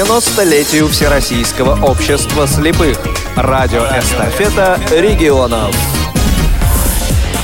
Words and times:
90-летию 0.00 0.88
Всероссийского 0.88 1.84
общества 1.84 2.46
слепых. 2.46 2.96
Радиоэстафета 3.36 4.80
регионов. 4.92 5.76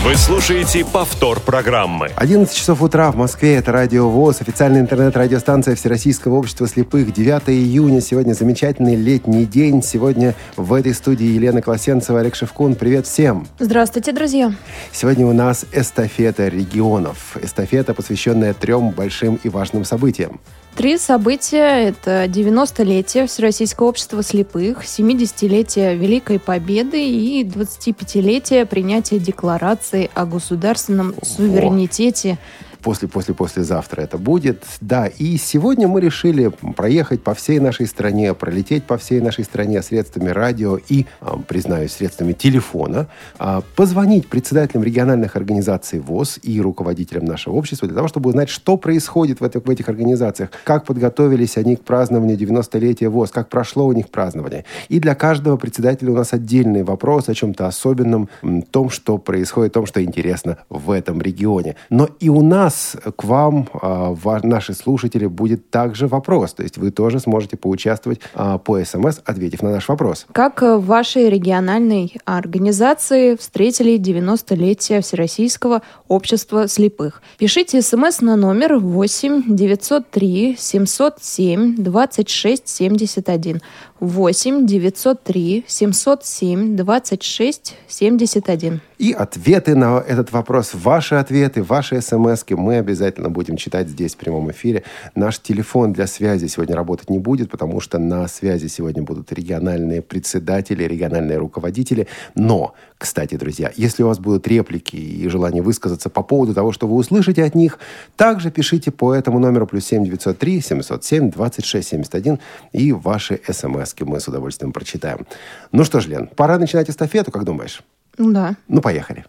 Вы 0.03 0.15
слушаете 0.15 0.83
повтор 0.83 1.41
программы. 1.41 2.13
11 2.17 2.57
часов 2.57 2.81
утра 2.81 3.13
в 3.13 3.17
Москве. 3.17 3.57
Это 3.57 3.73
Радио 3.73 4.09
ВОЗ, 4.09 4.41
официальная 4.41 4.81
интернет-радиостанция 4.81 5.75
Всероссийского 5.75 6.37
общества 6.37 6.67
слепых. 6.67 7.13
9 7.13 7.51
июня. 7.51 8.01
Сегодня 8.01 8.33
замечательный 8.33 8.97
летний 8.97 9.45
день. 9.45 9.83
Сегодня 9.83 10.35
в 10.57 10.73
этой 10.73 10.95
студии 10.95 11.27
Елена 11.27 11.61
Класенцева, 11.61 12.21
Олег 12.21 12.37
Шевкун. 12.37 12.75
Привет 12.75 13.07
всем. 13.07 13.47
Здравствуйте, 13.59 14.13
друзья. 14.13 14.55
Сегодня 14.93 15.27
у 15.27 15.35
нас 15.35 15.67
эстафета 15.73 16.49
регионов. 16.49 17.37
Эстафета, 17.43 17.93
посвященная 17.93 18.55
трем 18.55 18.93
большим 18.93 19.39
и 19.43 19.51
важным 19.51 19.85
событиям. 19.85 20.41
Три 20.77 20.99
события– 20.99 21.89
это 21.89 22.27
90-летие 22.27 23.27
Всероссийского 23.27 23.87
общества 23.87 24.23
слепых, 24.23 24.85
70-летие 24.85 25.97
Великой 25.97 26.39
Победы 26.39 27.03
и 27.03 27.43
25-летие 27.45 28.67
принятия 28.67 29.19
Декларации 29.19 30.11
о 30.13 30.27
государственном 30.27 31.15
суверенитете 31.23 32.37
после, 32.83 33.09
после, 33.09 33.35
послезавтра 33.35 34.03
это 34.03 34.19
будет. 34.19 34.65
Да, 34.81 35.07
и 35.07 35.37
сегодня 35.37 35.89
мы 35.89 36.01
решили 36.01 36.49
проехать 36.77 37.23
по 37.23 37.35
всей 37.35 37.59
нашей 37.61 37.87
стране, 37.87 38.35
пролететь 38.35 38.85
по 38.85 38.99
всей 38.99 39.21
нашей 39.21 39.45
стране 39.45 39.83
средствами 39.83 40.31
радио 40.31 40.79
и, 40.89 41.07
а, 41.21 41.37
признаюсь, 41.37 41.93
средствами 41.93 42.33
телефона, 42.33 43.09
а, 43.39 43.63
позвонить 43.77 44.29
председателям 44.29 44.85
региональных 44.85 45.37
организаций 45.37 46.01
ВОЗ 46.01 46.39
и 46.43 46.61
руководителям 46.61 47.25
нашего 47.25 47.55
общества 47.55 47.89
для 47.89 47.97
того, 47.97 48.09
чтобы 48.09 48.31
узнать, 48.31 48.49
что 48.49 48.77
происходит 48.77 49.41
в, 49.41 49.45
этих, 49.45 49.65
в 49.65 49.71
этих 49.71 49.89
организациях, 49.89 50.51
как 50.65 50.85
подготовились 50.85 51.57
они 51.57 51.77
к 51.77 51.83
празднованию 51.83 52.37
90-летия 52.37 53.09
ВОЗ, 53.09 53.31
как 53.31 53.49
прошло 53.49 53.87
у 53.87 53.93
них 53.93 54.09
празднование. 54.11 54.65
И 54.89 55.01
для 55.01 55.15
каждого 55.15 55.57
председателя 55.57 56.13
у 56.13 56.17
нас 56.17 56.33
отдельный 56.33 56.83
вопрос 56.83 57.29
о 57.29 57.35
чем-то 57.35 57.67
особенном, 57.67 58.29
том, 58.71 58.91
что 58.91 59.19
происходит, 59.19 59.73
том, 59.73 59.87
что 59.87 60.03
интересно 60.03 60.59
в 60.69 60.91
этом 60.91 61.21
регионе. 61.21 61.77
Но 61.91 62.09
и 62.21 62.29
у 62.29 62.43
нас 62.43 62.66
нас 62.67 62.97
к 63.17 63.25
вам, 63.25 63.69
а, 63.81 64.15
наши 64.43 64.75
слушатели, 64.75 65.27
будет 65.27 65.71
также 65.71 66.07
вопрос. 66.09 66.53
То 66.53 66.63
есть 66.63 66.79
вы 66.79 66.91
тоже 66.91 67.21
сможете 67.21 67.57
поучаствовать 67.57 68.21
а, 68.35 68.59
по 68.59 68.85
СМС, 68.85 69.21
ответив 69.25 69.63
на 69.63 69.71
наш 69.71 69.89
вопрос. 69.89 70.27
Как 70.33 70.63
в 70.63 70.81
вашей 70.81 71.31
региональной 71.31 72.13
организации 72.25 73.37
встретили 73.37 73.99
90-летие 73.99 75.01
Всероссийского 75.01 75.83
общества 76.09 76.67
слепых? 76.67 77.23
Пишите 77.39 77.83
СМС 77.83 78.21
на 78.21 78.37
номер 78.37 78.79
8 78.79 79.45
903 79.47 80.57
707 80.59 81.77
26 81.77 82.69
71. 82.69 83.61
8 84.01 84.67
903 84.67 85.65
707 85.67 86.77
26 86.77 87.75
71. 87.89 88.81
И 88.99 89.13
ответы 89.13 89.75
на 89.75 89.99
этот 89.99 90.33
вопрос, 90.33 90.73
ваши 90.75 91.15
ответы, 91.17 91.63
ваши 91.63 92.01
смс 92.01 92.45
мы 92.51 92.77
обязательно 92.79 93.31
будем 93.31 93.57
читать 93.57 93.89
здесь 93.89 94.15
в 94.15 94.19
прямом 94.19 94.51
эфире. 94.51 94.83
Наш 95.15 95.39
телефон 95.39 95.93
для 95.93 96.07
связи 96.07 96.47
сегодня 96.47 96.77
работать 96.77 97.11
не 97.11 97.19
будет, 97.19 97.51
потому 97.51 97.81
что 97.81 97.99
на 97.99 98.27
связи 98.29 98.69
сегодня 98.69 99.03
будут 99.03 99.33
региональные 99.33 100.03
председатели, 100.03 100.85
региональные 100.85 101.39
руководители. 101.39 102.07
Но, 102.35 102.75
кстати, 102.99 103.35
друзья, 103.37 103.71
если 103.77 104.03
у 104.03 104.07
вас 104.07 104.19
будут 104.19 104.49
реплики 104.49 104.97
и 104.97 105.29
желание 105.29 105.63
высказаться 105.63 106.09
по 106.09 106.23
поводу 106.23 106.55
того, 106.55 106.73
что 106.73 106.87
вы 106.87 106.97
услышите 106.97 107.45
от 107.45 107.55
них, 107.55 107.79
также 108.17 108.51
пишите 108.51 108.91
по 108.91 109.15
этому 109.15 109.39
номеру 109.39 109.67
плюс 109.67 109.85
7 109.85 110.05
903 110.05 110.61
707 110.63 111.31
26 111.31 111.89
71 111.89 112.39
и 112.73 112.93
ваши 112.93 113.41
смс 113.47 113.95
мы 114.01 114.21
с 114.21 114.29
удовольствием 114.29 114.73
прочитаем. 114.73 115.27
Ну 115.73 115.85
что 115.85 116.01
ж, 116.01 116.07
Лен, 116.07 116.29
пора 116.35 116.59
начинать 116.59 116.89
эстафету, 116.89 117.31
как 117.31 117.45
думаешь? 117.45 117.83
Да. 118.17 118.57
Ну, 118.69 118.81
поехали. 118.81 119.27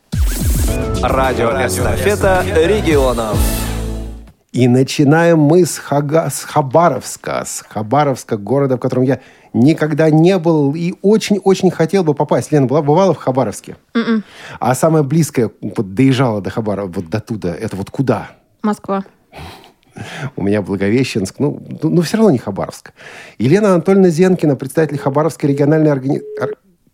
Радиоэстафета 1.01 2.45
регионов. 2.55 3.37
И 4.53 4.67
начинаем 4.67 5.39
мы 5.39 5.65
с, 5.65 5.77
Хага, 5.77 6.29
с 6.31 6.43
Хабаровска. 6.43 7.43
С 7.45 7.63
Хабаровска, 7.67 8.37
города, 8.37 8.77
в 8.77 8.79
котором 8.79 9.03
я 9.03 9.19
никогда 9.53 10.09
не 10.09 10.37
был 10.37 10.73
и 10.75 10.93
очень-очень 11.01 11.71
хотел 11.71 12.03
бы 12.03 12.13
попасть. 12.13 12.51
Лена, 12.51 12.67
была, 12.67 12.81
бывала 12.81 13.13
в 13.13 13.17
Хабаровске? 13.17 13.77
Mm-mm. 13.93 14.01
М-м. 14.01 14.23
А 14.59 14.75
самое 14.75 15.03
близкое, 15.03 15.51
вот 15.61 15.93
доезжала 15.93 16.41
до 16.41 16.49
Хабарова, 16.49 16.87
вот 16.87 17.09
до 17.09 17.19
туда, 17.19 17.55
это 17.55 17.75
вот 17.75 17.89
куда? 17.89 18.31
Москва 18.61 19.03
у 20.35 20.43
меня 20.43 20.61
Благовещенск, 20.61 21.39
ну, 21.39 21.59
ну, 21.81 21.89
ну 21.89 22.01
все 22.01 22.17
равно 22.17 22.31
не 22.31 22.37
Хабаровск. 22.37 22.93
Елена 23.37 23.73
Анатольевна 23.73 24.09
Зенкина, 24.09 24.55
представитель 24.55 24.99
Хабаровской 24.99 25.49
региональной 25.49 25.91
организации 25.91 26.27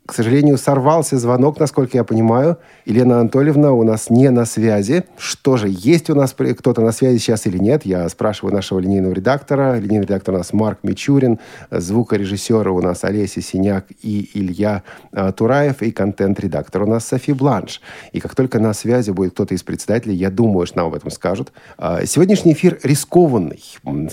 к 0.05 0.13
сожалению, 0.13 0.57
сорвался 0.57 1.17
звонок, 1.17 1.59
насколько 1.59 1.97
я 1.97 2.03
понимаю. 2.03 2.57
Елена 2.85 3.21
Анатольевна 3.21 3.71
у 3.71 3.83
нас 3.83 4.09
не 4.09 4.29
на 4.31 4.43
связи. 4.43 5.05
Что 5.17 5.55
же, 5.55 5.67
есть 5.69 6.09
у 6.09 6.15
нас 6.15 6.33
кто-то 6.33 6.81
на 6.81 6.91
связи 6.91 7.19
сейчас 7.19 7.47
или 7.47 7.57
нет? 7.57 7.85
Я 7.85 8.09
спрашиваю 8.09 8.53
нашего 8.53 8.79
линейного 8.79 9.13
редактора. 9.13 9.77
Линейный 9.77 10.05
редактор 10.05 10.35
у 10.35 10.37
нас 10.39 10.51
Марк 10.51 10.79
Мичурин. 10.83 11.39
Звукорежиссеры 11.71 12.69
у 12.71 12.81
нас 12.81 13.05
Олеся 13.05 13.41
Синяк 13.41 13.85
и 14.01 14.29
Илья 14.33 14.83
а, 15.13 15.31
Тураев. 15.31 15.81
И 15.81 15.91
контент-редактор 15.91 16.83
у 16.83 16.87
нас 16.87 17.07
Софи 17.07 17.31
Бланш. 17.31 17.79
И 18.11 18.19
как 18.19 18.35
только 18.35 18.59
на 18.59 18.73
связи 18.73 19.11
будет 19.11 19.31
кто-то 19.31 19.55
из 19.55 19.63
председателей, 19.63 20.15
я 20.15 20.29
думаю, 20.29 20.67
что 20.67 20.79
нам 20.79 20.87
об 20.87 20.95
этом 20.95 21.11
скажут. 21.11 21.53
А, 21.77 22.05
сегодняшний 22.05 22.51
эфир 22.51 22.77
рискованный. 22.83 23.63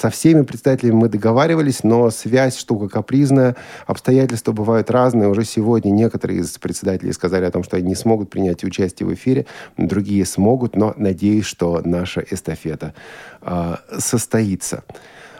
Со 0.00 0.10
всеми 0.10 0.42
представителями 0.42 0.94
мы 0.94 1.08
договаривались, 1.08 1.82
но 1.82 2.10
связь 2.10 2.56
штука 2.56 2.88
капризная. 2.88 3.56
Обстоятельства 3.88 4.52
бывают 4.52 4.88
разные. 4.92 5.28
Уже 5.28 5.42
сегодня 5.44 5.79
Сегодня 5.80 6.02
некоторые 6.02 6.40
из 6.40 6.58
председателей 6.58 7.12
сказали 7.12 7.46
о 7.46 7.50
том, 7.50 7.64
что 7.64 7.78
они 7.78 7.88
не 7.88 7.94
смогут 7.94 8.28
принять 8.28 8.62
участие 8.64 9.08
в 9.08 9.14
эфире, 9.14 9.46
другие 9.78 10.26
смогут, 10.26 10.76
но 10.76 10.92
надеюсь, 10.98 11.46
что 11.46 11.80
наша 11.82 12.22
эстафета 12.30 12.92
э, 13.40 13.76
состоится. 13.98 14.84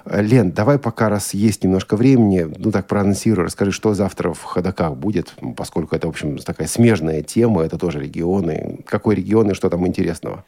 Лен, 0.06 0.50
давай 0.50 0.78
пока 0.78 1.10
раз 1.10 1.34
есть 1.34 1.62
немножко 1.62 1.94
времени, 1.94 2.50
ну 2.56 2.70
так 2.70 2.86
проанонсируй, 2.86 3.44
расскажи, 3.44 3.70
что 3.70 3.92
завтра 3.92 4.32
в 4.32 4.42
ходоках 4.42 4.96
будет, 4.96 5.34
поскольку 5.58 5.94
это, 5.94 6.06
в 6.06 6.10
общем, 6.10 6.38
такая 6.38 6.68
смежная 6.68 7.22
тема, 7.22 7.62
это 7.62 7.76
тоже 7.76 8.00
регионы. 8.00 8.78
Какой 8.86 9.16
регион 9.16 9.50
и 9.50 9.54
что 9.54 9.68
там 9.68 9.86
интересного? 9.86 10.44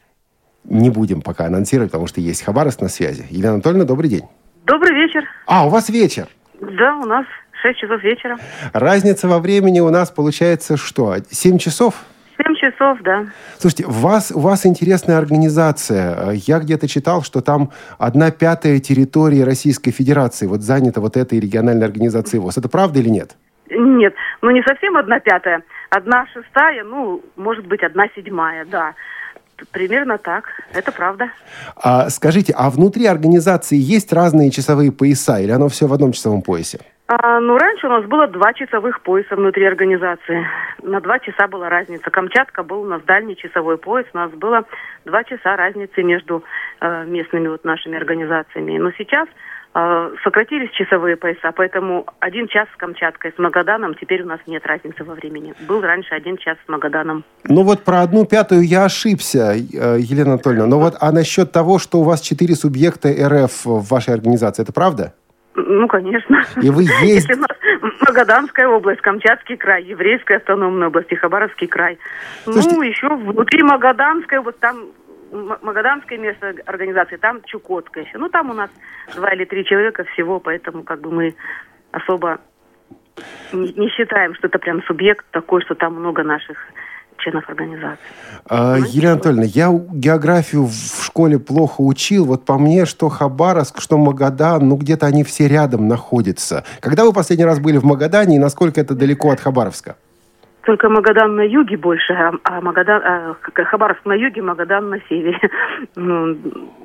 Не 0.63 0.89
будем 0.89 1.21
пока 1.21 1.45
анонсировать, 1.45 1.91
потому 1.91 2.07
что 2.07 2.19
есть 2.19 2.41
Хабаровск 2.41 2.81
на 2.81 2.87
связи. 2.89 3.27
Елена 3.29 3.55
Анатольевна, 3.55 3.85
добрый 3.85 4.09
день. 4.09 4.23
Добрый 4.65 4.95
вечер. 4.95 5.23
А, 5.45 5.67
у 5.67 5.69
вас 5.69 5.89
вечер. 5.89 6.27
Да, 6.59 6.95
у 6.95 7.05
нас 7.05 7.25
6 7.63 7.79
часов 7.79 8.03
вечера. 8.03 8.37
Разница 8.73 9.27
во 9.27 9.39
времени 9.39 9.79
у 9.79 9.89
нас 9.89 10.11
получается 10.11 10.75
что? 10.75 11.15
7 11.29 11.57
часов? 11.57 11.95
7 12.37 12.55
часов, 12.55 12.97
да. 13.03 13.25
Слушайте, 13.57 13.85
у 13.85 13.91
вас, 13.91 14.31
у 14.31 14.39
вас 14.39 14.65
интересная 14.65 15.17
организация. 15.17 16.31
Я 16.31 16.59
где-то 16.59 16.87
читал, 16.89 17.23
что 17.23 17.41
там 17.41 17.71
одна 17.97 18.31
пятая 18.31 18.79
территории 18.79 19.41
Российской 19.41 19.91
Федерации 19.91 20.45
вот 20.45 20.61
занята 20.61 20.99
вот 20.99 21.15
этой 21.15 21.39
региональной 21.39 21.85
организацией 21.85 22.41
ВОЗ. 22.41 22.57
Это 22.57 22.67
правда 22.67 22.99
или 22.99 23.09
нет? 23.09 23.37
Нет, 23.69 24.13
ну 24.41 24.51
не 24.51 24.61
совсем 24.63 24.97
одна 24.97 25.19
пятая. 25.19 25.63
Одна 25.89 26.25
шестая, 26.33 26.83
ну, 26.83 27.23
может 27.37 27.65
быть, 27.65 27.81
одна 27.81 28.07
седьмая, 28.15 28.65
да. 28.65 28.93
Примерно 29.71 30.17
так, 30.17 30.45
это 30.73 30.91
правда. 30.91 31.29
А, 31.77 32.09
скажите, 32.09 32.53
а 32.57 32.69
внутри 32.69 33.05
организации 33.05 33.77
есть 33.77 34.11
разные 34.11 34.51
часовые 34.51 34.91
пояса 34.91 35.39
или 35.39 35.51
оно 35.51 35.69
все 35.69 35.87
в 35.87 35.93
одном 35.93 36.11
часовом 36.11 36.41
поясе? 36.41 36.79
А, 37.15 37.39
ну, 37.39 37.57
раньше 37.57 37.85
у 37.85 37.89
нас 37.89 38.05
было 38.05 38.27
два 38.27 38.53
часовых 38.53 39.01
пояса 39.01 39.35
внутри 39.35 39.65
организации. 39.65 40.47
На 40.81 40.99
два 40.99 41.19
часа 41.19 41.47
была 41.47 41.69
разница. 41.69 42.09
Камчатка 42.09 42.63
был 42.63 42.81
у 42.81 42.87
нас 42.87 43.03
дальний 43.03 43.35
часовой 43.35 43.77
пояс. 43.77 44.07
У 44.13 44.17
нас 44.17 44.31
было 44.31 44.63
два 45.05 45.23
часа 45.23 45.55
разницы 45.55 46.01
между 46.01 46.43
э, 46.81 47.05
местными 47.05 47.49
вот 47.49 47.65
нашими 47.65 47.97
организациями. 47.97 48.79
Но 48.79 48.91
сейчас 48.97 49.27
э, 49.75 50.11
сократились 50.23 50.71
часовые 50.71 51.15
пояса, 51.15 51.51
поэтому 51.55 52.07
один 52.19 52.47
час 52.47 52.67
с 52.73 52.77
Камчаткой, 52.77 53.31
с 53.35 53.37
Магаданом, 53.37 53.93
теперь 53.93 54.23
у 54.23 54.27
нас 54.27 54.39
нет 54.47 54.65
разницы 54.65 55.03
во 55.03 55.13
времени. 55.13 55.53
Был 55.67 55.81
раньше 55.81 56.15
один 56.15 56.37
час 56.37 56.57
с 56.65 56.67
Магаданом. 56.67 57.23
Ну 57.43 57.61
вот 57.61 57.83
про 57.83 58.01
одну 58.01 58.25
пятую 58.25 58.63
я 58.63 58.85
ошибся, 58.85 59.53
э, 59.53 59.99
Елена 59.99 60.31
Анатольевна. 60.31 60.65
Но 60.65 60.79
вот 60.79 60.95
а 60.99 61.11
насчет 61.11 61.51
того, 61.51 61.77
что 61.77 61.99
у 61.99 62.03
вас 62.03 62.21
четыре 62.21 62.55
субъекта 62.55 63.09
РФ 63.09 63.65
в 63.65 63.87
вашей 63.87 64.15
организации, 64.15 64.63
это 64.63 64.73
правда? 64.73 65.13
Ну, 65.55 65.87
конечно. 65.87 66.43
И 66.61 66.69
вы 66.69 66.83
есть... 67.03 67.29
Магаданская 68.07 68.67
область, 68.67 69.01
Камчатский 69.01 69.57
край, 69.57 69.83
Еврейская 69.83 70.37
автономная 70.37 70.87
область 70.87 71.11
и 71.11 71.15
Хабаровский 71.15 71.67
край. 71.67 71.97
Ну, 72.45 72.53
Слушайте... 72.53 72.75
Ну, 72.75 72.81
еще 72.83 73.09
внутри 73.09 73.63
Магаданской, 73.63 74.39
вот 74.39 74.59
там 74.59 74.87
Магаданское 75.31 76.17
место 76.17 76.53
организации, 76.65 77.17
там 77.17 77.41
Чукотка 77.45 78.01
еще. 78.01 78.17
Ну, 78.17 78.29
там 78.29 78.51
у 78.51 78.53
нас 78.53 78.69
два 79.15 79.33
или 79.33 79.45
три 79.45 79.65
человека 79.65 80.03
всего, 80.13 80.39
поэтому 80.39 80.83
как 80.83 81.01
бы 81.01 81.11
мы 81.11 81.35
особо 81.91 82.39
не, 83.51 83.73
не 83.73 83.89
считаем, 83.89 84.35
что 84.35 84.47
это 84.47 84.59
прям 84.59 84.83
субъект 84.83 85.25
такой, 85.31 85.61
что 85.61 85.75
там 85.75 85.95
много 85.95 86.23
наших 86.23 86.57
членов 87.23 87.47
организации. 87.49 87.99
А, 88.49 88.77
Елена 88.77 89.13
Анатольевна, 89.13 89.45
я 89.45 89.71
географию 89.71 90.65
в 90.65 91.05
школе 91.05 91.39
плохо 91.39 91.81
учил. 91.81 92.25
Вот 92.25 92.45
по 92.45 92.57
мне, 92.57 92.85
что 92.85 93.09
Хабаровск, 93.09 93.81
что 93.81 93.97
Магадан, 93.97 94.67
ну 94.67 94.75
где-то 94.75 95.05
они 95.05 95.23
все 95.23 95.47
рядом 95.47 95.87
находятся. 95.87 96.63
Когда 96.81 97.05
вы 97.05 97.13
последний 97.13 97.45
раз 97.45 97.59
были 97.59 97.77
в 97.77 97.85
Магадане 97.85 98.35
и 98.35 98.39
насколько 98.39 98.81
это 98.81 98.95
далеко 98.95 99.31
от 99.31 99.39
Хабаровска? 99.39 99.95
Только 100.63 100.87
Магадан 100.89 101.35
на 101.35 101.41
юге 101.41 101.77
больше, 101.77 102.13
а, 102.13 102.31
а 102.43 102.61
Магадан, 102.61 103.01
а, 103.03 103.35
Хабаровск 103.65 104.05
на 104.05 104.13
юге, 104.13 104.41
Магадан 104.41 104.89
на 104.89 104.99
севере. 105.09 105.39
Ну, 105.95 106.35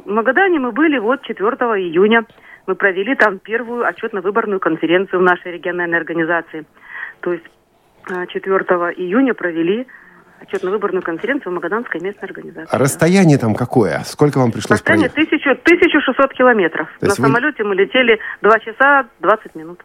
в 0.04 0.10
Магадане 0.10 0.58
мы 0.58 0.72
были 0.72 0.98
вот 0.98 1.22
4 1.22 1.46
июня. 1.46 2.24
Мы 2.66 2.74
провели 2.74 3.14
там 3.14 3.38
первую 3.38 3.84
отчетно-выборную 3.84 4.58
конференцию 4.60 5.20
в 5.20 5.22
нашей 5.22 5.52
региональной 5.52 5.98
организации. 5.98 6.64
То 7.20 7.32
есть 7.32 7.44
4 8.28 8.56
а, 8.56 8.90
июня 8.90 9.34
провели 9.34 9.86
отчетно-выборную 10.42 11.02
конференцию 11.02 11.52
в 11.52 11.54
Магаданской 11.54 12.00
местной 12.00 12.28
организации. 12.28 12.68
А 12.70 12.78
расстояние 12.78 13.38
там 13.38 13.54
какое? 13.54 14.02
Сколько 14.04 14.38
вам 14.38 14.52
пришлось 14.52 14.78
Расстояние 14.78 15.10
проехать? 15.10 15.32
1000, 15.32 15.60
1600 15.62 16.32
километров. 16.34 16.88
На 17.00 17.08
вы- 17.08 17.14
самолете 17.14 17.64
мы 17.64 17.74
летели 17.74 18.18
2 18.42 18.58
часа 18.60 19.06
20 19.20 19.54
минут. 19.54 19.80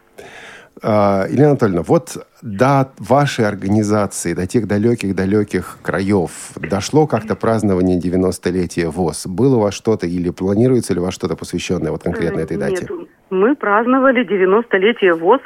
А, 0.82 1.26
Елена 1.28 1.50
Анатольевна, 1.50 1.82
вот 1.82 2.26
до 2.42 2.90
вашей 2.98 3.46
организации, 3.46 4.34
до 4.34 4.46
тех 4.46 4.66
далеких-далеких 4.66 5.78
краев 5.82 6.30
дошло 6.56 7.06
как-то 7.06 7.36
празднование 7.36 8.00
90-летия 8.00 8.90
ВОЗ? 8.90 9.26
Было 9.26 9.56
у 9.56 9.60
вас 9.60 9.74
что-то 9.74 10.06
или 10.06 10.30
планируется 10.30 10.94
ли 10.94 11.00
у 11.00 11.04
вас 11.04 11.14
что-то 11.14 11.36
посвященное 11.36 11.92
вот 11.92 12.02
конкретно 12.02 12.40
этой 12.40 12.56
дате? 12.56 12.86
Нет, 12.90 13.08
мы 13.30 13.54
праздновали 13.54 14.26
90-летие 14.26 15.14
ВОЗ 15.14 15.40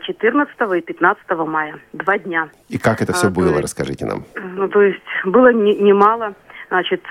14 0.00 0.78
и 0.78 0.80
15 0.82 1.30
мая. 1.46 1.78
Два 1.92 2.18
дня. 2.18 2.48
И 2.68 2.78
как 2.78 3.02
это 3.02 3.12
все 3.12 3.28
А, 3.28 3.30
было, 3.30 3.48
есть- 3.48 3.62
расскажите 3.62 4.04
нам. 4.06 4.24
Ну, 4.34 4.68
то 4.68 4.82
есть 4.82 5.02
было 5.24 5.52
не- 5.52 5.76
немало. 5.78 6.34
Значит, 6.68 7.02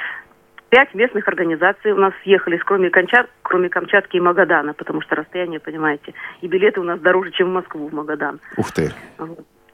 пять 0.70 0.94
местных 0.94 1.28
организаций 1.28 1.92
у 1.94 1.98
нас 1.98 2.14
съехались, 2.24 2.60
кроме, 2.66 2.90
Камчат, 2.90 3.28
кроме 3.44 3.70
Камчатки 3.70 4.18
и 4.18 4.20
Магадана, 4.20 4.74
потому 4.74 5.02
что 5.02 5.16
расстояние, 5.16 5.60
понимаете, 5.60 6.14
и 6.42 6.48
билеты 6.48 6.82
у 6.82 6.84
нас 6.84 7.00
дороже, 7.00 7.32
чем 7.32 7.50
в 7.50 7.54
Москву, 7.54 7.88
в 7.88 7.94
Магадан. 7.94 8.40
Ух 8.58 8.72
ты. 8.72 8.92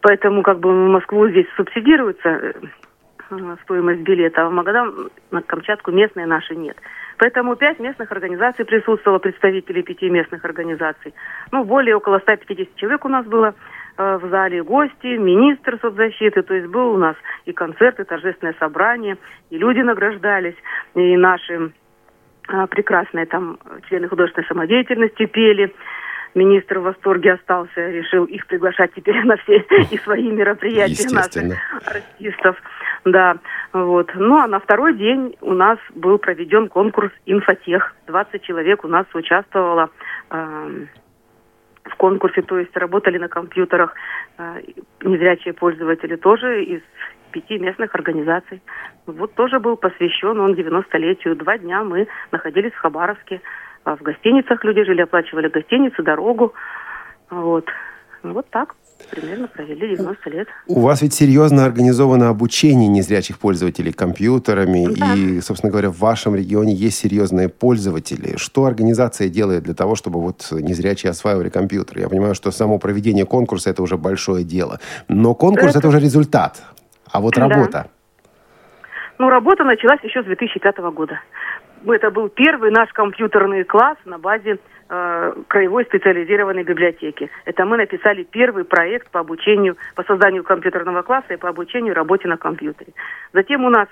Поэтому 0.02 0.42
как 0.44 0.60
бы 0.60 0.70
в 0.70 0.90
Москву 0.90 1.28
здесь 1.30 1.46
субсидируется 1.56 2.30
э, 2.30 2.54
э, 3.32 3.56
стоимость 3.64 4.02
билета, 4.02 4.44
а 4.46 4.50
в 4.50 4.52
Магадан, 4.52 5.10
на 5.32 5.42
Камчатку 5.42 5.92
местные 5.92 6.26
наши 6.26 6.56
нет. 6.56 6.78
Поэтому 7.22 7.56
пять 7.56 7.78
местных 7.78 8.12
организаций 8.12 8.66
присутствовало, 8.66 9.20
представителей 9.20 9.84
пяти 9.84 10.10
местных 10.10 10.44
организаций. 10.44 11.14
Ну, 11.52 11.64
более 11.64 11.96
около 11.96 12.18
150 12.18 12.76
человек 12.78 13.06
у 13.06 13.10
нас 13.10 13.28
было 13.28 13.54
э, 13.98 14.18
в 14.18 14.28
зале, 14.32 14.64
гости, 14.64 15.18
министр 15.18 15.78
соцзащиты, 15.80 16.42
то 16.42 16.56
есть 16.56 16.66
был 16.66 16.96
у 16.96 16.98
нас 16.98 17.16
и 17.46 17.54
концерт, 17.54 18.00
и 18.00 18.06
торжественное 18.06 18.56
собрание, 18.58 19.20
и 19.52 19.60
люди 19.60 19.82
награждались, 19.82 20.56
и 20.96 21.16
наши 21.16 21.72
а, 22.48 22.66
прекрасные 22.66 23.28
там 23.28 23.60
члены 23.88 24.08
художественной 24.08 24.48
самодеятельности 24.48 25.28
пели. 25.28 25.72
Министр 26.34 26.80
в 26.80 26.84
восторге 26.84 27.34
остался, 27.34 27.90
решил 27.90 28.26
их 28.26 28.48
приглашать 28.48 28.94
теперь 28.96 29.22
на 29.26 29.38
все 29.38 29.64
и 29.92 29.98
свои 30.00 30.32
мероприятия 30.32 31.14
наших 31.14 31.60
артистов. 31.86 32.58
Да, 33.06 33.38
вот. 33.74 34.12
Ну, 34.14 34.38
а 34.38 34.48
на 34.48 34.60
второй 34.60 34.96
день 34.96 35.36
у 35.42 35.54
нас 35.54 35.80
был 35.96 36.20
проведен 36.20 36.70
конкурс 36.70 37.12
«Инфотех». 37.26 37.96
20 38.08 38.42
человек 38.44 38.84
у 38.84 38.88
нас 38.88 39.08
участвовало 39.14 39.90
эм, 40.30 40.88
в 41.84 41.96
конкурсе, 41.96 42.44
то 42.44 42.60
есть 42.60 42.76
работали 42.78 43.18
на 43.18 43.28
компьютерах 43.28 43.96
э, 44.38 44.62
незрячие 45.02 45.54
пользователи 45.54 46.16
тоже 46.16 46.64
из 46.64 46.82
пяти 47.32 47.58
местных 47.58 47.96
организаций. 47.96 48.62
Вот 49.08 49.34
тоже 49.34 49.60
был 49.60 49.78
посвящен 49.78 50.40
он 50.40 50.54
90-летию. 50.54 51.36
Два 51.36 51.58
дня 51.58 51.84
мы 51.84 52.08
находились 52.32 52.74
в 52.74 52.80
Хабаровске. 52.80 53.42
А 53.84 53.96
В 53.96 54.02
гостиницах 54.04 54.64
люди 54.64 54.84
жили, 54.84 55.02
оплачивали 55.02 55.48
гостиницы, 55.48 56.04
дорогу. 56.04 56.54
Вот. 57.32 57.68
Вот 58.22 58.48
так 58.52 58.76
примерно 59.10 59.48
провели 59.48 59.96
90 59.96 60.30
лет. 60.30 60.48
У 60.68 60.80
вас 60.82 61.02
ведь 61.02 61.14
серьезно 61.14 61.66
организовано 61.66 62.30
обучение 62.30 62.88
незрячих 62.88 63.40
пользователей 63.40 63.92
компьютерами. 63.92 64.88
Да. 64.96 65.14
И, 65.16 65.42
собственно 65.42 65.72
говоря, 65.72 65.90
в 65.90 65.98
вашем 66.00 66.36
регионе 66.36 66.74
есть 66.74 66.98
серьезные 67.00 67.50
пользователи. 67.50 68.38
Что 68.38 68.66
организация 68.66 69.30
делает 69.30 69.64
для 69.64 69.74
того, 69.74 69.96
чтобы 69.96 70.22
вот 70.22 70.48
незрячие 70.52 71.10
осваивали 71.12 71.50
компьютер? 71.50 72.00
Я 72.00 72.10
понимаю, 72.10 72.36
что 72.36 72.52
само 72.52 72.78
проведение 72.78 73.26
конкурса– 73.26 73.70
это 73.72 73.82
уже 73.84 73.98
большое 73.98 74.44
дело. 74.44 74.80
Но 75.08 75.34
конкурс– 75.36 75.70
Это- 75.72 75.80
это 75.80 75.88
уже 75.88 76.00
результат. 76.00 76.62
А 77.12 77.20
вот 77.20 77.34
Да. 77.36 77.48
работа. 77.48 77.88
Ну, 79.20 79.30
работа 79.30 79.64
началась 79.64 80.00
еще 80.04 80.24
с 80.24 80.26
2005 80.26 80.92
года. 80.92 81.20
Это 81.86 82.12
был 82.12 82.30
первый 82.30 82.72
наш 82.72 82.92
компьютерный 82.94 83.64
класс 83.64 83.98
на 84.06 84.18
базе 84.18 84.52
э, 84.54 84.58
краевой 85.48 85.86
специализированной 85.86 86.64
библиотеки. 86.64 87.30
Это 87.46 87.66
мы 87.66 87.78
написали 87.78 88.24
первый 88.24 88.66
проект 88.66 89.10
по 89.10 89.22
обучению, 89.22 89.78
по 89.96 90.04
созданию 90.04 90.44
компьютерного 90.44 91.02
класса 91.02 91.34
и 91.34 91.38
по 91.38 91.48
обучению 91.48 91.94
работе 91.94 92.28
на 92.28 92.36
компьютере. 92.36 92.92
Затем 93.32 93.64
у 93.64 93.70
нас 93.70 93.88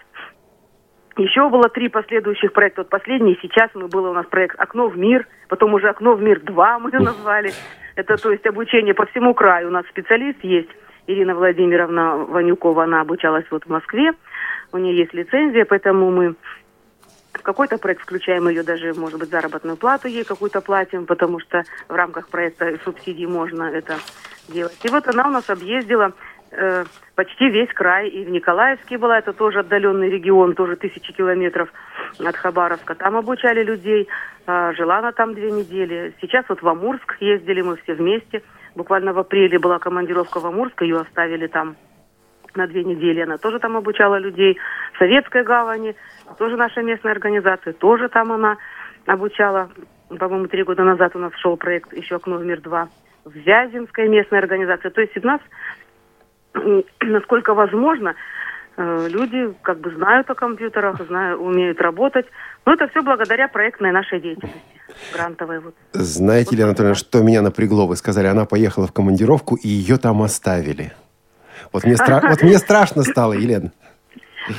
еще 1.17 1.49
было 1.49 1.69
три 1.69 1.87
последующих 1.87 2.51
проекта. 2.51 2.81
Вот 2.81 2.89
последний 2.89 3.39
сейчас 3.41 3.69
мы 3.75 3.87
было 3.87 4.09
у 4.09 4.13
нас 4.13 4.25
проект 4.25 4.59
«Окно 4.59 4.87
в 4.87 4.97
мир», 4.97 5.25
потом 5.47 5.73
уже 5.73 5.87
«Окно 5.87 6.15
в 6.15 6.21
мир 6.21 6.41
2» 6.43 6.79
мы 6.79 6.91
назвали. 6.91 7.51
Это 7.95 8.17
то 8.17 8.31
есть 8.31 8.45
обучение 8.45 8.93
по 8.93 9.05
всему 9.05 9.33
краю. 9.33 9.69
У 9.69 9.71
нас 9.71 9.85
специалист 9.87 10.43
есть, 10.43 10.69
Ирина 11.07 11.33
Владимировна 11.33 12.17
Ванюкова, 12.17 12.83
она 12.83 13.01
обучалась 13.01 13.45
вот 13.51 13.63
в 13.63 13.69
Москве. 13.69 14.11
У 14.71 14.77
нее 14.77 14.97
есть 14.97 15.13
лицензия, 15.13 15.65
поэтому 15.65 16.11
мы 16.11 16.35
какой-то 17.31 17.77
проект 17.77 18.01
включаем 18.01 18.47
ее 18.49 18.63
даже, 18.63 18.93
может 18.93 19.19
быть, 19.19 19.29
заработную 19.29 19.77
плату 19.77 20.07
ей 20.07 20.23
какую-то 20.23 20.61
платим, 20.61 21.05
потому 21.05 21.39
что 21.39 21.63
в 21.87 21.93
рамках 21.93 22.27
проекта 22.29 22.77
субсидий 22.83 23.25
можно 23.25 23.63
это 23.63 23.97
делать. 24.47 24.77
И 24.83 24.89
вот 24.89 25.07
она 25.07 25.27
у 25.27 25.31
нас 25.31 25.49
объездила 25.49 26.13
э, 26.51 26.85
почти 27.15 27.49
весь 27.49 27.71
край. 27.73 28.09
И 28.09 28.25
в 28.25 28.29
Николаевске 28.29 28.97
была, 28.97 29.19
это 29.19 29.33
тоже 29.33 29.59
отдаленный 29.59 30.09
регион, 30.09 30.55
тоже 30.55 30.75
тысячи 30.75 31.13
километров 31.13 31.69
от 32.17 32.35
Хабаровска. 32.35 32.95
Там 32.95 33.15
обучали 33.17 33.63
людей. 33.63 34.07
А, 34.45 34.73
жила 34.73 34.99
она 34.99 35.11
там 35.11 35.33
две 35.35 35.51
недели. 35.51 36.13
Сейчас 36.21 36.45
вот 36.49 36.61
в 36.61 36.67
Амурск 36.67 37.17
ездили 37.19 37.61
мы 37.61 37.77
все 37.77 37.93
вместе. 37.93 38.41
Буквально 38.75 39.13
в 39.13 39.19
апреле 39.19 39.59
была 39.59 39.79
командировка 39.79 40.39
в 40.39 40.45
Амурск, 40.45 40.81
ее 40.81 41.01
оставили 41.01 41.47
там 41.47 41.75
на 42.59 42.67
две 42.67 42.83
недели. 42.83 43.21
Она 43.21 43.37
тоже 43.37 43.59
там 43.59 43.77
обучала 43.77 44.19
людей. 44.19 44.59
В 44.93 44.97
Советской 44.99 45.43
гавани 45.43 45.95
тоже 46.37 46.57
наша 46.57 46.81
местная 46.81 47.13
организация, 47.13 47.73
тоже 47.73 48.09
там 48.09 48.31
она 48.31 48.57
обучала. 49.05 49.69
По-моему, 50.09 50.47
три 50.47 50.63
года 50.63 50.83
назад 50.83 51.15
у 51.15 51.19
нас 51.19 51.31
шел 51.37 51.57
проект 51.57 51.93
еще 51.93 52.15
«Окно 52.15 52.37
в 52.37 52.45
мир-2». 52.45 52.87
В 53.25 53.31
Вяземской 53.31 54.07
местной 54.07 54.39
организации. 54.39 54.89
То 54.89 55.01
есть 55.01 55.17
у 55.17 55.27
нас, 55.27 55.41
насколько 57.01 57.53
возможно, 57.53 58.15
э, 58.77 59.07
люди 59.09 59.53
как 59.61 59.79
бы 59.79 59.91
знают 59.91 60.29
о 60.29 60.35
компьютерах, 60.35 61.01
знают, 61.07 61.39
умеют 61.39 61.79
работать. 61.81 62.25
Но 62.65 62.73
это 62.73 62.87
все 62.87 63.01
благодаря 63.01 63.47
проектной 63.47 63.91
нашей 63.91 64.19
деятельности, 64.19 64.81
грантовой. 65.13 65.59
Вот. 65.59 65.75
Знаете, 65.93 66.49
Елена 66.51 66.69
Анатольевна, 66.69 66.95
что 66.95 67.21
меня 67.21 67.41
напрягло? 67.41 67.87
Вы 67.87 67.95
сказали, 67.95 68.27
она 68.27 68.45
поехала 68.45 68.87
в 68.87 68.93
командировку, 68.93 69.55
и 69.55 69.67
ее 69.67 69.97
там 69.97 70.21
оставили. 70.21 70.91
Вот 71.71 71.83
мне, 71.83 71.93
стра- 71.95 72.27
вот 72.27 72.41
мне 72.41 72.57
страшно 72.57 73.03
стало, 73.03 73.33
Елена. 73.33 73.71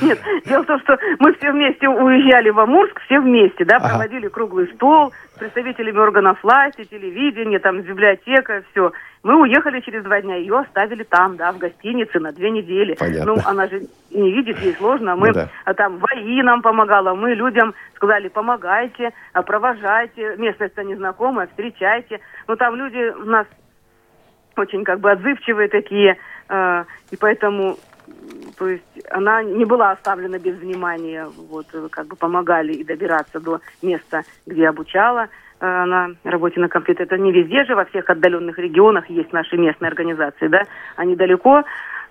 Нет, 0.01 0.19
дело 0.45 0.63
в 0.63 0.67
том, 0.67 0.79
что 0.81 0.97
мы 1.19 1.33
все 1.33 1.51
вместе 1.51 1.89
уезжали 1.89 2.49
в 2.49 2.59
Амурск, 2.59 3.01
все 3.01 3.19
вместе, 3.19 3.65
да, 3.65 3.75
Ага. 3.77 3.89
проводили 3.89 4.29
круглый 4.29 4.67
стол 4.75 5.11
с 5.35 5.39
представителями 5.39 5.97
органов 5.97 6.41
власти, 6.43 6.85
телевидения, 6.85 7.59
там, 7.59 7.81
библиотека, 7.81 8.63
все. 8.71 8.93
Мы 9.23 9.41
уехали 9.41 9.81
через 9.81 10.03
два 10.03 10.21
дня, 10.21 10.37
ее 10.37 10.59
оставили 10.59 11.03
там, 11.03 11.35
да, 11.35 11.51
в 11.51 11.57
гостинице 11.57 12.19
на 12.19 12.31
две 12.31 12.51
недели. 12.51 12.93
Понятно. 12.93 13.33
Ну, 13.35 13.41
она 13.43 13.67
же 13.67 13.81
не 14.11 14.31
видит, 14.31 14.59
ей 14.59 14.73
сложно. 14.75 15.17
Мы 15.17 15.27
Ну 15.29 15.33
да. 15.33 15.49
а 15.65 15.73
там 15.73 15.97
ВАИ 15.97 16.41
нам 16.41 16.61
помогала, 16.61 17.13
мы 17.13 17.33
людям 17.33 17.73
сказали, 17.95 18.29
помогайте, 18.29 19.09
а, 19.33 19.41
провожайте, 19.41 20.35
местность-то 20.37 20.83
незнакомая, 20.85 21.47
встречайте. 21.47 22.21
Ну, 22.47 22.55
там 22.55 22.75
люди 22.75 23.11
у 23.19 23.25
нас 23.25 23.45
очень 24.55 24.83
как 24.83 24.99
бы 24.99 25.11
отзывчивые 25.11 25.67
такие, 25.69 26.17
э, 26.51 26.83
и 27.11 27.15
поэтому, 27.17 27.77
то 28.57 28.67
есть 28.67 28.83
она 29.09 29.43
не 29.43 29.65
была 29.65 29.91
оставлена 29.91 30.37
без 30.37 30.55
внимания, 30.57 31.25
вот, 31.49 31.67
как 31.89 32.07
бы 32.07 32.15
помогали 32.15 32.73
и 32.73 32.83
добираться 32.83 33.39
до 33.39 33.59
места, 33.81 34.23
где 34.45 34.67
обучала 34.67 35.27
э, 35.59 35.65
на 35.65 36.11
работе 36.23 36.59
на 36.59 36.67
компьютере. 36.67 37.05
Это 37.05 37.17
не 37.17 37.31
везде 37.31 37.63
же, 37.65 37.75
во 37.75 37.85
всех 37.85 38.09
отдаленных 38.09 38.57
регионах 38.59 39.09
есть 39.09 39.33
наши 39.33 39.57
местные 39.57 39.89
организации, 39.89 40.47
да, 40.47 40.63
они 40.95 41.15
далеко, 41.15 41.63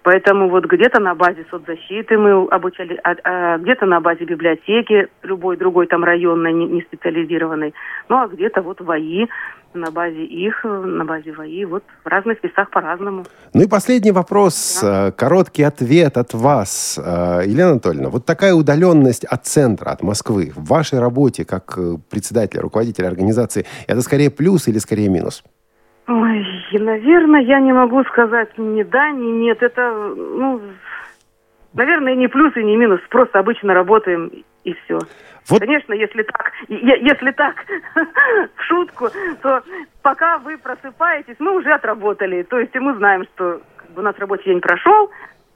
Поэтому 0.03 0.49
вот 0.49 0.65
где-то 0.65 1.01
на 1.01 1.15
базе 1.15 1.45
соцзащиты 1.51 2.17
мы 2.17 2.47
обучали, 2.49 2.99
а, 3.05 3.15
а 3.25 3.59
где-то 3.59 3.87
на 3.87 4.01
базе 4.01 4.25
библиотеки, 4.25 5.09
любой 5.23 5.57
другой 5.57 5.87
там 5.87 6.05
районной, 6.05 6.53
не, 6.53 6.67
не 6.67 6.83
специализированной, 6.83 7.75
ну 8.09 8.17
а 8.17 8.29
где-то 8.29 8.63
вот 8.63 8.81
в 8.81 8.91
АИ, 8.91 9.27
на 9.75 9.91
базе 9.91 10.25
их, 10.25 10.65
на 10.65 11.05
базе 11.05 11.33
ВАИ, 11.33 11.65
вот 11.65 11.85
в 12.05 12.09
разных 12.09 12.43
местах 12.43 12.71
по-разному. 12.71 13.25
Ну 13.53 13.63
и 13.63 13.69
последний 13.69 14.11
вопрос, 14.11 14.81
да. 14.83 15.09
Э, 15.09 15.13
короткий 15.13 15.63
ответ 15.63 16.17
от 16.17 16.35
вас, 16.35 16.99
э, 16.99 17.43
Елена 17.47 17.73
Анатольевна. 17.73 18.09
Вот 18.09 18.25
такая 18.25 18.55
удаленность 18.55 19.25
от 19.25 19.47
центра, 19.47 19.91
от 19.91 20.03
Москвы 20.03 20.53
в 20.55 20.67
вашей 20.67 20.99
работе 20.99 21.45
как 21.45 21.75
э, 21.77 21.97
председателя, 22.11 22.63
руководителя 22.63 23.09
организации, 23.09 23.67
это 23.87 24.01
скорее 24.01 24.31
плюс 24.31 24.67
или 24.67 24.79
скорее 24.79 25.09
минус? 25.09 25.45
Ой, 26.07 26.47
наверное, 26.73 27.41
я 27.41 27.61
не 27.61 27.73
могу 27.73 28.03
сказать 28.05 28.57
ни 28.59 28.83
да, 28.83 29.11
ни 29.11 29.31
нет. 29.31 29.63
Это, 29.63 29.93
ну, 30.17 30.61
наверное, 31.75 32.15
не 32.15 32.29
плюс 32.29 32.57
и 32.57 32.65
не 32.65 32.77
минус. 32.77 33.01
Просто 33.11 33.39
обычно 33.39 33.75
работаем 33.75 34.31
и 34.65 34.73
все. 34.73 34.99
Вот. 35.49 35.61
Конечно, 35.61 35.93
если 35.93 36.23
так, 36.23 36.53
если 36.69 37.31
так, 37.33 37.65
в 38.57 38.63
шутку, 38.63 39.09
то 39.43 39.63
пока 40.03 40.39
вы 40.39 40.59
просыпаетесь, 40.59 41.37
мы 41.39 41.57
уже 41.57 41.73
отработали. 41.73 42.43
То 42.43 42.59
есть 42.59 42.75
мы 42.75 42.95
знаем, 42.95 43.25
что 43.35 43.61
у 43.97 44.01
нас 44.01 44.15
рабочий 44.19 44.45
день 44.51 44.61
прошел 44.61 45.11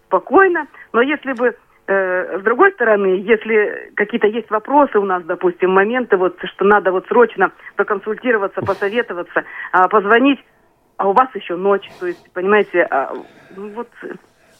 спокойно. 0.07 0.67
Но 0.93 1.03
если 1.03 1.33
бы 1.33 1.57
с 1.87 2.43
другой 2.43 2.73
стороны, 2.73 3.23
если 3.27 3.93
какие-то 3.95 4.27
есть 4.27 4.51
вопросы 4.51 4.99
у 4.99 5.05
нас, 5.05 5.23
допустим, 5.25 5.71
моменты, 5.71 6.17
вот, 6.17 6.39
что 6.43 6.65
надо 6.65 6.93
вот 6.93 7.07
срочно 7.09 7.53
проконсультироваться, 7.77 8.63
посоветоваться, 8.63 9.45
а, 9.73 9.89
позвонить, 9.89 10.41
а 10.97 11.09
у 11.09 11.13
вас 11.13 11.29
еще 11.35 11.57
ночь, 11.57 11.89
то 12.01 12.07
есть, 12.07 12.33
понимаете, 12.33 12.87
а, 12.91 13.13
ну, 13.57 13.69
вот 13.71 13.89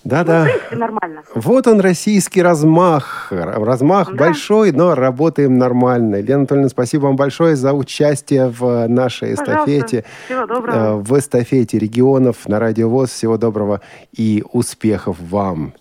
да-да. 0.05 0.47
Ну, 0.71 0.79
нормально. 0.79 1.23
Вот 1.35 1.67
он, 1.67 1.81
российский 1.81 2.43
размах. 2.43 3.29
Размах 3.31 4.11
да. 4.11 4.27
большой, 4.27 4.71
но 4.71 4.95
работаем 4.95 5.57
нормально. 5.57 6.21
Лена 6.21 6.41
Анатольевна, 6.41 6.69
спасибо 6.69 7.05
вам 7.05 7.17
большое 7.17 7.57
за 7.57 7.73
участие 7.73 8.49
в 8.49 8.87
нашей 8.87 9.33
эстафете. 9.33 10.05
Всего 10.27 10.47
доброго. 10.47 10.77
Э, 10.77 10.95
в 10.97 11.19
эстафете 11.19 11.79
регионов 11.79 12.47
на 12.47 12.61
Радио 12.61 12.91
ВОЗ. 12.91 13.11
Всего 13.11 13.39
доброго 13.39 13.81
и 14.13 14.45
успехов 14.53 15.17
вам. 15.19 15.73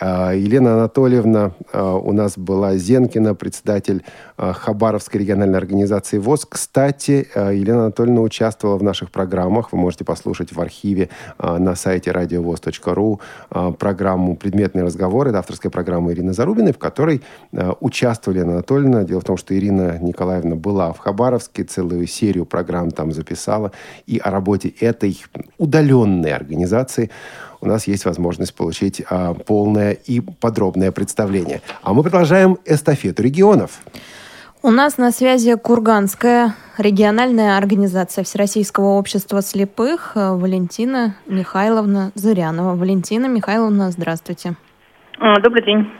Э, 0.00 0.32
Елена 0.36 0.74
Анатольевна 0.74 1.52
э, 1.72 1.80
у 1.82 2.12
нас 2.12 2.38
была 2.38 2.76
Зенкина, 2.76 3.34
председатель 3.34 4.04
Хабаровской 4.36 5.20
региональной 5.20 5.58
организации 5.58 6.18
ВОЗ. 6.18 6.46
Кстати, 6.48 7.28
Елена 7.34 7.82
Анатольевна 7.84 8.22
участвовала 8.22 8.76
в 8.76 8.82
наших 8.82 9.10
программах. 9.10 9.72
Вы 9.72 9.78
можете 9.78 10.04
послушать 10.04 10.52
в 10.52 10.60
архиве 10.60 11.10
на 11.38 11.76
сайте 11.76 12.10
радиовоз.ру 12.10 13.20
программу 13.78 14.36
«Предметные 14.36 14.84
разговоры». 14.84 15.30
Это 15.30 15.38
авторская 15.38 15.70
программа 15.70 16.12
Ирины 16.12 16.32
Зарубиной, 16.32 16.72
в 16.72 16.78
которой 16.78 17.22
участвовали 17.80 18.40
Анна 18.40 18.54
Анатольевна. 18.54 19.04
Дело 19.04 19.20
в 19.20 19.24
том, 19.24 19.36
что 19.36 19.56
Ирина 19.56 19.98
Николаевна 20.00 20.56
была 20.56 20.92
в 20.92 20.98
Хабаровске, 20.98 21.62
целую 21.64 22.06
серию 22.06 22.44
программ 22.44 22.90
там 22.90 23.12
записала. 23.12 23.70
И 24.06 24.18
о 24.18 24.30
работе 24.30 24.74
этой 24.80 25.22
удаленной 25.58 26.32
организации 26.32 27.10
у 27.62 27.66
нас 27.66 27.86
есть 27.86 28.04
возможность 28.04 28.54
получить 28.54 29.02
а, 29.08 29.34
полное 29.34 29.92
и 29.92 30.20
подробное 30.20 30.92
представление. 30.92 31.62
А 31.82 31.94
мы 31.94 32.02
продолжаем 32.02 32.58
эстафету 32.66 33.22
регионов. 33.22 33.80
У 34.64 34.70
нас 34.70 34.98
на 34.98 35.10
связи 35.10 35.56
Курганская 35.56 36.54
региональная 36.78 37.56
организация 37.56 38.22
Всероссийского 38.22 38.90
общества 38.98 39.42
слепых 39.42 40.12
э, 40.14 40.34
Валентина 40.34 41.16
Михайловна 41.26 42.12
Зырянова. 42.14 42.76
Валентина 42.76 43.26
Михайловна, 43.26 43.90
здравствуйте. 43.90 44.54
А, 45.18 45.40
добрый 45.40 45.64
день. 45.64 45.90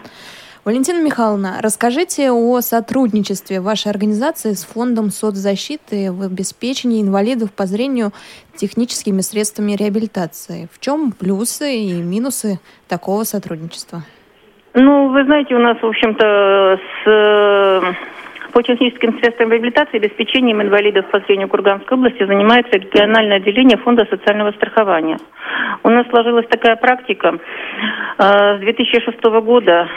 Валентина 0.64 1.04
Михайловна, 1.04 1.58
расскажите 1.60 2.30
о 2.30 2.60
сотрудничестве 2.60 3.60
вашей 3.60 3.90
организации 3.90 4.52
с 4.52 4.64
Фондом 4.64 5.10
соцзащиты 5.10 6.12
в 6.12 6.22
обеспечении 6.22 7.02
инвалидов 7.02 7.50
по 7.52 7.66
зрению 7.66 8.12
техническими 8.54 9.22
средствами 9.22 9.72
реабилитации. 9.72 10.68
В 10.72 10.78
чем 10.78 11.10
плюсы 11.18 11.66
и 11.74 12.00
минусы 12.00 12.60
такого 12.88 13.24
сотрудничества? 13.24 14.02
Ну, 14.74 15.08
вы 15.08 15.24
знаете, 15.24 15.56
у 15.56 15.58
нас, 15.58 15.78
в 15.82 15.84
общем-то, 15.84 16.78
с 17.02 17.96
по 18.52 18.62
техническим 18.62 19.18
средствам 19.18 19.50
реабилитации 19.50 19.94
и 19.94 20.04
обеспечением 20.04 20.62
инвалидов 20.62 21.06
по 21.10 21.18
зрению 21.20 21.48
Курганской 21.48 21.96
области 21.96 22.24
занимается 22.24 22.78
региональное 22.78 23.38
отделение 23.38 23.78
Фонда 23.78 24.06
социального 24.08 24.52
страхования. 24.52 25.16
У 25.82 25.88
нас 25.88 26.06
сложилась 26.08 26.46
такая 26.48 26.76
практика. 26.76 27.38
Э, 28.18 28.58
с 28.58 28.60
2006 28.60 29.22
года 29.42 29.88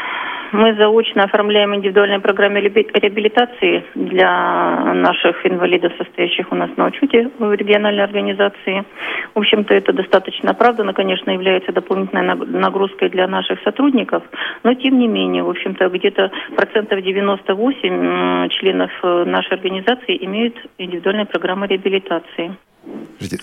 мы 0.55 0.75
заочно 0.75 1.23
оформляем 1.23 1.75
индивидуальные 1.75 2.19
программы 2.19 2.61
реабилитации 2.61 3.83
для 3.93 4.93
наших 4.93 5.45
инвалидов, 5.45 5.91
состоящих 5.97 6.51
у 6.51 6.55
нас 6.55 6.69
на 6.77 6.85
учете 6.85 7.29
в 7.37 7.53
региональной 7.53 8.03
организации. 8.03 8.85
В 9.33 9.39
общем-то, 9.39 9.73
это 9.73 9.91
достаточно 9.91 10.51
оправданно, 10.51 10.93
конечно, 10.93 11.31
является 11.31 11.73
дополнительной 11.73 12.35
нагрузкой 12.35 13.09
для 13.09 13.27
наших 13.27 13.61
сотрудников, 13.63 14.23
но 14.63 14.73
тем 14.73 14.97
не 14.97 15.07
менее, 15.07 15.43
в 15.43 15.49
общем-то, 15.49 15.89
где-то 15.89 16.31
процентов 16.55 17.01
98 17.01 18.49
членов 18.49 18.91
э, 19.03 19.23
нашей 19.25 19.53
организации 19.53 20.17
имеют 20.25 20.55
индивидуальные 20.77 21.25
программы 21.25 21.67
реабилитации. 21.67 22.55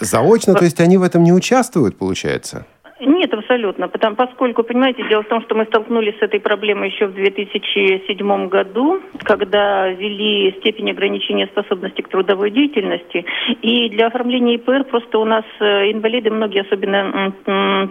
Заочно, 0.00 0.54
то 0.54 0.64
есть 0.64 0.81
они 0.81 0.97
в 0.97 1.02
этом 1.02 1.23
не 1.25 1.33
участвуют, 1.33 1.99
получается? 1.99 2.66
Нет, 3.04 3.35
абсолютно. 3.35 3.88
Потому, 3.88 4.14
поскольку, 4.14 4.62
понимаете, 4.62 5.02
дело 5.09 5.23
в 5.23 5.28
том, 5.28 5.42
что 5.42 5.56
мы 5.56 5.64
столкнулись 5.64 6.16
с 6.18 6.23
этой 6.23 6.38
проблемой 6.38 6.90
еще 6.90 7.06
в 7.06 7.14
2007 7.14 8.49
году, 8.49 9.00
когда 9.25 9.88
ввели 9.88 10.52
степень 10.61 10.90
ограничения 10.90 11.47
способности 11.49 12.02
к 12.02 12.09
трудовой 12.09 12.50
деятельности. 12.50 13.25
И 13.62 13.88
для 13.90 14.06
оформления 14.06 14.54
ИПР 14.54 14.85
просто 14.85 15.18
у 15.18 15.25
нас 15.25 15.44
э, 15.59 15.90
инвалиды, 15.90 16.30
многие, 16.30 16.62
особенно 16.62 17.32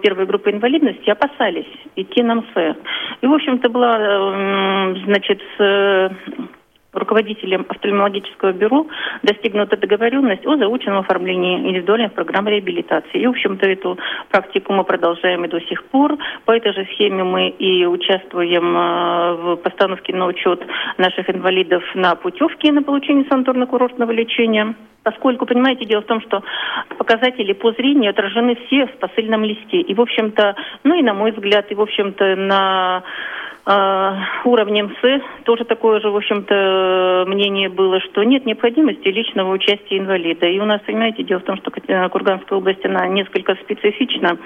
первой 0.01 0.25
группы 0.25 0.51
инвалидности, 0.51 1.09
опасались 1.09 1.67
идти 1.97 2.23
на 2.23 2.35
МС. 2.35 2.75
И, 3.21 3.27
в 3.27 3.33
общем-то, 3.33 3.69
была, 3.69 3.97
э, 3.99 4.95
значит, 5.05 5.41
с 5.57 6.11
руководителем 6.93 7.65
офтальмологического 7.69 8.51
бюро 8.51 8.87
достигнута 9.23 9.77
договоренность 9.77 10.45
о 10.45 10.57
заученном 10.57 10.99
оформлении 10.99 11.69
индивидуальных 11.69 12.13
программ 12.13 12.47
реабилитации. 12.47 13.21
И, 13.21 13.27
в 13.27 13.31
общем-то, 13.31 13.65
эту 13.67 13.97
практику 14.29 14.73
мы 14.73 14.83
продолжаем 14.83 15.45
и 15.45 15.47
до 15.47 15.59
сих 15.61 15.83
пор. 15.85 16.17
По 16.45 16.51
этой 16.51 16.73
же 16.73 16.85
схеме 16.93 17.23
мы 17.23 17.49
и 17.49 17.85
участвуем 17.85 18.75
э, 18.75 19.33
в 19.35 19.55
постановке 19.57 20.13
на 20.13 20.25
учет 20.25 20.61
наших 20.97 21.29
инвалидов 21.29 21.83
на 21.95 22.15
путевки 22.15 22.71
на 22.71 22.83
получение 22.83 23.25
санаторно-курортного 23.25 24.11
лечения. 24.11 24.75
Поскольку, 25.03 25.47
понимаете, 25.47 25.85
дело 25.85 26.01
в 26.01 26.05
том, 26.05 26.21
что 26.21 26.43
показатели 26.97 27.53
по 27.53 27.71
зрению 27.71 28.11
отражены 28.11 28.55
все 28.67 28.85
в 28.85 28.97
посыльном 28.97 29.43
листе. 29.43 29.81
И, 29.81 29.93
в 29.95 30.01
общем-то, 30.01 30.55
ну 30.83 30.93
и 30.93 31.01
на 31.01 31.13
мой 31.13 31.31
взгляд, 31.31 31.71
и, 31.71 31.75
в 31.75 31.81
общем-то, 31.81 32.35
на 32.35 33.03
уровнем 33.65 34.95
С 35.01 35.21
тоже 35.43 35.65
такое 35.65 35.99
же, 35.99 36.09
в 36.09 36.15
общем-то, 36.15 37.25
мнение 37.27 37.69
было, 37.69 37.99
что 38.01 38.23
нет 38.23 38.45
необходимости 38.45 39.07
личного 39.07 39.51
участия 39.51 39.99
инвалида. 39.99 40.47
И 40.47 40.59
у 40.59 40.65
нас, 40.65 40.81
понимаете, 40.81 41.23
дело 41.23 41.39
в 41.39 41.43
том, 41.43 41.57
что 41.57 41.69
Курганская 42.09 42.57
область, 42.57 42.83
она 42.85 43.07
несколько 43.07 43.55
специфична. 43.55 44.37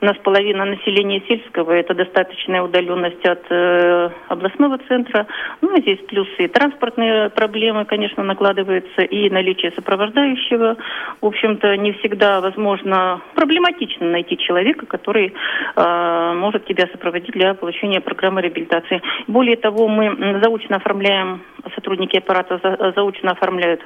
У 0.00 0.04
нас 0.04 0.16
половина 0.18 0.64
населения 0.64 1.20
сельского, 1.26 1.72
это 1.72 1.94
достаточная 1.94 2.62
удаленность 2.62 3.24
от 3.26 3.44
э, 3.50 4.10
областного 4.28 4.78
центра. 4.86 5.26
Ну, 5.60 5.74
а 5.74 5.80
здесь 5.80 5.98
плюсы 6.06 6.44
и 6.44 6.48
транспортные 6.48 7.30
проблемы, 7.30 7.84
конечно, 7.86 8.22
накладываются, 8.22 9.02
и 9.02 9.30
наличие 9.30 9.72
сопровождающего. 9.72 10.76
В 11.20 11.26
общем-то, 11.26 11.76
не 11.76 11.92
всегда 11.94 12.40
возможно, 12.40 13.20
проблематично 13.34 14.06
найти 14.06 14.38
человека, 14.38 14.86
который 14.86 15.34
э, 15.74 16.32
может 16.36 16.66
тебя 16.66 16.86
сопроводить 16.92 17.32
для 17.32 17.54
получения 17.54 18.00
программы 18.00 18.42
реабилитации 18.42 18.59
реабилитации. 18.60 19.02
Более 19.26 19.56
того, 19.56 19.88
мы 19.88 20.40
заочно 20.42 20.76
оформляем, 20.76 21.42
сотрудники 21.74 22.16
аппарата 22.16 22.92
заочно 22.94 23.32
оформляют 23.32 23.80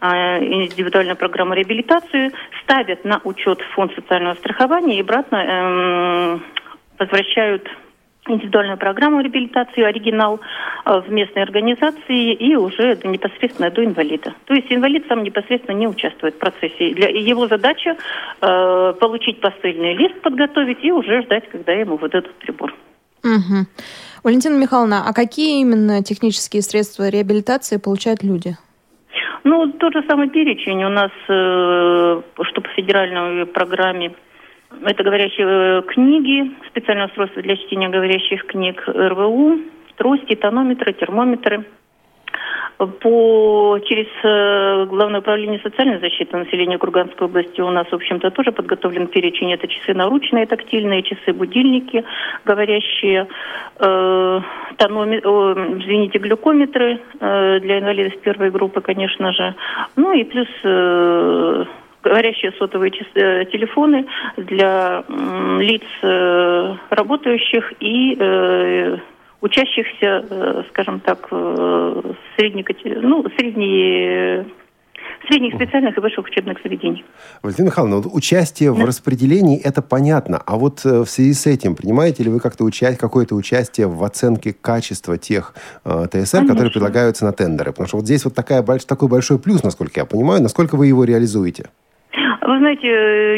а, 0.00 0.38
индивидуальную 0.38 1.16
программу 1.16 1.54
реабилитации, 1.54 2.32
ставят 2.62 3.04
на 3.04 3.20
учет 3.24 3.60
фонд 3.74 3.92
социального 3.94 4.34
страхования 4.34 4.98
и 4.98 5.00
обратно 5.00 5.36
эм, 5.36 6.42
возвращают 6.98 7.68
индивидуальную 8.26 8.76
программу 8.76 9.20
реабилитации, 9.20 9.82
оригинал 9.82 10.40
э, 10.84 11.00
в 11.00 11.10
местной 11.10 11.42
организации 11.42 12.34
и 12.34 12.56
уже 12.56 12.98
непосредственно 13.04 13.70
до 13.70 13.84
инвалида. 13.84 14.34
То 14.44 14.54
есть 14.54 14.70
инвалид 14.70 15.06
сам 15.08 15.22
непосредственно 15.22 15.76
не 15.76 15.88
участвует 15.88 16.34
в 16.34 16.38
процессе. 16.38 16.90
Для 16.90 17.08
его 17.08 17.46
задача 17.48 17.96
э, 18.40 18.94
получить 19.00 19.40
посыльный 19.40 19.94
лист, 19.94 20.20
подготовить 20.20 20.84
и 20.84 20.92
уже 20.92 21.22
ждать, 21.22 21.48
когда 21.50 21.72
ему 21.72 21.96
выдадут 21.96 22.34
прибор. 22.34 22.74
Угу. 23.24 23.66
Валентина 24.22 24.56
Михайловна, 24.58 25.04
а 25.06 25.12
какие 25.12 25.60
именно 25.60 26.02
технические 26.02 26.62
средства 26.62 27.08
реабилитации 27.08 27.78
получают 27.78 28.22
люди? 28.22 28.56
Ну, 29.44 29.72
тот 29.72 29.94
же 29.94 30.02
самый 30.08 30.28
перечень 30.28 30.84
у 30.84 30.88
нас, 30.88 31.10
э, 31.28 32.22
что 32.42 32.60
по 32.60 32.68
федеральной 32.76 33.46
программе 33.46 34.14
это 34.82 35.02
говорящие 35.02 35.82
книги, 35.82 36.52
специальное 36.68 37.06
устройство 37.06 37.42
для 37.42 37.56
чтения 37.56 37.88
говорящих 37.88 38.44
книг 38.46 38.82
РВУ, 38.86 39.60
трости, 39.96 40.34
тонометры, 40.34 40.92
термометры– 40.92 41.64
по, 42.78 43.78
через 43.84 44.06
э, 44.22 44.86
Главное 44.86 45.20
управление 45.20 45.60
социальной 45.60 45.98
защиты 45.98 46.36
населения 46.36 46.78
Курганской 46.78 47.26
области 47.26 47.60
у 47.60 47.70
нас, 47.70 47.86
в 47.88 47.94
общем-то, 47.94 48.30
тоже 48.30 48.52
подготовлен 48.52 49.08
перечень. 49.08 49.52
Это 49.52 49.66
часы 49.66 49.94
наручные, 49.94 50.46
тактильные, 50.46 51.02
часы 51.02 51.32
будильники, 51.32 52.04
говорящие, 52.44 53.26
э, 53.78 54.40
тономи, 54.76 55.20
о, 55.24 55.54
извините, 55.78 56.18
глюкометры 56.18 57.00
э, 57.20 57.60
для 57.60 57.80
инвалидов 57.80 58.18
первой 58.20 58.50
группы, 58.50 58.80
конечно 58.80 59.32
же. 59.32 59.54
Ну 59.96 60.12
и 60.12 60.24
плюс 60.24 60.48
э, 60.62 61.64
говорящие 62.02 62.52
сотовые 62.58 62.92
э, 63.14 63.44
телефоны 63.46 64.06
для 64.36 65.04
э, 65.08 65.58
лиц 65.60 65.82
э, 66.02 66.74
работающих 66.90 67.72
и 67.80 68.16
э, 68.18 68.98
учащихся, 69.40 70.24
э, 70.28 70.62
скажем 70.70 71.00
так, 71.00 71.28
э, 71.30 72.02
средней, 72.36 72.64
ну, 73.02 73.24
средней 73.36 74.46
средних 75.26 75.54
специальных 75.54 75.96
и 75.96 76.00
высших 76.00 76.24
учебных 76.26 76.58
заведений. 76.62 77.04
Валентина 77.42 77.66
Михайловна, 77.66 77.96
вот 77.96 78.06
участие 78.12 78.72
да. 78.72 78.82
в 78.82 78.84
распределении 78.84 79.60
это 79.60 79.82
понятно, 79.82 80.42
а 80.44 80.56
вот 80.56 80.84
э, 80.84 81.00
в 81.04 81.06
связи 81.06 81.34
с 81.34 81.46
этим 81.46 81.74
принимаете 81.74 82.22
ли 82.24 82.30
вы 82.30 82.40
как-то 82.40 82.64
участие, 82.64 82.98
какое-то 82.98 83.34
участие 83.34 83.86
в 83.86 84.02
оценке 84.04 84.52
качества 84.52 85.18
тех 85.18 85.54
э, 85.84 86.06
ТСР, 86.06 86.38
Конечно. 86.38 86.48
которые 86.48 86.70
предлагаются 86.70 87.24
на 87.24 87.32
тендеры? 87.32 87.72
Потому 87.72 87.88
что 87.88 87.96
вот 87.96 88.06
здесь 88.06 88.24
вот 88.24 88.34
такая, 88.34 88.62
такой 88.62 89.08
большой 89.08 89.38
плюс, 89.38 89.62
насколько 89.62 90.00
я 90.00 90.06
понимаю, 90.06 90.42
насколько 90.42 90.76
вы 90.76 90.86
его 90.86 91.04
реализуете? 91.04 91.66
Вы 92.48 92.60
знаете, 92.60 92.88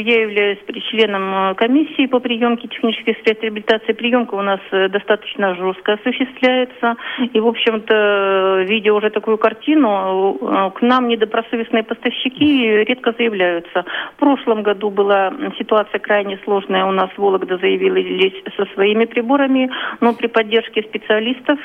я 0.02 0.22
являюсь 0.22 0.58
членом 0.88 1.50
э, 1.50 1.54
комиссии 1.56 2.06
по 2.06 2.20
приемке 2.20 2.68
технических 2.68 3.16
средств 3.24 3.42
реабилитации. 3.42 3.92
Приемка 3.92 4.36
у 4.36 4.42
нас 4.42 4.60
э, 4.70 4.88
достаточно 4.88 5.56
жестко 5.56 5.94
осуществляется. 5.94 6.94
И, 7.32 7.40
в 7.40 7.48
общем-то, 7.48 8.64
видя 8.68 8.94
уже 8.94 9.10
такую 9.10 9.36
картину, 9.36 10.38
э, 10.40 10.70
к 10.78 10.82
нам 10.82 11.08
недобросовестные 11.08 11.82
поставщики 11.82 12.84
редко 12.84 13.12
заявляются. 13.18 13.84
В 14.14 14.20
прошлом 14.20 14.62
году 14.62 14.90
была 14.90 15.32
ситуация 15.58 15.98
крайне 15.98 16.38
сложная. 16.44 16.84
У 16.84 16.92
нас 16.92 17.10
Вологда 17.16 17.58
заявились 17.58 18.40
со 18.56 18.64
своими 18.74 19.06
приборами, 19.06 19.72
но 20.00 20.14
при 20.14 20.28
поддержке 20.28 20.82
специалистов 20.82 21.58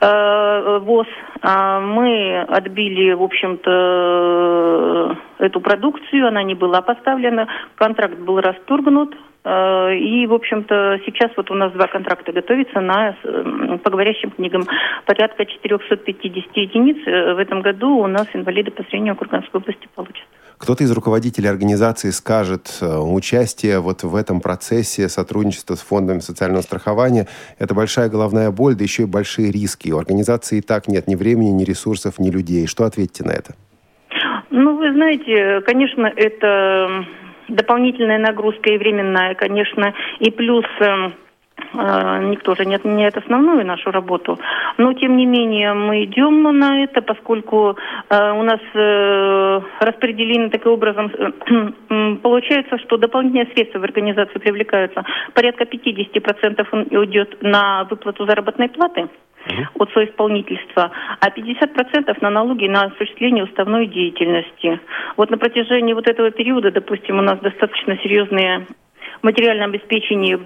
э, 0.00 0.78
ВОЗ 0.82 1.06
э, 1.42 1.78
мы 1.78 2.40
отбили, 2.40 3.12
в 3.12 3.22
общем-то, 3.22 5.16
эту 5.38 5.60
продукцию. 5.60 6.28
Она 6.28 6.42
не 6.42 6.54
была 6.54 6.82
поставлена, 6.82 7.48
контракт 7.76 8.18
был 8.18 8.40
расторгнут, 8.40 9.14
э, 9.44 9.96
и, 9.96 10.26
в 10.26 10.34
общем-то, 10.34 11.00
сейчас 11.06 11.30
вот 11.36 11.50
у 11.50 11.54
нас 11.54 11.72
два 11.72 11.86
контракта 11.86 12.32
готовятся 12.32 12.80
на, 12.80 13.16
по 13.82 13.90
говорящим 13.90 14.30
книгам. 14.30 14.64
Порядка 15.06 15.46
450 15.46 16.56
единиц 16.56 16.96
э, 17.06 17.34
в 17.34 17.38
этом 17.38 17.62
году 17.62 17.96
у 17.96 18.06
нас 18.06 18.26
инвалиды 18.34 18.70
по 18.70 18.82
зрению 18.84 19.16
Курганской 19.16 19.60
области 19.60 19.88
получат. 19.94 20.26
Кто-то 20.58 20.82
из 20.82 20.90
руководителей 20.90 21.48
организации 21.48 22.10
скажет, 22.10 22.78
э, 22.80 22.98
участие 22.98 23.78
вот 23.78 24.02
в 24.02 24.16
этом 24.16 24.40
процессе 24.40 25.08
сотрудничества 25.08 25.76
с 25.76 25.80
фондами 25.80 26.18
социального 26.18 26.62
страхования– 26.62 27.28
это 27.58 27.74
большая 27.74 28.08
головная 28.08 28.50
боль, 28.50 28.74
да 28.74 28.82
еще 28.82 29.04
и 29.04 29.06
большие 29.06 29.52
риски. 29.52 29.92
У 29.92 29.98
организации 29.98 30.58
и 30.58 30.60
так 30.60 30.88
нет 30.88 31.06
ни 31.06 31.14
времени, 31.14 31.50
ни 31.50 31.62
ресурсов, 31.62 32.18
ни 32.18 32.30
людей. 32.30 32.66
Что 32.66 32.84
ответите 32.84 33.22
на 33.22 33.30
это? 33.30 33.54
Ну, 34.50 34.76
вы 34.76 34.92
знаете, 34.92 35.60
конечно, 35.66 36.10
это 36.14 37.04
дополнительная 37.48 38.18
нагрузка 38.18 38.70
и 38.70 38.78
временная, 38.78 39.34
конечно, 39.34 39.94
и 40.20 40.30
плюс 40.30 40.64
эм, 40.80 41.12
э, 41.74 42.24
никто 42.30 42.54
же 42.54 42.64
не 42.64 42.74
отменяет 42.74 43.16
основную 43.16 43.66
нашу 43.66 43.90
работу. 43.90 44.38
Но, 44.78 44.92
тем 44.94 45.16
не 45.16 45.26
менее, 45.26 45.74
мы 45.74 46.04
идем 46.04 46.42
на 46.58 46.82
это, 46.82 47.02
поскольку 47.02 47.76
э, 48.08 48.32
у 48.32 48.42
нас 48.42 48.60
э, 48.74 49.60
распределены 49.80 50.50
таким 50.50 50.72
образом, 50.72 51.10
э, 51.12 52.16
получается, 52.22 52.78
что 52.78 52.96
дополнительные 52.96 53.52
средства 53.54 53.80
в 53.80 53.84
организацию 53.84 54.40
привлекаются. 54.40 55.04
Порядка 55.34 55.64
50% 55.64 56.96
уйдет 56.98 57.42
на 57.42 57.84
выплату 57.84 58.24
заработной 58.24 58.68
платы 58.68 59.08
от 59.74 59.90
соисполнительства, 59.92 60.90
а 61.20 61.28
50% 61.28 62.16
на 62.20 62.30
налоги 62.30 62.66
на 62.66 62.84
осуществление 62.84 63.44
уставной 63.44 63.86
деятельности. 63.86 64.80
Вот 65.16 65.30
на 65.30 65.38
протяжении 65.38 65.94
вот 65.94 66.08
этого 66.08 66.30
периода, 66.30 66.70
допустим, 66.70 67.18
у 67.18 67.22
нас 67.22 67.38
достаточно 67.40 67.96
серьезные 67.98 68.66
в 69.20 69.24
материальном 69.24 69.70
обеспечении 69.70 70.36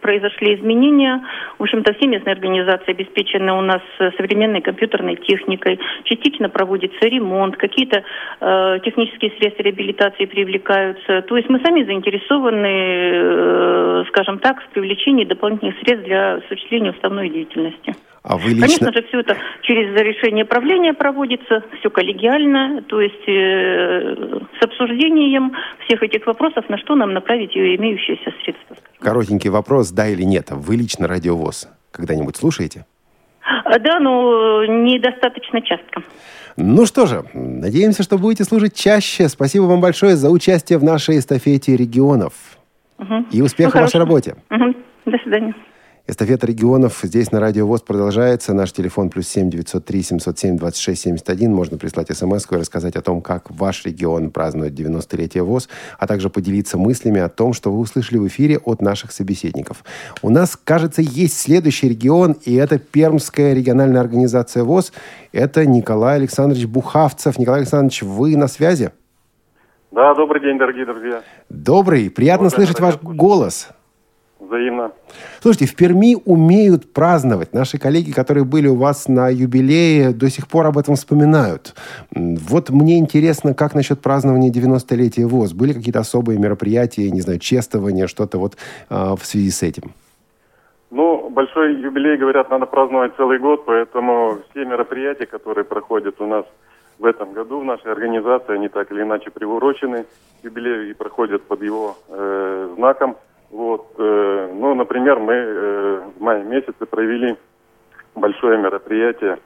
произошли 0.00 0.56
изменения. 0.56 1.24
В 1.58 1.62
общем-то, 1.62 1.94
все 1.94 2.08
местные 2.08 2.34
организации 2.34 2.90
обеспечены 2.90 3.52
у 3.52 3.60
нас 3.60 3.80
современной 4.16 4.60
компьютерной 4.60 5.16
техникой. 5.16 5.78
Частично 6.04 6.48
проводится 6.48 7.06
ремонт, 7.06 7.56
какие-то 7.56 8.02
э, 8.40 8.80
технические 8.84 9.32
средства 9.38 9.62
реабилитации 9.62 10.24
привлекаются. 10.24 11.22
То 11.22 11.36
есть 11.36 11.48
мы 11.48 11.60
сами 11.60 11.84
заинтересованы, 11.84 12.66
э, 12.66 14.04
скажем 14.08 14.38
так, 14.38 14.62
в 14.62 14.68
привлечении 14.70 15.24
дополнительных 15.24 15.76
средств 15.78 16.06
для 16.06 16.34
осуществления 16.34 16.90
уставной 16.90 17.28
деятельности. 17.30 17.94
А 18.22 18.36
вы 18.36 18.50
лично... 18.50 18.66
Конечно 18.66 18.92
же, 18.92 19.06
все 19.08 19.20
это 19.20 19.36
через 19.62 19.94
решение 19.94 20.44
правления 20.44 20.92
проводится, 20.92 21.64
все 21.78 21.90
коллегиально, 21.90 22.82
то 22.82 23.00
есть 23.00 23.28
э, 23.28 24.40
с 24.60 24.64
обсуждением 24.64 25.52
всех 25.86 26.02
этих 26.02 26.26
вопросов, 26.26 26.68
на 26.68 26.78
что 26.78 26.94
нам 26.94 27.14
направить 27.14 27.54
ее 27.54 27.76
имеющиеся 27.76 28.32
средства. 28.42 28.76
Коротенький 29.00 29.50
вопрос, 29.50 29.90
да 29.90 30.08
или 30.08 30.22
нет. 30.22 30.50
Вы 30.50 30.76
лично 30.76 31.06
радиовоз 31.06 31.68
когда-нибудь 31.92 32.36
слушаете? 32.36 32.84
А, 33.64 33.78
да, 33.78 33.98
но 33.98 34.64
недостаточно 34.66 35.62
часто. 35.62 36.02
Ну 36.56 36.86
что 36.86 37.06
же, 37.06 37.24
надеемся, 37.32 38.02
что 38.02 38.18
будете 38.18 38.44
слушать 38.44 38.74
чаще. 38.74 39.28
Спасибо 39.28 39.64
вам 39.64 39.80
большое 39.80 40.16
за 40.16 40.28
участие 40.28 40.78
в 40.78 40.84
нашей 40.84 41.18
эстафете 41.18 41.76
регионов. 41.76 42.32
Угу. 42.98 43.26
И 43.30 43.42
успехов 43.42 43.74
ну, 43.74 43.80
в 43.80 43.84
вашей 43.84 44.00
работе. 44.00 44.34
Угу. 44.50 44.74
До 45.06 45.18
свидания. 45.18 45.54
Эстафета 46.10 46.46
регионов 46.46 47.00
здесь 47.02 47.32
на 47.32 47.38
Радио 47.38 47.66
ВОЗ 47.66 47.82
продолжается. 47.82 48.54
Наш 48.54 48.72
телефон 48.72 49.10
плюс 49.10 49.28
семь 49.28 49.50
девятьсот 49.50 49.84
три 49.84 50.00
семьсот 50.00 50.38
семь 50.38 50.56
двадцать 50.56 50.80
шесть 50.80 51.02
семьдесят 51.02 51.28
один. 51.28 51.52
Можно 51.52 51.76
прислать 51.76 52.08
смс 52.16 52.46
и 52.50 52.54
рассказать 52.54 52.96
о 52.96 53.02
том, 53.02 53.20
как 53.20 53.50
ваш 53.50 53.84
регион 53.84 54.30
празднует 54.30 54.72
90-летие 54.72 55.42
ВОЗ, 55.42 55.68
а 55.98 56.06
также 56.06 56.30
поделиться 56.30 56.78
мыслями 56.78 57.20
о 57.20 57.28
том, 57.28 57.52
что 57.52 57.70
вы 57.70 57.80
услышали 57.80 58.16
в 58.16 58.26
эфире 58.26 58.56
от 58.56 58.80
наших 58.80 59.12
собеседников. 59.12 59.84
У 60.22 60.30
нас, 60.30 60.56
кажется, 60.56 61.02
есть 61.02 61.38
следующий 61.38 61.90
регион, 61.90 62.36
и 62.42 62.54
это 62.54 62.78
Пермская 62.78 63.52
региональная 63.52 64.00
организация 64.00 64.64
ВОЗ. 64.64 64.94
Это 65.32 65.66
Николай 65.66 66.16
Александрович 66.16 66.64
Бухавцев. 66.64 67.38
Николай 67.38 67.60
Александрович, 67.60 68.00
вы 68.00 68.34
на 68.38 68.48
связи? 68.48 68.92
Да, 69.90 70.14
добрый 70.14 70.40
день, 70.40 70.58
дорогие 70.58 70.86
друзья. 70.86 71.22
Добрый. 71.50 72.08
Приятно 72.08 72.48
Добрый, 72.48 72.66
слышать 72.66 72.80
ваш 72.80 72.96
голос. 73.02 73.68
Взаимно. 74.48 74.92
Слушайте, 75.42 75.66
в 75.66 75.76
Перми 75.76 76.16
умеют 76.24 76.94
праздновать. 76.94 77.52
Наши 77.52 77.78
коллеги, 77.78 78.12
которые 78.12 78.44
были 78.44 78.66
у 78.66 78.76
вас 78.76 79.06
на 79.06 79.28
юбилее, 79.28 80.12
до 80.14 80.30
сих 80.30 80.48
пор 80.48 80.66
об 80.66 80.78
этом 80.78 80.94
вспоминают. 80.94 81.74
Вот 82.12 82.70
мне 82.70 82.96
интересно, 82.96 83.52
как 83.52 83.74
насчет 83.74 84.00
празднования 84.00 84.50
90-летия 84.50 85.26
ВОЗ? 85.26 85.52
Были 85.52 85.74
какие-то 85.74 86.00
особые 86.00 86.38
мероприятия, 86.38 87.10
не 87.10 87.20
знаю, 87.20 87.38
чествование, 87.40 88.06
что-то 88.06 88.38
вот 88.38 88.56
э, 88.88 88.94
в 88.94 89.22
связи 89.22 89.50
с 89.50 89.62
этим? 89.62 89.92
Ну, 90.90 91.28
большой 91.28 91.74
юбилей, 91.82 92.16
говорят, 92.16 92.48
надо 92.48 92.64
праздновать 92.64 93.12
целый 93.16 93.38
год, 93.38 93.66
поэтому 93.66 94.38
все 94.50 94.64
мероприятия, 94.64 95.26
которые 95.26 95.64
проходят 95.64 96.22
у 96.22 96.26
нас 96.26 96.46
в 96.98 97.04
этом 97.04 97.34
году 97.34 97.60
в 97.60 97.64
нашей 97.64 97.92
организации, 97.92 98.54
они 98.54 98.68
так 98.68 98.90
или 98.92 99.02
иначе 99.02 99.30
приурочены 99.30 100.04
к 100.04 100.44
юбилею 100.44 100.88
и 100.88 100.94
проходят 100.94 101.42
под 101.42 101.62
его 101.62 101.98
э, 102.08 102.74
знаком– 102.78 103.18
вот, 103.50 103.94
э, 103.96 104.50
ну, 104.54 104.74
например, 104.74 105.18
мы 105.20 105.32
э, 105.32 106.02
в 106.16 106.20
мае 106.20 106.44
месяце 106.44 106.84
провели 106.84 107.36
большое 108.14 108.58
мероприятие. 108.58 109.38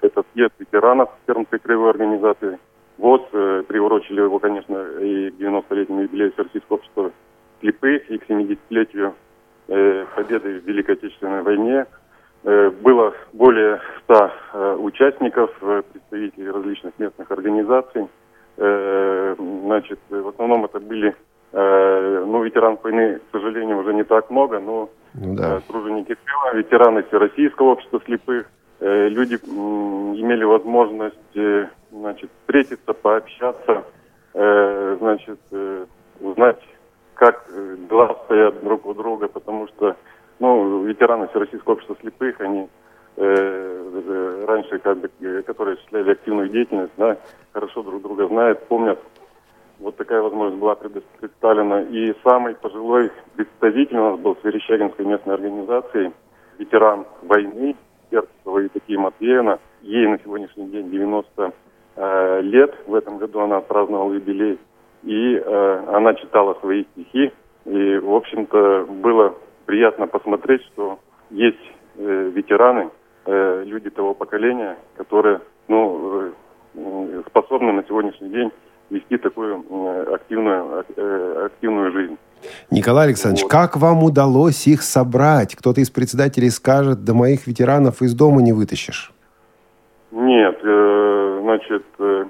Это 0.00 0.24
съезд 0.32 0.54
ветеранов 0.58 1.10
Пермской 1.26 1.58
краевой 1.58 1.90
организации. 1.90 2.58
ВОЗ, 2.96 3.22
э, 3.32 3.62
приурочили 3.68 4.20
его, 4.20 4.38
конечно, 4.38 4.82
и 5.00 5.30
к 5.30 5.34
90-летнему 5.34 6.02
юбилею 6.02 6.32
Всероссийского 6.32 6.76
общества 6.76 7.12
слепых, 7.60 8.10
и 8.10 8.18
к 8.18 8.28
70-летию 8.28 9.14
э, 9.68 10.06
победы 10.16 10.60
в 10.60 10.66
Великой 10.66 10.94
Отечественной 10.94 11.42
войне. 11.42 11.86
Э, 12.44 12.70
было 12.70 13.12
более 13.34 13.80
100 14.04 14.30
э, 14.54 14.76
участников, 14.80 15.50
э, 15.60 15.82
представителей 15.92 16.50
различных 16.50 16.98
местных 16.98 17.30
организаций. 17.30 18.08
Э, 18.56 19.34
значит, 19.38 19.98
в 20.08 20.28
основном 20.28 20.64
это 20.64 20.80
были 20.80 21.14
Э, 21.14 21.31
ну, 21.52 22.42
ветеранов 22.42 22.82
войны, 22.82 23.18
к 23.18 23.32
сожалению, 23.32 23.78
уже 23.78 23.92
не 23.92 24.04
так 24.04 24.30
много, 24.30 24.58
но 24.58 24.88
ну, 25.14 25.36
да. 25.36 25.58
э, 25.58 25.60
труженики 25.68 26.16
тыла, 26.24 26.54
ветераны 26.54 27.02
Всероссийского 27.04 27.72
общества 27.72 28.00
слепых, 28.04 28.46
э, 28.80 29.08
люди 29.08 29.34
имели 29.34 30.44
возможность, 30.44 31.36
э, 31.36 31.68
значит, 31.90 32.30
встретиться, 32.40 32.92
пообщаться, 32.94 33.84
э, 34.34 34.96
значит, 34.98 35.40
э, 35.50 35.84
узнать 36.20 36.60
как 37.14 37.44
э, 37.50 37.76
дела 37.88 38.18
стоят 38.24 38.64
друг 38.64 38.86
у 38.86 38.94
друга, 38.94 39.28
потому 39.28 39.68
что, 39.68 39.96
ну, 40.38 40.82
ветераны 40.84 41.28
Всероссийского 41.28 41.74
общества 41.74 41.96
слепых, 42.00 42.40
они 42.40 42.68
э, 43.16 44.44
раньше, 44.46 44.78
как 44.78 44.98
бы, 44.98 45.10
которые 45.46 45.74
осуществляли 45.74 46.12
активную 46.12 46.48
деятельность, 46.48 46.92
да, 46.96 47.18
хорошо 47.52 47.82
друг 47.82 48.02
друга 48.02 48.26
знают, 48.28 48.66
помнят. 48.68 48.98
Вот 49.82 49.96
такая 49.96 50.22
возможность 50.22 50.60
была 50.60 50.76
представлена. 50.76 51.82
И 51.82 52.14
самый 52.22 52.54
пожилой 52.54 53.10
представитель 53.34 53.98
у 53.98 54.10
нас 54.10 54.20
был 54.20 54.36
с 54.36 54.44
Верещагинской 54.44 55.04
местной 55.04 55.34
организации, 55.34 56.12
ветеран 56.58 57.04
войны, 57.22 57.74
Сердцева 58.08 58.58
и 58.60 58.68
такие 58.68 58.98
Матвеевна. 59.00 59.58
Ей 59.82 60.06
на 60.06 60.20
сегодняшний 60.20 60.68
день 60.68 60.88
90 60.88 61.52
э, 61.96 62.40
лет. 62.42 62.78
В 62.86 62.94
этом 62.94 63.18
году 63.18 63.40
она 63.40 63.56
отпраздновала 63.56 64.12
юбилей. 64.12 64.60
И 65.02 65.34
э, 65.34 65.84
она 65.88 66.14
читала 66.14 66.54
свои 66.60 66.84
стихи. 66.92 67.32
И, 67.64 67.98
в 67.98 68.14
общем-то, 68.14 68.86
было 68.88 69.34
приятно 69.66 70.06
посмотреть, 70.06 70.62
что 70.66 71.00
есть 71.30 71.58
э, 71.96 72.30
ветераны, 72.32 72.90
э, 73.26 73.64
люди 73.66 73.90
того 73.90 74.14
поколения, 74.14 74.78
которые 74.96 75.40
ну, 75.66 76.32
э, 76.76 77.22
способны 77.26 77.72
на 77.72 77.82
сегодняшний 77.82 78.28
день 78.28 78.52
вести 78.92 79.16
такую 79.16 79.64
активную, 80.14 80.84
э, 80.96 81.46
активную 81.46 81.92
жизнь. 81.92 82.18
Николай 82.70 83.06
Александрович, 83.06 83.42
вот. 83.42 83.50
как 83.50 83.76
вам 83.76 84.02
удалось 84.02 84.66
их 84.66 84.82
собрать? 84.82 85.54
Кто-то 85.54 85.80
из 85.80 85.90
председателей 85.90 86.50
скажет, 86.50 87.04
да 87.04 87.14
моих 87.14 87.46
ветеранов 87.46 88.02
из 88.02 88.14
дома 88.14 88.42
не 88.42 88.52
вытащишь. 88.52 89.12
Нет, 90.10 90.58
э, 90.62 91.38
значит, 91.42 91.84
э, 91.98 92.24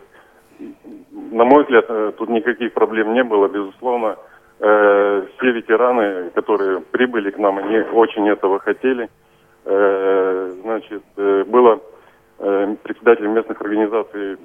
на 1.33 1.45
мой 1.45 1.65
взгляд, 1.65 1.87
тут 2.17 2.29
никаких 2.29 2.73
проблем 2.73 3.15
не 3.15 3.25
было, 3.25 3.49
безусловно. 3.49 4.17
Все 4.59 5.51
ветераны, 5.51 6.31
которые 6.31 6.81
прибыли 6.81 7.31
к 7.31 7.39
нам, 7.39 7.59
они 7.59 7.79
очень 7.79 8.29
этого 8.29 8.61
хотели. 8.61 9.09
Значит, 9.65 11.03
было 11.17 11.81
э, 12.43 12.77
председателем 12.83 13.33
местных 13.33 13.61
организаций 13.61 14.37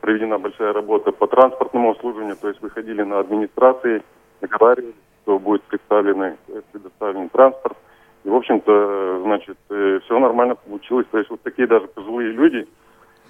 проведена 0.00 0.38
большая 0.38 0.72
работа 0.72 1.12
по 1.12 1.26
транспортному 1.26 1.90
обслуживанию, 1.90 2.36
то 2.36 2.48
есть 2.48 2.62
выходили 2.62 3.02
на 3.02 3.18
администрации, 3.18 4.02
договаривались, 4.40 4.94
что 5.22 5.38
будет 5.38 5.62
представлены, 5.62 6.36
предоставлен 6.72 7.28
транспорт. 7.28 7.76
И, 8.24 8.28
в 8.28 8.34
общем-то, 8.34 9.20
значит, 9.22 9.58
э, 9.70 10.00
все 10.04 10.18
нормально 10.18 10.54
получилось. 10.54 11.06
То 11.10 11.18
есть 11.18 11.30
вот 11.30 11.40
такие 11.42 11.68
даже 11.68 11.86
пожилые 11.86 12.32
люди 12.32 12.66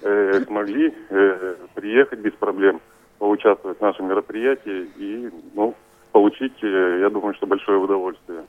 э, 0.01 0.41
смогли 0.45 0.93
э, 1.09 1.55
приехать 1.75 2.19
без 2.19 2.33
проблем, 2.33 2.79
поучаствовать 3.19 3.77
в 3.77 3.81
нашем 3.81 4.07
мероприятии 4.07 4.89
и, 4.97 5.29
ну, 5.53 5.75
получить, 6.11 6.63
э, 6.63 6.99
я 7.01 7.09
думаю, 7.09 7.35
что 7.35 7.45
большое 7.45 7.77
удовольствие. 7.77 8.45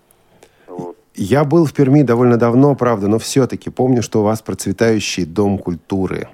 Вот. 0.66 0.96
Я 1.20 1.44
был 1.44 1.64
в 1.64 1.74
Перми 1.74 2.02
довольно 2.02 2.36
давно, 2.36 2.76
правда, 2.76 3.08
но 3.08 3.18
все-таки 3.18 3.70
помню, 3.70 4.02
что 4.02 4.20
у 4.20 4.22
вас 4.22 4.40
процветающий 4.40 5.24
дом 5.24 5.58
культуры. 5.58 6.28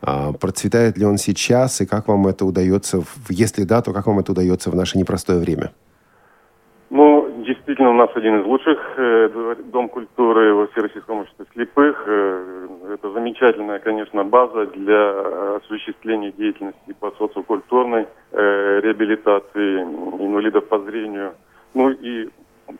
А, 0.00 0.32
процветает 0.32 0.96
ли 0.96 1.04
он 1.04 1.18
сейчас, 1.18 1.80
и 1.80 1.86
как 1.86 2.06
вам 2.06 2.28
это 2.28 2.44
удается, 2.44 3.02
если 3.28 3.64
да, 3.64 3.82
то 3.82 3.92
как 3.92 4.06
вам 4.06 4.20
это 4.20 4.30
удается 4.30 4.70
в 4.70 4.76
наше 4.76 4.96
непростое 4.96 5.40
время? 5.40 5.72
Ну, 6.90 7.42
действительно, 7.44 7.90
у 7.90 7.94
нас 7.94 8.10
один 8.14 8.40
из 8.40 8.46
лучших 8.46 8.78
э, 8.96 9.56
Дом 9.72 9.88
культуры 9.88 10.54
во 10.54 10.68
Всероссийском 10.68 11.18
обществе 11.18 11.44
слепых. 11.52 12.04
Э, 12.06 12.68
это 12.94 13.10
замечательная, 13.10 13.80
конечно, 13.80 14.22
база 14.22 14.66
для 14.66 15.56
осуществления 15.56 16.30
деятельности 16.30 16.94
по 17.00 17.10
социокультурной 17.18 18.06
э, 18.30 18.80
реабилитации 18.84 19.82
инвалидов 19.82 20.68
по 20.68 20.78
зрению. 20.78 21.32
Ну 21.74 21.90
и 21.90 22.28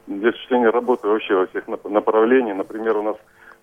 для 0.07 0.31
осуществления 0.31 0.71
работы 0.71 1.09
вообще 1.09 1.35
во 1.35 1.47
всех 1.47 1.65
направлениях. 1.85 2.57
Например, 2.57 2.97
у 2.99 3.03
нас 3.03 3.17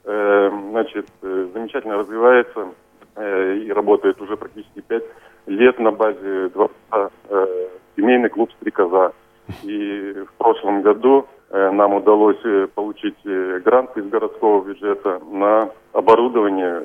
э, 0.05 0.51
значит, 0.71 1.07
э, 1.21 1.47
замечательно 1.53 1.97
развивается 1.97 2.69
э, 3.15 3.57
и 3.57 3.71
работает 3.71 4.21
уже 4.21 4.37
практически 4.37 4.81
пять 4.81 5.03
лет 5.47 5.79
на 5.79 5.91
базе 5.91 6.49
дворца 6.49 7.09
э, 7.29 7.67
семейный 7.95 8.29
клуб 8.29 8.51
«Стрекоза». 8.53 9.13
И 9.63 10.25
в 10.27 10.33
прошлом 10.37 10.81
году 10.81 11.27
э, 11.49 11.69
нам 11.71 11.93
удалось 11.93 12.43
э, 12.43 12.67
получить 12.73 13.17
грант 13.63 13.95
из 13.95 14.07
городского 14.09 14.63
бюджета 14.63 15.21
на 15.31 15.69
оборудование 15.93 16.81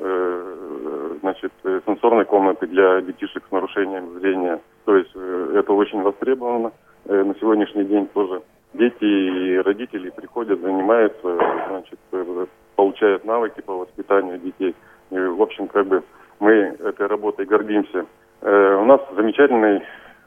значит, 1.21 1.53
сенсорной 1.63 2.25
комнаты 2.25 2.67
для 2.67 3.01
детишек 3.03 3.43
с 3.47 3.53
нарушением 3.53 4.19
зрения. 4.21 4.61
То 4.85 4.97
есть 4.97 5.15
это 5.15 5.73
очень 5.73 6.01
востребовано. 6.03 6.73
На 7.05 7.35
сегодняшний 7.41 7.85
день 7.85 8.07
тоже 8.07 8.41
дети 8.75 9.05
и 9.05 9.59
родители 9.59 10.11
приходят, 10.11 10.61
занимаются, 10.61 11.39
значит, 11.69 11.99
получают 12.77 13.25
навыки 13.25 13.61
по 13.61 13.79
воспитанию 13.79 14.39
детей. 14.39 14.75
И, 15.11 15.19
в 15.19 15.43
общем, 15.43 15.69
как 15.69 15.87
бы 15.87 16.03
мы 16.39 16.53
этой 16.53 17.07
работой 17.07 17.47
гордимся. 17.47 18.07
у 18.43 18.85
нас 18.85 19.01
замечательный 19.15 19.83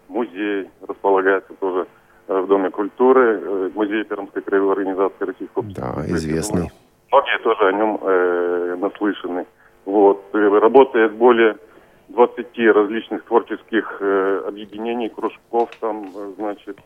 музей 0.08 0.70
располагается 0.88 1.54
тоже 1.60 1.88
Э, 2.28 2.40
в 2.40 2.48
Доме 2.48 2.70
культуры, 2.70 3.42
э, 3.42 3.70
музей 3.76 4.04
Пермской 4.06 4.42
краевой 4.42 4.74
организации 4.74 5.26
Российского 5.26 5.66
Да, 5.76 6.04
известный. 6.08 6.70
Многие 7.12 7.40
тоже 7.44 7.68
о 7.68 7.72
нем 7.74 8.00
э, 8.02 8.76
наслышаны. 8.80 9.46
Вот. 9.86 10.24
Э, 10.34 10.60
работает 10.60 11.14
более 11.14 11.58
20 12.10 12.58
различных 12.74 13.26
творческих 13.26 13.98
э, 14.00 14.44
объединений, 14.48 15.10
кружков, 15.10 15.70
там, 15.82 16.08
значит, 16.38 16.78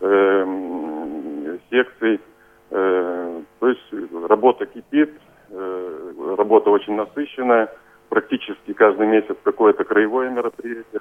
э, 0.00 1.58
секций. 1.70 2.20
Э, 2.70 3.42
то 3.60 3.68
есть 3.68 3.92
работа 4.28 4.66
кипит, 4.66 5.12
э, 5.50 6.34
работа 6.36 6.70
очень 6.70 6.94
насыщенная. 6.94 7.72
Практически 8.08 8.72
каждый 8.72 9.06
месяц 9.06 9.36
какое-то 9.42 9.84
краевое 9.84 10.30
мероприятие. 10.30 11.00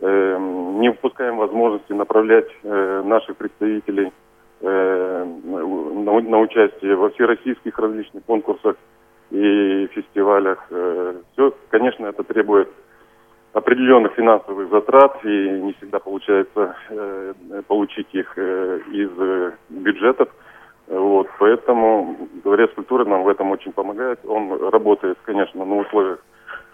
Эм, 0.00 0.80
не 0.80 0.90
упускаем 0.90 1.36
возможности 1.36 1.92
направлять 1.92 2.48
э, 2.62 3.02
наших 3.04 3.36
представителей 3.36 4.12
э, 4.60 5.24
на 5.24 6.38
участие 6.40 6.96
во 6.96 7.10
всероссийских 7.10 7.78
различных 7.78 8.24
конкурсах 8.24 8.76
и 9.30 9.86
фестивалях. 9.92 10.66
Э, 10.70 11.14
Все, 11.32 11.54
конечно, 11.70 12.06
это 12.06 12.24
требует 12.24 12.68
определенных 13.52 14.12
финансовых 14.14 14.70
затрат, 14.70 15.24
и 15.24 15.60
не 15.60 15.72
всегда 15.74 15.98
получается 15.98 16.76
получить 17.68 18.08
их 18.12 18.36
из 18.38 19.10
бюджетов. 19.68 20.28
Вот, 20.88 21.28
поэтому 21.38 22.16
Дворец 22.42 22.70
культуры 22.74 23.04
нам 23.04 23.22
в 23.22 23.28
этом 23.28 23.50
очень 23.50 23.72
помогает. 23.72 24.20
Он 24.26 24.70
работает, 24.70 25.18
конечно, 25.24 25.64
на 25.64 25.76
условиях 25.76 26.18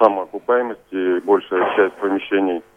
самоокупаемости. 0.00 1.20
Большая 1.20 1.76
часть 1.76 1.94
помещений– 1.96 2.62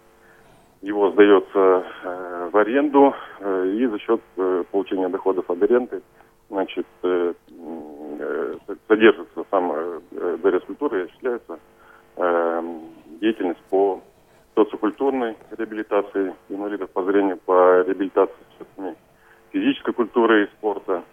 его 0.81 1.11
сдается 1.11 1.85
э, 2.03 2.49
в 2.51 2.57
аренду, 2.57 3.13
э, 3.39 3.67
и 3.67 3.85
за 3.85 3.99
счет 3.99 4.21
э, 4.37 4.63
получения 4.71 5.09
доходов 5.09 5.49
от 5.49 5.61
аренды, 5.61 6.01
значит, 6.49 6.87
э, 7.03 7.33
э, 8.19 8.55
содержится 8.87 9.45
сам 9.51 9.71
э, 9.71 10.37
дворец 10.41 10.63
культуры 10.63 11.01
и 11.01 11.03
осуществляется 11.03 11.53
э, 11.53 11.57
деятельность 13.19 13.61
по 13.69 14.01
социокультурной 14.55 15.35
реабилитации 15.57 16.33
инвалидов 16.49 16.89
по 16.91 17.03
зрению, 17.03 17.37
по 17.37 17.81
реабилитации 17.81 18.35
физической 19.51 19.93
культуры 19.93 20.43
и 20.43 20.47
спорта. 20.47 21.03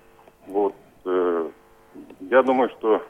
Вот, 0.46 0.74
э, 1.04 1.48
я 2.20 2.42
думаю, 2.42 2.70
что 2.70 3.02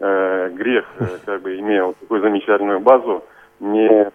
э, 0.00 0.50
грех, 0.50 0.86
э, 0.98 1.18
как 1.24 1.42
бы 1.42 1.58
имея 1.58 1.84
вот 1.84 1.96
такую 1.98 2.20
замечательную 2.20 2.80
базу, 2.80 3.24
не 3.60 4.10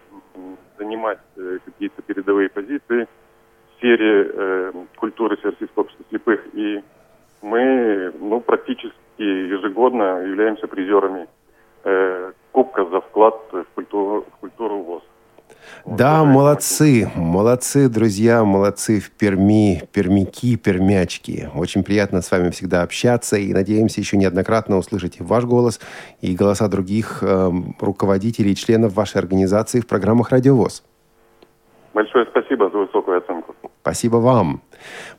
занимать 0.78 1.18
какие-то 1.64 2.02
передовые 2.02 2.48
позиции 2.48 3.06
в 3.06 3.78
сфере 3.78 4.72
культуры 4.96 5.36
Всероссийского 5.36 5.82
общества 5.82 6.04
слепых. 6.08 6.40
И 6.54 6.82
мы 7.42 8.12
ну, 8.20 8.40
практически 8.40 8.94
ежегодно 9.18 10.20
являемся 10.20 10.68
призерами 10.68 11.26
Кубка 12.52 12.84
за 12.84 13.00
вклад 13.00 13.34
в 13.52 13.64
культуру, 13.74 14.24
в 14.30 14.40
культуру 14.40 14.82
ВОЗ. 14.82 15.02
Да, 15.86 16.24
молодцы, 16.24 17.10
молодцы, 17.16 17.88
друзья, 17.88 18.44
молодцы 18.44 19.00
в 19.00 19.10
Перми, 19.10 19.82
пермяки, 19.92 20.56
пермячки. 20.56 21.48
Очень 21.54 21.82
приятно 21.82 22.22
с 22.22 22.30
вами 22.30 22.50
всегда 22.50 22.82
общаться 22.82 23.36
и 23.36 23.52
надеемся 23.52 24.00
еще 24.00 24.16
неоднократно 24.16 24.76
услышать 24.76 25.18
и 25.20 25.22
ваш 25.22 25.44
голос, 25.44 25.80
и 26.20 26.36
голоса 26.36 26.68
других 26.68 27.22
э, 27.22 27.50
руководителей 27.80 28.52
и 28.52 28.56
членов 28.56 28.94
вашей 28.94 29.18
организации 29.18 29.80
в 29.80 29.86
программах 29.86 30.30
«Радиовоз». 30.30 30.84
Большое 31.94 32.26
спасибо 32.26 32.70
за 32.70 32.78
высокую 32.78 33.18
оценку. 33.18 33.54
Спасибо 33.82 34.18
вам. 34.18 34.62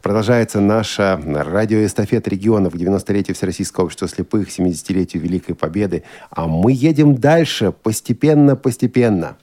Продолжается 0.02 0.62
наша 0.62 1.20
радиоэстафета 1.22 2.30
регионов 2.30 2.72
к 2.72 2.76
90-летию 2.78 3.36
Всероссийского 3.36 3.84
общества 3.86 4.08
слепых, 4.08 4.48
70-летию 4.48 5.22
Великой 5.22 5.54
Победы. 5.54 6.04
А 6.30 6.48
мы 6.48 6.72
едем 6.72 7.16
дальше, 7.16 7.74
постепенно-постепенно. 7.74 9.36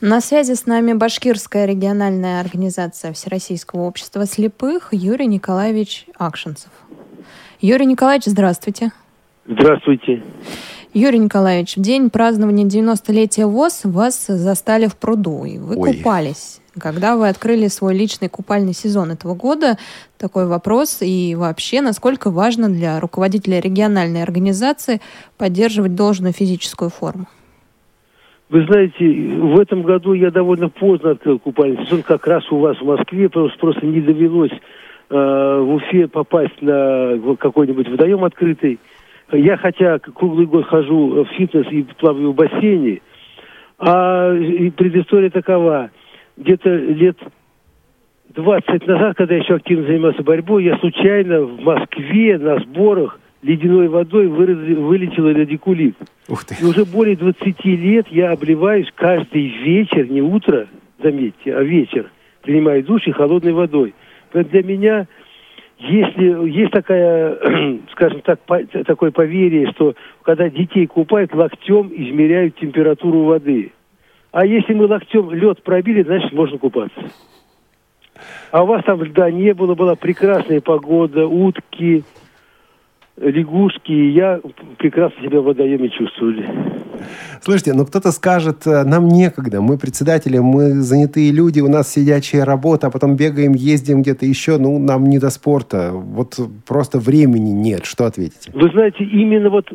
На 0.00 0.20
связи 0.20 0.54
с 0.54 0.66
нами 0.66 0.94
Башкирская 0.94 1.64
региональная 1.64 2.40
организация 2.40 3.12
Всероссийского 3.12 3.82
общества 3.82 4.26
слепых 4.26 4.88
Юрий 4.90 5.28
Николаевич 5.28 6.06
Акшинцев. 6.18 6.70
Юрий 7.60 7.86
Николаевич, 7.86 8.24
здравствуйте. 8.26 8.90
Здравствуйте. 9.46 10.24
Юрий 10.92 11.18
Николаевич, 11.20 11.76
в 11.76 11.80
день 11.80 12.10
празднования 12.10 12.66
90-летия 12.66 13.46
ВОЗ 13.46 13.82
вас 13.84 14.26
застали 14.26 14.88
в 14.88 14.96
пруду, 14.96 15.44
и 15.44 15.58
вы 15.58 15.76
Ой. 15.76 15.98
купались. 15.98 16.59
Когда 16.80 17.16
вы 17.16 17.28
открыли 17.28 17.68
свой 17.68 17.94
личный 17.94 18.28
купальный 18.28 18.72
сезон 18.72 19.10
этого 19.12 19.34
года, 19.34 19.76
такой 20.18 20.46
вопрос, 20.46 21.02
и 21.02 21.36
вообще, 21.36 21.80
насколько 21.80 22.30
важно 22.30 22.68
для 22.68 22.98
руководителя 22.98 23.60
региональной 23.60 24.22
организации 24.22 25.00
поддерживать 25.38 25.94
должную 25.94 26.32
физическую 26.32 26.90
форму? 26.90 27.26
Вы 28.48 28.64
знаете, 28.64 29.04
в 29.04 29.60
этом 29.60 29.82
году 29.82 30.12
я 30.12 30.32
довольно 30.32 30.68
поздно 30.68 31.10
открыл 31.10 31.38
купальный 31.38 31.84
сезон, 31.84 32.02
как 32.02 32.26
раз 32.26 32.50
у 32.50 32.58
вас 32.58 32.76
в 32.78 32.84
Москве, 32.84 33.28
просто, 33.28 33.56
просто 33.60 33.86
не 33.86 34.00
довелось 34.00 34.50
э, 34.50 35.14
в 35.14 35.74
Уфе 35.74 36.08
попасть 36.08 36.60
на 36.60 37.36
какой-нибудь 37.38 37.88
водоем 37.88 38.24
открытый. 38.24 38.80
Я 39.30 39.56
хотя 39.56 40.00
круглый 40.00 40.46
год 40.46 40.66
хожу 40.66 41.24
в 41.24 41.28
фитнес 41.36 41.66
и 41.70 41.84
плаваю 41.96 42.32
в 42.32 42.34
бассейне, 42.34 43.00
а 43.78 44.34
предыстория 44.76 45.30
такова. 45.30 45.90
Где-то 46.36 46.70
лет 46.74 47.18
20 48.34 48.86
назад, 48.86 49.16
когда 49.16 49.34
я 49.34 49.40
еще 49.42 49.54
активно 49.54 49.86
занимался 49.86 50.22
борьбой, 50.22 50.64
я 50.64 50.78
случайно 50.78 51.42
в 51.42 51.60
Москве 51.62 52.38
на 52.38 52.58
сборах 52.60 53.18
ледяной 53.42 53.88
водой 53.88 54.26
выраз- 54.26 54.74
вылетел 54.74 55.26
радикулит. 55.32 55.96
Ух 56.28 56.44
ты. 56.44 56.54
И 56.60 56.64
уже 56.64 56.84
более 56.84 57.16
20 57.16 57.64
лет 57.64 58.06
я 58.08 58.30
обливаюсь 58.32 58.88
каждый 58.94 59.46
вечер, 59.48 60.08
не 60.10 60.22
утро, 60.22 60.68
заметьте, 61.02 61.54
а 61.56 61.62
вечер, 61.62 62.10
принимаю 62.42 62.84
душ 62.84 63.06
и 63.06 63.10
холодной 63.12 63.52
водой. 63.52 63.94
Поэтому 64.32 64.52
для 64.52 64.62
меня, 64.62 65.06
если 65.78 66.48
есть 66.50 66.70
такая, 66.70 67.36
скажем 67.92 68.20
так, 68.20 68.38
по- 68.40 68.62
такое 68.84 69.10
поверье, 69.10 69.70
что 69.72 69.94
когда 70.22 70.48
детей 70.48 70.86
купают, 70.86 71.34
локтем 71.34 71.90
измеряют 71.92 72.56
температуру 72.56 73.22
воды. 73.24 73.72
А 74.32 74.46
если 74.46 74.74
мы 74.74 74.86
локтем 74.86 75.30
лед 75.32 75.62
пробили, 75.62 76.02
значит 76.02 76.32
можно 76.32 76.58
купаться. 76.58 77.00
А 78.50 78.62
у 78.62 78.66
вас 78.66 78.84
там 78.84 79.02
льда 79.02 79.30
не 79.30 79.54
было, 79.54 79.74
была 79.74 79.96
прекрасная 79.96 80.60
погода, 80.60 81.26
утки, 81.26 82.04
лягушки, 83.16 83.92
и 83.92 84.10
я 84.12 84.40
прекрасно 84.78 85.22
себя 85.22 85.40
в 85.40 85.44
водоеме 85.44 85.88
чувствовали. 85.90 86.48
Слушайте, 87.40 87.72
ну 87.74 87.84
кто-то 87.84 88.12
скажет, 88.12 88.66
э, 88.66 88.84
нам 88.84 89.08
некогда, 89.08 89.60
мы 89.60 89.78
председатели, 89.78 90.38
мы 90.38 90.72
занятые 90.80 91.32
люди, 91.32 91.60
у 91.60 91.68
нас 91.68 91.92
сидячая 91.92 92.44
работа, 92.44 92.86
а 92.86 92.90
потом 92.90 93.16
бегаем, 93.16 93.52
ездим 93.52 94.02
где-то 94.02 94.26
еще, 94.26 94.58
ну 94.58 94.78
нам 94.78 95.04
не 95.04 95.18
до 95.18 95.30
спорта, 95.30 95.90
вот 95.92 96.38
просто 96.66 96.98
времени 96.98 97.50
нет, 97.50 97.84
что 97.84 98.04
ответите? 98.04 98.50
Вы 98.54 98.68
знаете, 98.70 99.04
именно 99.04 99.50
вот 99.50 99.70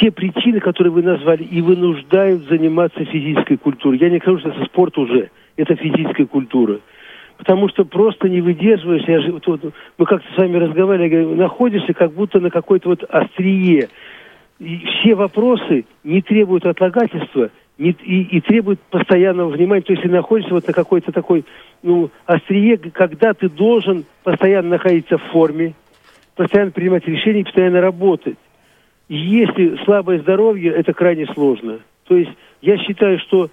те 0.00 0.10
причины, 0.10 0.60
которые 0.60 0.92
вы 0.92 1.02
назвали, 1.02 1.42
и 1.42 1.60
вынуждают 1.60 2.48
заниматься 2.48 3.04
физической 3.04 3.56
культурой. 3.56 3.98
Я 3.98 4.10
не 4.10 4.18
скажу, 4.18 4.38
что 4.38 4.50
это 4.50 4.64
спорт 4.64 4.96
уже, 4.98 5.30
это 5.56 5.74
физическая 5.76 6.26
культура. 6.26 6.80
Потому 7.40 7.70
что 7.70 7.86
просто 7.86 8.28
не 8.28 8.42
выдерживаешь. 8.42 9.08
Я 9.08 9.22
же, 9.22 9.32
вот- 9.32 9.46
вот 9.46 9.72
мы 9.96 10.04
как-то 10.04 10.28
с 10.34 10.36
вами 10.36 10.58
разговаривали, 10.58 11.08
говорю, 11.08 11.34
находишься 11.36 11.94
как 11.94 12.12
будто 12.12 12.38
на 12.38 12.50
какой-то 12.50 12.90
вот 12.90 13.02
острие. 13.08 13.88
И 14.58 14.76
все 14.84 15.14
вопросы 15.14 15.86
не 16.04 16.20
требуют 16.20 16.66
отлагательства 16.66 17.48
не- 17.78 17.96
и, 18.04 18.36
и 18.36 18.40
требуют 18.42 18.78
постоянного 18.90 19.48
внимания. 19.48 19.80
То 19.80 19.94
есть 19.94 20.02
ты 20.02 20.10
находишься 20.10 20.52
вот 20.52 20.66
на 20.66 20.74
какой-то 20.74 21.12
такой 21.12 21.46
ну, 21.82 22.10
острие, 22.26 22.76
когда 22.76 23.32
ты 23.32 23.48
должен 23.48 24.04
постоянно 24.22 24.68
находиться 24.68 25.16
в 25.16 25.22
форме, 25.32 25.72
постоянно 26.36 26.72
принимать 26.72 27.08
решения 27.08 27.42
постоянно 27.42 27.80
работать. 27.80 28.36
И 29.08 29.16
Если 29.16 29.82
слабое 29.86 30.18
здоровье, 30.18 30.72
это 30.72 30.92
крайне 30.92 31.24
сложно. 31.32 31.78
То 32.06 32.16
есть 32.18 32.32
я 32.60 32.76
считаю, 32.76 33.18
что 33.18 33.48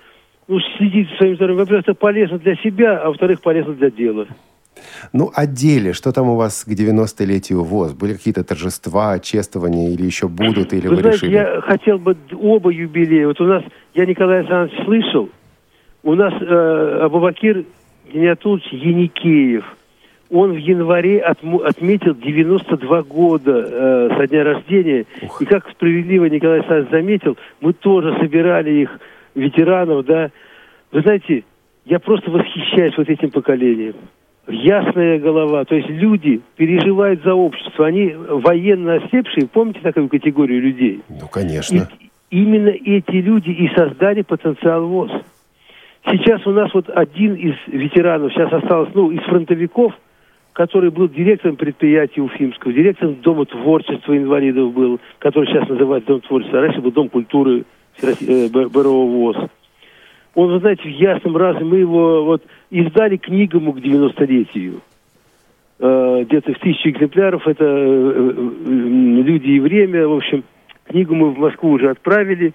ну, 0.48 0.60
следить 0.78 1.10
за 1.12 1.18
своим 1.18 1.36
здоровьем, 1.36 1.60
во-первых, 1.60 1.84
это 1.88 1.94
полезно 1.94 2.38
для 2.40 2.56
себя, 2.56 3.00
а 3.00 3.08
во-вторых, 3.10 3.42
полезно 3.42 3.74
для 3.74 3.90
дела. 3.90 4.28
Ну, 5.12 5.32
о 5.34 5.46
деле, 5.48 5.94
что 5.94 6.12
там 6.12 6.30
у 6.30 6.36
вас 6.36 6.64
к 6.64 6.70
90-летию 6.70 7.64
ВОЗ? 7.64 7.94
Были 7.94 8.14
какие-то 8.14 8.44
торжества, 8.44 9.20
чествования 9.20 9.90
или 9.90 10.06
еще 10.06 10.28
будут, 10.28 10.72
или 10.74 10.88
Вы 10.88 10.96
вы, 10.96 11.02
знаете, 11.02 11.18
решили? 11.26 11.34
я 11.34 11.62
хотел 11.62 11.98
бы 11.98 12.16
оба 12.40 12.70
юбилея. 12.70 13.28
Вот 13.28 13.42
у 13.42 13.46
нас, 13.46 13.64
я 13.96 14.06
Николай 14.06 14.40
Александрович 14.40 14.86
слышал, 14.86 15.30
у 16.04 16.14
нас 16.14 16.34
э, 16.40 17.00
Абубакир 17.04 17.66
Гениатулович 18.14 18.68
Яникеев, 18.72 19.66
он 20.30 20.52
в 20.54 20.58
январе 20.58 21.20
отму- 21.20 21.64
отметил 21.64 22.14
92 22.14 23.02
года 23.04 23.66
э, 23.68 24.10
со 24.18 24.28
дня 24.28 24.44
рождения. 24.44 25.06
И 25.40 25.46
как 25.46 25.70
справедливо 25.72 26.26
Николай 26.26 26.60
Александрович 26.60 26.92
заметил, 26.92 27.38
мы 27.62 27.74
тоже 27.74 28.16
собирали 28.20 28.72
их, 28.82 29.00
ветеранов, 29.38 30.06
да. 30.06 30.32
Вы 30.92 31.02
знаете, 31.02 31.44
я 31.86 32.00
просто 32.00 32.32
восхищаюсь 32.32 32.98
вот 32.98 33.10
этим 33.10 33.32
поколением. 33.32 33.96
Ясная 34.48 35.20
голова, 35.20 35.66
то 35.66 35.76
есть 35.76 35.90
люди 35.90 36.42
переживают 36.56 37.22
за 37.24 37.34
общество, 37.34 37.86
они 37.86 38.14
военно 38.16 38.96
ослепшие, 38.96 39.48
помните 39.48 39.82
такую 39.82 40.08
категорию 40.08 40.62
людей? 40.62 41.02
Ну, 41.10 41.28
конечно. 41.28 41.90
И 42.30 42.42
именно 42.42 42.70
эти 42.70 43.16
люди 43.16 43.50
и 43.50 43.68
создали 43.76 44.22
потенциал 44.22 44.86
ВОЗ. 44.88 45.12
Сейчас 46.10 46.48
у 46.48 46.52
нас 46.52 46.74
вот 46.74 46.90
один 46.90 47.36
из 47.36 47.56
ветеранов, 47.68 48.32
сейчас 48.32 48.52
осталось, 48.54 48.90
ну, 48.94 49.12
из 49.12 49.22
фронтовиков, 49.24 49.94
который 50.54 50.90
был 50.90 51.10
директором 51.10 51.58
предприятия 51.58 52.22
Уфимского, 52.22 52.72
директором 52.72 53.16
Дома 53.22 53.46
творчества 53.46 54.18
инвалидов 54.18 54.74
был, 54.74 55.00
который 55.20 55.48
сейчас 55.48 55.68
называется 55.68 56.08
Дом 56.08 56.22
творчества, 56.22 56.60
а 56.60 56.62
раньше 56.62 56.82
был 56.82 56.92
Дом 56.92 57.10
культуры 57.10 57.66
БРО 58.02 58.90
ВОЗ. 58.90 59.38
Он, 60.36 60.52
вы 60.52 60.60
знаете, 60.60 60.84
в 60.84 60.92
ясном 60.92 61.36
разуме, 61.36 61.66
мы 61.66 61.78
его 61.78 62.24
вот 62.24 62.44
издали 62.70 63.18
книгу 63.18 63.58
ему 63.58 63.74
к 63.74 63.78
90-летию. 63.78 64.82
Э, 65.80 66.24
где-то 66.28 66.54
в 66.54 66.60
тысячу 66.60 66.90
экземпляров, 66.90 67.48
это 67.48 67.66
э, 67.66 67.68
э, 67.68 69.22
«Люди 69.24 69.50
и 69.50 69.60
время», 69.60 70.08
в 70.08 70.14
общем, 70.14 70.44
книгу 70.86 71.16
мы 71.16 71.32
в 71.32 71.40
Москву 71.40 71.72
уже 71.72 71.90
отправили. 71.90 72.54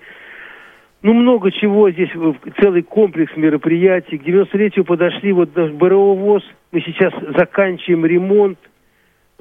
Ну, 1.02 1.12
много 1.14 1.50
чего 1.50 1.90
здесь, 1.90 2.10
э, 2.14 2.32
целый 2.60 2.82
комплекс 2.82 3.36
мероприятий. 3.36 4.18
К 4.18 4.24
90-летию 4.24 4.84
подошли, 4.84 5.32
вот 5.32 5.54
наш 5.56 5.72
БРО 5.72 6.14
ВОЗ, 6.14 6.44
мы 6.70 6.80
сейчас 6.82 7.12
заканчиваем 7.36 8.06
ремонт, 8.06 8.58
э, 8.60 8.71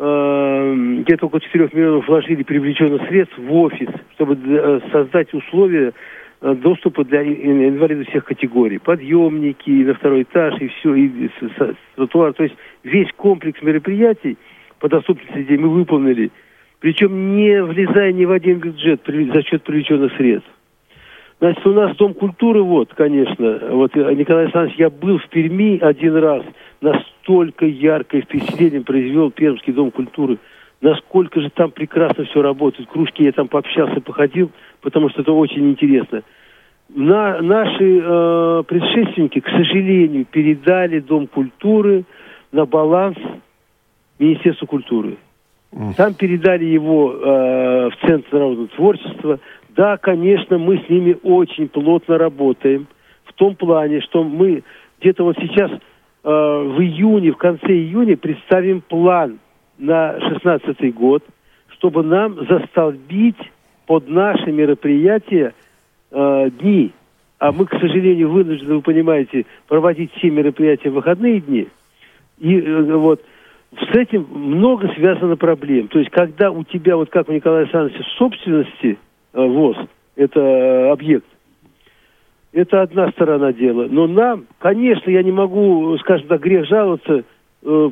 где-то 0.02 1.28
около 1.28 1.40
4 1.42 1.70
миллионов 1.74 2.08
вложили 2.08 2.42
привлеченных 2.42 3.08
средств 3.08 3.38
в 3.38 3.54
офис, 3.54 3.90
чтобы 4.16 4.36
э, 4.36 4.80
создать 4.92 5.32
условия 5.32 5.94
э, 6.42 6.56
доступа 6.56 7.04
для 7.04 7.22
ин- 7.22 7.70
инвалидов 7.70 8.08
всех 8.08 8.26
категорий. 8.26 8.80
Подъемники 8.80 9.70
на 9.70 9.94
второй 9.94 10.24
этаж, 10.24 10.60
и 10.60 10.70
все, 10.70 10.96
и 10.96 11.30
тротуар. 11.96 12.34
То 12.34 12.44
есть 12.44 12.56
весь 12.84 13.12
комплекс 13.16 13.62
мероприятий 13.62 14.40
по 14.80 14.90
доступности 14.90 15.38
людей 15.38 15.58
мы 15.58 15.70
выполнили. 15.70 16.32
Причем 16.80 17.36
не 17.36 17.64
влезая 17.64 18.12
ни 18.12 18.26
в 18.26 18.32
один 18.32 18.58
бюджет 18.58 19.02
за 19.06 19.44
счет 19.44 19.62
привлеченных 19.62 20.16
средств. 20.18 20.50
Значит, 21.42 21.66
у 21.66 21.74
нас 21.74 21.98
Дом 21.98 22.14
культуры, 22.14 22.62
вот, 22.62 22.94
конечно, 22.94 23.62
вот 23.72 23.98
э, 23.98 24.14
Николай 24.14 24.44
Александрович, 24.44 24.78
я 24.78 24.92
был 24.92 25.18
в 25.18 25.28
Перми 25.30 25.80
один 25.80 26.16
раз, 26.16 26.44
настолько 26.82 27.66
яркое 27.66 28.22
впечатление 28.22 28.82
произвел 28.82 29.32
Пермский 29.32 29.74
Дом 29.74 29.90
культуры, 29.90 30.38
насколько 30.82 31.42
же 31.42 31.50
там 31.50 31.72
прекрасно 31.72 32.26
все 32.26 32.44
работает. 32.44 32.88
Кружки 32.90 33.24
я 33.24 33.32
там 33.32 33.48
пообщался, 33.48 34.02
походил, 34.02 34.52
потому 34.82 35.10
что 35.10 35.24
это 35.24 35.32
очень 35.32 35.68
интересно. 35.68 36.22
На, 36.90 37.42
наши 37.42 38.00
э, 38.00 38.64
предшественники, 38.68 39.40
к 39.40 39.50
сожалению, 39.50 40.26
передали 40.26 41.00
Дом 41.00 41.26
культуры 41.26 42.04
на 42.52 42.68
баланс 42.68 43.18
Министерству 44.20 44.68
культуры. 44.68 45.18
Там 45.96 46.14
передали 46.14 46.66
его 46.66 47.14
э, 47.14 47.90
в 47.90 48.06
Центр 48.06 48.28
народного 48.34 48.68
творчества. 48.68 49.40
Да, 49.82 49.98
конечно, 49.98 50.60
мы 50.60 50.78
с 50.78 50.90
ними 50.90 51.18
очень 51.24 51.68
плотно 51.68 52.20
работаем. 52.20 52.86
В 53.26 53.34
том 53.34 53.56
плане, 53.56 54.02
что 54.02 54.24
мы 54.24 54.62
где-то 55.00 55.24
вот 55.24 55.36
сейчас 55.40 55.72
э, 55.72 55.80
в 56.24 56.80
июне, 56.80 57.32
в 57.32 57.38
конце 57.38 57.66
июня 57.66 58.16
представим 58.16 58.82
план 58.82 59.40
на 59.80 60.20
16 60.20 60.94
год, 60.94 61.24
чтобы 61.70 62.04
нам 62.04 62.46
застолбить 62.46 63.40
под 63.88 64.08
наши 64.08 64.52
мероприятия 64.52 65.56
э, 66.12 66.50
дни. 66.60 66.92
А 67.40 67.52
мы, 67.52 67.66
к 67.66 67.72
сожалению, 67.72 68.30
вынуждены, 68.30 68.76
вы 68.76 68.82
понимаете, 68.84 69.48
проводить 69.68 70.14
все 70.14 70.30
мероприятия 70.30 70.92
в 70.92 70.94
выходные 70.94 71.40
дни. 71.40 71.68
И 72.38 72.56
э, 72.56 72.84
вот 72.84 73.20
с 73.80 73.96
этим 73.96 74.28
много 74.32 74.94
связано 74.94 75.38
проблем. 75.38 75.88
То 75.88 75.98
есть, 75.98 76.12
когда 76.12 76.52
у 76.52 76.64
тебя, 76.66 76.98
вот 76.98 77.10
как 77.10 77.30
у 77.30 77.32
Николая 77.32 77.64
Александровича, 77.64 78.04
в 78.04 78.18
собственности 78.20 79.00
ВОЗ, 79.34 79.78
это 80.16 80.40
э, 80.40 80.92
объект, 80.92 81.26
Это 82.52 82.82
одна 82.82 83.12
сторона 83.12 83.54
дела. 83.54 83.88
Но 83.90 84.08
нам, 84.08 84.46
конечно, 84.60 85.10
я 85.10 85.24
не 85.24 85.32
могу, 85.32 85.98
скажем 86.00 86.28
так, 86.28 86.42
грех 86.42 86.68
жаловаться. 86.68 87.24
Э, 87.64 87.90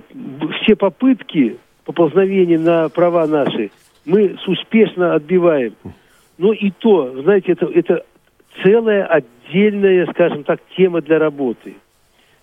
все 0.62 0.75
попытки 0.75 1.58
поползновения 1.86 2.60
на 2.60 2.89
права 2.89 3.25
наши 3.25 3.71
мы 4.06 4.38
успешно 4.47 5.13
отбиваем. 5.13 5.75
Но 6.38 6.54
и 6.54 6.71
то, 6.71 7.21
знаете, 7.21 7.52
это, 7.52 7.65
это 7.67 8.06
целая 8.63 9.06
отдельная, 9.06 10.08
скажем 10.08 10.43
так, 10.43 10.60
тема 10.75 11.02
для 11.02 11.19
работы. 11.19 11.75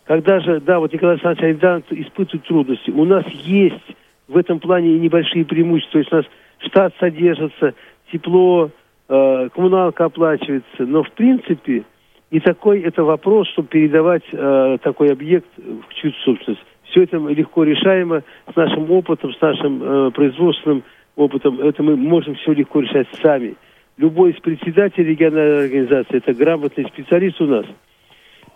Когда 0.05 0.39
же, 0.41 0.61
да, 0.61 0.79
вот 0.79 0.93
Николай 0.93 1.17
Александрович 1.17 2.07
испытывает 2.07 2.47
трудности, 2.47 2.91
у 2.91 3.05
нас 3.05 3.27
есть 3.29 3.97
в 4.29 4.37
этом 4.37 4.61
плане 4.61 4.99
небольшие 4.99 5.45
преимущества. 5.45 5.93
То 5.93 5.99
есть 5.99 6.13
у 6.13 6.17
нас 6.17 6.27
штат 6.59 6.95
содержится, 7.01 7.75
тепло, 8.13 8.71
э, 9.09 9.49
коммуналка 9.55 10.07
оплачивается. 10.07 10.85
Но, 10.87 11.03
в 11.03 11.11
принципе, 11.13 11.85
не 12.31 12.41
такой 12.41 12.81
это 12.81 13.05
вопрос, 13.05 13.49
чтобы 13.49 13.69
передавать 13.69 14.25
э, 14.33 14.79
такой 14.83 15.13
объект 15.13 15.49
в 15.57 15.95
чью-то 15.95 16.19
собственность. 16.25 16.63
Все 16.85 17.05
это 17.05 17.19
легко 17.19 17.65
решаемо 17.65 18.23
с 18.53 18.57
нашим 18.57 18.91
опытом, 18.91 19.33
с 19.33 19.41
нашим 19.41 19.83
э, 19.83 20.11
производственным 20.11 20.83
опытом. 21.15 21.61
Это 21.61 21.83
мы 21.83 21.97
можем 21.97 22.35
все 22.37 22.53
легко 22.53 22.81
решать 22.81 23.09
сами. 23.23 23.55
Любой 23.97 24.33
из 24.33 24.41
председателей 24.41 25.11
региональной 25.11 25.65
организации, 25.65 26.19
это 26.19 26.35
грамотный 26.35 26.87
специалист 26.87 27.41
у 27.41 27.47
нас. 27.47 27.67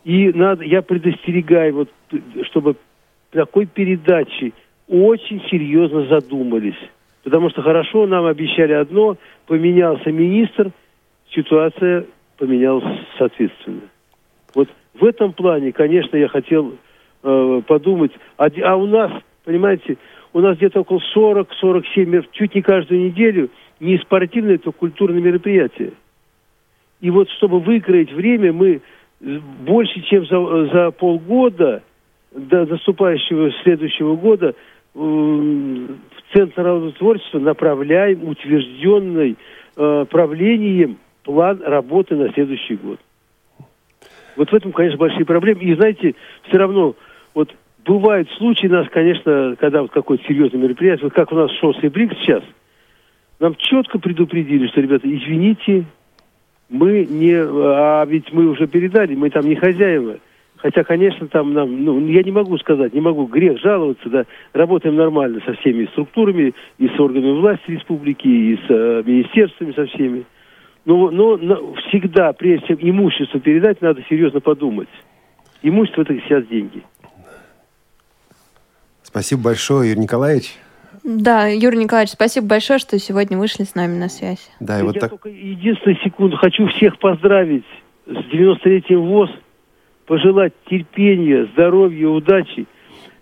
И 0.05 0.33
надо, 0.33 0.65
я 0.65 0.83
предостерегаю, 0.83 1.75
вот, 1.75 1.91
чтобы 2.45 2.77
такой 3.31 3.67
передачи 3.67 4.53
очень 4.89 5.43
серьезно 5.51 6.07
задумались. 6.07 6.77
Потому 7.23 7.51
что 7.51 7.63
хорошо 7.63 8.07
нам 8.07 8.25
обещали 8.27 8.73
одно, 8.73 9.17
поменялся 9.47 10.11
министр, 10.11 10.71
ситуация 11.31 12.07
поменялась 12.39 13.01
соответственно. 13.19 13.83
Вот 14.55 14.69
в 14.95 15.05
этом 15.05 15.33
плане, 15.33 15.73
конечно, 15.73 16.17
я 16.17 16.29
хотел 16.29 16.75
э, 17.23 17.63
подумать, 17.67 18.13
а, 18.39 18.49
а 18.65 18.77
у 18.77 18.87
нас, 18.87 19.13
понимаете, 19.45 19.99
у 20.33 20.41
нас 20.41 20.57
где-то 20.57 20.81
около 20.81 21.01
40-47, 21.15 22.25
чуть 22.33 22.55
не 22.55 22.63
каждую 22.63 23.03
неделю, 23.03 23.51
не 23.81 23.99
спортивные, 23.99 24.59
то 24.59 24.73
культурные 24.73 25.23
мероприятия. 25.23 25.93
И 27.01 27.11
вот 27.11 27.29
чтобы 27.31 27.61
выкроить 27.61 28.13
время, 28.13 28.53
мы 28.53 28.81
больше, 29.21 30.01
чем 30.03 30.27
за, 30.27 30.67
за 30.73 30.91
полгода 30.93 31.83
до 32.33 32.65
наступающего 32.65 33.51
следующего 33.63 34.17
года 34.17 34.55
Центр 36.33 36.63
народного 36.63 36.93
творчества 36.93 37.39
направляем 37.39 38.29
утвержденный 38.29 39.37
э, 39.77 40.07
правлением 40.09 40.99
план 41.25 41.61
работы 41.65 42.17
на 42.17 42.33
следующий 42.33 42.77
год. 42.77 43.01
Вот 44.37 44.51
в 44.51 44.55
этом, 44.55 44.73
конечно, 44.73 44.99
большие 44.99 45.25
проблемы. 45.25 45.63
И 45.63 45.75
знаете, 45.75 46.15
все 46.49 46.57
равно, 46.57 46.95
вот 47.35 47.55
бывают 47.85 48.31
случаи 48.39 48.67
нас, 48.69 48.89
конечно, 48.89 49.57
когда 49.59 49.83
вот 49.83 49.91
какое-то 49.91 50.25
серьезное 50.25 50.61
мероприятие, 50.61 51.05
вот 51.05 51.13
как 51.13 51.33
у 51.33 51.37
нас 51.37 51.51
шоссе 51.53 51.89
Брик 51.89 52.13
сейчас, 52.21 52.43
нам 53.41 53.55
четко 53.57 53.99
предупредили, 53.99 54.69
что, 54.69 54.81
ребята, 54.81 55.09
извините, 55.09 55.85
мы 56.69 57.05
не, 57.07 57.35
а 57.35 58.05
ведь 58.07 58.33
мы 58.33 58.47
уже 58.47 58.67
передали, 58.67 59.15
мы 59.15 59.31
там 59.31 59.47
не 59.47 59.57
хозяева. 59.57 60.19
Хотя, 60.63 60.85
конечно, 60.85 61.27
там 61.29 61.55
нам, 61.55 61.85
ну, 61.85 62.07
я 62.07 62.23
не 62.23 62.33
могу 62.33 62.59
сказать, 62.59 62.93
не 62.93 63.01
могу 63.01 63.27
грех 63.27 63.59
жаловаться, 63.61 64.09
да, 64.11 64.25
работаем 64.53 64.97
нормально 64.97 65.41
со 65.47 65.55
всеми 65.55 65.87
структурами, 65.87 66.53
и 66.79 66.89
с 66.89 67.01
органами 67.01 67.41
власти 67.41 67.71
республики, 67.71 68.27
и 68.27 68.57
с 68.57 68.67
э, 68.69 69.03
министерствами, 69.07 69.73
со 69.73 69.87
всеми. 69.87 70.25
Но, 70.85 71.11
но, 71.11 71.39
но 71.39 71.75
всегда, 71.89 72.33
прежде 72.35 72.69
чем 72.69 72.79
имущество 72.81 73.41
передать, 73.41 73.81
надо 73.81 74.03
серьезно 74.09 74.41
подумать. 74.41 74.89
Имущество– 75.63 76.03
это 76.03 76.15
сейчас 76.21 76.47
деньги. 76.47 76.83
Спасибо 79.03 79.45
большое, 79.45 79.91
Юрий 79.91 80.03
Николаевич. 80.03 80.57
Да, 81.03 81.47
Юрий 81.47 81.79
Николаевич, 81.79 82.13
спасибо 82.13 82.47
большое, 82.47 82.79
что 82.79 82.99
сегодня 82.99 83.39
вышли 83.39 83.65
с 83.65 83.75
нами 83.75 83.97
на 83.97 84.11
связь. 84.11 84.51
Да, 84.61 84.79
и 84.79 84.83
вот 84.83 84.95
Я 84.95 85.01
так... 85.01 85.11
только 85.11 85.31
единственную 85.31 85.99
секунду 86.05 86.37
хочу 86.37 86.67
всех 86.69 86.99
поздравить 86.99 87.65
с 88.07 88.35
93-м 88.35 89.07
ВОЗ, 89.07 89.31
пожелать 90.11 90.53
терпения, 90.69 91.47
здоровья, 91.53 92.09
удачи. 92.09 92.67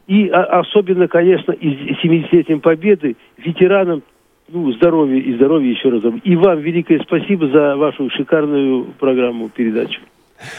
И 0.07 0.27
а, 0.31 0.61
особенно, 0.61 1.07
конечно, 1.07 1.53
и 1.53 1.93
70-летием 2.03 2.61
Победы 2.61 3.15
ветеранам 3.37 4.03
ну, 4.49 4.73
здоровья 4.73 5.21
и 5.21 5.35
здоровья 5.35 5.69
еще 5.69 5.91
раз. 5.91 6.03
И 6.25 6.35
вам 6.35 6.61
великое 6.61 7.01
спасибо 7.01 7.47
за 7.49 7.77
вашу 7.77 8.09
шикарную 8.09 8.87
программу, 8.99 9.51
передачу. 9.51 10.01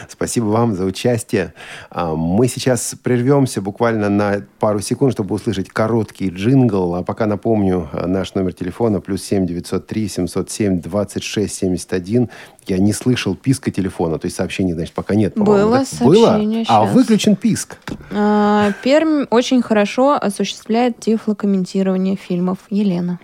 Спасибо 0.08 0.46
вам 0.46 0.76
за 0.76 0.86
участие. 0.86 1.54
А, 1.90 2.16
мы 2.16 2.48
сейчас 2.48 2.96
прервемся 3.02 3.62
буквально 3.62 4.10
на 4.10 4.44
пару 4.60 4.80
секунд, 4.80 5.14
чтобы 5.14 5.36
услышать 5.36 5.70
короткий 5.70 6.30
джингл. 6.30 6.96
А 6.96 7.04
пока 7.04 7.26
напомню 7.26 7.90
а, 7.92 8.08
наш 8.08 8.34
номер 8.34 8.54
телефона 8.54 9.02
плюс 9.02 9.24
семь 9.24 9.46
девятьсот 9.46 9.88
три 9.88 10.08
семьсот 10.08 10.52
семь 10.52 10.82
двадцать 10.82 11.24
шесть 11.24 11.56
семьдесят 11.56 11.94
один. 11.94 12.30
Я 12.68 12.78
не 12.78 12.94
слышал 12.94 13.36
писка 13.36 13.72
телефона, 13.72 14.20
то 14.20 14.26
есть 14.26 14.38
сообщений, 14.38 14.74
значит, 14.74 14.94
пока 14.94 15.16
нет. 15.16 15.34
Было 15.36 15.80
да? 15.80 15.86
сообщение, 15.86 16.66
Было? 16.66 16.78
А 16.78 16.86
выключен 16.86 17.36
писк. 17.36 17.78
А, 18.12 18.72
Пермь 18.84 19.26
очень 19.32 19.62
хорошо 19.62 20.14
осуществляет 20.14 21.00
тифлокомментирование 21.00 22.16
фильмов. 22.16 22.60
Елена. 22.70 23.20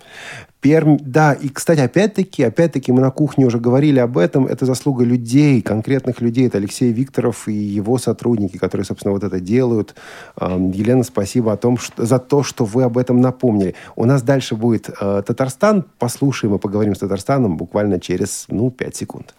Пермь, 0.66 0.98
да, 1.00 1.32
и, 1.32 1.48
кстати, 1.48 1.78
опять-таки, 1.78 2.42
опять-таки 2.42 2.90
мы 2.90 3.00
на 3.00 3.12
кухне 3.12 3.46
уже 3.46 3.60
говорили 3.60 4.00
об 4.00 4.18
этом, 4.18 4.48
это 4.48 4.66
заслуга 4.66 5.04
людей, 5.04 5.62
конкретных 5.62 6.20
людей, 6.20 6.48
это 6.48 6.58
Алексей 6.58 6.90
Викторов 6.90 7.46
и 7.46 7.52
его 7.52 7.98
сотрудники, 7.98 8.56
которые, 8.56 8.84
собственно, 8.84 9.12
вот 9.12 9.22
это 9.22 9.38
делают. 9.38 9.94
Эм, 10.40 10.72
Елена, 10.72 11.04
спасибо 11.04 11.52
о 11.52 11.56
том, 11.56 11.78
что, 11.78 12.04
за 12.04 12.18
то, 12.18 12.42
что 12.42 12.64
вы 12.64 12.82
об 12.82 12.98
этом 12.98 13.20
напомнили. 13.20 13.76
У 13.94 14.06
нас 14.06 14.22
дальше 14.22 14.56
будет 14.56 14.90
э, 15.00 15.22
Татарстан, 15.24 15.84
послушаем 16.00 16.56
и 16.56 16.58
поговорим 16.58 16.96
с 16.96 16.98
Татарстаном 16.98 17.56
буквально 17.56 18.00
через, 18.00 18.46
ну, 18.48 18.72
5 18.72 18.96
секунд. 18.96 19.36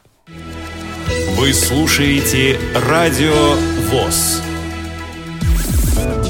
Вы 1.38 1.52
слушаете 1.52 2.58
Радио 2.90 3.34
ВОЗ. 3.92 4.42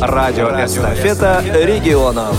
Радиоэстафета 0.02 1.44
регионов. 1.54 2.36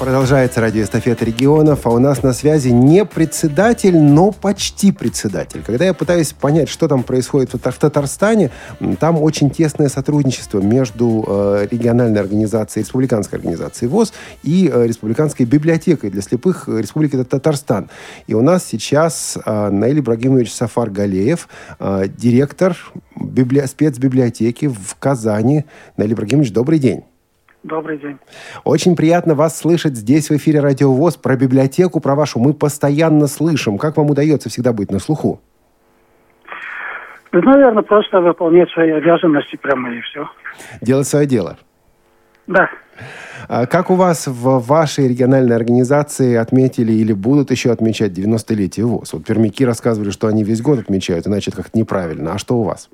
Продолжается 0.00 0.62
радиоэстафета 0.62 1.26
регионов, 1.26 1.86
а 1.86 1.90
у 1.90 1.98
нас 1.98 2.22
на 2.22 2.32
связи 2.32 2.68
не 2.70 3.04
председатель, 3.04 3.98
но 3.98 4.32
почти 4.32 4.92
председатель. 4.92 5.62
Когда 5.62 5.84
я 5.84 5.92
пытаюсь 5.92 6.32
понять, 6.32 6.70
что 6.70 6.88
там 6.88 7.02
происходит 7.02 7.50
в 7.50 7.58
Татар- 7.58 7.74
в 7.74 7.78
Татарстане, 7.78 8.50
там 8.98 9.20
очень 9.20 9.50
тесное 9.50 9.90
сотрудничество 9.90 10.60
между 10.60 11.22
э, 11.28 11.68
региональной 11.70 12.18
организацией, 12.18 12.82
республиканской 12.84 13.38
организацией 13.38 13.90
ВОЗ 13.90 14.14
и 14.42 14.70
э, 14.72 14.86
республиканской 14.86 15.44
библиотекой 15.44 16.08
для 16.08 16.22
слепых 16.22 16.66
Республики 16.66 17.16
Тат- 17.16 17.28
Татарстан. 17.28 17.90
И 18.26 18.32
у 18.32 18.40
нас 18.40 18.64
сейчас 18.64 19.36
э, 19.44 19.68
Наиль 19.68 20.00
Ибрагимович 20.00 20.50
Сафар 20.54 20.88
Галеев, 20.88 21.46
директор 21.78 22.74
библи- 23.16 23.66
спецбиблиотеки 23.66 24.66
в 24.68 24.96
Казани. 24.98 25.66
Наиль 25.98 26.14
Ибрагимович, 26.14 26.52
добрый 26.52 26.78
день. 26.78 27.04
Добрый 27.62 27.98
день. 27.98 28.18
Очень 28.64 28.96
приятно 28.96 29.34
вас 29.34 29.58
слышать 29.58 29.94
здесь, 29.94 30.30
в 30.30 30.32
эфире 30.36 30.60
Радио 30.60 30.92
ВОЗ. 30.92 31.16
Про 31.16 31.36
библиотеку, 31.36 32.00
про 32.00 32.14
вашу 32.14 32.38
мы 32.38 32.54
постоянно 32.54 33.26
слышим. 33.26 33.76
Как 33.76 33.98
вам 33.98 34.08
удается 34.10 34.48
всегда 34.48 34.72
быть 34.72 34.90
на 34.90 34.98
слуху? 34.98 35.40
Ну, 37.32 37.42
наверное, 37.42 37.82
просто 37.82 38.20
выполнять 38.20 38.70
свои 38.70 38.90
обязанности 38.90 39.56
прямо 39.56 39.92
и 39.92 40.00
все. 40.00 40.28
Делать 40.80 41.06
свое 41.06 41.26
дело. 41.26 41.58
Да. 42.46 42.68
А 43.46 43.66
Как 43.66 43.90
у 43.90 43.94
вас 43.94 44.26
в 44.26 44.58
вашей 44.66 45.08
региональной 45.08 45.54
организации 45.54 46.36
отметили 46.36 46.92
или 46.92 47.12
будут 47.12 47.50
еще 47.50 47.70
отмечать 47.70 48.12
90-летие 48.12 48.84
ВОЗ? 48.84 49.12
Вот 49.12 49.24
пермяки 49.26 49.64
рассказывали, 49.64 50.10
что 50.10 50.28
они 50.28 50.44
весь 50.44 50.62
год 50.62 50.78
отмечают, 50.78 51.26
иначе 51.26 51.50
это 51.50 51.58
как-то 51.58 51.78
неправильно. 51.78 52.32
А 52.32 52.38
что 52.38 52.56
у 52.56 52.62
вас? 52.64 52.88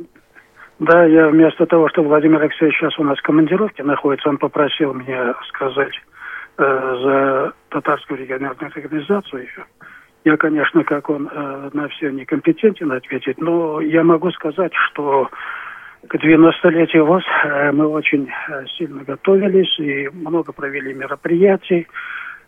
Да, 0.79 1.05
я 1.07 1.29
вместо 1.29 1.65
того, 1.67 1.89
что 1.89 2.03
Владимир 2.03 2.43
Алексеевич 2.43 2.77
сейчас 2.77 2.99
у 2.99 3.05
нас 3.05 3.19
в 3.19 3.23
командировке 3.23 3.83
находится, 3.83 4.29
он 4.29 4.37
попросил 4.37 4.93
меня 4.93 5.35
сказать 5.49 5.95
э, 6.59 6.97
за 7.03 7.53
татарскую 7.71 8.21
региональную 8.21 8.71
организацию. 8.75 9.47
Я, 10.25 10.37
конечно, 10.37 10.85
как 10.85 11.09
он, 11.09 11.31
э, 11.33 11.71
на 11.73 11.89
все 11.89 12.11
некомпетентен 12.11 12.93
ответить, 12.93 13.39
но 13.39 13.81
я 13.81 14.05
могу 14.05 14.31
сказать, 14.33 14.73
что 14.91 15.31
к 16.09 16.15
90-летию 16.15 17.07
ВОЗ 17.07 17.25
э, 17.45 17.73
мы 17.73 17.87
очень 17.87 18.29
э, 18.29 18.67
сильно 18.77 19.03
готовились 19.03 19.79
и 19.79 20.09
много 20.13 20.53
провели 20.53 20.93
мероприятий. 20.93 21.87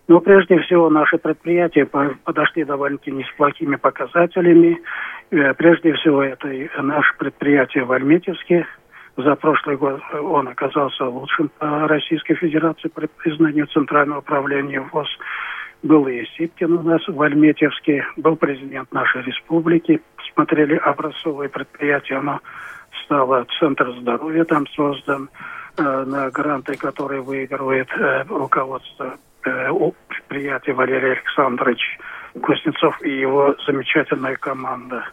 Но 0.06 0.20
прежде 0.20 0.58
всего 0.60 0.90
наши 0.90 1.18
предприятия 1.18 1.86
по- 1.86 2.16
подошли 2.24 2.64
довольно-таки 2.64 3.10
не 3.10 3.24
с 3.24 3.30
плохими 3.36 3.76
показателями. 3.76 4.80
Э, 5.30 5.54
Прежде 5.54 5.92
всего 5.94 6.22
это 6.22 6.48
наше 6.82 7.16
предприятие 7.18 7.84
в 7.84 7.92
Альметьевске. 7.92 8.66
За 9.16 9.34
прошлый 9.34 9.76
год 9.76 10.00
э, 10.12 10.18
он 10.18 10.48
оказался 10.48 11.04
лучшим 11.04 11.50
по 11.58 11.86
Российской 11.88 12.34
Федерации 12.34 12.88
по 12.88 13.06
признанию 13.06 13.66
Центрального 13.66 14.20
управления 14.20 14.80
ВОЗ. 14.80 15.08
Был 15.82 16.08
и 16.08 16.24
Сипкин 16.36 16.72
у 16.72 16.82
нас 16.82 17.06
в 17.06 17.22
Альметьевске, 17.22 18.04
был 18.16 18.34
президент 18.36 18.92
нашей 18.92 19.22
республики. 19.22 20.00
Смотрели 20.32 20.74
образцовые 20.74 21.48
предприятия, 21.48 22.16
оно 22.16 22.40
стало 23.04 23.46
Центр 23.60 23.92
здоровья 24.00 24.44
там 24.44 24.66
создан 24.68 25.28
э, 25.76 25.82
на 25.82 26.30
гранты, 26.30 26.76
которые 26.76 27.20
выигрывает 27.20 27.88
э, 27.92 28.24
руководство 28.28 29.16
э, 29.44 29.70
предприятия 30.08 30.72
Валерий 30.72 31.12
Александрович 31.12 31.98
Кузнецов 32.42 33.00
и 33.02 33.20
его 33.20 33.54
замечательная 33.66 34.36
команда. 34.36 35.04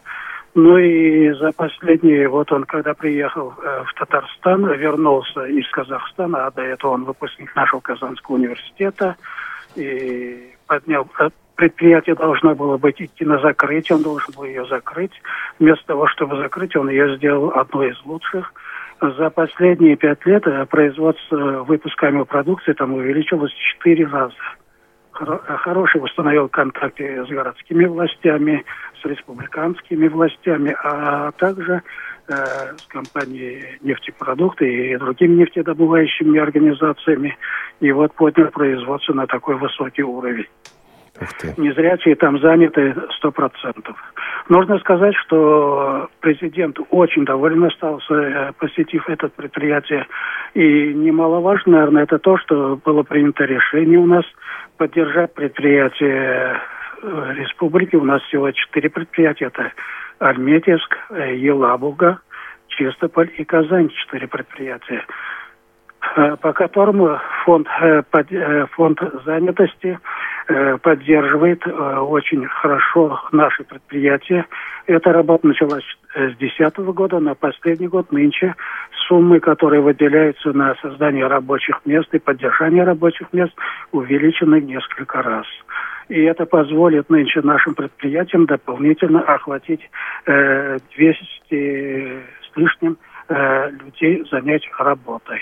Ну 0.54 0.78
и 0.78 1.32
за 1.32 1.52
последние, 1.52 2.28
вот 2.28 2.50
он 2.50 2.64
когда 2.64 2.94
приехал 2.94 3.52
э, 3.62 3.84
в 3.84 3.92
Татарстан, 3.92 4.66
вернулся 4.72 5.44
из 5.44 5.68
Казахстана, 5.68 6.46
а 6.46 6.50
до 6.50 6.62
этого 6.62 6.92
он 6.92 7.04
выпускник 7.04 7.54
нашего 7.54 7.80
Казанского 7.80 8.36
университета, 8.36 9.16
и 9.74 10.54
поднял 10.66 11.06
э, 11.20 11.28
предприятие 11.56 12.14
должно 12.14 12.54
было 12.54 12.78
быть 12.78 13.02
идти 13.02 13.26
на 13.26 13.38
закрытие, 13.38 13.96
он 13.96 14.02
должен 14.02 14.32
был 14.34 14.44
ее 14.44 14.64
закрыть. 14.64 15.12
Вместо 15.58 15.86
того, 15.88 16.06
чтобы 16.08 16.36
закрыть, 16.36 16.74
он 16.74 16.88
ее 16.88 17.16
сделал 17.16 17.50
одной 17.50 17.90
из 17.90 18.02
лучших. 18.06 18.54
За 19.00 19.28
последние 19.28 19.96
пять 19.96 20.24
лет 20.24 20.46
э, 20.46 20.64
производство 20.64 21.64
выпускаемой 21.64 22.24
продукции 22.24 22.72
там 22.72 22.94
увеличилось 22.94 23.52
в 23.52 23.74
четыре 23.74 24.06
раза 24.06 24.34
хороший 25.16 26.02
установил 26.02 26.48
контакты 26.48 27.24
с 27.24 27.28
городскими 27.28 27.84
властями, 27.86 28.64
с 29.00 29.04
республиканскими 29.04 30.08
властями, 30.08 30.76
а 30.82 31.32
также 31.32 31.82
э, 32.28 32.34
с 32.76 32.86
компанией 32.86 33.78
нефтепродукты 33.82 34.92
и 34.92 34.96
другими 34.96 35.42
нефтедобывающими 35.42 36.38
организациями. 36.38 37.36
И 37.80 37.90
вот 37.92 38.12
поднял 38.14 38.48
производство 38.48 39.12
на 39.14 39.26
такой 39.26 39.56
высокий 39.56 40.02
уровень. 40.02 40.46
Незрячие 41.56 42.14
там 42.16 42.38
заняты 42.38 42.94
сто 43.16 43.30
процентов. 43.30 43.96
Нужно 44.48 44.78
сказать, 44.78 45.14
что 45.16 46.08
президент 46.20 46.78
очень 46.90 47.24
доволен 47.24 47.64
остался, 47.64 48.14
э, 48.14 48.52
посетив 48.58 49.08
это 49.08 49.28
предприятие. 49.28 50.06
И 50.54 50.94
немаловажно, 50.94 51.72
наверное, 51.72 52.02
это 52.04 52.18
то, 52.18 52.38
что 52.38 52.78
было 52.84 53.02
принято 53.02 53.44
решение 53.44 53.98
у 53.98 54.06
нас 54.06 54.24
поддержать 54.76 55.34
предприятия 55.34 56.60
э, 57.02 57.34
республики. 57.36 57.96
У 57.96 58.04
нас 58.04 58.22
всего 58.22 58.50
четыре 58.52 58.90
предприятия. 58.90 59.46
Это 59.46 59.72
Альметьевск, 60.18 60.96
э, 61.10 61.36
Елабуга, 61.36 62.20
Чистополь 62.68 63.30
и 63.36 63.44
Казань. 63.44 63.88
Четыре 63.88 64.28
предприятия 64.28 65.04
по 66.14 66.52
которому 66.52 67.18
фонд, 67.44 67.66
фонд 68.76 69.00
занятости 69.24 69.98
Э, 70.48 70.78
поддерживает 70.78 71.66
э, 71.66 71.70
очень 71.98 72.46
хорошо 72.46 73.20
наши 73.32 73.64
предприятия. 73.64 74.46
Эта 74.86 75.12
работа 75.12 75.48
началась 75.48 75.82
с 76.14 76.36
2010 76.36 76.78
года, 76.94 77.18
на 77.18 77.34
последний 77.34 77.88
год 77.88 78.12
нынче 78.12 78.54
суммы, 79.08 79.40
которые 79.40 79.82
выделяются 79.82 80.52
на 80.52 80.76
создание 80.76 81.26
рабочих 81.26 81.80
мест 81.84 82.08
и 82.12 82.20
поддержание 82.20 82.84
рабочих 82.84 83.32
мест, 83.32 83.52
увеличены 83.90 84.60
несколько 84.60 85.20
раз. 85.20 85.46
И 86.08 86.22
это 86.22 86.46
позволит 86.46 87.10
нынче 87.10 87.40
нашим 87.40 87.74
предприятиям 87.74 88.46
дополнительно 88.46 89.22
охватить 89.22 89.80
э, 90.26 90.78
200 90.96 91.22
с 91.50 92.56
лишним 92.56 92.98
э, 93.28 93.70
людей 93.70 94.24
занять 94.30 94.62
работой 94.78 95.40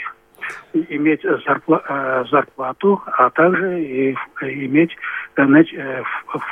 иметь 0.73 1.23
зарпла 1.47 1.83
э, 1.89 2.25
зарплату, 2.31 3.03
а 3.07 3.31
также 3.31 3.83
и 3.83 4.17
иметь 4.43 4.97
э, 5.37 5.43
э, 5.43 6.03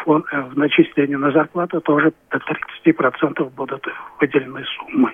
в 0.05 0.57
начислении 0.57 1.17
на 1.17 1.31
зарплату 1.33 1.81
тоже 1.81 2.13
до 2.31 2.39
30% 2.85 3.51
будут 3.51 3.87
выделены 4.21 4.65
суммы 4.65 5.13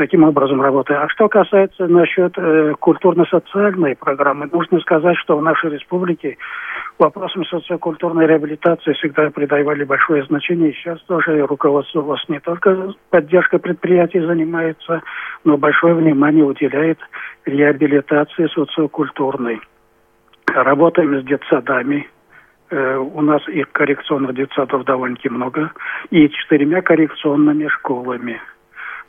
таким 0.00 0.24
образом 0.24 0.62
работает. 0.62 0.98
А 1.02 1.08
что 1.10 1.28
касается 1.28 1.86
насчет 1.86 2.32
э, 2.38 2.72
культурно-социальной 2.80 3.94
программы, 3.96 4.48
нужно 4.50 4.80
сказать, 4.80 5.16
что 5.18 5.36
в 5.36 5.42
нашей 5.42 5.68
республике 5.68 6.38
вопросам 6.98 7.44
социокультурной 7.44 8.26
реабилитации 8.26 8.94
всегда 8.94 9.28
придавали 9.28 9.84
большое 9.84 10.24
значение. 10.24 10.70
И 10.70 10.74
сейчас 10.74 11.02
тоже 11.02 11.44
руководство 11.44 12.00
у 12.00 12.06
вас 12.06 12.20
не 12.28 12.40
только 12.40 12.94
поддержкой 13.10 13.60
предприятий 13.60 14.20
занимается, 14.20 15.02
но 15.44 15.58
большое 15.58 15.92
внимание 15.92 16.44
уделяет 16.44 16.98
реабилитации 17.44 18.46
социокультурной. 18.54 19.60
Работаем 20.46 21.20
с 21.20 21.24
детсадами, 21.26 22.08
э, 22.70 22.96
у 22.96 23.20
нас 23.20 23.46
их 23.48 23.70
коррекционных 23.72 24.34
детсадов 24.34 24.86
довольно-таки 24.86 25.28
много, 25.28 25.72
и 26.08 26.26
четырьмя 26.30 26.80
коррекционными 26.80 27.68
школами– 27.68 28.40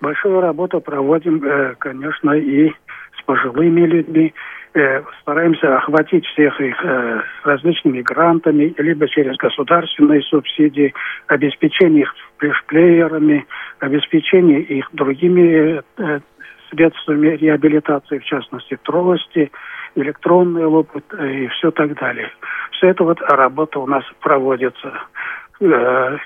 большую 0.01 0.41
работу 0.41 0.81
проводим, 0.81 1.43
э, 1.43 1.75
конечно, 1.79 2.31
и 2.31 2.69
с 2.69 3.21
пожилыми 3.25 3.81
людьми. 3.81 4.33
Э, 4.73 5.01
стараемся 5.21 5.77
охватить 5.77 6.25
всех 6.27 6.59
их 6.59 6.75
э, 6.83 7.21
различными 7.43 8.01
грантами, 8.01 8.73
либо 8.77 9.07
через 9.07 9.37
государственные 9.37 10.21
субсидии, 10.23 10.93
обеспечение 11.27 12.03
их 12.03 12.15
флешплеерами, 12.37 13.45
обеспечение 13.79 14.61
их 14.61 14.87
другими 14.93 15.81
средствами 16.71 17.35
реабилитации, 17.35 18.19
в 18.19 18.23
частности, 18.23 18.77
трости, 18.81 19.51
электронные 19.95 20.65
лопы 20.65 21.01
и 21.21 21.47
все 21.47 21.71
так 21.71 21.93
далее. 21.99 22.29
Все 22.71 22.87
это 22.87 23.03
вот 23.03 23.19
работа 23.21 23.79
у 23.79 23.87
нас 23.87 24.03
проводится. 24.21 24.93
Э, 25.61 26.17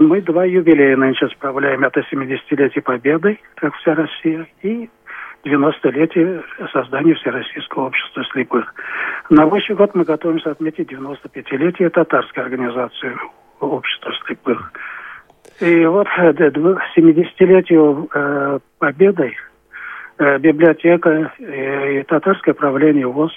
мы 0.00 0.20
два 0.22 0.44
юбилея 0.44 0.96
нынче 0.96 1.28
справляем. 1.28 1.84
Это 1.84 2.00
70-летие 2.12 2.82
Победы, 2.82 3.38
как 3.54 3.74
вся 3.76 3.94
Россия, 3.94 4.46
и 4.62 4.90
90-летие 5.44 6.42
создания 6.72 7.14
Всероссийского 7.14 7.86
общества 7.86 8.24
слепых. 8.32 8.74
На 9.30 9.46
будущий 9.46 9.74
год 9.74 9.94
мы 9.94 10.04
готовимся 10.04 10.50
отметить 10.50 10.90
95-летие 10.92 11.90
татарской 11.90 12.42
организации 12.42 13.16
общества 13.60 14.12
слепых. 14.26 14.72
И 15.60 15.84
вот 15.86 16.08
70-летию 16.18 18.08
э, 18.12 18.18
э, 18.18 18.58
Победы 18.78 19.36
библиотека 20.18 21.32
и 21.38 22.02
татарское 22.06 22.54
правление 22.54 23.06
ВОЗ 23.06 23.32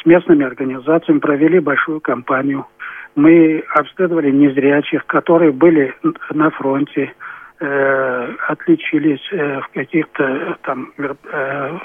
с 0.00 0.06
местными 0.06 0.46
организациями 0.46 1.18
провели 1.18 1.58
большую 1.60 2.00
кампанию– 2.00 2.66
мы 3.14 3.62
обследовали 3.74 4.30
незрячих, 4.30 5.04
которые 5.06 5.52
были 5.52 5.94
на 6.30 6.50
фронте, 6.50 7.12
э, 7.60 8.34
отличились 8.48 9.26
э, 9.32 9.60
в 9.60 9.68
каких-то 9.74 10.58
там 10.62 10.92
э, 10.98 11.78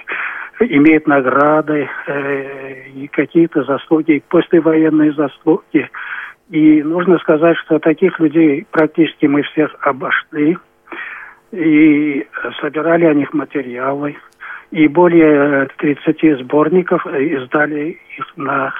имеют 0.59 1.07
награды 1.07 1.89
э, 2.07 2.89
и 2.95 3.07
какие-то 3.07 3.63
заслуги, 3.63 4.23
послевоенные 4.29 5.13
заслуги. 5.13 5.89
И 6.49 6.81
нужно 6.81 7.17
сказать, 7.19 7.57
что 7.57 7.79
таких 7.79 8.19
людей 8.19 8.65
практически 8.71 9.25
мы 9.25 9.43
всех 9.43 9.75
обошли 9.81 10.57
и 11.51 12.25
собирали 12.61 13.05
о 13.05 13.13
них 13.13 13.33
материалы. 13.33 14.15
И 14.71 14.87
более 14.87 15.67
30 15.77 16.39
сборников 16.39 17.05
издали 17.05 17.99
их 18.17 18.25
на 18.35 18.73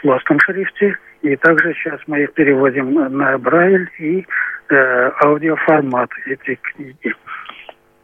плоском 0.00 0.38
шрифте. 0.40 0.96
И 1.22 1.36
также 1.36 1.72
сейчас 1.74 2.00
мы 2.08 2.24
их 2.24 2.32
переводим 2.34 2.94
на 2.94 3.38
Брайль 3.38 3.88
и 3.98 4.26
э, 4.68 5.10
аудиоформат 5.24 6.10
эти 6.26 6.58
книги. 6.60 7.14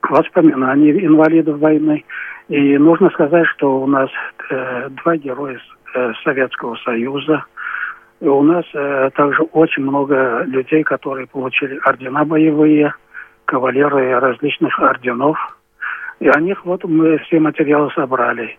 Воспоминания 0.03 0.93
инвалидов 1.05 1.59
войны. 1.59 2.05
И 2.49 2.79
нужно 2.79 3.11
сказать, 3.11 3.47
что 3.49 3.81
у 3.81 3.87
нас 3.89 4.09
э, 4.51 4.89
два 5.03 5.17
героя 5.17 5.59
э, 5.95 6.13
Советского 6.23 6.77
Союза. 6.77 7.45
И 8.21 8.29
у 8.29 8.43
нас 8.43 8.65
э, 8.73 9.11
также 9.15 9.43
очень 9.43 9.83
много 9.83 10.45
людей, 10.45 10.85
которые 10.85 11.27
получили 11.27 11.79
ордена 11.85 12.25
боевые, 12.25 12.95
кавалеры 13.47 14.19
различных 14.21 14.79
орденов. 14.79 15.37
И 16.21 16.29
о 16.29 16.41
них 16.41 16.65
вот 16.65 16.85
мы 16.85 17.19
все 17.19 17.41
материалы 17.41 17.91
собрали. 17.95 18.57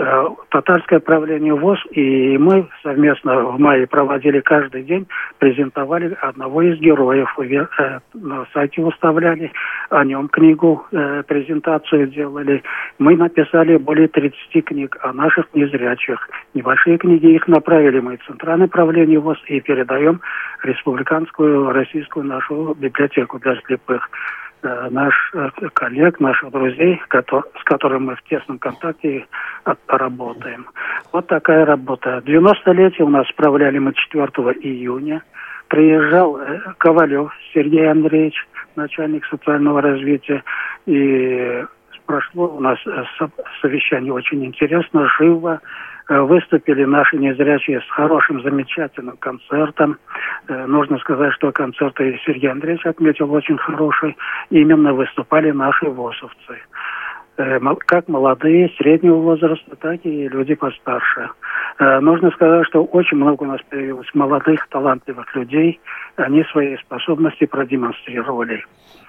Э, 0.00 0.28
татарское 0.50 1.00
правление 1.00 1.52
ВОЗ, 1.52 1.80
и 1.90 2.38
мы 2.38 2.68
совместно 2.84 3.40
в 3.46 3.58
мае 3.58 3.88
проводили 3.88 4.38
каждый 4.38 4.84
день, 4.84 5.08
презентовали 5.38 6.16
одного 6.20 6.62
из 6.62 6.78
героев, 6.78 7.36
э, 7.40 7.98
на 8.14 8.46
сайте 8.54 8.80
выставляли, 8.80 9.50
о 9.90 10.04
нем 10.04 10.28
книгу, 10.28 10.86
э, 10.92 11.24
презентацию 11.26 12.06
делали. 12.06 12.62
Мы 13.00 13.16
написали 13.16 13.76
более 13.76 14.06
30 14.06 14.62
книг 14.62 14.96
о 15.02 15.12
наших 15.12 15.46
незрячих. 15.52 16.28
Небольшие 16.54 16.96
книги 16.96 17.34
их 17.34 17.48
направили 17.48 17.98
мы 17.98 18.18
в 18.18 18.24
Центральное 18.24 18.68
правление 18.68 19.18
ВОЗ 19.18 19.38
и 19.48 19.60
передаем 19.60 20.20
республиканскую 20.62 21.72
российскую 21.72 22.24
нашу 22.24 22.76
библиотеку 22.78 23.40
для 23.40 23.56
слепых. 23.62 24.08
Э, 24.62 24.88
наш 24.90 25.14
э, 25.34 25.48
коллег, 25.72 26.20
наших 26.20 26.50
друзей, 26.50 27.00
с 27.08 27.64
которыми 27.64 28.04
мы 28.04 28.16
в 28.16 28.22
тесном 28.22 28.58
контакте 28.58 29.26
работаем. 29.86 30.66
Вот 31.12 31.26
такая 31.26 31.64
работа. 31.64 32.22
90-летие 32.24 33.02
у 33.02 33.08
нас 33.08 33.26
справляли 33.28 33.78
мы 33.78 33.92
4 33.94 34.24
июня. 34.60 35.22
Приезжал 35.68 36.38
э, 36.38 36.60
Ковалев 36.78 37.32
Сергей 37.52 37.90
Андреевич, 37.90 38.46
начальник 38.76 39.24
социального 39.26 39.82
развития, 39.82 40.42
и 40.86 41.64
прошло 42.06 42.48
у 42.48 42.60
нас 42.60 42.78
совещание 43.60 44.12
очень 44.12 44.44
интересно, 44.44 45.08
живо. 45.18 45.60
Э, 46.08 46.20
выступили 46.20 46.84
наши 46.84 47.18
незрячие 47.18 47.82
с 47.82 47.90
хорошим, 47.90 48.42
замечательным 48.42 49.18
концертом. 49.18 49.98
Э, 50.48 50.64
нужно 50.66 50.98
сказать, 50.98 51.34
что 51.34 51.52
концерт 51.52 52.00
и 52.00 52.18
Сергей 52.24 52.50
Андреевич 52.50 52.86
отметил 52.86 53.30
очень 53.30 53.58
хороший. 53.58 54.16
Именно 54.48 54.94
выступали 54.94 55.50
наши 55.50 55.86
ВОСовцы. 55.86 56.58
Как 57.86 58.08
молодые, 58.08 58.68
среднего 58.78 59.16
возраста, 59.16 59.76
так 59.76 60.00
и 60.04 60.28
люди 60.28 60.54
постарше. 60.54 61.30
Нужно 61.78 62.32
сказать, 62.32 62.66
что 62.66 62.82
очень 62.82 63.16
много 63.16 63.44
у 63.44 63.46
нас 63.46 63.60
появилось 63.70 64.08
молодых, 64.12 64.66
талантливых 64.68 65.32
людей. 65.36 65.80
Они 66.16 66.42
свои 66.50 66.76
способности 66.78 67.46
продемонстрировали. 67.46 68.64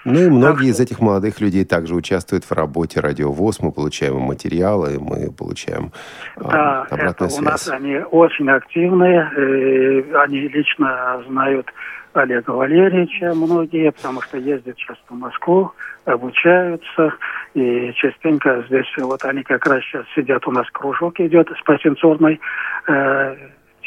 Ну 0.05 0.19
и 0.19 0.29
многие 0.29 0.67
так, 0.67 0.75
из 0.75 0.79
этих 0.79 1.01
молодых 1.01 1.41
людей 1.41 1.65
также 1.65 1.95
участвуют 1.95 2.45
в 2.45 2.51
работе 2.51 2.99
Радиовоз. 2.99 3.61
Мы 3.61 3.71
получаем 3.71 4.17
материалы, 4.17 4.97
мы 4.99 5.31
получаем 5.31 5.91
да, 6.37 6.83
а, 6.83 6.87
обратную 6.89 7.09
это 7.09 7.29
связь. 7.29 7.39
у 7.39 7.41
нас 7.43 7.69
они 7.69 7.97
очень 7.97 8.49
активные. 8.49 9.29
Э, 9.35 10.21
они 10.23 10.47
лично 10.47 11.21
знают 11.27 11.67
Олега 12.13 12.51
Валерьевича 12.51 13.33
многие, 13.35 13.91
потому 13.91 14.21
что 14.21 14.37
ездят 14.37 14.77
часто 14.77 15.03
в 15.09 15.17
Москву, 15.17 15.71
обучаются. 16.05 17.13
И 17.53 17.91
частенько 17.93 18.63
здесь 18.67 18.87
вот 18.97 19.23
они 19.25 19.43
как 19.43 19.65
раз 19.65 19.83
сейчас 19.83 20.05
сидят, 20.15 20.47
у 20.47 20.51
нас 20.51 20.67
кружок 20.71 21.19
идет 21.19 21.49
спасенцорный 21.59 22.39
э, 22.87 23.35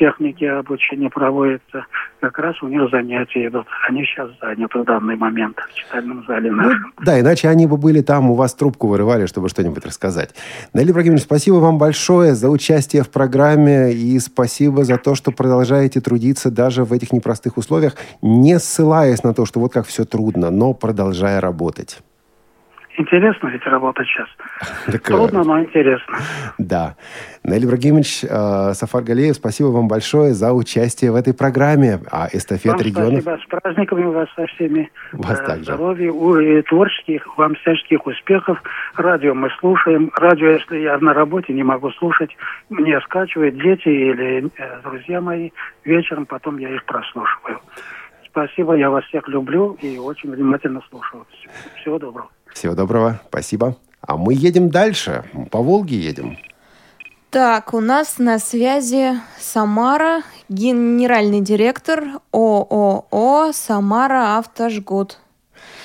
техники 0.02 0.44
обучения 0.44 1.08
проводится, 1.08 1.86
как 2.20 2.36
раз 2.40 2.60
у 2.60 2.66
них 2.66 2.90
занятия 2.90 3.46
идут. 3.46 3.66
Они 3.88 4.04
сейчас 4.04 4.30
заняты 4.40 4.80
в 4.80 4.84
данный 4.84 5.14
момент 5.14 5.56
в 5.56 5.74
читальном 5.74 6.24
зале 6.26 6.50
ну, 6.50 6.56
нашем. 6.56 6.92
Ну, 6.98 7.04
да, 7.04 7.20
иначе 7.20 7.48
они 7.48 7.68
бы 7.68 7.76
были 7.76 8.00
там, 8.00 8.28
у 8.28 8.34
вас 8.34 8.52
трубку 8.54 8.88
вырывали, 8.88 9.26
чтобы 9.26 9.48
что-нибудь 9.48 9.86
рассказать. 9.86 10.34
Наиль 10.72 10.90
Ибрагимович, 10.90 11.22
спасибо 11.22 11.56
вам 11.56 11.78
большое 11.78 12.34
за 12.34 12.50
участие 12.50 13.04
в 13.04 13.10
программе 13.10 13.92
и 13.92 14.18
спасибо 14.18 14.82
за 14.82 14.98
то, 14.98 15.14
что 15.14 15.30
продолжаете 15.30 16.00
трудиться 16.00 16.50
даже 16.50 16.82
в 16.82 16.92
этих 16.92 17.12
непростых 17.12 17.56
условиях, 17.56 17.94
не 18.22 18.58
ссылаясь 18.58 19.22
на 19.22 19.34
то, 19.34 19.46
что 19.46 19.60
вот 19.60 19.72
как 19.72 19.86
все 19.86 20.04
трудно, 20.04 20.50
но 20.50 20.74
продолжая 20.74 21.40
работать. 21.40 22.00
Интересно 22.98 23.48
ведь 23.48 23.66
работать 23.66 24.06
сейчас. 24.06 24.28
Так, 24.92 25.02
Трудно, 25.02 25.44
но 25.44 25.60
интересно. 25.60 26.18
Да. 26.58 26.96
Наиль 27.44 27.64
Ибрагимович, 27.64 28.24
э, 28.24 28.72
Сафар 28.74 29.02
Галеев, 29.02 29.36
спасибо 29.36 29.68
вам 29.68 29.88
большое 29.88 30.32
за 30.34 30.52
участие 30.52 31.12
в 31.12 31.16
этой 31.16 31.34
программе. 31.34 32.00
А 32.10 32.28
эстафет 32.32 32.72
вам 32.72 32.80
регионов... 32.80 33.22
спасибо. 33.22 33.42
С 33.42 33.46
праздниками 33.46 34.04
вас 34.04 34.28
со 34.36 34.46
всеми. 34.46 34.90
Вас 35.12 35.40
э, 35.40 35.46
также. 35.46 35.64
Здоровья, 35.64 36.10
и 36.10 36.62
творческих, 36.62 37.38
вам 37.38 37.54
всяческих 37.56 38.06
успехов. 38.06 38.62
Радио 38.96 39.34
мы 39.34 39.48
слушаем. 39.60 40.10
Радио, 40.16 40.50
если 40.50 40.78
я 40.78 40.98
на 40.98 41.14
работе 41.14 41.52
не 41.52 41.62
могу 41.62 41.90
слушать, 41.92 42.30
мне 42.68 43.00
скачивают 43.00 43.56
дети 43.56 43.88
или 43.88 44.50
э, 44.58 44.80
друзья 44.84 45.20
мои 45.20 45.50
вечером, 45.84 46.26
потом 46.26 46.58
я 46.58 46.68
их 46.68 46.84
прослушиваю. 46.84 47.60
Спасибо, 48.26 48.74
я 48.74 48.90
вас 48.90 49.04
всех 49.04 49.28
люблю 49.28 49.76
и 49.82 49.98
очень 49.98 50.30
внимательно 50.30 50.82
слушаю. 50.88 51.26
Всего 51.76 51.98
доброго. 51.98 52.28
Всего 52.52 52.74
доброго, 52.74 53.20
спасибо. 53.28 53.76
А 54.00 54.16
мы 54.16 54.34
едем 54.34 54.70
дальше, 54.70 55.24
по 55.50 55.62
Волге 55.62 55.96
едем. 55.98 56.36
Так, 57.30 57.72
у 57.72 57.80
нас 57.80 58.18
на 58.18 58.38
связи 58.38 59.18
Самара, 59.38 60.22
генеральный 60.50 61.40
директор 61.40 62.20
ООО 62.30 63.52
«Самара 63.54 64.36
Автожгут». 64.36 65.18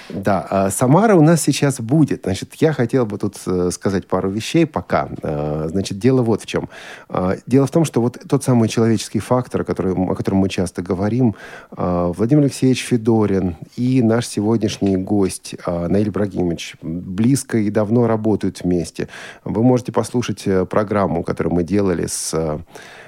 Да, 0.10 0.46
а 0.50 0.70
Самара 0.70 1.16
у 1.16 1.22
нас 1.22 1.42
сейчас 1.42 1.80
будет. 1.80 2.22
Значит, 2.24 2.54
я 2.56 2.72
хотел 2.72 3.06
бы 3.06 3.18
тут 3.18 3.36
э, 3.46 3.70
сказать 3.72 4.08
пару 4.08 4.30
вещей 4.30 4.66
пока. 4.66 5.10
Э, 5.22 5.68
значит, 5.70 6.00
дело 6.00 6.22
вот 6.22 6.44
в 6.44 6.46
чем. 6.46 6.70
Э, 7.10 7.38
дело 7.46 7.68
в 7.68 7.72
том, 7.72 7.84
что 7.84 8.02
вот 8.02 8.18
тот 8.28 8.44
самый 8.44 8.70
человеческий 8.70 9.20
фактор, 9.20 9.64
который, 9.64 9.94
о 9.94 10.16
котором 10.16 10.40
мы 10.40 10.50
часто 10.50 10.82
говорим, 10.82 11.36
Владимир 11.72 12.44
Алексеевич 12.44 12.84
Федорин 12.84 13.58
и 13.76 14.02
наш 14.02 14.28
сегодняшний 14.28 14.96
гость 14.96 15.56
Наиль 15.66 16.10
Ибрагимович 16.10 16.76
близко 16.82 17.58
и 17.58 17.70
давно 17.70 18.08
работают 18.08 18.62
вместе. 18.64 19.08
Вы 19.44 19.64
можете 19.64 19.92
послушать 19.92 20.46
программу, 20.70 21.24
которую 21.24 21.54
мы 21.54 21.64
делали 21.64 22.08
с 22.08 22.60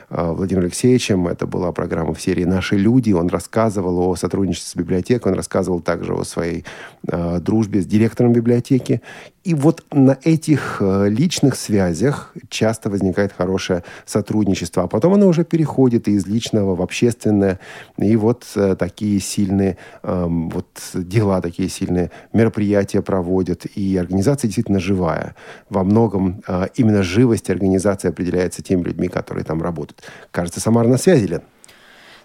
Владимиром 0.09 0.65
Алексеевичем. 0.65 1.27
Это 1.27 1.45
была 1.45 1.71
программа 1.71 2.13
в 2.13 2.21
серии 2.21 2.43
«Наши 2.43 2.77
люди». 2.77 3.11
Он 3.11 3.27
рассказывал 3.27 3.99
о 3.99 4.15
сотрудничестве 4.15 4.71
с 4.71 4.75
библиотекой, 4.75 5.31
он 5.31 5.37
рассказывал 5.37 5.81
также 5.81 6.13
о 6.13 6.23
своей 6.23 6.65
э, 7.07 7.39
дружбе 7.39 7.81
с 7.81 7.85
директором 7.85 8.33
библиотеки. 8.33 9.01
И 9.49 9.55
вот 9.55 9.83
на 9.91 10.15
этих 10.23 10.77
э, 10.79 11.09
личных 11.09 11.55
связях 11.55 12.35
часто 12.49 12.91
возникает 12.91 13.33
хорошее 13.33 13.83
сотрудничество, 14.05 14.83
а 14.83 14.87
потом 14.87 15.15
оно 15.15 15.27
уже 15.27 15.43
переходит 15.43 16.07
из 16.07 16.27
личного 16.27 16.75
в 16.75 16.83
общественное. 16.83 17.59
И 17.97 18.15
вот 18.15 18.45
э, 18.55 18.75
такие 18.77 19.19
сильные 19.19 19.77
эм, 20.03 20.51
вот 20.51 20.67
дела, 20.93 21.41
такие 21.41 21.67
сильные 21.67 22.11
мероприятия 22.31 23.01
проводят. 23.01 23.65
И 23.65 23.97
организация 23.97 24.49
действительно 24.49 24.79
живая. 24.79 25.35
Во 25.67 25.83
многом 25.83 26.43
э, 26.47 26.67
именно 26.75 27.01
живость 27.01 27.49
организации 27.49 28.09
определяется 28.09 28.61
теми 28.61 28.83
людьми, 28.83 29.07
которые 29.07 29.45
там 29.45 29.63
работают. 29.63 30.03
Кажется, 30.29 30.59
Самара 30.59 30.87
на 30.87 30.99
связи, 30.99 31.25
Лен? 31.25 31.41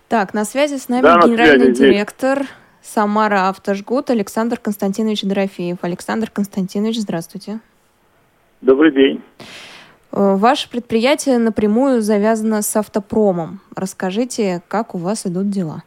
Так, 0.08 0.34
на 0.34 0.44
связи 0.44 0.76
с 0.76 0.90
нами 0.90 1.04
да, 1.04 1.22
генеральный 1.24 1.74
связи, 1.74 1.90
директор 1.90 2.42
здесь. 2.42 2.50
Самара 2.84 3.48
Автожгут 3.48 4.10
Александр 4.10 4.58
Константинович 4.58 5.22
Дорофеев. 5.22 5.78
Александр 5.80 6.28
Константинович, 6.30 6.98
здравствуйте. 6.98 7.60
Добрый 8.60 8.92
день. 8.92 9.22
Э, 10.12 10.36
ваше 10.36 10.70
предприятие 10.70 11.38
напрямую 11.38 12.02
завязано 12.02 12.60
с 12.60 12.76
автопромом. 12.76 13.60
Расскажите, 13.74 14.60
как 14.68 14.94
у 14.94 14.98
вас 14.98 15.24
идут 15.24 15.48
дела? 15.48 15.82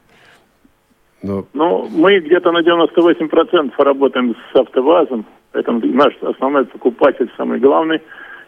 Ну, 1.22 1.46
ну 1.54 1.88
мы 1.88 2.20
где-то 2.20 2.52
на 2.52 2.62
98% 2.62 3.74
работаем 3.78 4.36
с 4.52 4.56
АвтоВАЗом. 4.56 5.26
Это 5.54 5.72
наш 5.72 6.16
основной 6.24 6.66
покупатель, 6.66 7.32
самый 7.38 7.60
главный. 7.60 8.02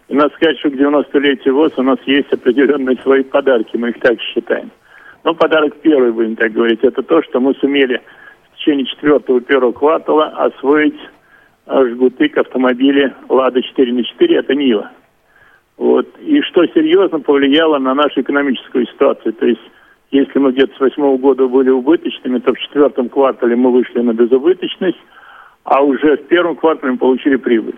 И 0.08 0.16
надо 0.16 0.34
сказать, 0.36 0.58
что 0.58 0.72
к 0.72 0.74
90-летию 0.74 1.54
ВОЗ 1.54 1.74
у 1.78 1.84
нас 1.84 2.00
есть 2.08 2.34
определенные 2.34 2.98
свои 3.04 3.22
подарки, 3.22 3.78
мы 3.78 3.92
их 3.92 4.00
так 4.00 4.20
считаем. 4.22 4.72
Но 5.24 5.36
подарок 5.36 5.76
первый, 5.84 6.12
будем 6.12 6.36
так 6.36 6.52
говорить, 6.52 6.80
это 6.82 7.04
то, 7.04 7.22
что 7.22 7.40
мы 7.40 7.54
сумели 7.56 8.02
течение 8.60 8.86
четвертого 8.86 9.42
первого 9.42 9.72
квартала 9.72 10.28
освоить 10.28 11.00
жгуты 11.68 12.30
к 12.30 12.38
автомобиле 12.38 13.16
«Лада 13.30 13.62
4 13.62 13.94
на 13.94 14.00
4», 14.00 14.36
это 14.36 14.56
«Нива». 14.56 14.92
Вот. 15.78 16.08
И 16.20 16.42
что 16.42 16.66
серьезно 16.68 17.20
повлияло 17.22 17.78
на 17.78 17.94
нашу 17.94 18.22
экономическую 18.22 18.86
ситуацию. 18.86 19.34
То 19.34 19.46
есть, 19.46 19.62
если 20.12 20.38
мы 20.38 20.52
где-то 20.52 20.76
с 20.76 20.80
восьмого 20.80 21.18
года 21.18 21.48
были 21.48 21.70
убыточными, 21.70 22.40
то 22.40 22.54
в 22.54 22.60
четвертом 22.60 23.08
квартале 23.08 23.56
мы 23.56 23.72
вышли 23.72 24.02
на 24.02 24.14
безубыточность, 24.14 25.00
а 25.64 25.82
уже 25.82 26.18
в 26.18 26.28
первом 26.28 26.58
квартале 26.58 26.94
мы 26.94 26.98
получили 26.98 27.38
прибыль. 27.38 27.76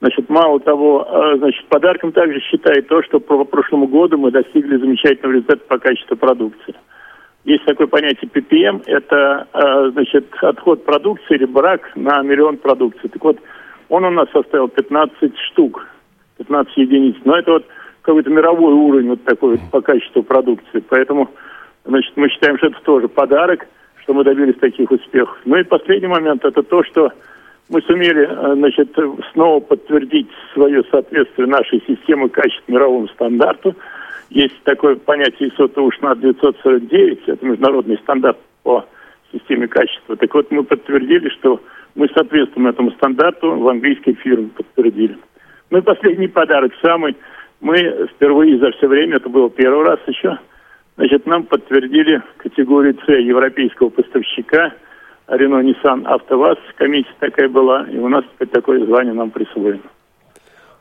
Значит, 0.00 0.28
мало 0.28 0.60
того, 0.60 1.06
а, 1.08 1.38
значит, 1.38 1.64
подарком 1.68 2.12
также 2.12 2.40
считает 2.40 2.86
то, 2.88 3.02
что 3.02 3.18
по 3.18 3.44
прошлому 3.44 3.86
году 3.86 4.18
мы 4.18 4.30
достигли 4.30 4.76
замечательного 4.76 5.32
результата 5.32 5.64
по 5.68 5.78
качеству 5.78 6.16
продукции. 6.16 6.74
Есть 7.46 7.64
такое 7.64 7.86
понятие 7.86 8.28
PPM, 8.28 8.82
это, 8.86 9.46
э, 9.54 9.90
значит, 9.92 10.26
отход 10.42 10.84
продукции 10.84 11.36
или 11.36 11.44
брак 11.44 11.92
на 11.94 12.20
миллион 12.22 12.56
продукции. 12.56 13.06
Так 13.06 13.22
вот, 13.22 13.38
он 13.88 14.04
у 14.04 14.10
нас 14.10 14.28
составил 14.32 14.66
15 14.66 15.32
штук, 15.52 15.86
15 16.38 16.76
единиц. 16.76 17.14
Но 17.24 17.38
это 17.38 17.52
вот 17.52 17.66
какой-то 18.02 18.30
мировой 18.30 18.74
уровень 18.74 19.10
вот 19.10 19.22
такой 19.22 19.52
вот 19.52 19.60
по 19.70 19.80
качеству 19.80 20.24
продукции. 20.24 20.82
Поэтому, 20.88 21.30
значит, 21.84 22.16
мы 22.16 22.28
считаем, 22.30 22.58
что 22.58 22.66
это 22.66 22.80
тоже 22.82 23.06
подарок, 23.06 23.68
что 24.02 24.12
мы 24.12 24.24
добились 24.24 24.58
таких 24.58 24.90
успехов. 24.90 25.38
Ну 25.44 25.56
и 25.56 25.62
последний 25.62 26.08
момент, 26.08 26.44
это 26.44 26.64
то, 26.64 26.82
что 26.82 27.12
мы 27.68 27.80
сумели, 27.82 28.28
э, 28.28 28.54
значит, 28.56 28.92
снова 29.32 29.60
подтвердить 29.60 30.30
свое 30.52 30.82
соответствие 30.90 31.46
нашей 31.46 31.80
системы 31.86 32.28
качества 32.28 32.72
мировому 32.72 33.06
стандарту– 33.06 33.76
есть 34.30 34.60
такое 34.64 34.96
понятие 34.96 35.50
ISO 35.50 35.68
ТУШНА 35.68 36.16
949, 36.16 37.28
это 37.28 37.46
международный 37.46 37.98
стандарт 37.98 38.38
по 38.62 38.84
системе 39.32 39.68
качества. 39.68 40.16
Так 40.16 40.34
вот, 40.34 40.50
мы 40.50 40.64
подтвердили, 40.64 41.28
что 41.30 41.60
мы 41.94 42.08
соответствуем 42.08 42.68
этому 42.68 42.90
стандарту, 42.92 43.56
в 43.56 43.68
английской 43.68 44.14
фирме 44.14 44.48
подтвердили. 44.48 45.16
Ну 45.70 45.78
и 45.78 45.82
последний 45.82 46.28
подарок 46.28 46.72
самый. 46.82 47.16
Мы 47.60 48.08
впервые 48.14 48.58
за 48.58 48.70
все 48.72 48.86
время, 48.86 49.16
это 49.16 49.28
было 49.28 49.48
первый 49.48 49.84
раз 49.84 49.98
еще, 50.06 50.38
значит, 50.96 51.26
нам 51.26 51.44
подтвердили 51.44 52.22
категорию 52.36 52.96
С 53.06 53.08
европейского 53.08 53.88
поставщика 53.88 54.74
Рено, 55.28 55.60
Ниссан, 55.60 56.06
АвтоВАЗ. 56.06 56.58
Комиссия 56.76 57.14
такая 57.18 57.48
была, 57.48 57.86
и 57.90 57.96
у 57.98 58.08
нас 58.08 58.24
теперь 58.34 58.48
такое 58.48 58.84
звание 58.84 59.14
нам 59.14 59.30
присвоено. 59.30 59.80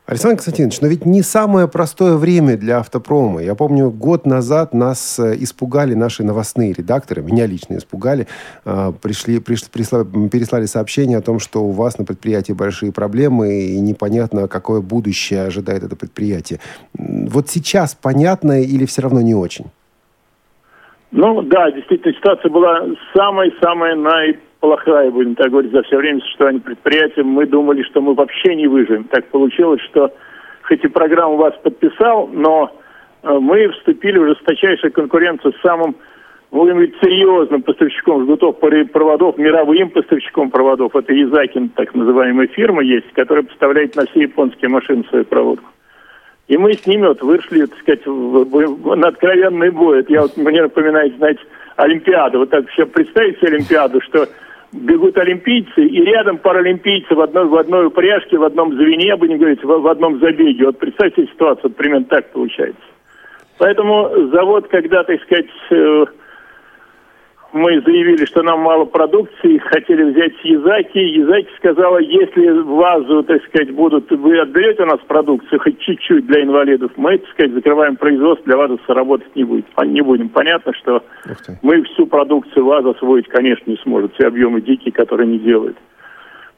Александр 0.07 0.35
Константинович, 0.35 0.81
но 0.81 0.87
ведь 0.87 1.05
не 1.05 1.23
самое 1.23 1.67
простое 1.67 2.15
время 2.15 2.57
для 2.57 2.77
автопрома. 2.77 3.41
Я 3.41 3.55
помню, 3.55 3.89
год 3.89 4.27
назад 4.27 4.71
нас 4.75 5.17
э, 5.17 5.33
испугали 5.39 5.95
наши 5.95 6.23
новостные 6.23 6.73
редакторы, 6.73 7.23
меня 7.23 7.47
лично 7.47 7.77
испугали, 7.77 8.27
э, 8.65 8.91
пришли, 9.01 9.39
пришли, 9.39 9.67
прислали, 9.73 10.05
переслали 10.29 10.65
сообщение 10.65 11.17
о 11.17 11.21
том, 11.21 11.39
что 11.39 11.63
у 11.63 11.71
вас 11.71 11.97
на 11.97 12.05
предприятии 12.05 12.53
большие 12.53 12.91
проблемы 12.91 13.61
и 13.63 13.79
непонятно, 13.79 14.47
какое 14.47 14.81
будущее 14.81 15.41
ожидает 15.41 15.83
это 15.83 15.95
предприятие. 15.95 16.59
Вот 16.93 17.49
сейчас 17.49 17.95
понятно 17.95 18.61
или 18.61 18.85
все 18.85 19.01
равно 19.01 19.21
не 19.21 19.33
очень? 19.33 19.65
Ну 21.09 21.41
да, 21.41 21.71
действительно, 21.71 22.13
ситуация 22.13 22.51
была 22.51 22.85
самая-самая 23.15 23.95
наиплохая, 24.65 25.11
будем 25.11 25.35
так 25.35 25.51
говорить, 25.51 25.71
за 25.71 25.83
все 25.83 25.97
время 25.97 26.19
существования 26.21 26.59
предприятия. 26.59 27.23
Мы 27.23 27.45
думали, 27.45 27.83
что 27.83 28.01
мы 28.01 28.13
вообще 28.13 28.55
не 28.55 28.67
выживем. 28.67 29.05
Так 29.05 29.25
получилось, 29.27 29.81
что 29.89 30.11
хоть 30.63 30.83
и 30.83 30.87
программу 30.87 31.37
вас 31.37 31.53
подписал, 31.61 32.27
но 32.27 32.71
э, 33.23 33.29
мы 33.39 33.69
вступили 33.69 34.17
в 34.17 34.27
жесточайшую 34.27 34.91
конкуренцию 34.91 35.53
с 35.53 35.61
самым, 35.61 35.95
будем 36.51 36.73
говорить, 36.73 36.95
серьезным 37.01 37.61
поставщиком 37.61 38.23
жгутов 38.23 38.59
проводов, 38.59 39.37
мировым 39.37 39.89
поставщиком 39.89 40.49
проводов. 40.49 40.95
Это 40.95 41.13
Язакин, 41.13 41.69
так 41.69 41.93
называемая 41.93 42.47
фирма 42.47 42.83
есть, 42.83 43.11
которая 43.13 43.43
поставляет 43.43 43.95
на 43.95 44.05
все 44.07 44.21
японские 44.21 44.69
машины 44.69 45.03
свою 45.09 45.25
проводку. 45.25 45.69
И 46.47 46.57
мы 46.57 46.73
с 46.73 46.85
ними 46.85 47.07
вот 47.07 47.21
вышли, 47.23 47.65
так 47.65 47.79
сказать, 47.79 48.05
на 48.05 49.07
откровенный 49.07 49.71
бой. 49.71 50.01
Это 50.01 50.13
я 50.13 50.21
вот, 50.21 50.37
мне 50.37 50.61
напоминает, 50.61 51.15
знаете, 51.17 51.41
Олимпиаду. 51.75 52.39
Вот 52.39 52.51
так 52.51 52.67
все 52.69 52.85
представьте 52.85 53.47
Олимпиаду, 53.47 53.99
что 54.01 54.27
бегут 54.71 55.17
олимпийцы, 55.17 55.85
и 55.85 56.03
рядом 56.03 56.37
паралимпийцы 56.37 57.13
в 57.15 57.21
одной, 57.21 57.45
в 57.45 57.55
одной 57.55 57.87
упряжке, 57.87 58.37
в 58.37 58.43
одном 58.43 58.73
звене, 58.73 59.15
будем 59.15 59.37
говорить, 59.37 59.63
в, 59.63 59.67
в 59.67 59.87
одном 59.87 60.19
забеге. 60.19 60.65
Вот 60.65 60.79
представьте 60.79 61.27
ситуацию, 61.27 61.71
примерно 61.71 62.05
так 62.05 62.31
получается. 62.31 62.81
Поэтому 63.57 64.29
завод, 64.33 64.67
когда, 64.67 65.03
так 65.03 65.21
сказать, 65.23 65.47
э, 65.71 66.05
мы 67.55 67.79
заявили, 67.85 68.25
что 68.25 68.43
нам 68.43 68.59
мало 68.59 68.83
продукции, 68.83 69.59
хотели 69.59 70.11
взять 70.11 70.33
с 70.41 70.43
Язаки. 70.43 70.99
Язаки 70.99 71.47
сказала, 71.55 71.99
если 71.99 72.49
вазу, 72.49 73.23
так 73.23 73.41
сказать, 73.45 73.71
будут, 73.71 74.11
вы 74.11 74.37
отберете 74.39 74.83
у 74.83 74.87
нас 74.87 74.99
продукцию 75.07 75.61
хоть 75.61 75.79
чуть-чуть 75.79 76.27
для 76.27 76.43
инвалидов, 76.43 76.91
мы, 76.97 77.17
так 77.17 77.29
сказать, 77.29 77.53
закрываем 77.53 77.95
производство, 77.95 78.45
для 78.45 78.57
ВАЗа 78.57 78.77
работать 78.89 79.33
не, 79.37 79.45
будет, 79.45 79.65
не 79.85 80.01
будем. 80.01 80.27
Понятно, 80.27 80.73
что 80.73 81.01
мы 81.61 81.81
всю 81.83 82.05
продукцию 82.07 82.65
ВАЗа 82.65 82.89
освоить, 82.89 83.29
конечно, 83.29 83.71
не 83.71 83.77
сможем, 83.77 84.09
все 84.09 84.27
объемы 84.27 84.59
дикие, 84.59 84.91
которые 84.91 85.27
не 85.27 85.39
делают. 85.39 85.77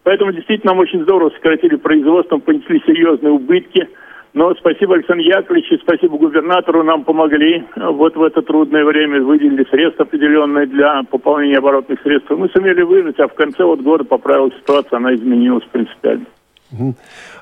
Поэтому 0.01 0.31
действительно 0.31 0.71
нам 0.71 0.79
очень 0.79 1.03
здорово 1.03 1.29
сократили 1.29 1.75
производство, 1.75 2.39
понесли 2.39 2.81
серьезные 2.87 3.33
убытки– 3.33 3.87
но 4.37 4.53
спасибо 4.53 4.93
Александру 4.93 5.25
Яковлевичу, 5.25 5.79
спасибо 5.81 6.17
губернатору, 6.19 6.83
нам 6.83 7.03
помогли 7.03 7.65
вот 7.75 8.15
в 8.15 8.21
это 8.21 8.43
трудное 8.43 8.85
время, 8.85 9.23
выделили 9.23 9.65
средства 9.71 10.05
определенные 10.05 10.67
для 10.67 11.01
пополнения 11.09 11.57
оборотных 11.57 11.99
средств. 12.03 12.29
Мы 12.29 12.47
сумели 12.49 12.83
выжить, 12.83 13.19
а 13.19 13.27
в 13.27 13.33
конце 13.33 13.63
вот 13.63 13.81
года 13.81 14.03
поправилась 14.03 14.53
ситуация, 14.59 14.97
она 14.97 15.15
изменилась 15.15 15.63
принципиально. 15.71 16.25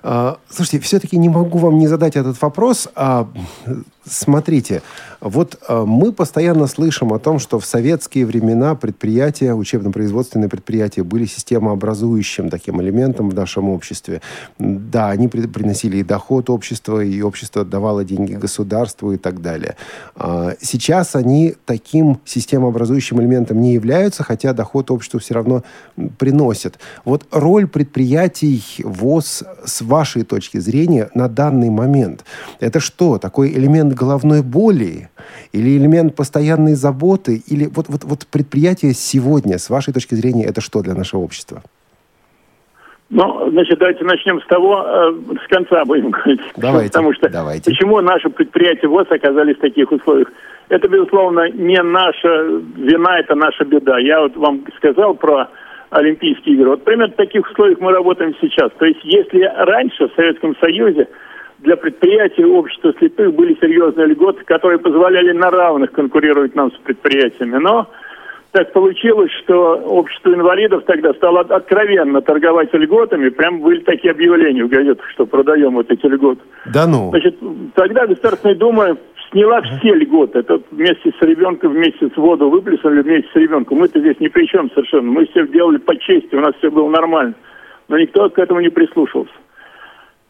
А, 0.04 0.38
слушайте, 0.48 0.80
все-таки 0.80 1.18
не 1.18 1.28
могу 1.28 1.58
вам 1.58 1.80
не 1.80 1.88
задать 1.88 2.16
этот 2.16 2.42
вопрос. 2.42 2.90
А, 2.96 3.28
смотрите, 4.06 4.82
вот 5.20 5.58
а, 5.68 5.86
мы 5.86 6.12
постоянно 6.12 6.68
слышим 6.68 7.14
о 7.14 7.20
том, 7.20 7.40
что 7.40 7.60
в 7.60 7.66
советские 7.66 8.26
времена 8.26 8.76
предприятия, 8.76 9.54
учебно-производственные 9.54 10.50
предприятия 10.50 11.04
были 11.04 11.26
системообразующим 11.26 12.50
таким 12.50 12.82
элементом 12.82 13.30
в 13.30 13.34
нашем 13.34 13.70
обществе. 13.70 14.22
Да, 14.60 15.10
они 15.10 15.28
приносили 15.28 15.98
и 15.98 16.04
доход 16.04 16.50
общества, 16.50 17.04
и 17.04 17.22
общество 17.22 17.66
давало 17.66 18.04
деньги 18.04 18.34
государству 18.34 19.14
и 19.14 19.18
так 19.18 19.42
далее. 19.42 19.76
Сейчас 20.62 21.16
они 21.16 21.56
таким 21.66 22.20
системообразующим 22.26 23.20
элементом 23.22 23.62
не 23.62 23.74
являются, 23.74 24.24
хотя 24.24 24.54
доход 24.54 24.92
обществу 24.92 25.20
все 25.20 25.34
равно 25.34 25.64
приносят. 26.18 26.80
Вот 27.04 27.26
роль 27.32 27.68
предприятий 27.68 28.64
ВОЗ 28.84 29.44
с 29.66 29.82
вашей 29.82 30.24
точки 30.24 30.60
зрения 30.60 31.10
на 31.14 31.28
данный 31.28 31.70
момент? 31.70 32.24
Это 32.60 32.80
что, 32.80 33.18
такой 33.18 33.52
элемент 33.52 33.95
головной 33.96 34.44
боли? 34.44 35.10
Или 35.54 35.78
элемент 35.78 36.16
постоянной 36.16 36.76
заботы? 36.76 37.42
Или 37.48 37.68
вот, 37.68 37.88
вот, 37.90 38.04
вот 38.04 38.28
предприятие 38.28 38.94
сегодня, 38.94 39.58
с 39.58 39.70
вашей 39.70 39.94
точки 39.94 40.16
зрения, 40.16 40.46
это 40.46 40.62
что 40.62 40.82
для 40.82 40.94
нашего 40.94 41.22
общества? 41.22 41.64
Ну, 43.10 43.50
значит, 43.52 43.78
давайте 43.80 44.04
начнем 44.04 44.42
с 44.42 44.46
того, 44.48 44.84
э, 44.86 45.14
с 45.44 45.48
конца 45.48 45.86
будем 45.86 46.10
говорить. 46.12 46.42
Давайте, 46.58 46.90
Потому 46.90 47.14
что 47.14 47.30
давайте. 47.30 47.72
почему 47.72 48.02
наши 48.02 48.30
предприятия 48.30 48.88
ВОЗ 48.88 49.08
оказались 49.10 49.58
в 49.58 49.62
таких 49.62 49.92
условиях? 49.92 50.32
Это, 50.70 50.88
безусловно, 50.88 51.50
не 51.52 51.82
наша 51.82 52.44
вина, 52.76 53.20
это 53.20 53.36
наша 53.36 53.64
беда. 53.66 54.00
Я 54.00 54.22
вот 54.22 54.36
вам 54.36 54.64
сказал 54.78 55.14
про 55.14 55.50
Олимпийские 55.92 56.56
игры. 56.56 56.72
Вот 56.72 56.84
примерно 56.84 57.14
в 57.14 57.18
таких 57.18 57.50
условиях 57.50 57.80
мы 57.80 57.92
работаем 57.92 58.36
сейчас. 58.42 58.72
То 58.80 58.86
есть 58.86 59.00
если 59.04 59.44
раньше 59.44 60.08
в 60.08 60.16
Советском 60.16 60.56
Союзе 60.58 61.08
для 61.66 61.76
предприятий 61.76 62.46
общества 62.46 62.94
слепых 62.98 63.34
были 63.34 63.58
серьезные 63.60 64.08
льготы, 64.08 64.44
которые 64.46 64.80
позволяли 64.80 65.32
на 65.32 65.50
равных 65.50 65.92
конкурировать 65.92 66.56
нам 66.56 66.72
с 66.72 66.78
предприятиями. 66.78 67.58
Но 67.58 67.90
так 68.52 68.72
получилось, 68.72 69.32
что 69.44 69.76
общество 69.76 70.34
инвалидов 70.34 70.84
тогда 70.86 71.14
стало 71.14 71.42
откровенно 71.42 72.22
торговать 72.22 72.74
льготами. 72.74 73.30
Прям 73.30 73.60
были 73.60 73.82
такие 73.82 74.12
объявления 74.12 74.64
в 74.64 74.70
газетах, 74.70 75.10
что 75.10 75.26
продаем 75.26 75.74
вот 75.74 75.92
эти 75.92 76.06
льготы. 76.06 76.42
Да 76.72 76.88
ну? 76.88 77.10
Значит, 77.10 77.36
тогда 77.74 78.06
Государственная 78.06 78.56
Дума 78.56 78.98
сняла 79.32 79.62
все 79.62 79.94
льготы. 79.94 80.40
Это 80.40 80.62
вместе 80.72 81.12
с 81.20 81.22
ребенком, 81.22 81.74
вместе 81.74 82.08
с 82.08 82.16
воду 82.16 82.50
выплеснули 82.50 83.02
вместе 83.02 83.30
с 83.34 83.36
ребенком. 83.36 83.80
Мы-то 83.80 84.00
здесь 84.00 84.20
ни 84.20 84.28
при 84.28 84.46
чем 84.46 84.70
совершенно. 84.72 85.12
Мы 85.12 85.26
все 85.26 85.48
делали 85.48 85.78
по 85.78 85.98
чести, 85.98 86.36
у 86.36 86.42
нас 86.42 86.54
все 86.60 86.70
было 86.70 86.90
нормально. 86.90 87.34
Но 87.88 87.98
никто 87.98 88.30
к 88.30 88.40
этому 88.40 88.62
не 88.62 88.70
прислушивался. 88.70 89.34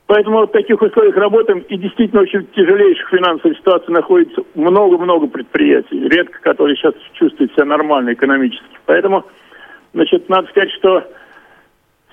Поэтому 0.07 0.45
в 0.45 0.51
таких 0.51 0.79
условиях 0.81 1.15
работаем, 1.15 1.59
и 1.67 1.77
действительно 1.77 2.21
очень 2.21 2.45
тяжелейших 2.55 3.09
финансовых 3.09 3.57
ситуаций 3.57 3.91
находится 3.91 4.43
много-много 4.53 5.27
предприятий, 5.27 6.07
редко 6.07 6.39
которые 6.41 6.75
сейчас 6.75 6.93
чувствуют 7.13 7.53
себя 7.53 7.65
нормально 7.65 8.13
экономически. 8.13 8.77
Поэтому, 8.85 9.25
значит, 9.93 10.29
надо 10.29 10.47
сказать, 10.49 10.71
что 10.73 11.03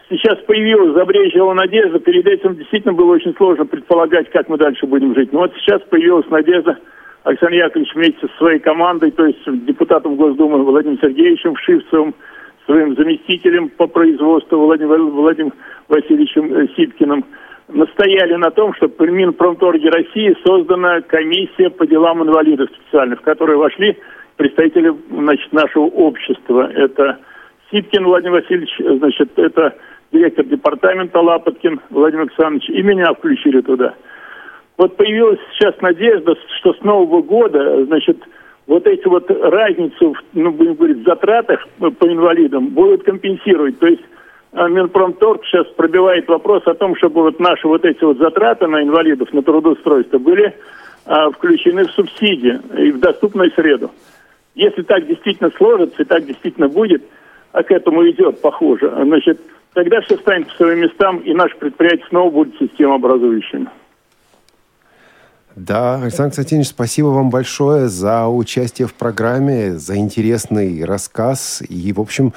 сейчас 0.08 0.38
появилась, 0.46 0.94
забрежила 0.94 1.52
надежда, 1.52 1.98
перед 1.98 2.26
этим 2.26 2.56
действительно 2.56 2.94
было 2.94 3.12
очень 3.12 3.34
сложно 3.36 3.66
предполагать, 3.66 4.30
как 4.30 4.48
мы 4.48 4.56
дальше 4.56 4.86
будем 4.86 5.14
жить. 5.14 5.30
Но 5.32 5.40
вот 5.40 5.52
сейчас 5.56 5.82
появилась 5.82 6.28
надежда, 6.30 6.78
Александр 7.24 7.56
Яковлевич 7.56 7.94
вместе 7.94 8.26
со 8.26 8.36
своей 8.38 8.58
командой, 8.58 9.10
то 9.10 9.26
есть 9.26 9.40
депутатом 9.66 10.16
Госдумы 10.16 10.64
Владимиром 10.64 10.98
Сергеевичем 11.00 11.54
Вшивцевым, 11.54 12.14
своим 12.64 12.96
заместителем 12.96 13.68
по 13.68 13.86
производству 13.86 14.58
Владимиром, 14.58 15.10
Владимиром 15.10 15.52
Васильевичем 15.88 16.54
э, 16.54 16.68
Сипкиным, 16.76 17.24
настояли 17.74 18.34
на 18.34 18.50
том, 18.50 18.74
что 18.74 18.88
при 18.88 19.10
Минпромторге 19.10 19.90
России 19.90 20.36
создана 20.44 21.00
комиссия 21.02 21.70
по 21.70 21.86
делам 21.86 22.22
инвалидов 22.22 22.70
специальных, 22.74 23.20
в 23.20 23.24
которую 23.24 23.58
вошли 23.58 23.98
представители 24.36 24.94
значит, 25.10 25.52
нашего 25.52 25.84
общества. 25.84 26.70
Это 26.74 27.18
Сипкин 27.70 28.04
Владимир 28.04 28.42
Васильевич, 28.42 28.70
значит, 28.78 29.30
это 29.36 29.74
директор 30.12 30.44
департамента 30.44 31.20
Лапоткин 31.20 31.80
Владимир 31.90 32.22
Александрович, 32.22 32.68
и 32.68 32.82
меня 32.82 33.12
включили 33.14 33.60
туда. 33.60 33.94
Вот 34.78 34.96
появилась 34.96 35.38
сейчас 35.52 35.74
надежда, 35.80 36.34
что 36.58 36.74
с 36.74 36.80
Нового 36.82 37.22
года, 37.22 37.84
значит, 37.84 38.18
вот 38.66 38.86
эти 38.86 39.06
вот 39.06 39.30
разницу, 39.30 40.14
ну, 40.32 40.50
будем 40.50 40.74
говорить, 40.74 40.98
в 40.98 41.04
затратах 41.04 41.66
по 41.78 42.06
инвалидам 42.06 42.68
будут 42.68 43.02
компенсировать. 43.04 43.78
То 43.78 43.86
есть 43.86 44.02
Минпромторг 44.52 45.44
сейчас 45.46 45.66
пробивает 45.68 46.28
вопрос 46.28 46.62
о 46.66 46.74
том, 46.74 46.94
чтобы 46.96 47.22
вот 47.22 47.40
наши 47.40 47.66
вот 47.66 47.84
эти 47.84 48.04
вот 48.04 48.18
затраты 48.18 48.66
на 48.66 48.82
инвалидов, 48.82 49.32
на 49.32 49.42
трудоустройство 49.42 50.18
были 50.18 50.54
а, 51.06 51.30
включены 51.30 51.86
в 51.86 51.90
субсидии 51.92 52.60
и 52.78 52.92
в 52.92 53.00
доступную 53.00 53.50
среду. 53.52 53.90
Если 54.54 54.82
так 54.82 55.06
действительно 55.06 55.50
сложится 55.56 56.02
и 56.02 56.04
так 56.04 56.26
действительно 56.26 56.68
будет, 56.68 57.02
а 57.52 57.62
к 57.62 57.70
этому 57.70 58.06
идет, 58.10 58.42
похоже, 58.42 58.92
значит, 59.02 59.40
тогда 59.72 60.02
все 60.02 60.18
станет 60.18 60.48
по 60.48 60.54
своим 60.54 60.80
местам, 60.80 61.18
и 61.18 61.32
наше 61.32 61.56
предприятие 61.56 62.06
снова 62.08 62.30
будет 62.30 62.58
системообразующим. 62.58 63.70
Да, 65.56 65.96
Александр 65.96 66.34
Константинович, 66.34 66.68
спасибо 66.68 67.06
вам 67.08 67.30
большое 67.30 67.88
за 67.88 68.26
участие 68.26 68.86
в 68.86 68.94
программе, 68.94 69.72
за 69.72 69.96
интересный 69.96 70.84
рассказ. 70.84 71.62
И, 71.68 71.92
в 71.92 72.00
общем, 72.00 72.32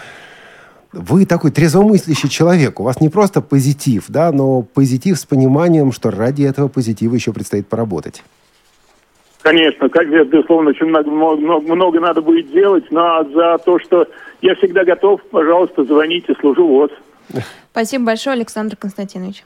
вы 0.95 1.25
такой 1.25 1.51
трезвомыслящий 1.51 2.29
человек. 2.29 2.79
У 2.79 2.83
вас 2.83 3.01
не 3.01 3.09
просто 3.09 3.41
позитив, 3.41 4.05
да, 4.07 4.31
но 4.31 4.61
позитив 4.61 5.19
с 5.19 5.25
пониманием, 5.25 5.91
что 5.91 6.09
ради 6.09 6.43
этого 6.43 6.69
позитива 6.69 7.13
еще 7.13 7.33
предстоит 7.33 7.67
поработать. 7.67 8.23
Конечно, 9.41 9.89
как 9.89 10.09
безусловно, 10.09 10.71
очень 10.71 10.87
много, 10.87 11.11
много, 11.11 11.75
много 11.75 11.99
надо 11.99 12.21
будет 12.21 12.51
делать, 12.51 12.85
но 12.89 13.23
за 13.25 13.59
то, 13.63 13.77
что 13.79 14.07
я 14.41 14.55
всегда 14.55 14.83
готов, 14.83 15.21
пожалуйста, 15.29 15.83
звоните, 15.83 16.33
служу 16.39 16.65
ВОЗ. 16.65 16.91
Спасибо 17.71 18.05
большое, 18.05 18.35
Александр 18.35 18.75
Константинович. 18.75 19.43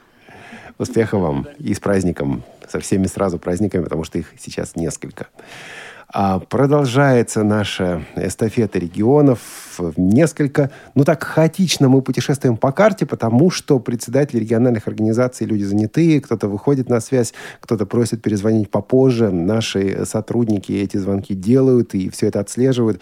Успехов 0.78 1.20
вам 1.20 1.46
и 1.58 1.74
с 1.74 1.80
праздником, 1.80 2.42
со 2.66 2.80
всеми 2.80 3.06
сразу 3.06 3.38
праздниками, 3.38 3.82
потому 3.82 4.04
что 4.04 4.18
их 4.18 4.32
сейчас 4.38 4.76
несколько. 4.76 5.26
А 6.12 6.38
продолжается 6.38 7.44
наша 7.44 8.02
эстафета 8.16 8.78
регионов. 8.78 9.40
Несколько, 9.96 10.70
ну 10.94 11.04
так, 11.04 11.22
хаотично 11.22 11.88
мы 11.88 12.02
путешествуем 12.02 12.56
по 12.56 12.72
карте, 12.72 13.06
потому 13.06 13.50
что 13.50 13.78
председатели 13.78 14.40
региональных 14.40 14.88
организаций 14.88 15.46
люди 15.46 15.64
занятые, 15.64 16.20
кто-то 16.20 16.48
выходит 16.48 16.88
на 16.88 17.00
связь, 17.00 17.32
кто-то 17.60 17.86
просит 17.86 18.22
перезвонить 18.22 18.70
попозже. 18.70 19.30
Наши 19.30 20.04
сотрудники 20.04 20.72
эти 20.72 20.96
звонки 20.96 21.34
делают 21.34 21.94
и 21.94 22.10
все 22.10 22.28
это 22.28 22.40
отслеживают. 22.40 23.00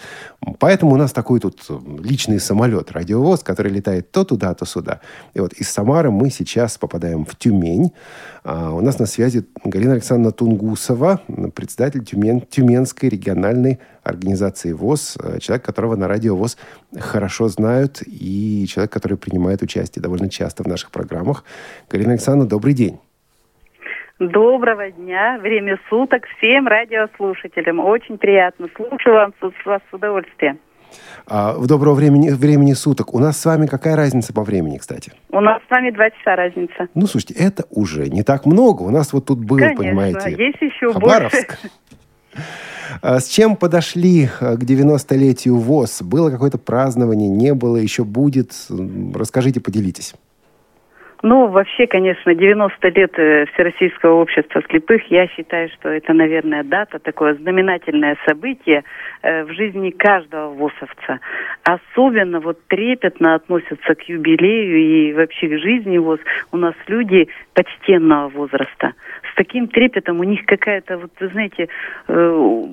Поэтому 0.59 0.93
у 0.93 0.97
нас 0.97 1.13
такой 1.13 1.41
тут 1.41 1.67
личный 2.01 2.41
самолет, 2.41 2.93
радиовоз, 2.93 3.43
который 3.43 3.73
летает 3.73 4.11
то 4.11 4.25
туда, 4.25 4.55
то 4.55 4.65
сюда. 4.65 5.01
И 5.35 5.41
вот 5.41 5.53
из 5.55 5.69
Самары 5.69 6.11
мы 6.11 6.31
сейчас 6.31 6.79
попадаем 6.79 7.25
в 7.25 7.37
Тюмень. 7.37 7.93
А 8.45 8.73
у 8.73 8.81
нас 8.81 8.99
на 8.99 9.07
связи 9.07 9.45
Галина 9.65 9.93
Александровна 9.95 10.33
Тунгусова, 10.33 11.21
председатель 11.55 12.05
Тюмен, 12.05 12.41
Тюменской 12.41 13.09
региональной 13.09 13.79
организации 14.09 14.73
ВОЗ, 14.73 15.17
э, 15.23 15.39
человек, 15.39 15.65
которого 15.65 15.97
на 15.97 16.09
радио 16.09 16.37
ВОЗ 16.37 16.59
хорошо 16.99 17.49
знают, 17.49 18.03
и 18.07 18.67
человек, 18.69 18.93
который 18.93 19.17
принимает 19.17 19.63
участие 19.63 20.03
довольно 20.03 20.29
часто 20.29 20.63
в 20.63 20.67
наших 20.67 20.91
программах. 20.91 21.45
Галина 21.91 22.13
Александровна, 22.13 22.49
добрый 22.49 22.75
день. 22.75 22.99
Доброго 24.19 24.91
дня, 24.91 25.39
время 25.41 25.79
суток 25.89 26.27
всем 26.37 26.67
радиослушателям. 26.67 27.79
Очень 27.79 28.19
приятно. 28.19 28.67
Слушаю 28.75 29.15
вам 29.15 29.33
с, 29.41 29.67
вас 29.67 29.81
с 29.89 29.95
удовольствием. 29.95 30.59
А, 31.27 31.53
в 31.53 31.67
доброго 31.67 31.95
времени, 31.95 32.31
времени 32.31 32.73
суток. 32.73 33.15
У 33.15 33.19
нас 33.19 33.41
с 33.41 33.45
вами 33.45 33.67
какая 33.67 33.95
разница 33.95 34.33
по 34.33 34.43
времени, 34.43 34.79
кстати? 34.79 35.13
У 35.31 35.41
нас 35.41 35.63
с 35.69 35.71
вами 35.71 35.91
два 35.91 36.11
часа 36.11 36.35
разница. 36.35 36.89
Ну, 36.95 37.07
слушайте, 37.07 37.35
это 37.35 37.65
уже 37.71 38.09
не 38.09 38.23
так 38.23 38.47
много. 38.47 38.83
У 38.83 38.91
нас 38.91 39.13
вот 39.13 39.27
тут 39.27 39.39
был, 39.39 39.59
Конечно, 39.59 39.85
понимаете, 39.85 40.31
есть 40.31 40.61
еще 40.61 40.93
Хабаровск. 40.93 41.47
больше. 41.63 41.71
А 43.03 43.21
с 43.21 43.29
чем 43.29 43.57
подошли 43.57 44.25
э, 44.25 44.57
к 44.57 44.63
90-летию 44.63 45.57
ВОЗ? 45.57 46.03
Было 46.03 46.31
какое-то 46.31 46.59
празднование, 46.59 47.29
не 47.29 47.55
было, 47.55 47.77
еще 47.77 48.05
будет? 48.05 48.53
Расскажите, 49.15 49.61
поделитесь. 49.61 50.15
Ну, 51.23 51.49
вообще, 51.49 51.89
конечно, 51.89 52.33
90 52.33 52.89
лет 52.91 53.19
э, 53.19 53.47
Всероссийского 53.47 54.21
общества 54.21 54.63
слепых, 54.69 55.03
я 55.11 55.27
считаю, 55.27 55.69
что 55.71 55.89
это, 55.89 56.13
наверное, 56.13 56.63
дата, 56.63 57.01
такое 57.01 57.35
знаменательное 57.35 58.17
событие 58.25 58.85
э, 59.23 59.43
в 59.45 59.53
жизни 59.53 59.91
каждого 59.91 60.51
ВОСовца. 60.51 61.19
Особенно 61.65 62.39
вот 62.39 62.65
трепетно 62.69 63.35
относятся 63.35 63.97
к 63.97 64.03
юбилею 64.03 64.79
и 64.79 65.13
вообще 65.13 65.49
к 65.49 65.59
жизни 65.59 65.99
ВОЗ 65.99 66.21
у 66.53 66.57
нас 66.57 66.75
люди 66.87 67.29
почтенного 67.53 68.29
возраста. 68.29 68.93
Таким 69.39 69.69
трепетом 69.69 70.19
у 70.19 70.25
них 70.25 70.45
какая-то, 70.47 70.99
вот 70.99 71.13
вы 71.21 71.29
знаете, 71.29 71.69
э, 72.09 72.65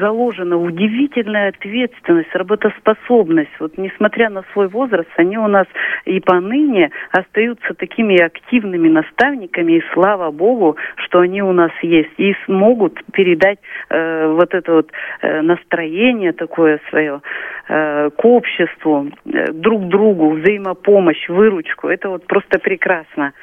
заложена 0.00 0.56
удивительная 0.56 1.50
ответственность, 1.50 2.34
работоспособность. 2.34 3.50
Вот 3.60 3.76
несмотря 3.76 4.30
на 4.30 4.42
свой 4.54 4.68
возраст, 4.68 5.10
они 5.16 5.36
у 5.36 5.46
нас 5.46 5.66
и 6.06 6.18
поныне 6.20 6.90
остаются 7.10 7.74
такими 7.74 8.18
активными 8.18 8.88
наставниками, 8.88 9.72
и 9.72 9.82
слава 9.92 10.30
Богу, 10.30 10.78
что 11.04 11.18
они 11.18 11.42
у 11.42 11.52
нас 11.52 11.72
есть, 11.82 12.14
и 12.16 12.34
смогут 12.46 12.98
передать 13.12 13.58
э, 13.90 14.28
вот 14.28 14.54
это 14.54 14.72
вот 14.72 14.90
э, 15.20 15.42
настроение 15.42 16.32
такое 16.32 16.80
свое 16.88 17.20
э, 17.68 18.08
к 18.08 18.24
обществу, 18.24 19.10
э, 19.26 19.52
друг 19.52 19.88
другу, 19.88 20.30
взаимопомощь, 20.30 21.28
выручку. 21.28 21.88
Это 21.88 22.08
вот 22.08 22.26
просто 22.26 22.58
прекрасно. 22.58 23.34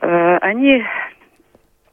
Э, 0.00 0.38
они 0.38 0.82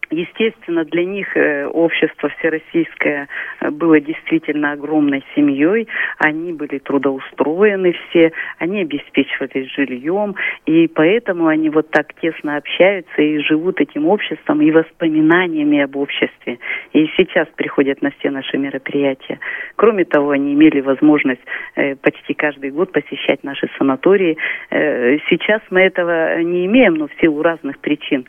Естественно, 0.09 0.85
для 0.85 1.03
них 1.03 1.35
э, 1.35 1.65
общество 1.65 2.29
всероссийское 2.37 3.27
э, 3.59 3.69
было 3.71 3.99
действительно 3.99 4.71
огромной 4.71 5.23
семьей. 5.35 5.87
Они 6.17 6.53
были 6.53 6.77
трудоустроены 6.77 7.93
все, 7.93 8.31
они 8.57 8.81
обеспечивались 8.81 9.69
жильем, 9.73 10.35
и 10.65 10.87
поэтому 10.87 11.47
они 11.47 11.69
вот 11.69 11.89
так 11.91 12.13
тесно 12.21 12.55
общаются 12.55 13.21
и 13.21 13.39
живут 13.39 13.81
этим 13.81 14.07
обществом 14.07 14.61
и 14.61 14.71
воспоминаниями 14.71 15.81
об 15.81 15.97
обществе. 15.97 16.59
И 16.93 17.07
сейчас 17.17 17.47
приходят 17.57 18.01
на 18.01 18.11
все 18.11 18.29
наши 18.29 18.57
мероприятия. 18.57 19.39
Кроме 19.75 20.05
того, 20.05 20.29
они 20.29 20.53
имели 20.53 20.79
возможность 20.79 21.41
э, 21.75 21.95
почти 21.95 22.33
каждый 22.33 22.71
год 22.71 22.93
посещать 22.93 23.43
наши 23.43 23.69
санатории. 23.77 24.37
Сейчас 24.69 25.61
мы 25.69 25.81
этого 25.81 26.41
не 26.41 26.65
имеем, 26.65 26.95
но 26.95 27.07
в 27.07 27.11
силу 27.19 27.41
разных 27.41 27.79
причин. 27.79 28.25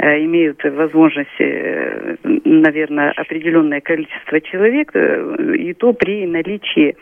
Э, 0.00 0.24
имеют 0.24 0.62
возможность, 0.62 1.40
э, 1.40 2.16
наверное, 2.44 3.12
определенное 3.16 3.80
количество 3.80 4.40
человек, 4.40 4.92
э, 4.94 5.56
и 5.56 5.74
то 5.74 5.92
при 5.92 6.24
наличии 6.26 6.96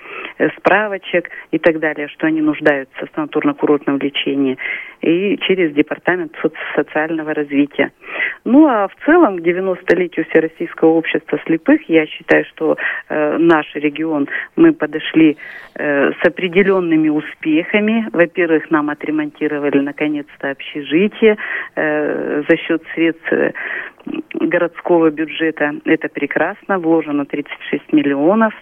справочек 0.56 1.28
и 1.50 1.58
так 1.58 1.78
далее, 1.78 2.08
что 2.08 2.26
они 2.26 2.40
нуждаются 2.40 3.06
в 3.06 3.10
санаторно-курортном 3.14 3.98
лечении, 4.02 4.56
и 5.02 5.36
через 5.38 5.74
Департамент 5.74 6.32
социального 6.74 7.34
развития. 7.34 7.92
Ну 8.44 8.66
а 8.66 8.88
в 8.88 9.04
целом 9.04 9.38
к 9.38 9.40
90-летию 9.42 10.26
Всероссийского 10.30 10.90
общества 10.90 11.38
слепых 11.46 11.88
я 11.88 12.06
считаю, 12.06 12.44
что 12.46 12.76
наш 13.08 13.66
регион 13.74 14.28
мы 14.56 14.72
подошли 14.72 15.36
с 15.78 16.26
определенными 16.26 17.08
успехами. 17.08 18.08
Во-первых, 18.12 18.70
нам 18.70 18.88
отремонтировали 18.90 19.80
наконец-то 19.80 20.50
общежитие 20.50 21.36
э, 21.74 22.42
за 22.48 22.56
счет 22.56 22.82
средств 22.94 23.32
э, 23.32 23.52
городского 24.34 25.10
бюджета. 25.10 25.74
Это 25.84 26.08
прекрасно, 26.08 26.78
вложено 26.78 27.26
36 27.26 27.92
миллионов, 27.92 28.54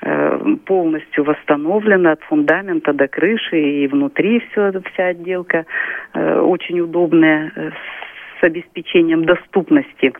э, 0.00 0.56
полностью 0.64 1.24
восстановлено 1.24 2.12
от 2.12 2.22
фундамента 2.22 2.92
до 2.92 3.08
крыши 3.08 3.60
и 3.60 3.86
внутри 3.88 4.40
все, 4.50 4.72
вся 4.92 5.06
отделка 5.08 5.66
э, 6.14 6.40
очень 6.40 6.80
удобная 6.80 7.52
э, 7.54 7.70
с 8.40 8.44
обеспечением 8.44 9.24
доступности 9.24 10.12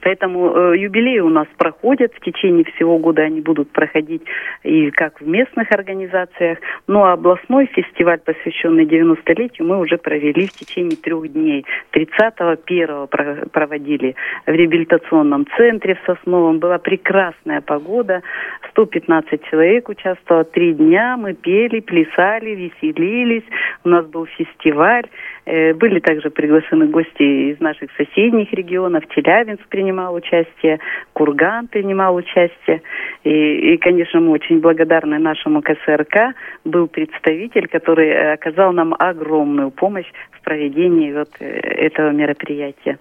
Поэтому 0.00 0.54
э, 0.54 0.78
юбилеи 0.78 1.18
у 1.20 1.28
нас 1.28 1.46
проходят 1.56 2.12
в 2.14 2.20
течение 2.20 2.64
всего 2.64 2.98
года, 2.98 3.22
они 3.22 3.40
будут 3.40 3.70
проходить 3.70 4.22
и 4.62 4.90
как 4.90 5.20
в 5.20 5.26
местных 5.26 5.72
организациях. 5.72 6.58
Ну 6.86 7.02
а 7.02 7.12
областной 7.12 7.66
фестиваль, 7.66 8.20
посвященный 8.20 8.84
90-летию, 8.84 9.66
мы 9.66 9.78
уже 9.78 9.98
провели 9.98 10.46
в 10.46 10.52
течение 10.52 10.96
трех 10.96 11.32
дней. 11.32 11.64
30-го, 11.92 12.56
1 12.66 13.48
проводили 13.48 14.14
в 14.46 14.50
реабилитационном 14.50 15.46
центре 15.56 15.94
в 15.94 16.06
Сосновом. 16.06 16.58
Была 16.58 16.78
прекрасная 16.78 17.60
погода, 17.60 18.22
115 18.70 19.42
человек 19.50 19.88
участвовало. 19.88 20.44
Три 20.44 20.74
дня 20.74 21.16
мы 21.16 21.34
пели, 21.34 21.80
плясали, 21.80 22.50
веселились. 22.50 23.44
У 23.84 23.88
нас 23.88 24.06
был 24.06 24.26
фестиваль. 24.26 25.06
Э, 25.46 25.74
были 25.74 26.00
также 26.00 26.30
приглашены 26.30 26.88
гости 26.88 27.52
из 27.52 27.60
наших 27.60 27.90
соседних 27.96 28.52
регионов. 28.52 29.04
Челябинск 29.08 29.66
принимал 29.68 30.14
участие, 30.14 30.80
Курган 31.12 31.68
принимал 31.68 32.16
участие. 32.16 32.82
И, 33.22 33.74
и, 33.74 33.76
конечно, 33.78 34.20
мы 34.20 34.32
очень 34.32 34.60
благодарны 34.60 35.18
нашему 35.18 35.62
КСРК. 35.62 36.34
Был 36.64 36.88
представитель, 36.88 37.68
который 37.68 38.32
оказал 38.32 38.72
нам 38.72 38.94
огромную 38.98 39.70
помощь 39.70 40.10
в 40.32 40.42
проведении 40.42 41.12
вот 41.12 41.30
э, 41.38 41.46
этого 41.46 42.10
мероприятия. 42.10 42.98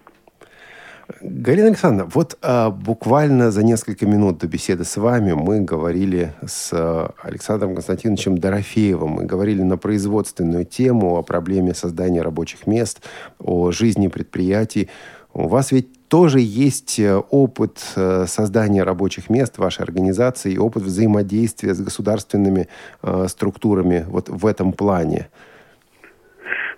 Галина 1.22 1.68
Александровна, 1.68 2.12
вот 2.14 2.38
а, 2.42 2.72
буквально 2.72 3.52
за 3.52 3.64
несколько 3.64 4.06
минут 4.06 4.40
до 4.40 4.48
беседы 4.48 4.84
с 4.84 4.98
вами 4.98 5.34
мы 5.34 5.62
говорили 5.62 6.34
с 6.46 6.72
а, 6.74 7.14
Александром 7.22 7.76
Константиновичем 7.76 8.38
Дорофеевым. 8.38 9.12
Мы 9.12 9.26
говорили 9.26 9.62
на 9.62 9.78
производственную 9.78 10.66
тему 10.66 11.18
о 11.18 11.22
проблеме 11.22 11.74
создания 11.76 12.22
рабочих 12.22 12.66
мест, 12.66 13.02
о 13.40 13.72
жизни 13.72 14.08
предприятий. 14.08 14.90
У 15.34 15.48
вас 15.48 15.72
ведь 15.72 16.08
тоже 16.08 16.40
есть 16.40 16.98
э, 16.98 17.18
опыт 17.18 17.84
э, 17.96 18.26
создания 18.28 18.84
рабочих 18.84 19.30
мест 19.30 19.58
вашей 19.58 19.82
организации, 19.82 20.58
опыт 20.58 20.84
взаимодействия 20.84 21.74
с 21.74 21.82
государственными 21.82 22.68
э, 23.04 23.28
структурами 23.30 24.06
вот 24.08 24.30
в 24.30 24.46
этом 24.46 24.72
плане. 24.72 25.28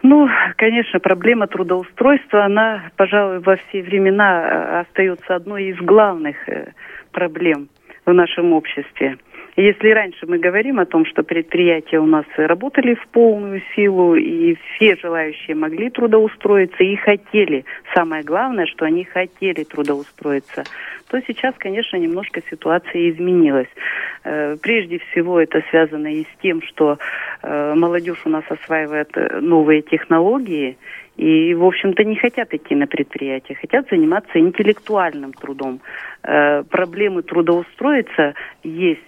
Ну, 0.03 0.29
конечно, 0.57 0.99
проблема 0.99 1.47
трудоустройства, 1.47 2.45
она, 2.45 2.91
пожалуй, 2.95 3.39
во 3.39 3.55
все 3.55 3.81
времена 3.81 4.41
э, 4.41 4.79
остается 4.81 5.35
одной 5.35 5.65
из 5.65 5.77
главных 5.77 6.37
э, 6.47 6.73
проблем 7.11 7.69
в 8.05 8.13
нашем 8.13 8.53
обществе. 8.53 9.17
Если 9.57 9.89
раньше 9.89 10.27
мы 10.27 10.37
говорим 10.37 10.79
о 10.79 10.85
том, 10.85 11.03
что 11.07 11.23
предприятия 11.23 11.97
у 11.99 12.05
нас 12.05 12.25
работали 12.37 12.93
в 12.93 13.07
полную 13.07 13.63
силу, 13.75 14.13
и 14.13 14.53
все 14.53 14.95
желающие 14.95 15.55
могли 15.55 15.89
трудоустроиться 15.89 16.83
и 16.83 16.95
хотели, 16.95 17.65
самое 17.95 18.23
главное, 18.23 18.67
что 18.67 18.85
они 18.85 19.03
хотели 19.03 19.63
трудоустроиться, 19.63 20.63
то 21.09 21.19
сейчас, 21.25 21.55
конечно, 21.57 21.97
немножко 21.97 22.43
ситуация 22.51 23.09
изменилась. 23.09 23.67
Э, 24.23 24.57
прежде 24.61 24.99
всего 24.99 25.39
это 25.39 25.63
связано 25.71 26.13
и 26.13 26.25
с 26.25 26.41
тем, 26.43 26.61
что 26.61 26.99
э, 27.41 27.73
молодежь 27.73 28.21
у 28.25 28.29
нас 28.29 28.43
осваивает 28.49 29.09
э, 29.15 29.39
новые 29.39 29.81
технологии, 29.81 30.77
и, 31.15 31.55
в 31.55 31.65
общем-то, 31.65 32.03
не 32.03 32.15
хотят 32.15 32.53
идти 32.53 32.75
на 32.75 32.85
предприятие, 32.85 33.57
хотят 33.59 33.87
заниматься 33.89 34.37
интеллектуальным 34.37 35.33
трудом. 35.33 35.79
Проблемы 36.21 37.23
трудоустроиться 37.23 38.35
есть. 38.63 39.01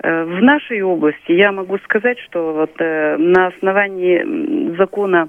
В 0.00 0.40
нашей 0.42 0.82
области 0.82 1.32
я 1.32 1.50
могу 1.50 1.78
сказать, 1.78 2.18
что 2.20 2.52
вот 2.52 2.78
на 2.78 3.48
основании 3.48 4.76
закона 4.76 5.28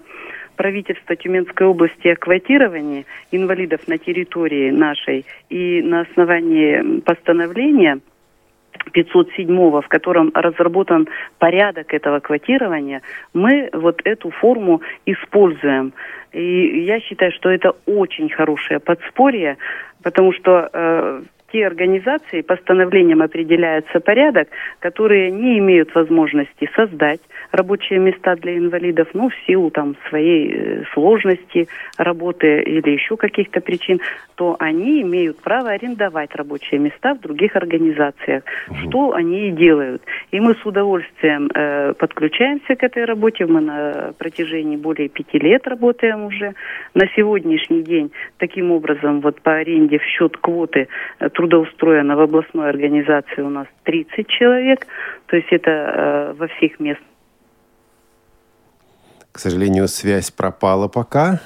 правительства 0.60 1.16
Тюменской 1.16 1.66
области 1.66 2.10
о 2.10 2.18
квотировании 2.18 3.06
инвалидов 3.32 3.88
на 3.88 3.98
территории 3.98 4.72
нашей 4.72 5.26
и 5.50 5.82
на 5.82 6.02
основании 6.02 7.00
постановления 7.00 8.00
507, 8.92 9.82
в 9.82 9.88
котором 9.88 10.32
разработан 10.34 11.08
порядок 11.38 11.94
этого 11.94 12.20
квотирования, 12.20 13.02
мы 13.34 13.70
вот 13.72 14.02
эту 14.04 14.32
форму 14.32 14.82
используем. 15.06 15.94
И 16.34 16.84
я 16.84 17.00
считаю, 17.00 17.32
что 17.32 17.50
это 17.50 17.76
очень 17.86 18.30
хорошее 18.30 18.82
подспорье, 18.82 19.58
потому 20.04 20.34
что 20.34 20.70
э, 20.72 21.22
те 21.52 21.66
организации, 21.66 22.42
постановлением 22.42 23.22
определяется 23.22 24.00
порядок, 24.00 24.48
которые 24.80 25.32
не 25.32 25.60
имеют 25.60 25.94
возможности 25.96 26.70
создать 26.76 27.22
рабочие 27.52 28.00
места 28.00 28.36
для 28.36 28.58
инвалидов, 28.58 29.08
ну, 29.14 29.30
в 29.30 29.34
силу 29.46 29.70
там 29.72 29.96
своей 30.10 30.54
э, 30.54 30.84
сложности 30.94 31.68
работы 31.98 32.62
или 32.62 32.92
еще 32.92 33.18
каких-то 33.18 33.62
причин, 33.62 34.00
то 34.36 34.56
они 34.60 35.02
имеют 35.02 35.42
право 35.42 35.70
арендовать 35.70 36.36
рабочие 36.36 36.80
места 36.80 37.14
в 37.14 37.20
других 37.20 37.56
организациях, 37.56 38.44
угу. 38.70 38.78
что 38.78 39.14
они 39.14 39.50
и 39.50 39.52
делают. 39.52 40.02
И 40.32 40.40
мы 40.40 40.56
с 40.56 40.66
удовольствием 40.66 41.50
э, 41.54 41.94
подключаемся 41.94 42.76
к 42.76 42.84
этой 42.84 43.06
работе. 43.06 43.46
Мы 43.46 43.62
на 43.62 44.14
протяжении 44.18 44.78
более 44.78 45.10
пяти 45.10 45.40
лет 45.40 45.68
работаем 45.68 46.26
уже. 46.26 46.54
На 46.94 47.08
сегодняшний 47.16 47.84
день 47.84 48.12
таким 48.38 48.72
образом 48.72 49.22
вот 49.22 49.42
по 49.42 49.54
аренде 49.56 49.98
в 49.98 50.04
счет 50.04 50.38
квоты 50.38 50.88
э, 51.20 51.30
трудоустроено 51.30 52.16
в 52.16 52.22
областной 52.22 52.70
организации 52.70 53.42
у 53.42 53.50
нас 53.50 53.68
30 53.84 54.28
человек. 54.28 54.88
То 55.28 55.36
есть 55.36 55.52
это 55.52 55.72
э, 55.72 56.34
во 56.38 56.48
всех 56.48 56.80
местах 56.80 57.09
к 59.32 59.40
сожалению, 59.40 59.88
связь 59.88 60.32
пропала 60.32 60.88
пока. 60.88 61.40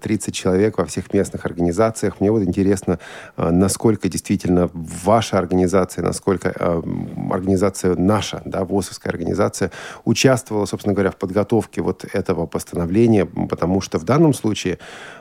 30 0.00 0.28
а, 0.28 0.32
человек 0.32 0.78
во 0.78 0.84
всех 0.84 1.12
местных 1.12 1.44
организациях. 1.44 2.20
Мне 2.20 2.30
вот 2.30 2.42
интересно, 2.42 3.00
а, 3.36 3.50
насколько 3.50 4.08
действительно 4.08 4.70
ваша 4.72 5.38
организация, 5.38 6.04
насколько 6.04 6.54
а, 6.56 6.82
организация 7.30 7.96
наша, 7.96 8.42
да, 8.44 8.64
ВОСовская 8.64 9.12
организация, 9.12 9.72
участвовала, 10.04 10.66
собственно 10.66 10.94
говоря, 10.94 11.10
в 11.10 11.16
подготовке 11.16 11.82
вот 11.82 12.04
этого 12.12 12.46
постановления, 12.46 13.26
потому 13.26 13.80
что 13.80 13.98
в 13.98 14.04
данном 14.04 14.32
случае 14.32 14.78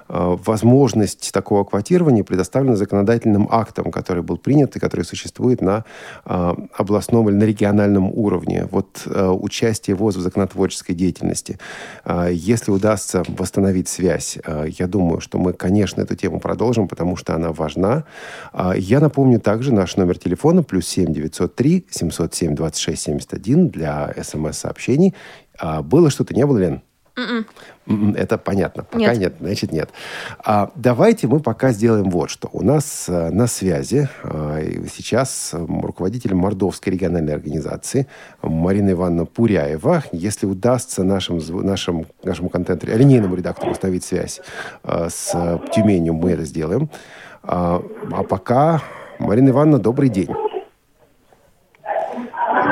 возможность 0.10 1.32
такого 1.32 1.64
квотирования 1.64 2.24
предоставлена 2.24 2.76
законодательным 2.76 3.48
актом, 3.50 3.92
который 3.92 4.24
был 4.24 4.38
принят 4.38 4.76
и 4.76 4.80
который 4.80 5.06
существует 5.06 5.62
на 5.62 5.86
областном 6.26 7.30
или 7.30 7.36
на 7.36 7.44
региональном 7.44 8.10
уровне. 8.10 8.68
Вот 8.70 9.08
участие 9.08 9.96
ВОЗ 9.96 10.18
в 10.18 10.22
законотворческой 10.22 10.96
деятельности– 10.96 11.58
если 12.32 12.72
удастся 12.72 13.24
восстановить 13.28 13.88
связь, 13.88 14.38
я 14.80 14.88
думаю, 14.88 15.20
что 15.22 15.38
мы, 15.38 15.54
конечно, 15.54 16.02
эту 16.02 16.16
тему 16.16 16.40
продолжим, 16.40 16.88
потому 16.88 17.16
что 17.16 17.36
она 17.36 17.52
важна. 17.52 18.06
Я 18.76 19.00
напомню 19.00 19.40
также 19.40 19.74
наш 19.74 19.96
номер 19.98 20.18
телефона 20.18 20.64
плюс 20.64 20.88
7 20.88 21.14
903 21.14 21.88
707 21.90 22.56
26 22.56 23.02
71 23.02 23.70
для 23.70 24.14
смс-сообщений. 24.22 25.14
Было 25.84 26.10
что-то, 26.10 26.34
не 26.34 26.46
было, 26.46 26.58
Лен? 26.58 26.82
Mm-mm. 27.20 27.46
М-м. 27.88 28.16
Это 28.16 28.38
понятно. 28.38 28.84
Пока 28.84 29.16
нет, 29.16 29.20
нет 29.20 29.36
значит 29.40 29.72
нет. 29.72 29.90
А, 30.44 30.72
давайте 30.76 31.28
мы 31.28 31.40
пока 31.40 31.72
сделаем 31.72 32.10
вот 32.10 32.30
что. 32.30 32.50
У 32.54 32.64
нас 32.64 33.08
а, 33.10 33.30
на 33.32 33.48
связи 33.48 34.08
а, 34.24 34.62
сейчас 34.94 35.54
руководитель 35.54 36.34
Мордовской 36.34 36.94
региональной 36.94 37.34
организации 37.34 38.08
Марина 38.42 38.92
Ивановна 38.92 39.26
Пуряева. 39.26 40.04
Если 40.12 40.46
удастся 40.46 41.04
нашим, 41.04 41.40
нашим, 41.66 42.06
нашему 42.24 42.50
контенту, 42.50 42.88
линейному 42.88 43.36
редактору 43.36 43.72
установить 43.72 44.06
связь 44.06 44.40
а, 44.84 45.10
с 45.10 45.60
Тюменью, 45.74 46.14
мы 46.14 46.32
это 46.32 46.46
сделаем. 46.46 46.90
А, 47.44 47.84
а 48.12 48.24
пока, 48.24 48.82
Марина 49.18 49.50
Ивановна, 49.50 49.80
добрый 49.80 50.10
день. 50.10 50.30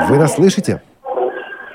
Вы 0.08 0.16
нас 0.16 0.36
слышите? 0.36 0.80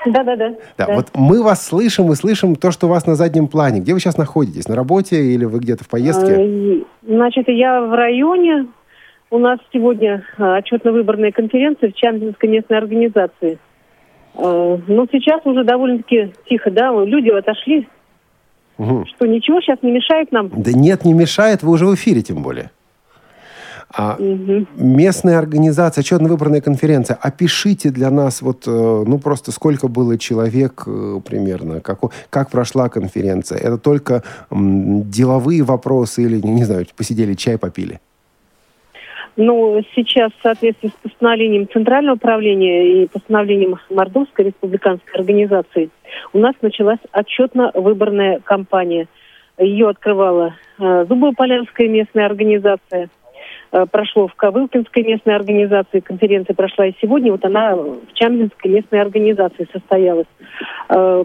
Да, 0.06 0.22
да, 0.22 0.36
да. 0.36 0.54
Да, 0.76 0.86
вот 0.94 1.08
мы 1.14 1.42
вас 1.42 1.66
слышим 1.66 2.12
и 2.12 2.14
слышим 2.14 2.56
то, 2.56 2.70
что 2.70 2.86
у 2.86 2.90
вас 2.90 3.06
на 3.06 3.14
заднем 3.14 3.48
плане. 3.48 3.80
Где 3.80 3.94
вы 3.94 4.00
сейчас 4.00 4.18
находитесь? 4.18 4.68
На 4.68 4.76
работе 4.76 5.16
или 5.16 5.44
вы 5.44 5.58
где-то 5.58 5.84
в 5.84 5.88
поездке? 5.88 6.34
Э, 6.36 6.82
значит, 7.02 7.48
я 7.48 7.80
в 7.80 7.94
районе. 7.94 8.66
У 9.30 9.38
нас 9.38 9.58
сегодня 9.72 10.22
э, 10.38 10.42
отчетно-выборная 10.42 11.32
конференция 11.32 11.90
в 11.90 11.94
Чамбинской 11.94 12.48
местной 12.48 12.78
организации. 12.78 13.58
Э, 14.36 14.78
но 14.86 15.06
сейчас 15.10 15.40
уже 15.44 15.64
довольно-таки 15.64 16.32
тихо, 16.48 16.70
да, 16.70 16.92
люди 17.04 17.30
отошли. 17.30 17.88
Угу. 18.78 19.06
Что, 19.06 19.26
ничего 19.26 19.60
сейчас 19.60 19.78
не 19.82 19.92
мешает 19.92 20.32
нам? 20.32 20.50
Да 20.50 20.72
нет, 20.72 21.04
не 21.04 21.14
мешает, 21.14 21.62
вы 21.62 21.72
уже 21.72 21.86
в 21.86 21.94
эфире 21.94 22.22
тем 22.22 22.42
более. 22.42 22.70
А 23.96 24.16
угу. 24.18 24.66
местная 24.76 25.38
организация, 25.38 26.02
отчетно-выборная 26.02 26.60
конференция, 26.60 27.16
опишите 27.20 27.90
для 27.90 28.10
нас 28.10 28.42
вот, 28.42 28.64
э, 28.66 28.70
ну, 28.70 29.18
просто 29.20 29.52
сколько 29.52 29.86
было 29.86 30.18
человек 30.18 30.82
э, 30.86 31.20
примерно, 31.24 31.80
как, 31.80 32.00
как 32.28 32.50
прошла 32.50 32.88
конференция. 32.88 33.58
Это 33.58 33.78
только 33.78 34.24
деловые 34.50 35.62
вопросы 35.62 36.24
или, 36.24 36.40
не 36.44 36.64
знаю, 36.64 36.86
посидели, 36.96 37.34
чай 37.34 37.56
попили? 37.56 38.00
Ну, 39.36 39.80
сейчас 39.94 40.32
в 40.32 40.42
соответствии 40.42 40.88
с 40.88 41.02
постановлением 41.08 41.68
Центрального 41.68 42.16
управления 42.16 43.02
и 43.02 43.06
постановлением 43.06 43.76
Мордовской 43.90 44.46
республиканской 44.46 45.12
организации 45.14 45.90
у 46.32 46.38
нас 46.38 46.54
началась 46.62 47.00
отчетно-выборная 47.12 48.40
кампания. 48.40 49.06
Ее 49.56 49.88
открывала 49.88 50.54
э, 50.80 51.06
Зубополянская 51.08 51.88
местная 51.88 52.26
организация– 52.26 53.08
прошло 53.90 54.28
в 54.28 54.34
Ковылкинской 54.34 55.02
местной 55.02 55.34
организации, 55.34 56.00
конференция 56.00 56.54
прошла 56.54 56.86
и 56.86 56.94
сегодня, 57.00 57.32
вот 57.32 57.44
она 57.44 57.74
в 57.74 58.12
Чамлинской 58.14 58.70
местной 58.70 59.00
организации 59.00 59.66
состоялась. 59.72 60.26
Э, 60.88 61.24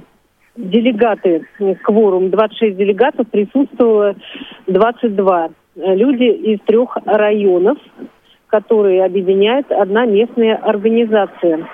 делегаты, 0.55 1.45
кворум, 1.83 2.29
26 2.29 2.75
делегатов, 2.75 3.27
присутствовало 3.29 4.15
22 4.67 5.49
люди 5.75 6.23
из 6.23 6.59
трех 6.65 6.97
районов, 7.05 7.77
которые 8.47 9.05
объединяет 9.05 9.71
одна 9.71 10.05
местная 10.05 10.55
организация. 10.55 11.67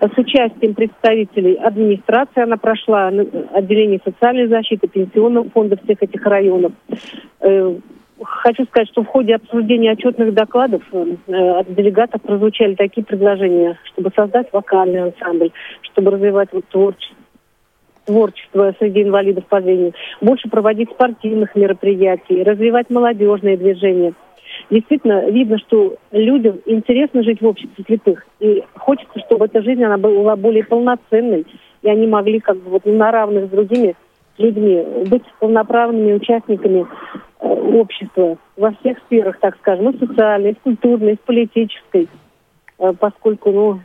С 0.00 0.18
участием 0.18 0.74
представителей 0.74 1.54
администрации 1.54 2.42
она 2.42 2.56
прошла, 2.56 3.08
отделение 3.52 4.00
социальной 4.04 4.46
защиты, 4.46 4.88
пенсионного 4.88 5.48
фонда 5.50 5.76
всех 5.84 6.02
этих 6.02 6.24
районов, 6.24 6.72
э, 7.40 7.74
хочу 8.22 8.64
сказать, 8.66 8.88
что 8.88 9.02
в 9.02 9.06
ходе 9.06 9.34
обсуждения 9.34 9.92
отчетных 9.92 10.34
докладов 10.34 10.82
э, 10.92 11.16
от 11.32 11.74
делегатов 11.74 12.22
прозвучали 12.22 12.74
такие 12.74 13.04
предложения, 13.04 13.78
чтобы 13.84 14.10
создать 14.14 14.52
вокальный 14.52 15.02
ансамбль, 15.02 15.52
чтобы 15.82 16.12
развивать 16.12 16.48
вот 16.52 16.64
творчество 16.66 17.16
творчество 18.06 18.74
среди 18.78 19.02
инвалидов 19.02 19.44
по 19.46 19.60
зрению, 19.60 19.92
больше 20.20 20.48
проводить 20.48 20.90
спортивных 20.90 21.54
мероприятий, 21.54 22.42
развивать 22.42 22.90
молодежные 22.90 23.56
движения. 23.56 24.14
Действительно, 24.68 25.30
видно, 25.30 25.58
что 25.58 25.96
людям 26.10 26.58
интересно 26.66 27.22
жить 27.22 27.40
в 27.40 27.46
обществе 27.46 27.84
слепых. 27.84 28.26
И 28.40 28.64
хочется, 28.74 29.20
чтобы 29.26 29.44
эта 29.44 29.62
жизнь 29.62 29.84
она 29.84 29.96
была 29.96 30.34
более 30.34 30.64
полноценной, 30.64 31.46
и 31.82 31.88
они 31.88 32.06
могли 32.08 32.40
как 32.40 32.56
бы 32.56 32.70
вот 32.70 32.84
на 32.84 33.12
равных 33.12 33.46
с 33.46 33.50
другими 33.50 33.94
людьми 34.38 34.84
быть 35.06 35.22
полноправными 35.38 36.14
участниками 36.14 36.86
общества 37.40 38.36
во 38.56 38.72
всех 38.72 38.98
сферах, 39.06 39.38
так 39.40 39.56
скажем, 39.58 39.90
и 39.90 39.98
социальной, 39.98 40.52
и 40.52 40.54
культурной, 40.54 41.14
и 41.14 41.18
политической, 41.24 42.08
э, 42.78 42.92
поскольку, 42.98 43.50
ну, 43.50 43.80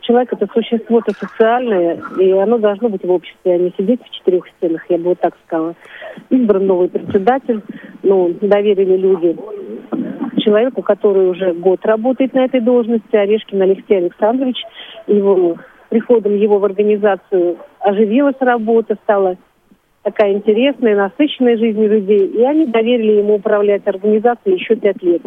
человек 0.00 0.32
это 0.32 0.48
существо-то 0.52 1.12
социальное, 1.12 2.00
и 2.18 2.30
оно 2.30 2.58
должно 2.58 2.88
быть 2.88 3.04
в 3.04 3.10
обществе, 3.10 3.54
а 3.54 3.58
не 3.58 3.72
сидеть 3.76 4.00
в 4.02 4.10
четырех 4.10 4.48
стенах, 4.56 4.82
я 4.88 4.96
бы 4.96 5.04
вот 5.04 5.20
так 5.20 5.34
сказала. 5.46 5.74
Избран 6.30 6.66
новый 6.66 6.88
председатель, 6.88 7.60
ну, 8.02 8.34
доверили 8.40 8.96
люди 8.96 9.36
человеку, 10.40 10.82
который 10.82 11.30
уже 11.30 11.52
год 11.52 11.84
работает 11.84 12.34
на 12.34 12.44
этой 12.44 12.60
должности, 12.60 13.14
Орешкин 13.14 13.62
Алексей 13.62 13.98
Александрович. 13.98 14.56
Его, 15.06 15.56
приходом 15.88 16.36
его 16.36 16.58
в 16.58 16.64
организацию 16.64 17.58
оживилась 17.78 18.36
работа, 18.40 18.96
стала 19.02 19.36
такая 20.02 20.32
интересная, 20.34 20.96
насыщенная 20.96 21.56
жизнь 21.56 21.82
людей. 21.84 22.26
И 22.26 22.42
они 22.42 22.66
доверили 22.66 23.18
ему 23.18 23.34
управлять 23.36 23.86
организацией 23.86 24.56
еще 24.56 24.76
пять 24.76 25.02
лет. 25.02 25.22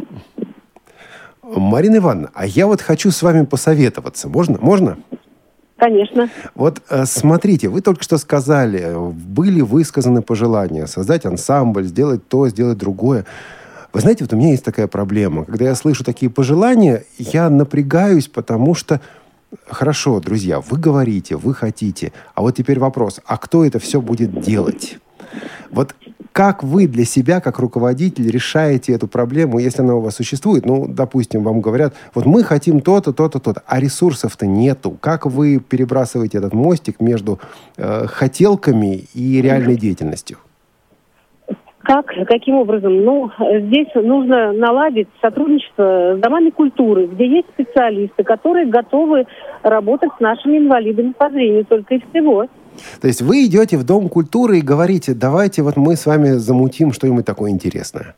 Марина 1.44 1.98
Ивановна, 1.98 2.32
а 2.34 2.46
я 2.46 2.68
вот 2.68 2.82
хочу 2.82 3.12
с 3.12 3.22
вами 3.22 3.46
посоветоваться. 3.46 4.30
Можно? 4.30 4.58
Можно? 4.62 4.98
Конечно. 5.76 6.30
Вот 6.56 6.82
э, 6.90 7.04
смотрите, 7.06 7.68
вы 7.68 7.82
только 7.82 8.04
что 8.04 8.18
сказали, 8.18 8.96
были 8.96 9.60
высказаны 9.60 10.22
пожелания 10.22 10.88
создать 10.88 11.26
ансамбль, 11.26 11.84
сделать 11.84 12.26
то, 12.28 12.48
сделать 12.48 12.78
другое. 12.78 13.26
Вы 13.92 14.00
знаете, 14.00 14.24
вот 14.24 14.34
у 14.34 14.38
меня 14.38 14.52
есть 14.52 14.64
такая 14.64 14.88
проблема. 14.88 15.44
Когда 15.44 15.66
я 15.66 15.76
слышу 15.76 16.06
такие 16.06 16.32
пожелания, 16.32 17.04
я 17.18 17.50
напрягаюсь, 17.50 18.28
потому 18.28 18.74
что 18.76 19.02
Хорошо, 19.68 20.20
друзья, 20.20 20.60
вы 20.60 20.78
говорите, 20.78 21.36
вы 21.36 21.54
хотите. 21.54 22.12
А 22.36 22.42
вот 22.42 22.56
теперь 22.56 22.80
вопрос, 22.80 23.20
а 23.26 23.38
кто 23.38 23.66
это 23.66 23.80
все 23.80 24.02
будет 24.02 24.42
делать? 24.42 24.98
Вот 25.72 25.96
как 26.32 26.64
вы 26.64 26.88
для 26.88 27.06
себя, 27.06 27.40
как 27.40 27.60
руководитель, 27.60 28.30
решаете 28.30 28.94
эту 28.94 29.08
проблему, 29.08 29.60
если 29.60 29.84
она 29.84 29.96
у 29.96 30.02
вас 30.02 30.16
существует? 30.16 30.66
Ну, 30.66 30.88
допустим, 30.88 31.44
вам 31.44 31.62
говорят, 31.62 31.94
вот 32.16 32.26
мы 32.26 32.44
хотим 32.44 32.82
то-то, 32.82 33.14
то-то, 33.14 33.40
то-то, 33.40 33.62
а 33.68 33.80
ресурсов-то 33.80 34.48
нету. 34.48 34.98
Как 35.00 35.28
вы 35.28 35.60
перебрасываете 35.60 36.40
этот 36.40 36.54
мостик 36.54 37.00
между 37.00 37.40
э, 37.78 38.08
хотелками 38.08 39.08
и 39.14 39.42
реальной 39.42 39.76
деятельностью? 39.76 40.40
Как? 41.84 42.06
Каким 42.28 42.56
образом? 42.56 43.04
Ну, 43.04 43.30
здесь 43.40 43.90
нужно 43.94 44.54
наладить 44.54 45.10
сотрудничество 45.22 46.16
с 46.18 46.20
домами 46.20 46.50
культуры, 46.50 47.08
где 47.08 47.28
есть 47.28 47.50
специалисты, 47.50 48.24
которые 48.24 48.68
готовы 48.68 49.26
работать 49.64 50.12
с 50.18 50.20
нашими 50.22 50.60
инвалидами 50.60 51.14
по 51.18 51.30
зрению 51.30 51.66
только 51.66 51.96
и 51.96 52.02
всего. 52.10 52.46
То 53.02 53.08
есть 53.08 53.22
вы 53.22 53.46
идете 53.46 53.78
в 53.78 53.86
Дом 53.86 54.08
культуры 54.08 54.60
и 54.60 54.62
говорите, 54.62 55.14
давайте 55.14 55.62
вот 55.62 55.76
мы 55.76 55.96
с 55.96 56.06
вами 56.06 56.30
замутим 56.38 56.94
что-нибудь 56.94 57.26
такое 57.26 57.52
интересное. 57.52 58.16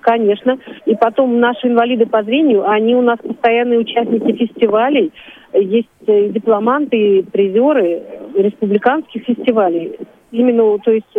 Конечно. 0.00 0.58
И 0.84 0.94
потом 0.94 1.40
наши 1.40 1.68
инвалиды 1.68 2.04
по 2.04 2.22
зрению, 2.22 2.68
они 2.68 2.94
у 2.94 3.02
нас 3.02 3.18
постоянные 3.18 3.78
участники 3.78 4.32
фестивалей. 4.44 5.12
Есть 5.54 5.88
дипломанты 6.06 6.96
и 6.96 7.22
призеры 7.22 8.02
республиканских 8.36 9.24
фестивалей. 9.24 9.96
Именно, 10.32 10.78
то 10.78 10.92
есть 10.92 11.16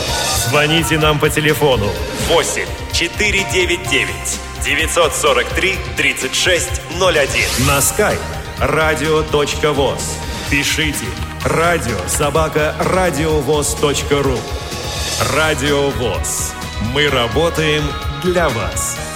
Звоните 0.48 0.98
нам 0.98 1.20
по 1.20 1.28
телефону 1.28 1.90
8 2.28 2.62
499 2.92 4.08
943 4.64 5.78
3601 5.96 7.66
на 7.66 7.80
skype 7.80 8.18
radio.voz 8.60 10.02
Пишите 10.50 11.04
радио 11.44 11.98
собака 12.08 12.74
радиовоз.ру 12.80 14.38
Радио 15.36 15.90
ВОЗ. 15.90 16.52
Мы 16.92 17.08
работаем 17.08 17.84
для 18.22 18.48
вас. 18.48 19.13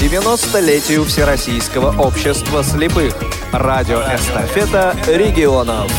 90-летию 0.00 1.04
Всероссийского 1.04 2.02
общества 2.02 2.62
слепых. 2.62 3.14
Радиоэстафета 3.50 4.94
регионов. 5.06 5.90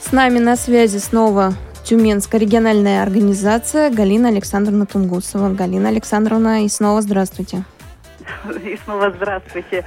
С 0.00 0.10
нами 0.10 0.40
на 0.40 0.56
связи 0.56 0.98
снова 0.98 1.54
Тюменская 1.84 2.40
региональная 2.40 3.04
организация 3.04 3.90
Галина 3.90 4.28
Александровна 4.28 4.84
Тунгусова. 4.86 5.50
Галина 5.50 5.88
Александровна, 5.88 6.64
и 6.64 6.68
снова 6.68 7.00
здравствуйте. 7.00 7.62
И 8.64 8.76
снова 8.84 9.12
здравствуйте 9.12 9.84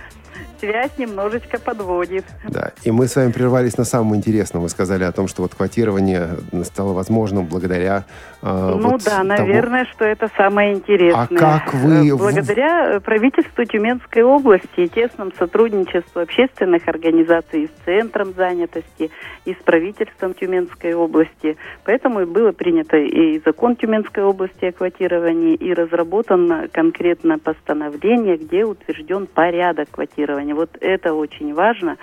связь 0.59 0.91
немножечко 0.97 1.59
подводит. 1.59 2.25
Да, 2.47 2.71
и 2.83 2.91
мы 2.91 3.07
с 3.07 3.15
вами 3.15 3.31
прервались 3.31 3.77
на 3.77 3.85
самом 3.85 4.15
интересном. 4.15 4.63
Вы 4.63 4.69
сказали 4.69 5.03
о 5.03 5.11
том, 5.11 5.27
что 5.27 5.41
вот 5.41 5.55
квотирование 5.55 6.29
стало 6.63 6.93
возможным 6.93 7.45
благодаря... 7.45 8.05
Э, 8.41 8.75
ну 8.79 8.91
вот 8.91 9.03
да, 9.03 9.17
тому... 9.17 9.29
наверное, 9.29 9.85
что 9.85 10.05
это 10.05 10.29
самое 10.37 10.73
интересное. 10.73 11.25
А 11.29 11.59
как 11.59 11.73
вы... 11.73 12.09
Э, 12.09 12.15
благодаря 12.15 12.99
правительству 12.99 13.65
Тюменской 13.65 14.23
области 14.23 14.81
и 14.81 14.89
тесному 14.89 15.31
сотрудничеству 15.37 16.21
общественных 16.21 16.87
организаций 16.87 17.67
с 17.67 17.85
Центром 17.85 18.33
занятости, 18.35 19.11
и 19.45 19.53
с 19.53 19.57
правительством 19.63 20.33
Тюменской 20.33 20.93
области. 20.93 21.57
Поэтому 21.83 22.21
и 22.21 22.25
было 22.25 22.51
принято 22.51 22.97
и 22.97 23.39
закон 23.45 23.75
Тюменской 23.75 24.23
области 24.23 24.65
о 24.65 24.71
квотировании, 24.71 25.55
и 25.55 25.73
разработано 25.73 26.67
конкретно 26.71 27.39
постановление, 27.39 28.37
где 28.37 28.65
утвержден 28.65 29.27
порядок 29.27 29.89
квотирования 29.91 30.44
вот 30.53 30.69
это 30.81 31.13
очень 31.13 31.53
важно, 31.53 31.97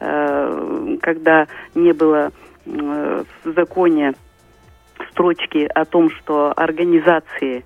э, 0.00 0.96
когда 1.02 1.46
не 1.74 1.92
было 1.92 2.30
э, 2.66 3.24
в 3.44 3.52
законе 3.52 4.14
строчки 5.10 5.68
о 5.74 5.84
том, 5.84 6.10
что 6.10 6.52
организации 6.56 7.64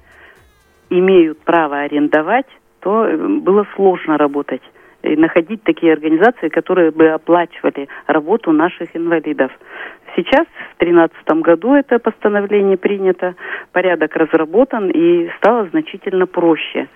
имеют 0.90 1.40
право 1.40 1.80
арендовать, 1.80 2.46
то 2.80 3.06
э, 3.06 3.16
было 3.16 3.66
сложно 3.74 4.18
работать 4.18 4.62
и 5.02 5.16
находить 5.16 5.62
такие 5.62 5.92
организации, 5.92 6.48
которые 6.48 6.90
бы 6.90 7.08
оплачивали 7.08 7.88
работу 8.06 8.52
наших 8.52 8.94
инвалидов. 8.94 9.50
Сейчас, 10.14 10.46
в 10.74 10.78
2013 10.78 11.42
году, 11.42 11.74
это 11.74 11.98
постановление 11.98 12.76
принято, 12.76 13.34
порядок 13.72 14.14
разработан 14.16 14.90
и 14.90 15.30
стало 15.38 15.68
значительно 15.68 16.26
проще. 16.26 16.88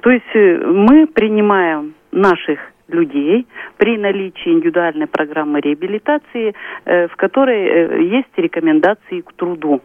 То 0.00 0.10
есть 0.10 0.34
мы 0.34 1.06
принимаем 1.06 1.94
наших 2.12 2.60
людей 2.92 3.46
при 3.76 3.98
наличии 3.98 4.52
индивидуальной 4.52 5.06
программы 5.06 5.60
реабилитации, 5.60 6.54
э, 6.84 7.08
в 7.08 7.16
которой 7.16 7.66
э, 7.66 8.02
есть 8.02 8.36
рекомендации 8.36 9.20
к 9.20 9.32
труду. 9.32 9.80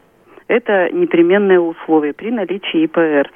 Это 0.47 0.89
непременное 0.91 1.59
условие 1.59 2.13
при 2.13 2.31
наличии 2.31 2.83
ИПР 2.85 3.31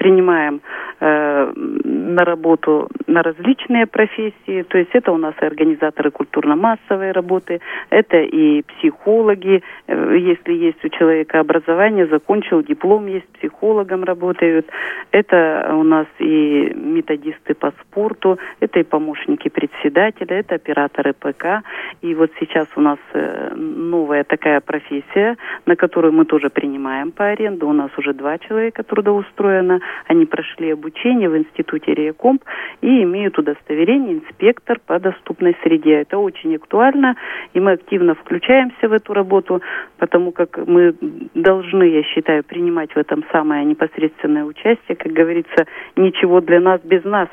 принимаем 0.00 0.62
э, 1.00 1.52
на 1.54 2.24
работу 2.24 2.88
на 3.06 3.22
различные 3.22 3.86
профессии. 3.86 4.62
То 4.62 4.78
есть 4.78 4.90
это 4.94 5.12
у 5.12 5.18
нас 5.18 5.34
и 5.42 5.44
организаторы 5.44 6.10
культурно-массовой 6.10 7.12
работы, 7.12 7.60
это 7.90 8.16
и 8.16 8.62
психологи, 8.62 9.62
э, 9.86 10.16
если 10.18 10.54
есть 10.54 10.82
у 10.84 10.88
человека 10.88 11.40
образование, 11.40 12.06
закончил 12.06 12.62
диплом, 12.62 13.08
есть 13.08 13.28
психологом 13.38 14.04
работают. 14.04 14.66
Это 15.10 15.70
у 15.74 15.82
нас 15.82 16.06
и 16.18 16.72
методисты 16.74 17.54
по 17.54 17.72
спорту, 17.82 18.38
это 18.60 18.80
и 18.80 18.84
помощники 18.84 19.50
председателя, 19.50 20.38
это 20.38 20.54
операторы 20.54 21.12
ПК. 21.12 21.62
И 22.00 22.14
вот 22.14 22.30
сейчас 22.40 22.68
у 22.76 22.80
нас 22.80 22.98
э, 23.12 23.52
новая 23.54 24.24
такая 24.24 24.60
профессия, 24.60 25.36
на 25.66 25.76
которую 25.76 26.14
мы 26.14 26.24
тоже 26.24 26.48
принимаем 26.48 27.12
по 27.12 27.26
аренду. 27.26 27.68
У 27.68 27.74
нас 27.74 27.90
уже 27.98 28.14
два 28.14 28.38
человека 28.38 28.82
трудоустроено. 28.82 29.80
Они 30.06 30.26
прошли 30.26 30.70
обучение 30.70 31.28
в 31.28 31.36
институте 31.36 31.94
Реакомп 31.94 32.44
и 32.80 33.02
имеют 33.02 33.38
удостоверение 33.38 34.14
инспектор 34.14 34.78
по 34.84 34.98
доступной 34.98 35.56
среде. 35.62 36.00
Это 36.00 36.18
очень 36.18 36.54
актуально, 36.56 37.16
и 37.54 37.60
мы 37.60 37.72
активно 37.72 38.14
включаемся 38.14 38.88
в 38.88 38.92
эту 38.92 39.12
работу, 39.14 39.62
потому 39.98 40.32
как 40.32 40.58
мы 40.66 40.94
должны, 41.34 41.84
я 41.84 42.02
считаю, 42.02 42.44
принимать 42.44 42.92
в 42.92 42.96
этом 42.96 43.24
самое 43.32 43.64
непосредственное 43.64 44.44
участие. 44.44 44.96
Как 44.96 45.12
говорится, 45.12 45.66
ничего 45.96 46.40
для 46.40 46.60
нас 46.60 46.80
без 46.82 47.04
нас. 47.04 47.28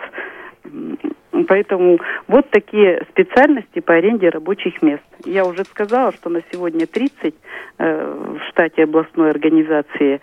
Поэтому 1.47 1.99
вот 2.28 2.49
такие 2.49 3.05
специальности 3.12 3.80
по 3.80 3.93
аренде 3.93 4.30
рабочих 4.30 4.82
мест. 4.82 5.03
Я 5.26 5.45
уже 5.45 5.64
сказала, 5.66 6.12
что 6.12 6.30
на 6.30 6.41
сегодня 6.51 6.88
30 6.88 7.36
э, 7.78 8.38
в 8.39 8.49
штате 8.49 8.84
областной 8.84 9.30
организации 9.30 10.22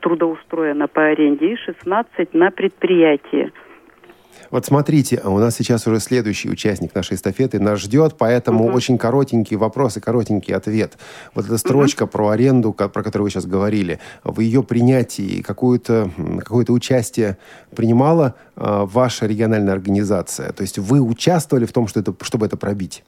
трудоустроено 0.00 0.88
по 0.88 1.06
аренде 1.06 1.52
и 1.52 1.56
16 1.56 2.34
на 2.34 2.50
предприятии. 2.50 3.52
Вот 4.50 4.64
смотрите, 4.64 5.20
у 5.24 5.38
нас 5.38 5.56
сейчас 5.56 5.86
уже 5.86 6.00
следующий 6.00 6.48
участник 6.50 6.94
нашей 6.94 7.14
эстафеты 7.14 7.60
нас 7.60 7.80
ждет, 7.80 8.16
поэтому 8.18 8.66
угу. 8.66 8.74
очень 8.74 8.98
коротенький 8.98 9.56
вопрос 9.56 9.96
и 9.96 10.00
коротенький 10.00 10.54
ответ. 10.54 10.98
Вот 11.34 11.46
эта 11.46 11.58
строчка 11.58 12.04
угу. 12.04 12.12
про 12.12 12.28
аренду, 12.28 12.72
про 12.72 13.02
которую 13.02 13.24
вы 13.24 13.30
сейчас 13.30 13.46
говорили, 13.46 13.98
в 14.24 14.40
ее 14.40 14.62
принятии 14.62 15.42
какое-то 15.42 16.10
какое 16.38 16.64
участие 16.68 17.38
принимала 17.74 18.34
э, 18.56 18.84
ваша 18.84 19.26
региональная 19.26 19.72
организация? 19.72 20.52
То 20.52 20.62
есть 20.62 20.78
вы 20.78 21.00
участвовали 21.00 21.64
в 21.64 21.72
том, 21.72 21.88
что 21.88 22.00
это, 22.00 22.14
чтобы 22.22 22.46
это 22.46 22.56
пробить? 22.56 23.02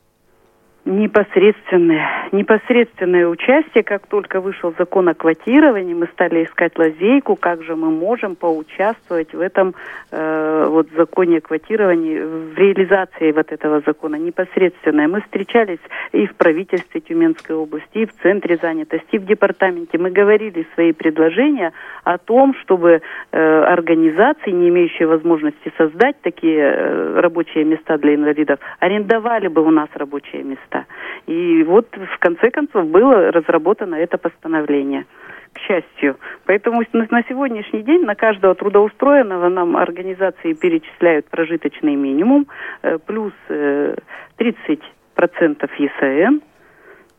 Непосредственное, 0.88 2.30
непосредственное 2.32 3.26
участие, 3.28 3.84
как 3.84 4.06
только 4.06 4.40
вышел 4.40 4.72
закон 4.78 5.06
о 5.10 5.14
квотировании, 5.14 5.92
мы 5.92 6.06
стали 6.06 6.44
искать 6.44 6.78
лазейку, 6.78 7.36
как 7.36 7.62
же 7.62 7.76
мы 7.76 7.90
можем 7.90 8.36
поучаствовать 8.36 9.34
в 9.34 9.40
этом 9.40 9.74
э, 10.10 10.66
вот 10.66 10.88
законе 10.96 11.38
о 11.38 11.40
квотировании, 11.42 12.20
в 12.20 12.56
реализации 12.56 13.32
вот 13.32 13.52
этого 13.52 13.82
закона 13.84 14.16
непосредственное. 14.16 15.08
Мы 15.08 15.20
встречались 15.20 15.78
и 16.12 16.26
в 16.26 16.34
правительстве 16.36 17.02
Тюменской 17.02 17.54
области, 17.54 17.98
и 17.98 18.06
в 18.06 18.14
центре 18.22 18.56
занятости, 18.56 19.16
и 19.16 19.18
в 19.18 19.26
департаменте. 19.26 19.98
Мы 19.98 20.10
говорили 20.10 20.66
свои 20.72 20.92
предложения 20.92 21.74
о 22.04 22.16
том, 22.16 22.54
чтобы 22.62 23.02
э, 23.32 23.62
организации, 23.64 24.52
не 24.52 24.70
имеющие 24.70 25.06
возможности 25.06 25.70
создать 25.76 26.18
такие 26.22 26.60
э, 26.60 27.20
рабочие 27.20 27.64
места 27.64 27.98
для 27.98 28.14
инвалидов, 28.14 28.58
арендовали 28.80 29.48
бы 29.48 29.60
у 29.60 29.70
нас 29.70 29.90
рабочие 29.92 30.42
места 30.44 30.77
места. 30.78 30.86
И 31.26 31.62
вот 31.64 31.86
в 31.94 32.18
конце 32.18 32.50
концов 32.50 32.86
было 32.86 33.30
разработано 33.30 33.94
это 33.96 34.18
постановление 34.18 35.06
к 35.52 35.58
счастью. 35.60 36.16
Поэтому 36.44 36.82
на 36.92 37.22
сегодняшний 37.28 37.82
день 37.82 38.04
на 38.04 38.14
каждого 38.14 38.54
трудоустроенного 38.54 39.48
нам 39.48 39.76
организации 39.76 40.52
перечисляют 40.52 41.26
прожиточный 41.26 41.96
минимум, 41.96 42.46
э, 42.82 42.98
плюс 42.98 43.32
30% 43.48 44.80
э, 45.16 45.48
ЕСН. 45.78 46.40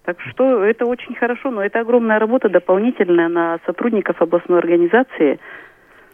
Так 0.05 0.21
что 0.21 0.63
это 0.63 0.85
очень 0.85 1.15
хорошо, 1.15 1.51
но 1.51 1.61
это 1.61 1.81
огромная 1.81 2.19
работа 2.19 2.49
дополнительная 2.49 3.27
на 3.27 3.59
сотрудников 3.65 4.21
областной 4.21 4.59
организации. 4.59 5.39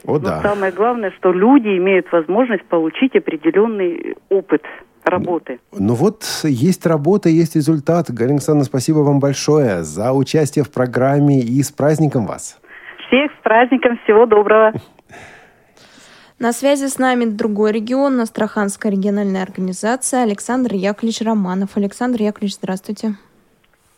О, 0.06 0.14
но 0.14 0.20
да. 0.20 0.42
самое 0.42 0.72
главное, 0.72 1.12
что 1.12 1.32
люди 1.32 1.78
имеют 1.78 2.12
возможность 2.12 2.66
получить 2.66 3.16
определенный 3.16 4.16
опыт 4.30 4.64
работы. 5.06 5.60
Ну 5.72 5.94
вот 5.94 6.24
есть 6.44 6.86
работа, 6.86 7.30
есть 7.30 7.56
результат. 7.56 8.12
Галина 8.12 8.36
Александровна, 8.36 8.66
спасибо 8.66 9.00
вам 9.00 9.20
большое 9.20 9.84
за 9.84 10.14
участие 10.14 10.64
в 10.64 10.72
программе 10.72 11.40
и 11.42 11.62
с 11.62 11.72
праздником 11.72 12.26
вас. 12.26 12.60
Всех 13.08 13.32
с 13.32 13.44
праздником, 13.44 14.00
всего 14.04 14.26
доброго. 14.26 14.74
На 16.40 16.52
связи 16.52 16.88
с 16.88 17.00
нами 17.00 17.26
другой 17.26 17.72
регион, 17.72 18.20
Астраханская 18.20 18.92
региональная 18.92 19.42
организация, 19.42 20.24
Александр 20.24 20.74
Яковлевич 20.74 21.22
Романов. 21.22 21.78
Александр 21.78 22.22
Яковлевич, 22.22 22.56
здравствуйте. 22.56 23.16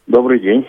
Добрый 0.06 0.40
день. 0.40 0.68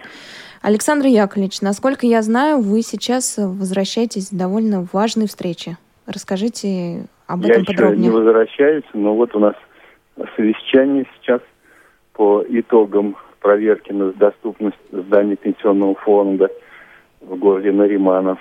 Александр 0.62 1.06
Яковлевич, 1.06 1.60
насколько 1.60 2.06
я 2.06 2.22
знаю, 2.22 2.60
вы 2.60 2.80
сейчас 2.82 3.36
возвращаетесь 3.36 4.28
с 4.28 4.30
довольно 4.30 4.86
важной 4.92 5.28
встречи. 5.28 5.76
Расскажите 6.06 7.06
об 7.26 7.44
этом 7.44 7.60
я 7.60 7.64
подробнее. 7.64 8.06
Я 8.06 8.10
не 8.10 8.10
возвращаюсь, 8.10 8.84
но 8.94 9.14
вот 9.14 9.36
у 9.36 9.38
нас 9.38 9.54
совещание 10.36 11.06
сейчас 11.16 11.40
по 12.12 12.44
итогам 12.48 13.16
проверки 13.40 13.92
на 13.92 14.12
доступность 14.12 14.78
зданий 14.90 15.36
пенсионного 15.36 15.94
фонда 15.94 16.50
в 17.20 17.36
городе 17.36 17.72
Нариманов, 17.72 18.38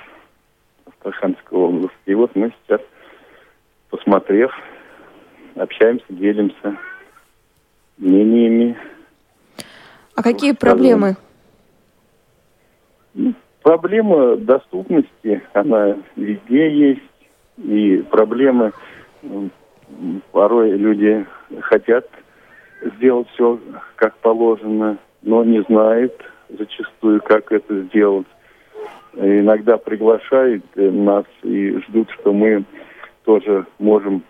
Астраханской 0.86 1.58
области. 1.58 1.96
И 2.06 2.14
вот 2.14 2.36
мы 2.36 2.54
сейчас, 2.64 2.82
посмотрев, 3.90 4.52
общаемся, 5.56 6.06
делимся 6.10 6.78
мнениями. 7.98 8.78
А 10.16 10.24
какие 10.24 10.54
проблемы? 10.54 11.16
Ну, 13.14 13.34
проблема 13.62 14.36
доступности, 14.38 15.42
она 15.54 15.98
везде 16.16 16.72
есть. 16.72 17.02
И 17.58 18.04
проблемы 18.10 18.72
порой 20.32 20.72
люди 20.72 21.26
хотят 21.62 22.08
сделать 22.82 23.28
все 23.34 23.60
как 23.96 24.16
положено, 24.18 24.98
но 25.22 25.44
не 25.44 25.62
знают 25.64 26.14
зачастую, 26.50 27.22
как 27.22 27.52
это 27.52 27.82
сделать. 27.84 28.28
Иногда 29.16 29.78
приглашают 29.78 30.64
нас 30.76 31.26
и 31.44 31.78
ждут, 31.88 32.10
что 32.12 32.34
мы 32.34 32.64
тоже 33.24 33.66
можем 33.80 34.24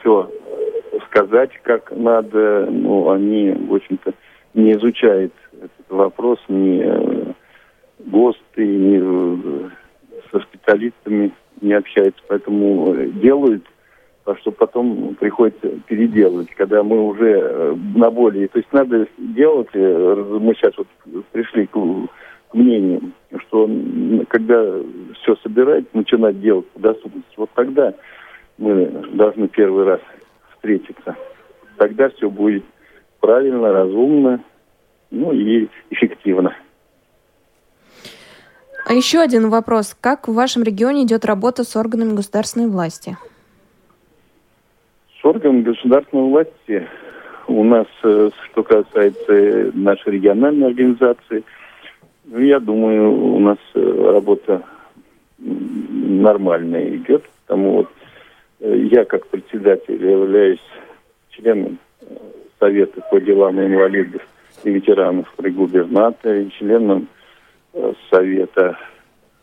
все 0.00 0.30
сказать, 1.06 1.50
как 1.62 1.92
надо. 1.92 2.66
Но 2.70 3.10
они, 3.10 3.52
в 3.52 3.74
общем-то, 3.74 4.12
не 4.54 4.72
изучают 4.72 5.32
этот 5.52 5.88
вопрос 5.88 6.38
ни 6.48 6.82
э, 6.82 7.32
ГОСТы, 8.00 8.66
ни 8.66 9.00
э, 9.00 9.70
со 10.32 10.40
специалистами 10.40 11.32
не 11.60 11.72
общаются. 11.72 12.22
Поэтому 12.28 12.94
делают 13.20 13.64
а 14.24 14.36
что 14.36 14.52
потом 14.52 15.16
приходится 15.16 15.68
переделывать, 15.86 16.50
когда 16.54 16.82
мы 16.82 17.02
уже 17.02 17.30
э, 17.30 17.74
на 17.94 18.10
боли. 18.10 18.46
То 18.46 18.58
есть 18.58 18.72
надо 18.72 19.06
делать, 19.18 19.68
э, 19.74 20.38
мы 20.40 20.54
сейчас 20.54 20.72
вот 20.78 20.88
пришли 21.32 21.66
к 21.66 21.76
мнению, 22.54 23.12
что 23.38 23.68
когда 24.28 24.78
все 25.20 25.36
собирать, 25.36 25.92
начинать 25.94 26.40
делать 26.40 26.66
по 26.70 26.80
доступности, 26.80 27.34
вот 27.36 27.50
тогда 27.54 27.92
мы 28.56 28.86
должны 29.12 29.48
первый 29.48 29.84
раз 29.84 30.00
встретиться. 30.54 31.16
Тогда 31.76 32.08
все 32.10 32.30
будет 32.30 32.64
правильно, 33.20 33.72
разумно, 33.72 34.40
ну 35.10 35.32
и 35.32 35.68
эффективно. 35.90 36.56
А 38.86 38.92
еще 38.92 39.20
один 39.20 39.48
вопрос. 39.50 39.96
Как 40.00 40.28
в 40.28 40.34
вашем 40.34 40.62
регионе 40.62 41.04
идет 41.04 41.24
работа 41.24 41.64
с 41.64 41.74
органами 41.74 42.14
государственной 42.14 42.68
власти? 42.68 43.16
С 45.24 45.26
органами 45.26 45.62
государственной 45.62 46.28
власти 46.28 46.86
у 47.48 47.64
нас, 47.64 47.86
э, 48.02 48.28
что 48.44 48.62
касается 48.62 49.70
нашей 49.72 50.12
региональной 50.12 50.66
организации, 50.66 51.44
ну, 52.26 52.40
я 52.40 52.60
думаю, 52.60 53.10
у 53.10 53.38
нас 53.38 53.56
э, 53.72 54.10
работа 54.12 54.62
нормальная 55.38 56.96
идет. 56.96 57.24
Потому 57.46 57.72
вот 57.72 57.88
э, 58.60 58.76
я, 58.92 59.06
как 59.06 59.26
председатель, 59.28 59.94
являюсь 59.94 60.60
членом 61.30 61.78
Совета 62.60 63.00
по 63.10 63.18
делам 63.18 63.58
инвалидов 63.58 64.20
и 64.62 64.72
ветеранов 64.72 65.32
при 65.38 65.48
губернаторе, 65.48 66.50
членом 66.50 67.08
Совета, 68.10 68.78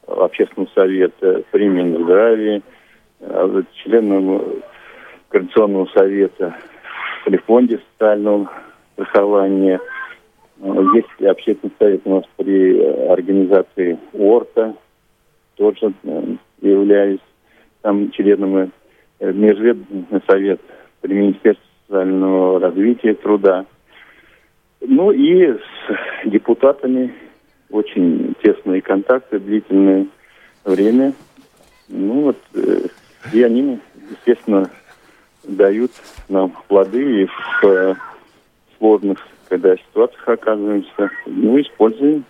Общественного 0.06 0.70
совета 0.76 1.44
при 1.52 1.68
Минздраве, 1.68 2.62
членом 3.84 4.62
Координационного 5.32 5.86
совета 5.94 6.56
при 7.26 7.38
фонде 7.38 7.80
социального 7.94 8.52
страхования. 8.94 9.80
Есть 10.60 11.22
общественный 11.26 11.74
совет 11.80 12.02
у 12.06 12.16
нас 12.16 12.26
при 12.38 12.80
организации 13.08 13.98
ОРТа, 14.14 14.76
тоже 15.56 15.94
являюсь 16.62 17.20
там 17.82 18.12
членом 18.12 18.72
Межведомственный 19.20 20.22
совет 20.28 20.62
при 21.02 21.14
Министерстве 21.14 21.66
социального 21.88 22.60
развития 22.60 23.14
труда. 23.14 23.66
Ну 24.82 25.12
и 25.12 25.54
с 25.54 25.60
депутатами 26.26 27.14
очень 27.70 28.34
тесные 28.42 28.82
контакты, 28.82 29.40
длительное 29.40 30.08
время. 30.66 31.14
Ну 31.88 32.22
вот, 32.22 32.38
э, 32.56 32.88
и 33.34 33.44
они, 33.44 33.80
естественно, 34.10 34.70
дают 35.44 35.92
нам 36.30 36.52
плоды 36.68 37.24
и 37.24 37.26
в 37.26 37.64
э, 37.64 37.96
сложных, 38.78 39.20
когда 39.50 39.76
ситуациях 39.76 40.28
оказываемся, 40.28 41.10
ну, 41.26 41.60
используем 41.60 42.24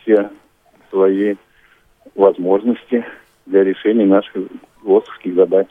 все 0.00 0.30
свои 0.90 1.36
возможности 2.14 3.04
для 3.46 3.64
решения 3.64 4.06
наших 4.06 4.48
ВОСовских 4.82 5.34
задач. 5.34 5.68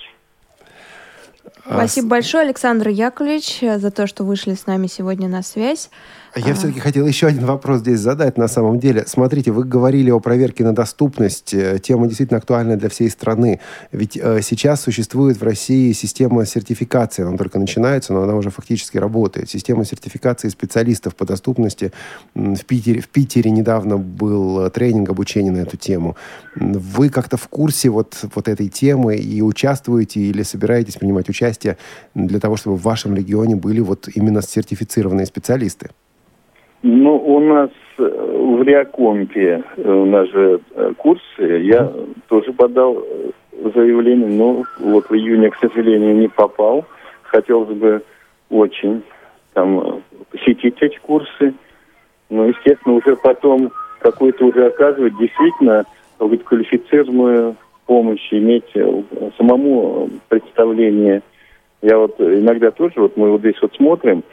Спасибо 1.65 2.07
большое, 2.09 2.45
Александр 2.45 2.89
Яковлевич, 2.89 3.59
за 3.61 3.91
то, 3.91 4.07
что 4.07 4.23
вышли 4.23 4.53
с 4.53 4.67
нами 4.67 4.87
сегодня 4.87 5.27
на 5.27 5.41
связь. 5.41 5.89
Я 6.37 6.53
все-таки 6.53 6.79
хотел 6.79 7.07
еще 7.07 7.27
один 7.27 7.45
вопрос 7.45 7.79
здесь 7.79 7.99
задать 7.99 8.37
на 8.37 8.47
самом 8.47 8.79
деле. 8.79 9.05
Смотрите, 9.07 9.51
вы 9.51 9.63
говорили 9.63 10.11
о 10.11 10.19
проверке 10.19 10.63
на 10.63 10.73
доступность. 10.73 11.53
Э, 11.53 11.79
тема 11.79 12.07
действительно 12.07 12.37
актуальна 12.37 12.77
для 12.77 12.89
всей 12.89 13.09
страны. 13.09 13.59
Ведь 13.91 14.17
э, 14.17 14.41
сейчас 14.43 14.81
существует 14.81 15.39
в 15.39 15.43
России 15.43 15.91
система 15.93 16.45
сертификации. 16.45 17.23
Она 17.25 17.37
только 17.37 17.59
начинается, 17.59 18.13
но 18.13 18.23
она 18.23 18.35
уже 18.35 18.51
фактически 18.51 18.97
работает. 18.97 19.49
Система 19.49 19.85
сертификации 19.85 20.49
специалистов 20.49 21.15
по 21.15 21.25
доступности. 21.25 21.91
В 22.35 22.63
Питере, 22.65 23.01
в 23.01 23.07
Питере 23.07 23.49
недавно 23.49 23.97
был 23.97 24.65
э, 24.65 24.69
тренинг 24.69 25.09
обучения 25.09 25.51
на 25.51 25.59
эту 25.59 25.77
тему. 25.77 26.15
Вы 26.55 27.09
как-то 27.09 27.37
в 27.37 27.47
курсе 27.47 27.89
вот, 27.89 28.15
вот 28.35 28.47
этой 28.47 28.69
темы 28.69 29.15
и 29.15 29.41
участвуете 29.41 30.19
или 30.19 30.43
собираетесь 30.43 30.95
принимать 30.95 31.29
участие 31.29 31.77
для 32.13 32.39
того, 32.39 32.57
чтобы 32.57 32.77
в 32.77 32.83
вашем 32.83 33.15
регионе 33.15 33.55
были 33.55 33.79
вот 33.79 34.07
именно 34.13 34.41
сертифицированные 34.41 35.25
специалисты? 35.25 35.89
Ну, 36.83 37.15
у 37.15 37.39
нас 37.39 37.71
э, 37.97 38.03
в 38.03 38.61
Реакомпе, 38.61 39.63
э, 39.77 39.91
у 39.91 40.05
нас 40.05 40.29
же 40.29 40.59
э, 40.75 40.93
курсы, 40.95 41.41
я 41.41 41.91
тоже 42.27 42.53
подал 42.53 43.03
заявление, 43.73 44.29
но 44.29 44.63
вот 44.79 45.09
в 45.09 45.13
июне, 45.15 45.49
к 45.49 45.55
сожалению, 45.55 46.15
не 46.15 46.27
попал. 46.27 46.85
Хотелось 47.23 47.75
бы 47.75 48.03
очень 48.49 49.01
там 49.53 50.03
посетить 50.31 50.75
эти 50.79 50.99
курсы. 50.99 51.55
Но, 52.29 52.45
естественно, 52.45 52.95
уже 52.95 53.15
потом 53.15 53.71
какую-то 53.99 54.45
уже 54.45 54.67
оказывать 54.67 55.17
действительно 55.17 55.85
квалифицированную 56.19 57.55
помощь, 57.87 58.27
иметь 58.31 58.71
самому 59.37 60.09
представление. 60.27 61.23
Я 61.81 61.97
вот 61.97 62.19
иногда 62.19 62.69
тоже, 62.69 62.93
вот 62.97 63.17
мы 63.17 63.31
вот 63.31 63.41
здесь 63.41 63.59
вот 63.61 63.73
смотрим, 63.75 64.23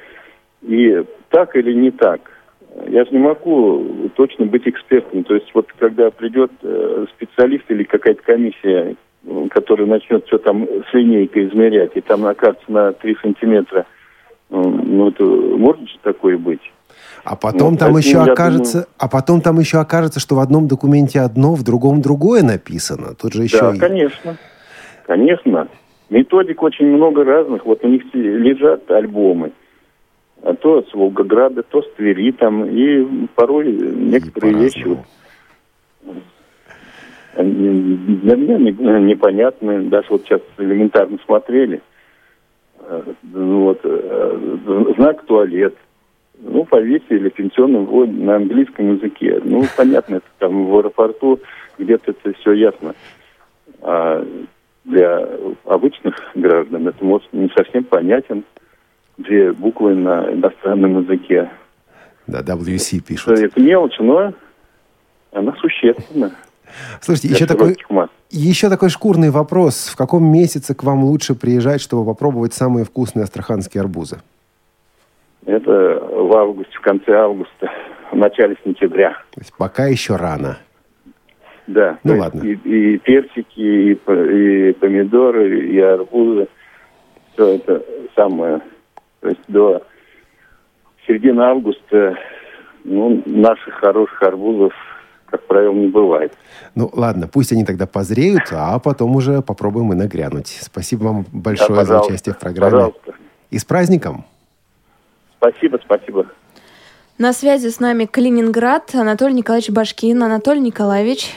и 0.62 1.02
так 1.30 1.56
или 1.56 1.72
не 1.72 1.90
так, 1.90 2.33
я 2.88 3.04
же 3.04 3.10
не 3.12 3.18
могу 3.18 4.10
точно 4.16 4.46
быть 4.46 4.66
экспертом. 4.66 5.24
То 5.24 5.34
есть 5.34 5.50
вот 5.54 5.68
когда 5.78 6.10
придет 6.10 6.50
э, 6.62 7.06
специалист 7.16 7.64
или 7.68 7.84
какая-то 7.84 8.22
комиссия, 8.22 8.96
которая 9.50 9.86
начнет 9.86 10.26
все 10.26 10.38
там 10.38 10.66
с 10.90 10.92
линейкой 10.92 11.48
измерять, 11.48 11.92
и 11.94 12.00
там 12.00 12.26
окажется 12.26 12.70
на 12.70 12.92
3 12.92 13.16
сантиметра, 13.22 13.86
ну 14.50 15.08
это 15.08 15.24
может 15.24 15.88
же 15.88 15.98
такое 16.02 16.36
быть? 16.36 16.60
А 17.24 17.36
потом 17.36 17.72
ну, 17.72 17.78
там 17.78 17.96
еще 17.96 18.18
окажется, 18.18 18.72
думаю... 18.72 18.88
а 18.98 19.08
потом 19.08 19.40
там 19.40 19.58
еще 19.58 19.78
окажется, 19.78 20.20
что 20.20 20.34
в 20.34 20.40
одном 20.40 20.68
документе 20.68 21.20
одно, 21.20 21.54
в 21.54 21.62
другом 21.62 22.02
другое 22.02 22.42
написано. 22.42 23.14
Тут 23.14 23.32
же 23.32 23.44
еще. 23.44 23.60
Да, 23.60 23.74
и... 23.74 23.78
конечно, 23.78 24.36
конечно. 25.06 25.68
Методик 26.10 26.62
очень 26.62 26.86
много 26.86 27.24
разных. 27.24 27.64
Вот 27.64 27.82
у 27.82 27.88
них 27.88 28.02
лежат 28.12 28.90
альбомы 28.90 29.52
то 30.52 30.82
с 30.82 30.92
Волгограда, 30.92 31.62
то 31.62 31.82
с 31.82 31.90
Твери 31.94 32.32
там, 32.32 32.66
и 32.66 33.26
порой 33.34 33.72
некоторые 33.72 34.54
вещи 34.54 34.84
вот, 34.84 34.98
для 37.36 38.36
меня 38.36 38.58
непонятны, 39.00 39.84
даже 39.84 40.06
вот 40.10 40.22
сейчас 40.22 40.40
элементарно 40.58 41.18
смотрели, 41.24 41.82
э, 42.80 43.02
вот, 43.32 43.80
э, 43.82 44.92
знак 44.96 45.24
туалет, 45.24 45.74
ну, 46.38 46.64
повесили 46.64 47.28
пенсионный 47.30 47.80
ввод 47.80 48.10
на 48.10 48.36
английском 48.36 48.96
языке. 48.96 49.40
Ну, 49.42 49.62
понятно, 49.76 50.16
это 50.16 50.26
там 50.38 50.66
в 50.66 50.78
аэропорту 50.78 51.40
где-то 51.78 52.12
это 52.12 52.32
все 52.40 52.52
ясно. 52.52 52.94
А 53.82 54.24
для 54.84 55.28
обычных 55.64 56.14
граждан 56.34 56.88
это 56.88 57.04
может 57.04 57.32
не 57.32 57.48
совсем 57.56 57.84
понятен 57.84 58.44
две 59.16 59.52
буквы 59.52 59.94
на 59.94 60.32
иностранном 60.32 61.02
языке. 61.02 61.50
Да, 62.26 62.40
WC 62.40 63.00
пишут. 63.00 63.38
Это 63.38 63.60
мелочь, 63.60 63.98
но 63.98 64.32
она 65.32 65.54
существенна. 65.60 66.32
Слушайте, 67.00 67.28
еще 67.28 67.46
такой, 67.46 67.76
еще 68.30 68.68
такой 68.68 68.88
шкурный 68.88 69.30
вопрос. 69.30 69.88
В 69.88 69.96
каком 69.96 70.24
месяце 70.24 70.74
к 70.74 70.82
вам 70.82 71.04
лучше 71.04 71.34
приезжать, 71.34 71.80
чтобы 71.80 72.04
попробовать 72.04 72.54
самые 72.54 72.84
вкусные 72.84 73.24
астраханские 73.24 73.82
арбузы? 73.82 74.20
Это 75.46 75.70
в 75.70 76.34
августе, 76.34 76.72
в 76.76 76.80
конце 76.80 77.12
августа, 77.12 77.70
в 78.10 78.16
начале 78.16 78.56
сентября. 78.64 79.10
То 79.30 79.40
есть 79.40 79.52
пока 79.56 79.86
еще 79.86 80.16
рано. 80.16 80.58
Да. 81.66 81.98
Ну 82.02 82.18
ладно. 82.18 82.42
И, 82.42 82.54
и 82.54 82.98
персики, 82.98 83.60
и, 83.60 83.92
и 83.92 84.72
помидоры, 84.72 85.68
и 85.68 85.78
арбузы. 85.78 86.48
Все 87.34 87.56
это 87.56 87.82
самое 88.16 88.62
то 89.24 89.30
есть 89.30 89.40
до 89.48 89.82
середины 91.06 91.40
августа 91.40 92.14
ну, 92.84 93.22
наших 93.24 93.72
хороших 93.76 94.22
арбузов, 94.22 94.74
как 95.24 95.46
правило, 95.46 95.72
не 95.72 95.86
бывает. 95.86 96.34
Ну, 96.74 96.90
ладно, 96.92 97.26
пусть 97.26 97.50
они 97.50 97.64
тогда 97.64 97.86
позреют, 97.86 98.42
а 98.52 98.78
потом 98.78 99.16
уже 99.16 99.40
попробуем 99.40 99.94
и 99.94 99.96
нагрянуть. 99.96 100.58
Спасибо 100.60 101.04
вам 101.04 101.26
большое 101.32 101.74
да, 101.74 101.84
за 101.86 102.02
участие 102.02 102.34
в 102.34 102.38
программе. 102.38 102.70
Пожалуйста. 102.70 103.14
И 103.48 103.58
с 103.58 103.64
праздником! 103.64 104.26
Спасибо, 105.38 105.80
спасибо. 105.82 106.26
На 107.16 107.32
связи 107.32 107.68
с 107.68 107.80
нами 107.80 108.04
Калининград, 108.04 108.90
Анатолий 108.94 109.36
Николаевич 109.36 109.70
Башкин. 109.70 110.22
Анатолий 110.22 110.60
Николаевич, 110.60 111.30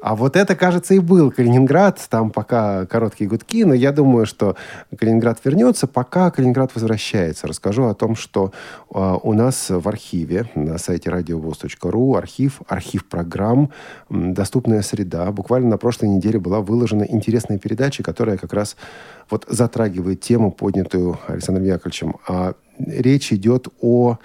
а 0.00 0.14
вот 0.14 0.36
это, 0.36 0.54
кажется, 0.54 0.94
и 0.94 1.00
был 1.00 1.32
Калининград. 1.32 2.00
Там 2.08 2.30
пока 2.30 2.86
короткие 2.86 3.28
гудки, 3.28 3.64
но 3.64 3.74
я 3.74 3.90
думаю, 3.90 4.26
что 4.26 4.56
Калининград 4.96 5.40
вернется, 5.44 5.88
пока 5.88 6.30
Калининград 6.30 6.70
возвращается. 6.74 7.48
Расскажу 7.48 7.84
о 7.84 7.94
том, 7.94 8.14
что 8.14 8.52
э, 8.94 9.16
у 9.22 9.32
нас 9.32 9.70
в 9.70 9.88
архиве 9.88 10.46
на 10.54 10.78
сайте 10.78 11.10
радиовоз.ру 11.10 12.14
архив, 12.14 12.60
архив 12.68 13.08
программ 13.08 13.70
«Доступная 14.08 14.82
среда». 14.82 15.30
Буквально 15.32 15.70
на 15.70 15.78
прошлой 15.78 16.10
неделе 16.10 16.38
была 16.38 16.60
выложена 16.60 17.02
интересная 17.02 17.58
передача, 17.58 18.04
которая 18.04 18.38
как 18.38 18.52
раз 18.52 18.76
вот 19.30 19.46
затрагивает 19.48 20.20
тему, 20.20 20.52
поднятую 20.52 21.18
Александром 21.26 21.66
Яковлевичем. 21.66 22.16
А 22.28 22.54
речь 22.78 23.32
идет 23.32 23.66
о 23.80 24.18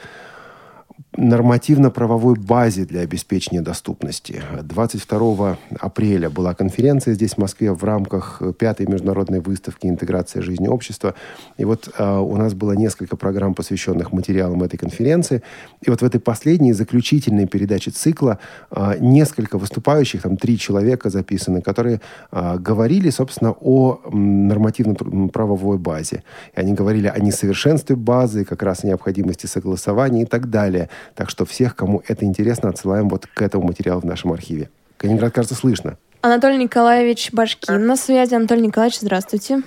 нормативно-правовой 1.18 2.36
базе 2.36 2.86
для 2.86 3.02
обеспечения 3.02 3.62
доступности. 3.62 4.42
22 4.64 5.58
апреля 5.80 6.30
была 6.30 6.54
конференция 6.54 7.14
здесь, 7.14 7.34
в 7.34 7.38
Москве, 7.38 7.72
в 7.72 7.84
рамках 7.84 8.42
пятой 8.58 8.88
международной 8.88 9.40
выставки 9.40 9.88
«Интеграция 9.88 10.42
жизни 10.42 10.68
общества». 10.68 11.14
И 11.58 11.66
вот 11.66 11.90
э, 11.98 12.18
у 12.18 12.36
нас 12.38 12.54
было 12.54 12.74
несколько 12.74 13.16
программ, 13.16 13.54
посвященных 13.54 14.12
материалам 14.12 14.64
этой 14.64 14.78
конференции. 14.78 15.44
И 15.82 15.90
вот 15.90 16.02
в 16.02 16.06
этой 16.06 16.20
последней, 16.20 16.74
заключительной 16.74 17.46
передаче 17.46 17.92
цикла 17.92 18.40
э, 18.72 18.98
несколько 19.00 19.58
выступающих, 19.58 20.24
там 20.24 20.38
три 20.38 20.58
человека 20.58 21.10
записаны, 21.10 21.62
которые 21.62 22.02
э, 22.32 22.58
говорили, 22.58 23.10
собственно, 23.12 23.52
о 23.52 24.00
нормативно-правовой 24.12 25.78
базе. 25.78 26.24
И 26.56 26.60
они 26.60 26.74
говорили 26.74 27.08
о 27.08 27.20
несовершенстве 27.20 27.96
базы, 27.96 28.46
как 28.46 28.64
раз 28.64 28.84
о 28.84 28.88
необходимости 28.88 29.46
согласования 29.46 30.24
и 30.24 30.26
так 30.26 30.50
далее– 30.50 30.90
так 31.16 31.30
что 31.30 31.46
всех, 31.46 31.76
кому 31.76 32.04
это 32.08 32.26
интересно, 32.26 32.70
отсылаем 32.70 33.10
вот 33.10 33.28
к 33.28 33.42
этому 33.42 33.68
материалу 33.68 34.02
в 34.02 34.06
нашем 34.06 34.32
архиве. 34.32 34.70
Калининград, 34.98 35.34
кажется, 35.34 35.56
слышно. 35.56 35.98
Анатолий 36.22 36.58
Николаевич 36.58 37.34
Башкин 37.34 37.86
на 37.86 37.96
связи. 37.96 38.34
Анатолий 38.34 38.68
Николаевич, 38.68 39.00
здравствуйте. 39.00 39.62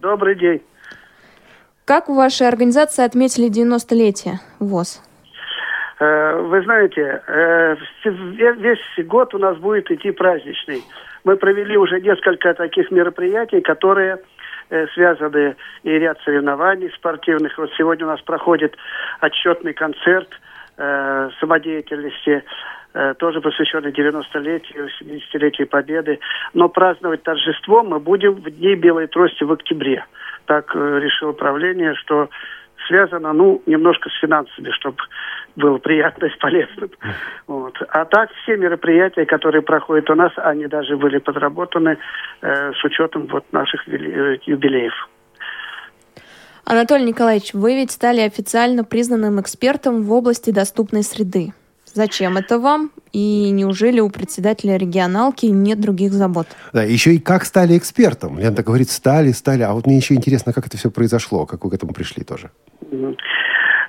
Добрый 0.00 0.34
день. 0.34 0.62
Как 1.84 2.08
в 2.08 2.14
вашей 2.14 2.48
организации 2.48 3.04
отметили 3.04 3.48
90-летие 3.48 4.38
ВОЗ? 4.58 5.02
Э, 6.00 6.40
вы 6.40 6.62
знаете, 6.62 7.22
э, 7.26 7.76
весь 8.04 9.06
год 9.06 9.34
у 9.34 9.38
нас 9.38 9.56
будет 9.58 9.90
идти 9.90 10.10
праздничный. 10.10 10.82
Мы 11.24 11.36
провели 11.36 11.76
уже 11.76 12.00
несколько 12.00 12.54
таких 12.54 12.90
мероприятий, 12.90 13.60
которые 13.60 14.18
э, 14.70 14.86
связаны 14.94 15.56
и 15.82 15.90
ряд 15.90 16.18
соревнований 16.24 16.90
спортивных. 16.96 17.56
Вот 17.58 17.70
сегодня 17.76 18.06
у 18.06 18.08
нас 18.08 18.20
проходит 18.22 18.76
отчетный 19.20 19.74
концерт 19.74 20.28
э, 20.80 21.30
самодеятельности 21.38 22.42
э, 22.94 23.14
тоже 23.18 23.40
посвященный 23.40 23.92
90-летию, 23.92 24.88
70-летию 25.00 25.68
Победы. 25.68 26.18
Но 26.54 26.68
праздновать 26.68 27.22
торжество 27.22 27.82
мы 27.82 28.00
будем 28.00 28.34
в 28.34 28.50
Дни 28.50 28.74
Белой 28.74 29.06
Трости 29.06 29.44
в 29.44 29.52
октябре. 29.52 30.04
Так 30.46 30.74
э, 30.74 31.00
решило 31.00 31.32
правление, 31.32 31.94
что 31.94 32.30
связано, 32.88 33.32
ну, 33.32 33.62
немножко 33.66 34.08
с 34.08 34.18
финансами, 34.20 34.70
чтобы 34.70 34.96
было 35.54 35.78
приятно 35.78 36.26
и 36.26 36.38
полезным. 36.38 36.90
Вот. 37.46 37.76
А 37.90 38.04
так 38.04 38.30
все 38.42 38.56
мероприятия, 38.56 39.26
которые 39.26 39.62
проходят 39.62 40.08
у 40.10 40.14
нас, 40.14 40.32
они 40.36 40.66
даже 40.66 40.96
были 40.96 41.18
подработаны 41.18 41.98
э, 42.40 42.72
с 42.72 42.84
учетом 42.84 43.26
вот 43.26 43.44
наших 43.52 43.86
юбилеев. 43.86 45.08
Анатолий 46.70 47.04
Николаевич, 47.04 47.52
вы 47.52 47.74
ведь 47.74 47.90
стали 47.90 48.20
официально 48.20 48.84
признанным 48.84 49.40
экспертом 49.40 50.04
в 50.04 50.12
области 50.12 50.50
доступной 50.50 51.02
среды. 51.02 51.52
Зачем 51.92 52.36
это 52.36 52.60
вам? 52.60 52.92
И 53.12 53.50
неужели 53.50 53.98
у 53.98 54.08
председателя 54.08 54.76
регионалки 54.76 55.46
нет 55.46 55.80
других 55.80 56.12
забот? 56.12 56.46
Да, 56.72 56.84
еще 56.84 57.16
и 57.16 57.18
как 57.18 57.44
стали 57.44 57.76
экспертом. 57.76 58.38
Лента 58.38 58.62
говорит, 58.62 58.88
стали, 58.88 59.32
стали. 59.32 59.64
А 59.64 59.72
вот 59.72 59.86
мне 59.86 59.96
еще 59.96 60.14
интересно, 60.14 60.52
как 60.52 60.68
это 60.68 60.76
все 60.76 60.92
произошло, 60.92 61.44
как 61.44 61.64
вы 61.64 61.72
к 61.72 61.74
этому 61.74 61.92
пришли 61.92 62.22
тоже. 62.22 62.52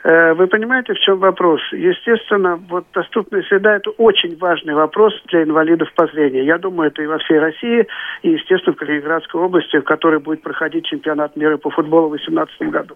Э, 0.04 0.34
вы 0.34 0.48
понимаете, 0.48 0.94
в 0.94 1.00
чем 1.00 1.20
вопрос? 1.20 1.62
Естественно, 1.72 2.60
вот 2.70 2.86
доступная 2.94 3.44
среда– 3.44 3.76
это 3.78 3.92
очень 3.92 4.38
важный 4.38 4.74
вопрос 4.74 5.14
для 5.28 5.44
инвалидов 5.44 5.92
по 5.96 6.08
зрению. 6.08 6.44
Я 6.44 6.58
думаю, 6.58 6.90
это 6.90 7.04
и 7.04 7.08
во 7.08 7.20
всей 7.20 7.40
России, 7.40 7.88
и, 8.24 8.30
естественно, 8.32 8.76
в 8.76 8.80
Калининградской 8.80 9.40
области, 9.40 9.78
в 9.78 9.84
которой 9.84 10.20
будет 10.20 10.42
проходить 10.42 10.88
чемпионат 10.88 11.36
мира 11.36 11.58
по 11.58 11.70
футболу 11.70 12.08
в 12.08 12.18
2018 12.18 12.62
году. 12.72 12.96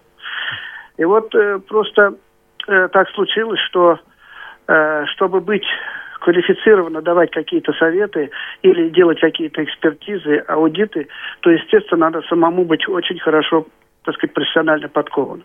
И 0.96 1.04
вот 1.04 1.32
э, 1.34 1.60
просто 1.60 2.14
э, 2.66 2.88
так 2.88 3.08
случилось, 3.10 3.60
что 3.60 4.00
э, 4.66 5.04
чтобы 5.14 5.40
быть 5.40 5.66
квалифицированно 6.20 7.02
давать 7.02 7.30
какие-то 7.30 7.72
советы 7.74 8.30
или 8.62 8.88
делать 8.88 9.20
какие-то 9.20 9.62
экспертизы, 9.62 10.42
аудиты, 10.48 11.06
то, 11.40 11.50
естественно, 11.50 12.10
надо 12.10 12.22
самому 12.22 12.64
быть 12.64 12.88
очень 12.88 13.20
хорошо 13.20 13.66
так 14.06 14.14
сказать, 14.14 14.32
профессионально 14.32 14.88
подкован. 14.88 15.44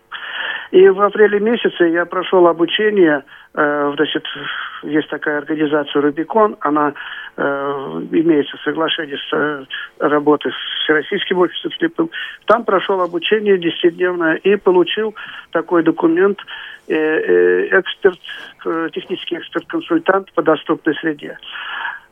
И 0.70 0.88
в 0.88 1.02
апреле 1.02 1.38
месяце 1.40 1.84
я 1.84 2.06
прошел 2.06 2.46
обучение, 2.46 3.24
э, 3.54 3.92
значит, 3.94 4.24
есть 4.84 5.08
такая 5.10 5.38
организация 5.38 6.00
«Рубикон», 6.00 6.56
она 6.60 6.94
э, 7.36 7.42
имеется 8.12 8.56
соглашение 8.64 9.18
с 9.18 9.32
э, 9.32 9.64
работой 9.98 10.52
с 10.52 10.84
Всероссийским 10.84 11.38
обществом 11.38 11.72
слепым. 11.72 12.10
Там 12.46 12.64
прошел 12.64 13.00
обучение 13.02 13.58
десятидневное 13.58 14.36
и 14.36 14.56
получил 14.56 15.14
такой 15.50 15.82
документ 15.82 16.38
э, 16.88 16.94
э, 16.94 17.80
эксперт, 17.80 18.18
э, 18.64 18.88
технический 18.94 19.36
эксперт-консультант 19.36 20.32
по 20.32 20.42
доступной 20.42 20.94
среде. 20.94 21.36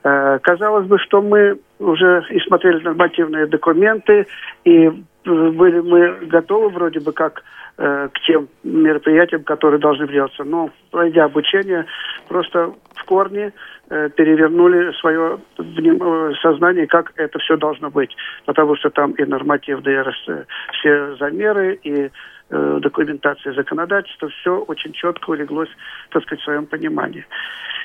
Э, 0.03 0.39
казалось 0.43 0.87
бы, 0.87 0.99
что 0.99 1.21
мы 1.21 1.59
уже 1.79 2.25
и 2.31 2.39
смотрели 2.41 2.83
нормативные 2.83 3.47
документы, 3.47 4.27
и 4.65 4.91
были 5.25 5.81
мы 5.81 6.27
готовы 6.27 6.71
вроде 6.71 7.01
бы 7.01 7.13
как 7.13 7.43
э, 7.77 8.09
к 8.13 8.21
тем 8.21 8.49
мероприятиям, 8.63 9.45
которые 9.45 9.81
должны 9.81 10.09
делаться. 10.09 10.45
Но, 10.45 10.71
пройдя 10.91 11.25
обучение, 11.25 11.85
просто 12.29 12.73
в 12.95 13.05
корне 13.05 13.53
э, 13.91 14.09
перевернули 14.17 14.93
свое 15.01 15.39
э, 15.59 16.33
сознание, 16.41 16.87
как 16.87 17.13
это 17.17 17.39
все 17.39 17.57
должно 17.57 17.91
быть. 17.91 18.17
Потому 18.47 18.77
что 18.77 18.89
там 18.91 19.13
и 19.13 19.25
нормативные 19.25 20.05
э, 20.29 20.45
все 20.73 21.17
замеры, 21.17 21.79
и 21.83 22.11
э, 22.51 22.79
документация 22.81 23.53
законодательства, 23.53 24.29
все 24.29 24.59
очень 24.61 24.93
четко 24.93 25.31
улеглось, 25.31 25.71
так 26.11 26.23
сказать, 26.23 26.41
в 26.41 26.45
своем 26.45 26.65
понимании. 26.65 27.27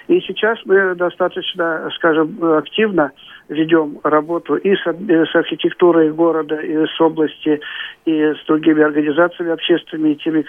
И 0.08 0.20
сейчас 0.22 0.60
мы 0.66 0.96
достаточно, 0.96 1.90
скажем, 1.96 2.38
активно 2.44 3.12
ведем 3.50 4.00
работу 4.04 4.56
и 4.56 4.76
с, 4.76 4.82
э, 4.88 5.26
с 5.26 5.36
архитектурой 5.36 6.12
города, 6.12 6.56
и 6.56 6.86
с 6.86 7.02
области, 7.02 7.62
и 8.06 8.34
с 8.34 8.46
другими 8.48 8.84
организациями 8.84 9.52
общественными, 9.52 10.16
теми, 10.16 10.44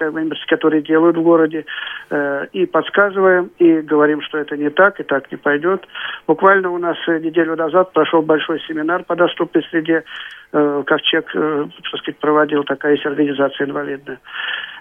которые 0.48 0.82
делают 0.82 1.16
в 1.16 1.22
городе, 1.22 1.64
э, 2.10 2.46
и 2.52 2.66
подсказываем, 2.66 3.50
и 3.58 3.80
говорим, 3.80 4.22
что 4.22 4.38
это 4.38 4.56
не 4.56 4.70
так, 4.70 4.98
и 5.00 5.02
так 5.02 5.30
не 5.30 5.36
пойдет. 5.36 5.86
Буквально 6.26 6.70
у 6.70 6.78
нас 6.78 6.96
неделю 7.06 7.56
назад 7.56 7.92
прошел 7.92 8.22
большой 8.22 8.60
семинар 8.60 9.04
по 9.04 9.14
доступной 9.14 9.62
среде, 9.64 10.04
э, 10.52 10.82
Ковчег, 10.86 11.30
э, 11.34 11.66
так 11.76 12.00
сказать, 12.00 12.18
проводил, 12.18 12.64
такая 12.64 12.92
есть 12.92 13.06
организация 13.06 13.66
инвалидная. 13.66 14.18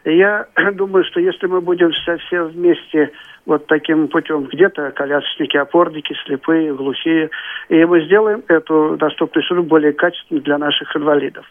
Я 0.06 0.46
думаю, 0.74 1.04
что 1.06 1.20
если 1.20 1.48
мы 1.48 1.62
будем 1.62 1.92
все 1.92 2.44
вместе 2.44 3.12
вот 3.46 3.68
таким 3.68 4.08
путем, 4.08 4.44
где-то 4.44 4.92
колясочники, 4.92 5.58
опорники, 5.58 6.16
слепые, 6.26 6.74
глухие, 6.74 7.30
и 7.70 7.86
мы 7.86 8.06
сделаем 8.06 8.44
эту 8.48 8.96
доступную 8.98 9.44
среду 9.46 9.64
более 9.64 9.94
качественной 9.94 10.42
для 10.42 10.58
наших 10.58 10.96
инвалидов. 10.96 11.46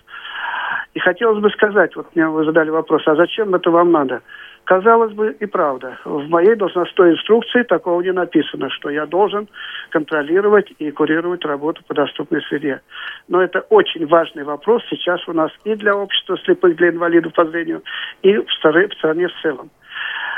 И 0.94 1.00
хотелось 1.00 1.40
бы 1.40 1.50
сказать, 1.50 1.94
вот 1.96 2.14
мне 2.14 2.26
вы 2.28 2.44
задали 2.44 2.70
вопрос, 2.70 3.02
а 3.06 3.16
зачем 3.16 3.54
это 3.54 3.70
вам 3.70 3.90
надо? 3.90 4.22
Казалось 4.64 5.12
бы, 5.12 5.36
и 5.38 5.46
правда. 5.46 5.98
В 6.04 6.28
моей 6.28 6.54
должностной 6.54 7.12
инструкции 7.12 7.62
такого 7.64 8.00
не 8.00 8.12
написано, 8.12 8.70
что 8.70 8.88
я 8.88 9.04
должен 9.04 9.46
контролировать 9.90 10.72
и 10.78 10.90
курировать 10.90 11.44
работу 11.44 11.82
по 11.86 11.94
доступной 11.94 12.40
среде. 12.42 12.80
Но 13.28 13.42
это 13.42 13.60
очень 13.68 14.06
важный 14.06 14.44
вопрос 14.44 14.82
сейчас 14.88 15.26
у 15.28 15.34
нас 15.34 15.50
и 15.64 15.74
для 15.74 15.94
общества 15.94 16.38
слепых, 16.44 16.76
для 16.76 16.88
инвалидов 16.88 17.34
по 17.34 17.44
зрению, 17.44 17.82
и 18.22 18.38
в 18.38 18.50
стране 18.52 19.28
в, 19.28 19.42
целом. 19.42 19.70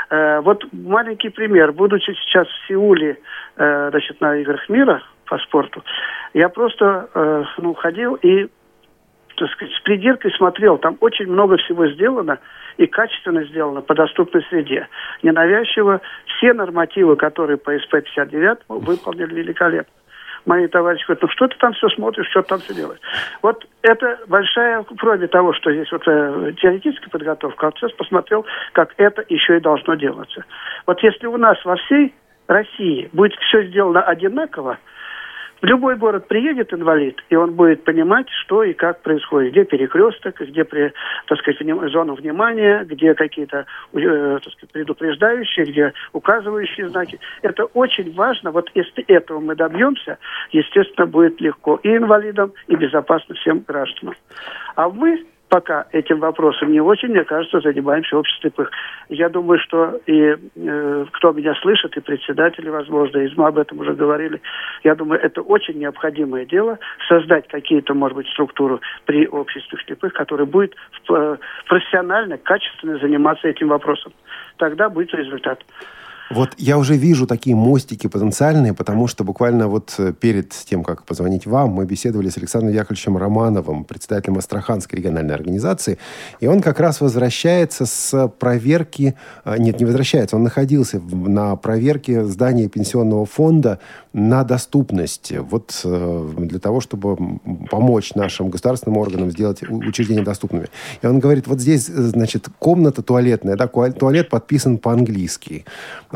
Э, 0.09 0.41
вот 0.41 0.65
маленький 0.73 1.29
пример. 1.29 1.71
Будучи 1.71 2.11
сейчас 2.11 2.47
в 2.47 2.67
Сеуле, 2.67 3.17
э, 3.55 3.89
значит, 3.91 4.19
на 4.19 4.35
играх 4.35 4.67
мира 4.67 5.03
по 5.25 5.37
спорту, 5.37 5.83
я 6.33 6.49
просто 6.49 7.09
э, 7.13 7.43
ну, 7.59 7.73
ходил 7.75 8.15
и 8.15 8.49
так 9.37 9.49
сказать, 9.51 9.73
с 9.73 9.79
придиркой 9.81 10.31
смотрел. 10.31 10.77
Там 10.77 10.97
очень 10.99 11.27
много 11.27 11.57
всего 11.57 11.87
сделано 11.87 12.39
и 12.77 12.87
качественно 12.87 13.43
сделано 13.45 13.81
по 13.81 13.95
доступной 13.95 14.43
среде. 14.49 14.87
Ненавязчиво 15.23 16.01
все 16.25 16.53
нормативы, 16.53 17.15
которые 17.15 17.57
по 17.57 17.75
СП-59 17.75 18.59
выполнены 18.67 19.33
великолепно 19.33 19.93
мои 20.45 20.65
товарищи 20.67 21.03
говорят, 21.05 21.23
ну 21.23 21.29
что 21.29 21.47
ты 21.47 21.57
там 21.57 21.73
все 21.73 21.89
смотришь, 21.89 22.27
что 22.29 22.41
ты 22.41 22.47
там 22.47 22.59
все 22.59 22.73
делаешь. 22.73 23.01
Вот 23.41 23.67
это 23.81 24.17
большая, 24.27 24.83
кроме 24.97 25.27
того, 25.27 25.53
что 25.53 25.71
здесь 25.71 25.91
вот 25.91 26.07
э, 26.07 26.53
теоретическая 26.59 27.09
подготовка, 27.09 27.67
а 27.67 27.71
сейчас 27.75 27.91
посмотрел, 27.91 28.45
как 28.71 28.93
это 28.97 29.23
еще 29.27 29.57
и 29.57 29.59
должно 29.59 29.95
делаться. 29.95 30.45
Вот 30.85 31.03
если 31.03 31.27
у 31.27 31.37
нас 31.37 31.57
во 31.65 31.75
всей 31.75 32.15
России 32.47 33.09
будет 33.11 33.37
все 33.41 33.63
сделано 33.63 34.01
одинаково, 34.01 34.77
в 35.61 35.65
любой 35.65 35.95
город 35.95 36.27
приедет 36.27 36.73
инвалид, 36.73 37.23
и 37.29 37.35
он 37.35 37.53
будет 37.53 37.83
понимать, 37.83 38.27
что 38.43 38.63
и 38.63 38.73
как 38.73 39.01
происходит. 39.01 39.51
Где 39.51 39.65
перекресток, 39.65 40.39
где, 40.39 40.63
так 40.63 41.39
сказать, 41.39 41.59
зона 41.91 42.13
внимания, 42.13 42.83
где 42.85 43.13
какие-то 43.13 43.65
э, 43.93 44.39
сказать, 44.41 44.71
предупреждающие, 44.71 45.65
где 45.65 45.93
указывающие 46.13 46.89
знаки. 46.89 47.19
Это 47.41 47.65
очень 47.65 48.13
важно. 48.13 48.51
Вот 48.51 48.69
если 48.75 49.03
этого 49.05 49.39
мы 49.39 49.55
добьемся, 49.55 50.17
естественно, 50.51 51.07
будет 51.07 51.41
легко 51.41 51.79
и 51.83 51.89
инвалидам, 51.89 52.53
и 52.67 52.75
безопасно 52.75 53.35
всем 53.35 53.63
гражданам. 53.67 54.15
А 54.75 54.89
мы 54.89 55.25
пока 55.49 55.85
этим 55.91 56.19
вопросом 56.19 56.71
не 56.71 56.81
очень, 56.81 57.09
мне 57.09 57.23
кажется, 57.23 57.61
занимаемся 57.61 58.17
обществом 58.17 58.41
слепых. 58.41 58.71
Я 59.09 59.29
думаю, 59.29 59.59
что 59.59 59.99
и 60.05 60.35
э, 60.55 61.05
кто 61.11 61.31
меня 61.31 61.53
слышит, 61.61 61.95
и 61.95 62.01
председатели, 62.01 62.69
возможно, 62.69 63.19
и 63.19 63.33
мы 63.35 63.47
об 63.47 63.57
этом 63.57 63.79
уже 63.79 63.93
говорили, 63.93 64.41
я 64.83 64.95
думаю, 64.95 65.21
это 65.21 65.41
очень 65.41 65.79
необходимое 65.79 66.45
дело, 66.45 66.79
создать 67.07 67.47
какие-то, 67.47 67.93
может 67.93 68.17
быть, 68.17 68.27
структуру 68.27 68.81
при 69.05 69.27
обществе 69.27 69.77
слепых, 69.85 70.13
которая 70.13 70.45
будет 70.45 70.75
э, 71.09 71.37
профессионально, 71.67 72.37
качественно 72.37 72.97
заниматься 72.99 73.47
этим 73.47 73.69
вопросом. 73.69 74.13
Тогда 74.57 74.89
будет 74.89 75.13
результат. 75.13 75.63
Вот 76.29 76.55
я 76.57 76.77
уже 76.77 76.97
вижу 76.97 77.25
такие 77.25 77.55
мостики 77.55 78.07
потенциальные, 78.07 78.73
потому 78.73 79.07
что 79.07 79.23
буквально 79.23 79.67
вот 79.67 79.95
э, 79.97 80.13
перед 80.13 80.49
тем, 80.49 80.83
как 80.83 81.03
позвонить 81.03 81.45
вам, 81.45 81.69
мы 81.69 81.85
беседовали 81.85 82.29
с 82.29 82.37
Александром 82.37 82.73
Яковлевичем 82.73 83.17
Романовым, 83.17 83.85
председателем 83.85 84.37
Астраханской 84.37 84.99
региональной 84.99 85.35
организации, 85.35 85.97
и 86.41 86.47
он 86.47 86.61
как 86.61 86.79
раз 86.79 86.99
возвращается 86.99 87.85
с 87.85 88.27
проверки, 88.39 89.15
э, 89.45 89.55
нет, 89.57 89.79
не 89.79 89.85
возвращается, 89.85 90.35
он 90.35 90.43
находился 90.43 90.99
на 90.99 91.55
проверке 91.55 92.25
здания 92.25 92.67
пенсионного 92.67 93.25
фонда 93.25 93.79
на 94.11 94.43
доступность, 94.43 95.31
вот 95.31 95.79
э, 95.85 96.33
для 96.37 96.59
того, 96.59 96.81
чтобы 96.81 97.39
помочь 97.69 98.15
нашим 98.15 98.49
государственным 98.49 98.97
органам 98.97 99.31
сделать 99.31 99.61
учреждения 99.61 100.23
доступными. 100.23 100.67
И 101.01 101.07
он 101.07 101.19
говорит, 101.19 101.47
вот 101.47 101.61
здесь, 101.61 101.85
значит, 101.85 102.47
комната 102.59 103.01
туалетная, 103.01 103.55
да, 103.55 103.67
туалет 103.67 104.29
подписан 104.29 104.77
по-английски. 104.77 105.65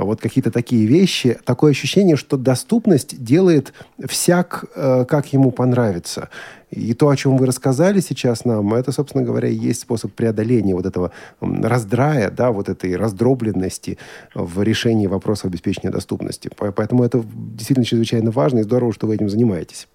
Вот 0.05 0.21
какие-то 0.21 0.51
такие 0.51 0.85
вещи. 0.85 1.37
Такое 1.45 1.71
ощущение, 1.71 2.15
что 2.15 2.37
доступность 2.37 3.23
делает 3.23 3.73
всяк, 4.07 4.65
э, 4.75 5.05
как 5.05 5.33
ему 5.33 5.51
понравится. 5.51 6.29
И 6.69 6.93
то, 6.93 7.09
о 7.09 7.15
чем 7.15 7.37
вы 7.37 7.45
рассказали 7.45 7.99
сейчас 7.99 8.45
нам, 8.45 8.73
это, 8.73 8.91
собственно 8.91 9.23
говоря, 9.23 9.49
и 9.49 9.55
есть 9.55 9.81
способ 9.81 10.13
преодоления 10.13 10.73
вот 10.73 10.85
этого 10.85 11.11
раздрая, 11.41 12.31
да, 12.31 12.51
вот 12.51 12.69
этой 12.69 12.95
раздробленности 12.95 13.97
в 14.33 14.61
решении 14.63 15.07
вопроса 15.07 15.47
обеспечения 15.47 15.91
доступности. 15.91 16.49
Поэтому 16.57 17.03
это 17.03 17.23
действительно 17.25 17.85
чрезвычайно 17.85 18.31
важно 18.31 18.59
и 18.59 18.63
здорово, 18.63 18.93
что 18.93 19.07
вы 19.07 19.15
этим 19.15 19.29
занимаетесь. 19.29 19.87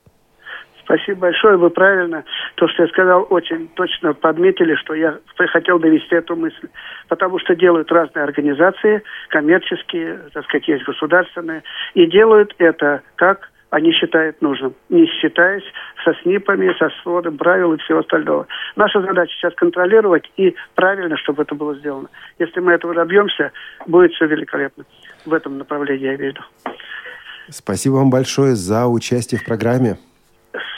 Спасибо 0.87 1.23
большое, 1.23 1.57
вы 1.57 1.69
правильно, 1.69 2.25
то, 2.55 2.69
что 2.69 2.85
я 2.85 2.89
сказал, 2.89 3.27
очень 3.29 3.67
точно 3.75 4.15
подметили, 4.15 4.77
что 4.77 4.95
я 4.95 5.19
хотел 5.49 5.81
довести 5.81 6.15
эту 6.15 6.37
мысль. 6.37 6.69
Потому 7.09 7.41
что 7.41 7.57
делают 7.57 7.91
разные 7.91 8.23
организации, 8.23 9.03
коммерческие, 9.29 10.21
так 10.33 10.45
сказать, 10.45 10.69
есть 10.69 10.85
государственные, 10.85 11.65
и 11.95 12.07
делают 12.07 12.55
это 12.59 13.03
как 13.17 13.51
они 13.71 13.91
считают 13.93 14.41
нужным, 14.41 14.75
не 14.89 15.07
считаясь 15.07 15.65
со 16.05 16.13
СНИПами, 16.23 16.73
со 16.79 16.89
сводом 17.03 17.37
правил 17.37 17.73
и 17.73 17.79
всего 17.79 17.99
остального. 17.99 18.47
Наша 18.77 19.03
задача 19.03 19.33
сейчас 19.33 19.55
контролировать 19.57 20.31
и 20.37 20.55
правильно, 20.77 21.17
чтобы 21.17 21.43
это 21.43 21.57
было 21.57 21.75
сделано. 21.75 22.09
Если 22.39 22.61
мы 22.61 22.73
этого 22.73 22.95
добьемся, 22.95 23.51
будет 23.87 24.13
все 24.13 24.27
великолепно. 24.27 24.85
В 25.25 25.35
этом 25.35 25.59
направлении 25.59 26.05
я 26.05 26.15
верю. 26.15 26.45
Спасибо 27.49 27.95
вам 27.95 28.09
большое 28.09 28.55
за 28.55 28.87
участие 28.87 29.41
в 29.41 29.45
программе. 29.45 29.97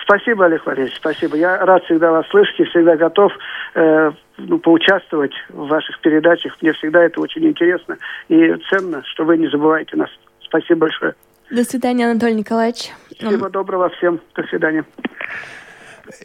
Спасибо, 0.09 0.47
Олег 0.47 0.65
Валерьевич, 0.65 0.97
спасибо. 0.97 1.37
Я 1.37 1.59
рад 1.67 1.85
всегда 1.85 2.11
вас 2.11 2.27
слышать 2.29 2.59
и 2.61 2.65
всегда 2.65 2.97
готов 2.97 3.31
э, 3.75 4.11
ну, 4.39 4.59
поучаствовать 4.59 5.35
в 5.51 5.69
ваших 5.69 6.01
передачах. 6.01 6.57
Мне 6.63 6.73
всегда 6.73 7.05
это 7.05 7.21
очень 7.21 7.47
интересно 7.47 7.99
и 8.29 8.55
ценно, 8.71 9.03
что 9.05 9.27
вы 9.27 9.37
не 9.37 9.49
забываете 9.49 9.99
нас. 9.99 10.09
Спасибо 10.41 10.81
большое. 10.81 11.15
До 11.51 11.63
свидания, 11.63 12.09
Анатолий 12.09 12.37
Николаевич. 12.37 12.91
Всего 13.11 13.51
доброго 13.51 13.91
всем. 13.91 14.19
До 14.35 14.45
свидания. 14.45 14.87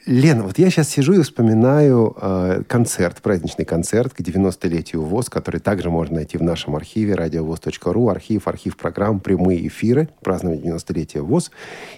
Лена, 0.05 0.43
вот 0.43 0.57
я 0.57 0.69
сейчас 0.69 0.89
сижу 0.89 1.13
и 1.13 1.21
вспоминаю 1.21 2.15
э, 2.19 2.63
концерт, 2.67 3.21
праздничный 3.21 3.65
концерт 3.65 4.13
к 4.13 4.19
90-летию 4.19 5.01
ВОЗ, 5.01 5.29
который 5.29 5.59
также 5.59 5.89
можно 5.89 6.15
найти 6.15 6.37
в 6.37 6.43
нашем 6.43 6.75
архиве 6.75 7.15
радиовоз.ру, 7.15 8.09
архив, 8.09 8.47
архив 8.47 8.77
программ, 8.77 9.19
прямые 9.19 9.67
эфиры, 9.67 10.09
празднование 10.21 10.73
90-летия 10.73 11.21
ВОЗ. 11.21 11.51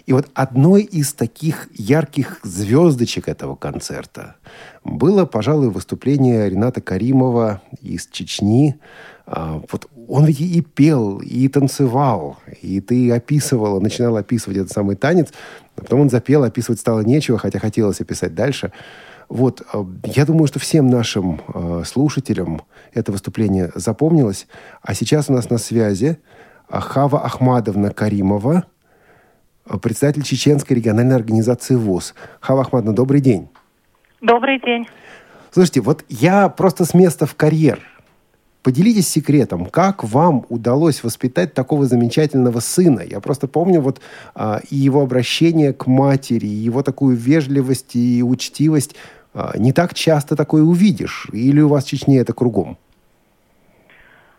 И 0.06 0.14
вот 0.14 0.28
одной 0.34 0.84
из 0.84 1.14
таких 1.14 1.68
ярких 1.74 2.40
звездочек 2.44 3.28
этого 3.28 3.56
концерта 3.56 4.36
было, 4.84 5.26
пожалуй, 5.26 5.70
выступление 5.70 6.50
Рената 6.50 6.82
Каримова 6.82 7.62
из 7.82 8.08
Чечни. 8.08 8.80
Э, 9.28 9.62
вот 9.72 9.90
он 10.08 10.26
ведь 10.26 10.42
и 10.42 10.62
пел, 10.62 11.20
и 11.20 11.48
танцевал, 11.48 12.38
и 12.62 12.82
ты 12.82 13.12
описывала, 13.12 13.80
начинала 13.80 14.20
описывать 14.20 14.58
этот 14.58 14.72
самый 14.72 14.96
танец, 14.96 15.32
а 15.76 15.82
потом 15.82 16.02
он 16.02 16.10
запел, 16.10 16.44
описывать 16.44 16.80
стало 16.80 17.02
нечего, 17.02 17.38
хотя 17.38 17.60
хотелось 17.60 18.02
описать 18.02 18.36
дальше. 18.36 18.72
Вот, 19.30 19.62
э, 19.74 19.84
я 20.04 20.26
думаю, 20.26 20.48
что 20.48 20.60
всем 20.60 20.88
нашим 20.88 21.42
э, 21.48 21.84
слушателям 21.86 22.62
это 22.94 23.12
выступление 23.12 23.72
запомнилось. 23.76 24.48
А 24.82 24.94
сейчас 24.94 25.30
у 25.30 25.34
нас 25.34 25.50
на 25.50 25.58
связи 25.58 26.20
Хава 26.70 27.24
Ахмадовна 27.24 27.92
Каримова, 27.92 28.66
председатель 29.82 30.24
Чеченской 30.24 30.76
региональной 30.76 31.16
организации 31.16 31.76
ВОЗ. 31.76 32.14
Хава 32.40 32.62
Ахмадовна, 32.62 32.96
добрый 32.96 33.22
день. 33.22 33.50
Добрый 34.22 34.60
день. 34.60 34.88
Слушайте, 35.52 35.82
вот 35.82 36.04
я 36.10 36.50
просто 36.50 36.86
с 36.86 36.94
места 36.94 37.26
в 37.26 37.36
карьер– 37.36 37.80
Поделитесь 38.66 39.08
секретом, 39.08 39.68
как 39.68 40.04
вам 40.04 40.44
удалось 40.50 41.04
воспитать 41.04 41.54
такого 41.54 41.86
замечательного 41.86 42.62
сына? 42.62 43.02
Я 43.02 43.20
просто 43.20 43.48
помню 43.48 43.80
вот 43.80 44.02
а, 44.34 44.60
и 44.72 44.76
его 44.76 45.04
обращение 45.04 45.72
к 45.72 45.86
матери, 45.86 46.48
и 46.48 46.66
его 46.66 46.82
такую 46.82 47.16
вежливость 47.16 47.96
и 47.96 48.24
учтивость. 48.24 48.96
А, 49.36 49.52
не 49.56 49.72
так 49.72 49.94
часто 49.94 50.36
такое 50.36 50.64
увидишь. 50.64 51.28
Или 51.32 51.62
у 51.62 51.68
вас 51.68 51.86
в 51.86 51.90
Чечне 51.90 52.18
это 52.18 52.34
кругом? 52.34 52.78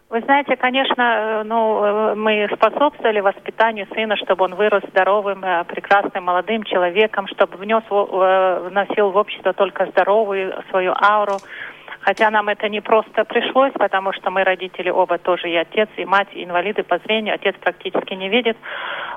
Вы 0.09 0.20
знаете, 0.23 0.57
конечно, 0.57 1.03
э, 1.03 1.43
ну, 1.44 1.85
э, 1.85 2.15
мы 2.16 2.48
способствовали 2.53 3.20
воспитанию 3.20 3.86
сына, 3.94 4.16
чтобы 4.16 4.44
он 4.44 4.55
вырос 4.55 4.82
здоровым, 4.90 5.44
э, 5.44 5.65
прекрасным, 5.65 6.24
молодым 6.24 6.65
человеком, 6.65 7.27
чтобы 7.28 7.59
внес, 7.59 7.82
вносил 7.90 9.11
в 9.11 9.16
общество 9.16 9.53
только 9.53 9.86
здоровую 9.86 10.53
свою 10.70 10.94
ауру, 11.01 11.39
Хотя 12.07 12.31
нам 12.31 12.49
это 12.49 12.69
не 12.69 12.81
просто 12.81 13.24
пришлось, 13.24 13.73
потому 13.73 14.12
что 14.12 14.31
мы 14.31 14.45
родители 14.45 14.91
оба 14.91 15.19
тоже, 15.19 15.51
и 15.51 15.57
отец, 15.57 15.89
и 15.97 16.05
мать, 16.05 16.28
и 16.35 16.45
инвалиды 16.45 16.85
по 16.85 16.99
зрению. 16.99 17.35
Отец 17.35 17.57
практически 17.61 18.15
не 18.15 18.28
видит. 18.28 18.57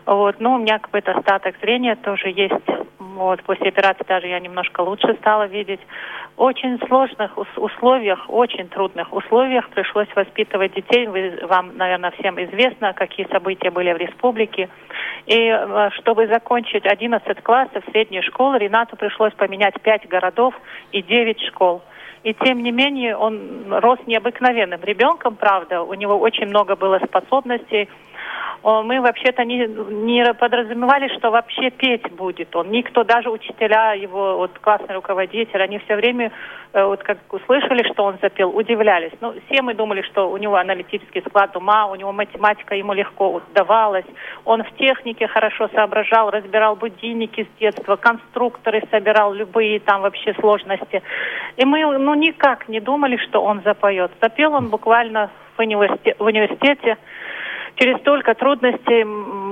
Вот. 0.07 0.39
Но 0.39 0.55
у 0.55 0.57
меня 0.57 0.79
какой-то 0.79 1.11
остаток 1.11 1.55
зрения 1.61 1.95
тоже 1.97 2.29
есть. 2.29 2.65
Вот. 2.97 3.43
После 3.43 3.67
операции 3.67 4.03
даже 4.07 4.25
я 4.25 4.39
немножко 4.39 4.81
лучше 4.81 5.13
стала 5.19 5.45
видеть. 5.45 5.79
В 6.35 6.41
очень 6.41 6.79
сложных 6.87 7.37
условиях, 7.57 8.25
очень 8.27 8.67
трудных 8.69 9.13
условиях 9.13 9.69
пришлось 9.69 10.07
воспитывать 10.15 10.73
детей. 10.73 11.05
Вы, 11.05 11.37
вам, 11.43 11.77
наверное, 11.77 12.09
всем 12.17 12.43
известно, 12.43 12.93
какие 12.93 13.27
события 13.27 13.69
были 13.69 13.93
в 13.93 13.97
республике. 13.97 14.67
И 15.27 15.37
э, 15.37 15.89
чтобы 15.99 16.25
закончить 16.25 16.87
11 16.87 17.43
классов 17.43 17.83
средней 17.91 18.23
школы, 18.23 18.57
Ренату 18.57 18.95
пришлось 18.95 19.33
поменять 19.33 19.79
5 19.79 20.07
городов 20.07 20.55
и 20.91 21.03
9 21.03 21.39
школ. 21.49 21.83
И 22.23 22.33
тем 22.33 22.63
не 22.63 22.71
менее 22.71 23.15
он 23.15 23.71
рос 23.71 23.99
необыкновенным 24.05 24.81
ребенком, 24.83 25.35
правда. 25.35 25.81
У 25.81 25.93
него 25.93 26.17
очень 26.17 26.47
много 26.47 26.75
было 26.75 26.99
способностей 26.99 27.87
мы 28.63 28.99
вообще-то 29.01 29.45
не, 29.45 29.67
не 29.67 30.33
подразумевали, 30.33 31.07
что 31.17 31.31
вообще 31.31 31.69
петь 31.69 32.11
будет 32.11 32.55
он. 32.55 32.71
Никто, 32.71 33.03
даже 33.03 33.29
учителя 33.29 33.93
его, 33.93 34.37
вот 34.37 34.51
классный 34.59 34.95
руководитель, 34.95 35.61
они 35.61 35.79
все 35.79 35.95
время, 35.95 36.31
э, 36.73 36.83
вот 36.83 37.01
как 37.03 37.17
услышали, 37.31 37.89
что 37.91 38.03
он 38.03 38.17
запел, 38.21 38.55
удивлялись. 38.55 39.13
Ну, 39.21 39.33
все 39.45 39.61
мы 39.61 39.73
думали, 39.73 40.01
что 40.01 40.29
у 40.29 40.37
него 40.37 40.57
аналитический 40.57 41.21
склад 41.21 41.55
ума, 41.55 41.87
у 41.87 41.95
него 41.95 42.11
математика 42.11 42.75
ему 42.75 42.93
легко 42.93 43.41
давалась. 43.53 44.05
Он 44.43 44.63
в 44.63 44.71
технике 44.75 45.27
хорошо 45.27 45.69
соображал, 45.69 46.29
разбирал 46.29 46.75
будильники 46.75 47.45
с 47.45 47.59
детства, 47.59 47.95
конструкторы 47.95 48.83
собирал, 48.91 49.33
любые 49.33 49.79
там 49.79 50.01
вообще 50.01 50.33
сложности. 50.33 51.01
И 51.55 51.65
мы, 51.65 51.97
ну, 51.97 52.13
никак 52.13 52.67
не 52.67 52.81
думали, 52.81 53.17
что 53.17 53.41
он 53.41 53.61
запоет. 53.63 54.11
Запел 54.21 54.53
он 54.53 54.67
буквально 54.67 55.29
в 55.55 55.59
университете, 55.59 56.15
в 56.19 56.23
университете 56.23 56.97
через 57.79 57.97
столько 57.99 58.35
трудностей, 58.35 59.03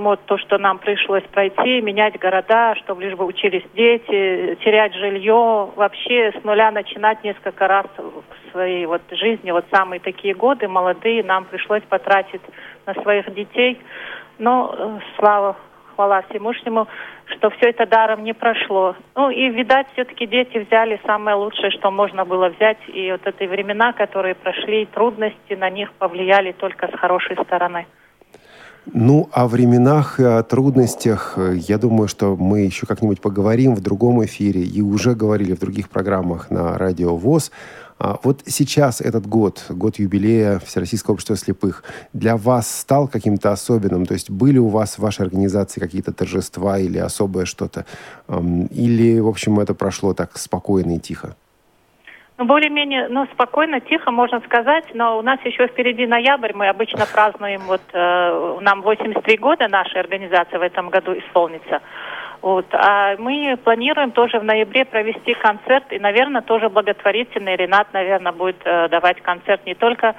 вот 0.04 0.20
то, 0.26 0.38
что 0.38 0.58
нам 0.58 0.80
пришлось 0.80 1.24
пройти, 1.32 1.82
менять 1.82 2.20
города, 2.20 2.76
чтобы 2.76 3.04
лишь 3.04 3.16
бы 3.16 3.26
учились 3.26 3.64
дети, 3.74 4.58
терять 4.64 4.94
жилье, 4.94 5.70
вообще 5.76 6.34
с 6.34 6.44
нуля 6.44 6.72
начинать 6.72 7.24
несколько 7.24 7.68
раз 7.68 7.86
в 7.98 8.52
своей 8.52 8.86
вот 8.86 9.02
жизни, 9.12 9.52
вот 9.52 9.66
самые 9.72 10.02
такие 10.02 10.34
годы 10.34 10.68
молодые, 10.68 11.24
нам 11.24 11.46
пришлось 11.46 11.84
потратить 11.84 12.42
на 12.86 12.94
своих 12.96 13.34
детей. 13.34 13.80
Но 14.40 14.76
э, 14.78 15.00
слава, 15.18 15.56
хвала 15.96 16.22
Всемышнему, 16.30 16.88
что 17.38 17.50
все 17.52 17.70
это 17.70 17.86
даром 17.86 18.24
не 18.24 18.34
прошло. 18.34 18.96
Ну 19.16 19.30
и, 19.30 19.50
видать, 19.50 19.88
все-таки 19.94 20.28
дети 20.28 20.58
взяли 20.58 21.00
самое 21.06 21.38
лучшее, 21.38 21.72
что 21.72 21.92
можно 21.92 22.26
было 22.26 22.50
взять. 22.50 22.78
И 22.88 23.10
вот 23.12 23.26
эти 23.26 23.48
времена, 23.48 23.94
которые 23.94 24.36
прошли, 24.36 24.86
трудности 24.86 25.54
на 25.54 25.70
них 25.70 25.92
повлияли 25.94 26.52
только 26.52 26.88
с 26.88 27.00
хорошей 27.00 27.38
стороны. 27.44 27.88
Ну, 28.94 29.30
о 29.34 29.48
временах 29.48 30.20
и 30.20 30.24
о 30.24 30.44
трудностях, 30.44 31.34
э, 31.36 31.58
я 31.68 31.78
думаю, 31.78 32.08
что 32.08 32.38
мы 32.38 32.62
еще 32.62 32.86
как-нибудь 32.86 33.20
поговорим 33.20 33.76
в 33.76 33.82
другом 33.82 34.24
эфире 34.24 34.64
и 34.64 34.82
уже 34.82 35.14
говорили 35.14 35.54
в 35.54 35.60
других 35.60 35.90
программах 35.90 36.50
на 36.50 36.78
Радио 36.78 37.16
ВОЗ. 37.18 37.52
А 38.00 38.18
вот 38.24 38.44
сейчас 38.46 39.02
этот 39.02 39.28
год, 39.28 39.66
год 39.70 40.00
юбилея 40.00 40.60
Всероссийского 40.60 41.14
общества 41.14 41.36
слепых, 41.36 41.84
для 42.14 42.38
вас 42.38 42.70
стал 42.70 43.08
каким-то 43.08 43.52
особенным? 43.52 44.06
То 44.06 44.14
есть 44.14 44.30
были 44.30 44.58
у 44.58 44.68
вас 44.70 44.96
в 44.96 45.00
вашей 45.00 45.24
организации 45.24 45.82
какие-то 45.82 46.14
торжества 46.14 46.80
или 46.80 46.98
особое 46.98 47.46
что-то? 47.46 47.86
Или, 48.30 49.20
в 49.20 49.28
общем, 49.28 49.60
это 49.60 49.74
прошло 49.74 50.14
так 50.14 50.38
спокойно 50.38 50.96
и 50.96 51.00
тихо? 51.00 51.36
Ну, 52.38 52.46
более-менее, 52.46 53.08
ну, 53.10 53.26
спокойно, 53.34 53.80
тихо, 53.80 54.12
можно 54.12 54.40
сказать, 54.42 54.86
но 54.94 55.18
у 55.18 55.24
нас 55.24 55.40
еще 55.44 55.66
впереди 55.66 56.06
ноябрь, 56.06 56.54
мы 56.54 56.68
обычно 56.70 57.08
празднуем, 57.12 57.62
вот, 57.62 57.82
э, 57.94 58.58
нам 58.62 58.84
83 58.84 59.38
года 59.38 59.68
нашей 59.68 60.00
организации 60.00 60.58
в 60.58 60.62
этом 60.62 60.90
году 60.90 61.18
исполнится. 61.18 61.82
Вот. 62.44 62.68
А 62.74 63.16
мы 63.18 63.58
планируем 63.64 64.12
тоже 64.12 64.40
в 64.40 64.44
ноябре 64.44 64.86
провести 64.86 65.34
концерт, 65.34 65.92
и, 65.92 65.98
наверное, 65.98 66.42
тоже 66.44 66.70
благотворительный. 66.70 67.56
Ренат, 67.56 67.88
наверное, 67.94 68.32
будет 68.32 68.62
э, 68.64 68.88
давать 68.90 69.20
концерт 69.22 69.66
не 69.66 69.74
только 69.74 70.14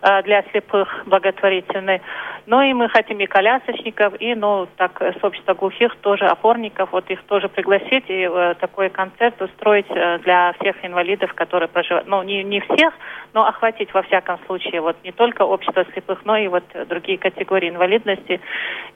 э, 0.00 0.22
для 0.22 0.42
слепых 0.52 1.02
благотворительный. 1.06 2.00
Ну 2.46 2.60
и 2.60 2.74
мы 2.74 2.88
хотим 2.90 3.18
и 3.20 3.26
колясочников, 3.26 4.20
и, 4.20 4.34
ну, 4.34 4.68
так, 4.76 5.00
с 5.00 5.24
общества 5.24 5.54
глухих 5.54 5.96
тоже 5.96 6.26
опорников, 6.26 6.92
вот 6.92 7.10
их 7.10 7.22
тоже 7.24 7.48
пригласить 7.48 8.04
и 8.08 8.28
э, 8.30 8.54
такой 8.60 8.90
концерт 8.90 9.40
устроить 9.40 9.86
э, 9.88 10.18
для 10.18 10.52
всех 10.60 10.76
инвалидов, 10.84 11.32
которые 11.32 11.68
проживают. 11.68 12.06
Ну, 12.06 12.22
не, 12.22 12.44
не 12.44 12.60
всех, 12.60 12.92
но 13.32 13.46
охватить 13.46 13.94
во 13.94 14.02
всяком 14.02 14.38
случае, 14.46 14.82
вот 14.82 14.96
не 15.04 15.12
только 15.12 15.42
общество 15.42 15.86
слепых, 15.92 16.20
но 16.24 16.36
и 16.36 16.48
вот 16.48 16.64
другие 16.88 17.16
категории 17.16 17.70
инвалидности. 17.70 18.40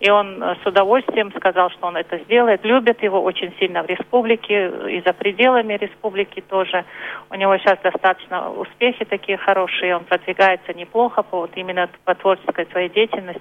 И 0.01 0.11
он 0.11 0.43
э, 0.43 0.57
с 0.63 0.67
удовольствием 0.67 1.33
сказал, 1.35 1.71
что 1.71 1.87
он 1.87 1.97
это 1.97 2.19
сделает. 2.19 2.65
Любят 2.65 3.03
его 3.03 3.23
очень 3.23 3.55
сильно 3.59 3.83
в 3.83 3.87
республике 3.87 4.71
и 4.91 5.01
за 5.01 5.15
пределами 5.15 5.75
республики 5.75 6.43
тоже. 6.43 6.85
У 7.31 7.35
него 7.35 7.57
сейчас 7.59 7.79
достаточно 7.83 8.51
успехи 8.53 9.07
такие 9.07 9.39
хорошие, 9.39 9.97
он 9.97 10.05
продвигается 10.05 10.75
неплохо 10.75 11.23
по, 11.23 11.41
вот 11.41 11.51
именно 11.55 11.89
по 12.05 12.15
творческой 12.15 12.67
своей 12.67 12.91
деятельности. 12.91 13.38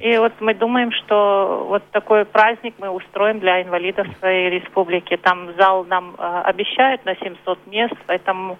И 0.00 0.16
вот 0.16 0.32
мы 0.40 0.54
думаем, 0.54 0.92
что 0.92 1.66
вот 1.68 1.82
такой 1.90 2.24
праздник 2.24 2.74
мы 2.78 2.88
устроим 2.88 3.40
для 3.40 3.62
инвалидов 3.62 4.06
своей 4.20 4.48
республики. 4.48 5.16
Там 5.16 5.54
зал 5.56 5.84
нам 5.84 6.14
э, 6.16 6.42
обещают 6.44 7.04
на 7.04 7.16
700 7.16 7.66
мест, 7.66 7.94
поэтому 8.06 8.58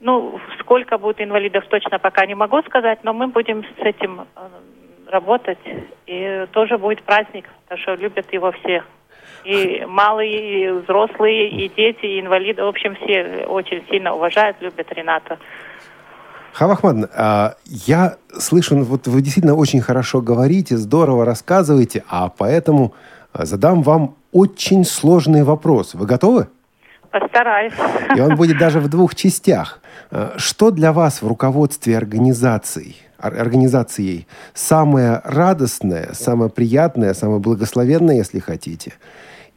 ну, 0.00 0.40
сколько 0.60 0.98
будет 0.98 1.20
инвалидов, 1.20 1.64
точно 1.70 1.98
пока 1.98 2.26
не 2.26 2.34
могу 2.34 2.60
сказать, 2.62 3.02
но 3.02 3.14
мы 3.14 3.28
будем 3.28 3.64
с 3.64 3.78
этим 3.78 4.20
э, 4.20 4.48
работать. 5.06 5.58
И 6.06 6.46
тоже 6.52 6.76
будет 6.76 7.02
праздник, 7.02 7.48
потому 7.62 7.80
что 7.80 7.94
любят 7.94 8.30
его 8.32 8.52
все. 8.52 8.82
И 9.44 9.84
малые, 9.86 10.66
и 10.66 10.70
взрослые, 10.70 11.48
и 11.48 11.68
дети, 11.68 12.04
и 12.04 12.20
инвалиды. 12.20 12.62
В 12.62 12.68
общем, 12.68 12.94
все 12.96 13.46
очень 13.46 13.84
сильно 13.88 14.14
уважают, 14.14 14.56
любят 14.60 14.92
Рената. 14.92 15.38
Хава 16.52 16.74
Ахмадовна, 16.74 17.08
а, 17.14 17.54
я 17.64 18.16
слышу, 18.38 18.76
вот 18.84 19.06
вы 19.06 19.22
действительно 19.22 19.54
очень 19.54 19.80
хорошо 19.80 20.20
говорите, 20.20 20.76
здорово 20.76 21.24
рассказываете, 21.24 22.04
а 22.08 22.28
поэтому 22.28 22.92
а, 23.32 23.46
задам 23.46 23.82
вам 23.82 24.16
очень 24.32 24.84
сложный 24.84 25.44
вопрос. 25.44 25.94
Вы 25.94 26.06
готовы? 26.06 26.48
Постараюсь. 27.10 27.72
И 28.14 28.20
он 28.20 28.36
будет 28.36 28.58
даже 28.58 28.80
в 28.80 28.88
двух 28.88 29.14
частях. 29.14 29.80
А, 30.10 30.34
что 30.36 30.70
для 30.70 30.92
вас 30.92 31.22
в 31.22 31.26
руководстве 31.26 31.96
организацией, 31.96 32.96
организацией 33.16 34.26
самое 34.52 35.22
радостное, 35.24 36.10
самое 36.12 36.50
приятное, 36.50 37.14
самое 37.14 37.40
благословенное, 37.40 38.16
если 38.16 38.40
хотите? 38.40 38.92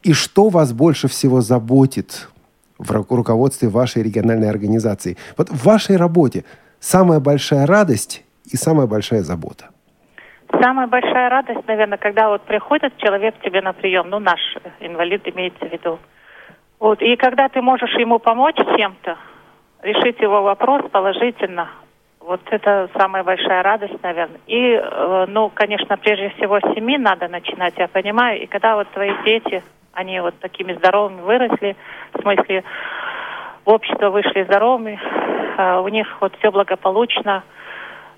И 0.02 0.14
что 0.14 0.48
вас 0.48 0.72
больше 0.72 1.10
всего 1.10 1.42
заботит 1.42 2.30
в 2.78 2.90
руководстве 2.92 3.68
вашей 3.68 4.02
региональной 4.02 4.50
организации? 4.50 5.18
Вот 5.36 5.50
в 5.50 5.66
вашей 5.66 5.98
работе– 5.98 6.46
самая 6.86 7.20
большая 7.20 7.66
радость 7.66 8.24
и 8.46 8.56
самая 8.56 8.88
большая 8.88 9.22
забота? 9.22 9.70
Самая 10.62 10.88
большая 10.88 11.30
радость, 11.30 11.68
наверное, 11.68 11.98
когда 11.98 12.30
вот 12.30 12.44
приходит 12.44 12.96
человек 12.98 13.36
к 13.36 13.42
тебе 13.42 13.62
на 13.62 13.74
прием, 13.74 14.10
ну, 14.10 14.20
наш 14.20 14.40
инвалид 14.80 15.28
имеется 15.28 15.66
в 15.66 15.72
виду. 15.72 16.00
Вот, 16.80 17.02
и 17.02 17.16
когда 17.16 17.50
ты 17.50 17.62
можешь 17.62 17.94
ему 17.98 18.20
помочь 18.20 18.56
чем-то, 18.78 19.18
решить 19.82 20.20
его 20.20 20.44
вопрос 20.44 20.84
положительно, 20.92 21.70
вот 22.20 22.42
это 22.52 22.90
самая 22.96 23.24
большая 23.24 23.64
радость, 23.64 24.02
наверное. 24.04 24.40
И, 24.48 24.74
э, 24.74 25.26
ну, 25.28 25.50
конечно, 25.50 25.98
прежде 25.98 26.30
всего 26.30 26.60
с 26.60 26.76
семьи 26.76 26.98
надо 26.98 27.28
начинать, 27.28 27.74
я 27.78 27.88
понимаю. 27.88 28.42
И 28.42 28.46
когда 28.46 28.76
вот 28.76 28.88
твои 28.90 29.12
дети, 29.24 29.64
они 29.94 30.20
вот 30.20 30.38
такими 30.40 30.74
здоровыми 30.74 31.22
выросли, 31.22 31.76
в 32.14 32.22
смысле, 32.22 32.64
в 33.66 33.70
общество 33.70 34.10
вышли 34.10 34.44
здоровыми, 34.44 35.00
э, 35.58 35.80
у 35.80 35.88
них 35.88 36.08
вот 36.22 36.36
все 36.38 36.52
благополучно, 36.52 37.44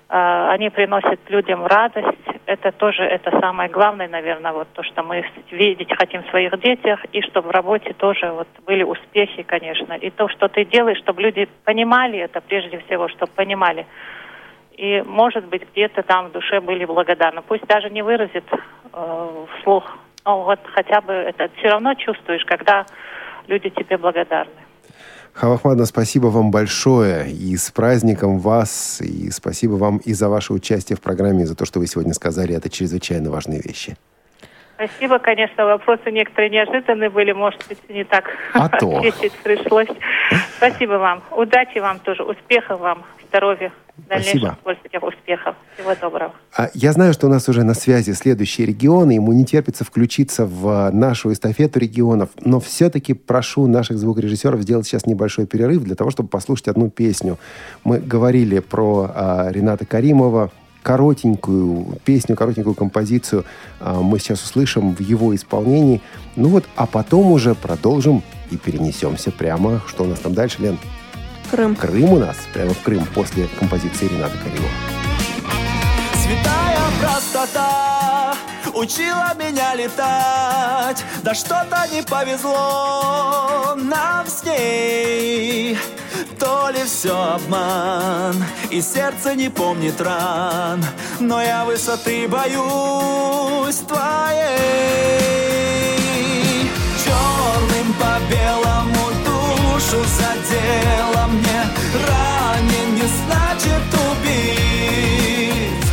э, 0.08 0.48
они 0.50 0.68
приносят 0.68 1.20
людям 1.28 1.64
радость. 1.64 2.18
Это 2.44 2.70
тоже 2.72 3.02
это 3.02 3.30
самое 3.40 3.70
главное, 3.70 4.08
наверное, 4.08 4.52
вот 4.52 4.68
то, 4.74 4.82
что 4.82 5.02
мы 5.02 5.24
видеть 5.50 5.94
хотим 5.96 6.22
в 6.22 6.28
своих 6.28 6.58
детях, 6.60 7.00
и 7.12 7.22
чтобы 7.22 7.48
в 7.48 7.50
работе 7.50 7.94
тоже 7.94 8.30
вот 8.30 8.48
были 8.66 8.82
успехи, 8.82 9.42
конечно. 9.42 9.94
И 9.94 10.10
то, 10.10 10.28
что 10.28 10.48
ты 10.48 10.64
делаешь, 10.64 10.98
чтобы 10.98 11.22
люди 11.22 11.48
понимали 11.64 12.18
это 12.18 12.40
прежде 12.40 12.78
всего, 12.86 13.08
чтобы 13.08 13.32
понимали. 13.32 13.86
И, 14.76 15.02
может 15.06 15.46
быть, 15.46 15.62
где-то 15.72 16.02
там 16.02 16.28
в 16.28 16.32
душе 16.32 16.60
были 16.60 16.84
благодарны. 16.84 17.42
Пусть 17.42 17.66
даже 17.66 17.90
не 17.90 18.02
выразит 18.02 18.44
э, 18.92 19.46
вслух, 19.60 19.96
но 20.24 20.42
вот 20.44 20.60
хотя 20.74 21.00
бы 21.00 21.12
это 21.12 21.48
все 21.56 21.68
равно 21.68 21.94
чувствуешь, 21.94 22.44
когда 22.44 22.84
люди 23.46 23.70
тебе 23.70 23.96
благодарны. 23.96 24.67
Хавахмадна, 25.38 25.86
спасибо 25.86 26.26
вам 26.26 26.50
большое. 26.50 27.30
И 27.30 27.56
с 27.56 27.70
праздником 27.70 28.40
вас. 28.40 29.00
И 29.00 29.30
спасибо 29.30 29.74
вам 29.74 29.98
и 29.98 30.12
за 30.12 30.28
ваше 30.28 30.52
участие 30.52 30.96
в 30.96 31.00
программе, 31.00 31.44
и 31.44 31.46
за 31.46 31.54
то, 31.54 31.64
что 31.64 31.78
вы 31.78 31.86
сегодня 31.86 32.12
сказали. 32.12 32.56
Это 32.56 32.68
чрезвычайно 32.68 33.30
важные 33.30 33.60
вещи. 33.60 33.96
Спасибо, 34.74 35.20
конечно, 35.20 35.64
вопросы 35.64 36.10
некоторые 36.10 36.50
неожиданные 36.50 37.10
были, 37.10 37.30
может 37.30 37.64
быть, 37.68 37.78
не 37.88 38.02
так 38.02 38.24
а 38.52 38.68
то. 38.68 39.00
пришлось. 39.44 39.88
Спасибо 40.56 40.94
вам. 40.94 41.22
Удачи 41.30 41.78
вам 41.78 42.00
тоже, 42.00 42.24
успехов 42.24 42.80
вам, 42.80 43.04
здоровья 43.28 43.72
дальнейших 44.08 44.56
Спасибо. 44.62 45.06
успехов. 45.06 45.56
Всего 45.74 45.94
доброго. 46.00 46.34
А, 46.56 46.70
я 46.74 46.92
знаю, 46.92 47.12
что 47.12 47.26
у 47.26 47.30
нас 47.30 47.48
уже 47.48 47.64
на 47.64 47.74
связи 47.74 48.12
следующие 48.12 48.66
регионы. 48.66 49.12
Ему 49.12 49.32
не 49.32 49.44
терпится 49.44 49.84
включиться 49.84 50.46
в 50.46 50.90
нашу 50.90 51.32
эстафету 51.32 51.78
регионов. 51.78 52.30
Но 52.40 52.60
все-таки 52.60 53.14
прошу 53.14 53.66
наших 53.66 53.98
звукорежиссеров 53.98 54.60
сделать 54.62 54.86
сейчас 54.86 55.06
небольшой 55.06 55.46
перерыв 55.46 55.82
для 55.82 55.94
того, 55.94 56.10
чтобы 56.10 56.28
послушать 56.28 56.68
одну 56.68 56.90
песню. 56.90 57.38
Мы 57.84 57.98
говорили 57.98 58.60
про 58.60 59.10
а, 59.14 59.48
Рената 59.50 59.86
Каримова, 59.86 60.50
коротенькую 60.82 61.98
песню, 62.04 62.34
коротенькую 62.34 62.74
композицию 62.74 63.44
а, 63.80 64.00
мы 64.00 64.18
сейчас 64.18 64.42
услышим 64.42 64.94
в 64.94 65.00
его 65.00 65.34
исполнении. 65.34 66.00
Ну 66.36 66.48
вот, 66.48 66.64
а 66.76 66.86
потом 66.86 67.30
уже 67.32 67.54
продолжим 67.54 68.22
и 68.50 68.56
перенесемся 68.56 69.30
прямо. 69.30 69.82
Что 69.86 70.04
у 70.04 70.06
нас 70.06 70.20
там 70.20 70.34
дальше, 70.34 70.62
Лен? 70.62 70.78
Крым. 71.48 71.74
Крым 71.76 72.12
у 72.12 72.18
нас, 72.18 72.36
прямо 72.52 72.74
в 72.74 72.82
Крым, 72.82 73.06
после 73.14 73.48
композиции 73.58 74.08
Рената 74.08 74.36
Каримова. 74.38 74.70
Святая 76.14 76.78
простота 77.00 78.34
учила 78.74 79.32
меня 79.38 79.74
летать, 79.74 81.04
да 81.22 81.34
что-то 81.34 81.86
не 81.92 82.02
повезло 82.02 83.74
нам 83.76 84.26
с 84.26 84.44
ней. 84.44 85.78
То 86.38 86.70
ли 86.70 86.84
все 86.84 87.34
обман, 87.34 88.44
и 88.70 88.80
сердце 88.80 89.34
не 89.34 89.48
помнит 89.48 90.00
ран, 90.00 90.84
но 91.18 91.42
я 91.42 91.64
высоты 91.64 92.28
боюсь 92.28 93.76
твоей. 93.86 94.68
Черным 97.04 97.92
по 97.94 98.20
белому 98.30 98.67
душу 99.88 100.04
задела 100.04 101.26
мне 101.26 101.60
Ранен 102.06 102.94
не 102.94 103.08
значит 103.24 103.86
убит 104.12 105.84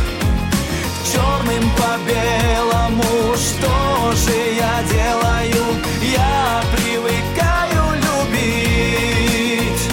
Черным 1.04 1.64
по 1.76 1.92
белому 2.06 3.36
Что 3.36 4.12
же 4.12 4.36
я 4.56 4.82
делаю? 4.90 5.64
Я 6.02 6.62
привыкаю 6.72 7.84
любить 7.96 9.84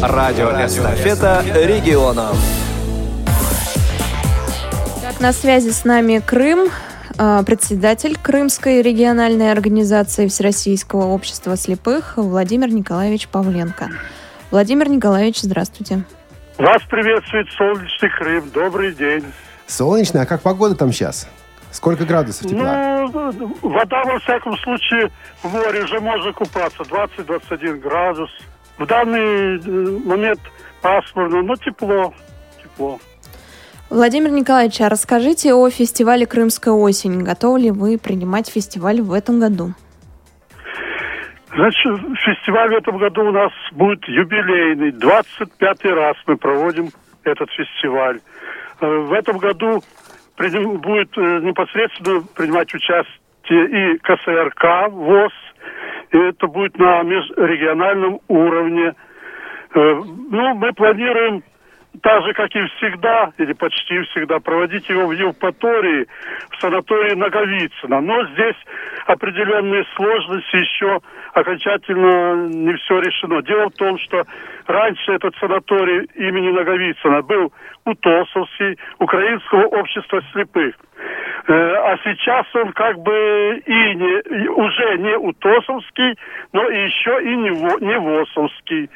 Радио 0.00 0.50
Эстафета 0.64 1.44
регионов. 1.54 2.36
На 5.20 5.32
связи 5.32 5.70
с 5.70 5.84
нами 5.84 6.22
Крым. 6.24 6.70
А, 7.20 7.42
председатель 7.42 8.16
Крымской 8.16 8.80
региональной 8.80 9.50
организации 9.50 10.28
Всероссийского 10.28 11.06
общества 11.06 11.56
слепых 11.56 12.12
Владимир 12.16 12.68
Николаевич 12.68 13.26
Павленко. 13.26 13.88
Владимир 14.52 14.88
Николаевич, 14.88 15.40
здравствуйте. 15.40 16.04
Вас 16.58 16.80
приветствует 16.88 17.48
солнечный 17.56 18.10
Крым. 18.10 18.50
Добрый 18.50 18.94
день. 18.94 19.24
Солнечно, 19.66 20.22
а 20.22 20.26
как 20.26 20.42
погода 20.42 20.76
там 20.76 20.92
сейчас? 20.92 21.28
Сколько 21.72 22.04
градусов 22.04 22.48
тепла? 22.48 23.08
Ну, 23.12 23.56
вода, 23.62 24.04
во 24.04 24.20
всяком 24.20 24.56
случае, 24.58 25.10
в 25.42 25.52
море 25.52 25.82
уже 25.82 26.00
можно 26.00 26.32
купаться. 26.32 26.82
20-21 26.84 27.80
градус. 27.80 28.30
В 28.78 28.86
данный 28.86 29.58
э, 29.58 29.98
момент 30.06 30.40
пасмурно, 30.80 31.42
но 31.42 31.56
тепло. 31.56 32.14
Тепло. 32.62 33.00
Владимир 33.90 34.30
Николаевич, 34.30 34.82
а 34.82 34.90
расскажите 34.90 35.54
о 35.54 35.70
фестивале 35.70 36.26
«Крымская 36.26 36.74
осень». 36.74 37.24
Готовы 37.24 37.60
ли 37.60 37.70
вы 37.70 37.96
принимать 37.96 38.50
фестиваль 38.50 39.00
в 39.00 39.14
этом 39.14 39.40
году? 39.40 39.72
Значит, 41.54 41.98
фестиваль 42.18 42.68
в 42.68 42.76
этом 42.76 42.98
году 42.98 43.24
у 43.24 43.32
нас 43.32 43.50
будет 43.72 44.06
юбилейный. 44.06 44.90
25-й 44.90 45.92
раз 45.94 46.16
мы 46.26 46.36
проводим 46.36 46.90
этот 47.24 47.48
фестиваль. 47.52 48.20
Э, 48.82 48.86
в 48.86 49.12
этом 49.14 49.38
году 49.38 49.82
будет 50.36 51.16
э, 51.16 51.40
непосредственно 51.40 52.22
принимать 52.36 52.72
участие 52.74 53.94
и 53.94 53.98
КСРК, 54.00 54.90
ВОЗ, 54.90 55.32
И 56.12 56.18
это 56.18 56.46
будет 56.46 56.78
на 56.78 57.02
межрегиональном 57.04 58.20
уровне. 58.28 58.94
Э, 59.74 60.02
ну, 60.30 60.54
мы 60.56 60.74
планируем 60.74 61.42
так 62.02 62.24
же, 62.24 62.32
как 62.32 62.54
и 62.54 62.66
всегда, 62.76 63.32
или 63.38 63.52
почти 63.52 64.00
всегда, 64.02 64.38
проводить 64.40 64.88
его 64.88 65.06
в 65.06 65.12
Евпатории, 65.12 66.06
в 66.50 66.60
санатории 66.60 67.14
Наговицына. 67.14 68.00
Но 68.00 68.24
здесь 68.28 68.56
определенные 69.06 69.84
сложности 69.96 70.56
еще 70.56 71.00
окончательно 71.32 72.48
не 72.48 72.74
все 72.74 73.00
решено. 73.00 73.42
Дело 73.42 73.68
в 73.70 73.74
том, 73.74 73.98
что 73.98 74.24
раньше 74.66 75.12
этот 75.12 75.34
санаторий 75.36 76.08
имени 76.14 76.50
Наговицына 76.50 77.22
был 77.22 77.52
Утосовский, 77.84 78.78
Украинского 78.98 79.66
общества 79.66 80.20
слепых. 80.32 80.74
Э, 81.46 81.52
а 81.52 81.96
сейчас 82.04 82.46
он 82.54 82.72
как 82.72 82.98
бы 82.98 83.62
и 83.64 83.94
не, 83.94 84.48
уже 84.48 84.98
не 84.98 85.16
Утосовский, 85.16 86.18
но 86.52 86.62
еще 86.68 87.22
и 87.22 87.36
не, 87.36 87.50
не 87.86 87.98
Восовский 87.98 88.90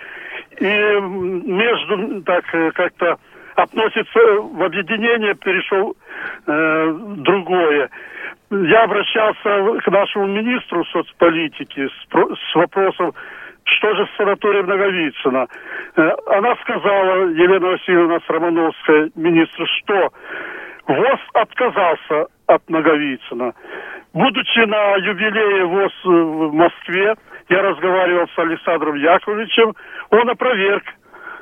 и 0.59 1.01
между 1.01 2.23
так 2.23 2.45
э, 2.55 2.71
как-то 2.73 3.19
относится 3.55 4.19
в 4.19 4.63
объединение, 4.63 5.35
перешел 5.35 5.95
э, 6.47 6.95
другое. 7.19 7.91
Я 8.51 8.85
обращался 8.85 9.81
к 9.81 9.91
нашему 9.91 10.27
министру 10.27 10.85
соцполитики 10.87 11.89
с, 11.89 12.09
с 12.09 12.55
вопросом, 12.55 13.13
что 13.65 13.95
же 13.95 14.07
с 14.07 14.17
санаторием 14.17 14.67
Наговицына. 14.67 15.47
Э, 15.97 16.11
она 16.27 16.57
сказала, 16.57 17.29
Елена 17.29 17.69
Васильевна 17.69 18.19
Романовская, 18.27 19.11
министр, 19.15 19.67
что 19.79 20.13
ВОЗ 20.87 21.21
отказался 21.35 22.27
от 22.47 22.69
Наговицына. 22.69 23.53
Будучи 24.13 24.61
на 24.67 24.97
юбилее 24.97 25.65
ВОЗ 25.65 25.93
в 26.05 26.53
Москве, 26.53 27.15
я 27.53 27.63
разговаривал 27.63 28.27
с 28.35 28.39
Александром 28.39 28.97
Яковлевичем, 28.97 29.75
он 30.11 30.31
опроверг 30.31 30.85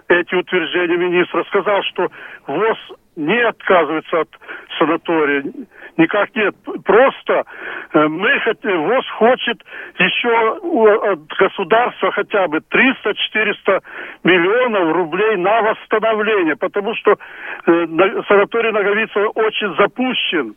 эти 0.08 0.34
утверждения 0.34 0.96
министра, 0.96 1.44
сказал, 1.44 1.82
что 1.84 2.08
ВОЗ 2.48 2.78
не 3.14 3.40
отказывается 3.40 4.20
от 4.22 4.28
санатория, 4.76 5.44
никак 5.96 6.34
нет. 6.34 6.54
Просто 6.84 7.44
э, 7.92 8.08
мы 8.08 8.40
хотим, 8.40 8.88
ВОЗ 8.88 9.08
хочет 9.18 9.62
еще 9.98 10.58
от 11.12 11.26
государства 11.28 12.10
хотя 12.10 12.48
бы 12.48 12.58
300-400 12.58 13.80
миллионов 14.24 14.92
рублей 14.92 15.36
на 15.36 15.62
восстановление, 15.62 16.56
потому 16.56 16.92
что 16.96 17.12
э, 17.12 17.86
санаторий 18.26 18.72
Наговицева 18.72 19.28
очень 19.28 19.76
запущен. 19.76 20.56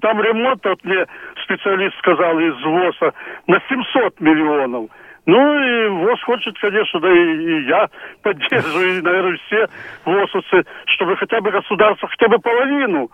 Там 0.00 0.20
ремонт, 0.20 0.64
вот 0.64 0.84
мне 0.84 1.06
специалист 1.44 1.96
сказал 1.98 2.38
из 2.40 2.60
ВОЗа, 2.62 3.14
на 3.46 3.60
700 3.68 4.20
миллионов. 4.20 4.90
Ну 5.26 5.58
и 5.58 5.88
ВОЗ 5.88 6.22
хочет, 6.22 6.58
конечно, 6.58 7.00
да 7.00 7.10
и, 7.10 7.36
и 7.36 7.66
я 7.66 7.88
поддерживаю, 8.22 8.98
и, 8.98 9.02
наверное, 9.02 9.38
все 9.46 9.66
ВОЗовцы, 10.04 10.64
чтобы 10.86 11.16
хотя 11.16 11.40
бы 11.40 11.50
государство 11.50 12.08
хотя 12.08 12.28
бы 12.28 12.38
половину 12.38 13.10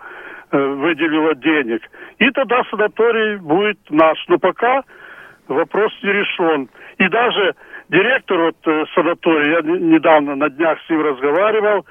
э, 0.51 0.59
выделило 0.59 1.35
денег. 1.35 1.83
И 2.19 2.31
тогда 2.31 2.63
санаторий 2.71 3.37
будет 3.37 3.79
наш. 3.91 4.23
Но 4.29 4.39
пока 4.39 4.83
вопрос 5.49 5.93
не 6.03 6.13
решен. 6.13 6.69
И 6.99 7.09
даже 7.09 7.55
директор 7.89 8.39
вот, 8.39 8.57
э, 8.67 8.85
санатория, 8.95 9.57
я 9.57 9.63
недавно 9.63 10.37
на 10.37 10.51
днях 10.51 10.79
с 10.87 10.91
ним 10.91 11.03
разговаривал, 11.03 11.87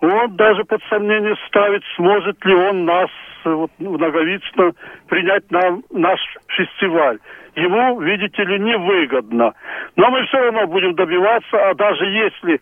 он 0.00 0.36
даже 0.36 0.64
под 0.64 0.82
сомнение 0.88 1.34
ставит, 1.48 1.82
сможет 1.96 2.42
ли 2.44 2.54
он 2.54 2.84
нас 2.84 3.10
вот, 3.50 3.70
многовично 3.78 4.72
принять 5.08 5.50
на 5.50 5.78
наш 5.90 6.20
фестиваль. 6.48 7.18
Ему, 7.56 8.00
видите 8.00 8.42
ли, 8.44 8.58
невыгодно. 8.58 9.54
Но 9.96 10.10
мы 10.10 10.24
все 10.24 10.38
равно 10.38 10.66
будем 10.66 10.94
добиваться, 10.94 11.70
а 11.70 11.74
даже 11.74 12.04
если 12.04 12.60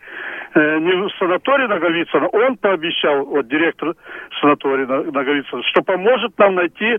э, 0.54 0.78
не 0.80 1.08
санатории 1.18 1.66
Наговицына, 1.66 2.28
он 2.28 2.56
пообещал, 2.58 3.24
вот 3.24 3.48
директор 3.48 3.94
санатория 4.40 4.86
Наговицына, 4.86 5.62
что 5.62 5.82
поможет 5.82 6.38
нам 6.38 6.56
найти 6.56 6.98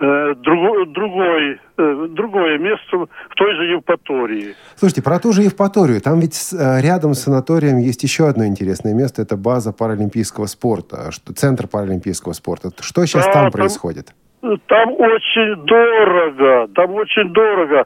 другой, 0.00 0.86
другой, 0.86 1.60
э, 1.76 2.06
другое 2.10 2.58
место 2.58 2.96
в 2.96 3.34
той 3.36 3.54
же 3.56 3.64
Евпатории. 3.64 4.54
Слушайте, 4.76 5.02
про 5.02 5.18
ту 5.18 5.32
же 5.32 5.42
Евпаторию. 5.42 6.00
Там 6.00 6.20
ведь 6.20 6.52
э, 6.52 6.80
рядом 6.80 7.14
с 7.14 7.24
санаторием 7.24 7.78
есть 7.78 8.02
еще 8.02 8.28
одно 8.28 8.46
интересное 8.46 8.94
место. 8.94 9.22
Это 9.22 9.36
база 9.36 9.72
паралимпийского 9.72 10.46
спорта, 10.46 11.10
центр 11.36 11.68
паралимпийского 11.68 12.32
спорта. 12.32 12.70
Что 12.80 13.04
сейчас 13.04 13.26
да, 13.26 13.32
там, 13.32 13.42
там 13.44 13.52
происходит? 13.52 14.14
Там 14.40 14.92
очень 14.92 15.66
дорого, 15.66 16.68
там 16.74 16.94
очень 16.94 17.30
дорого. 17.34 17.84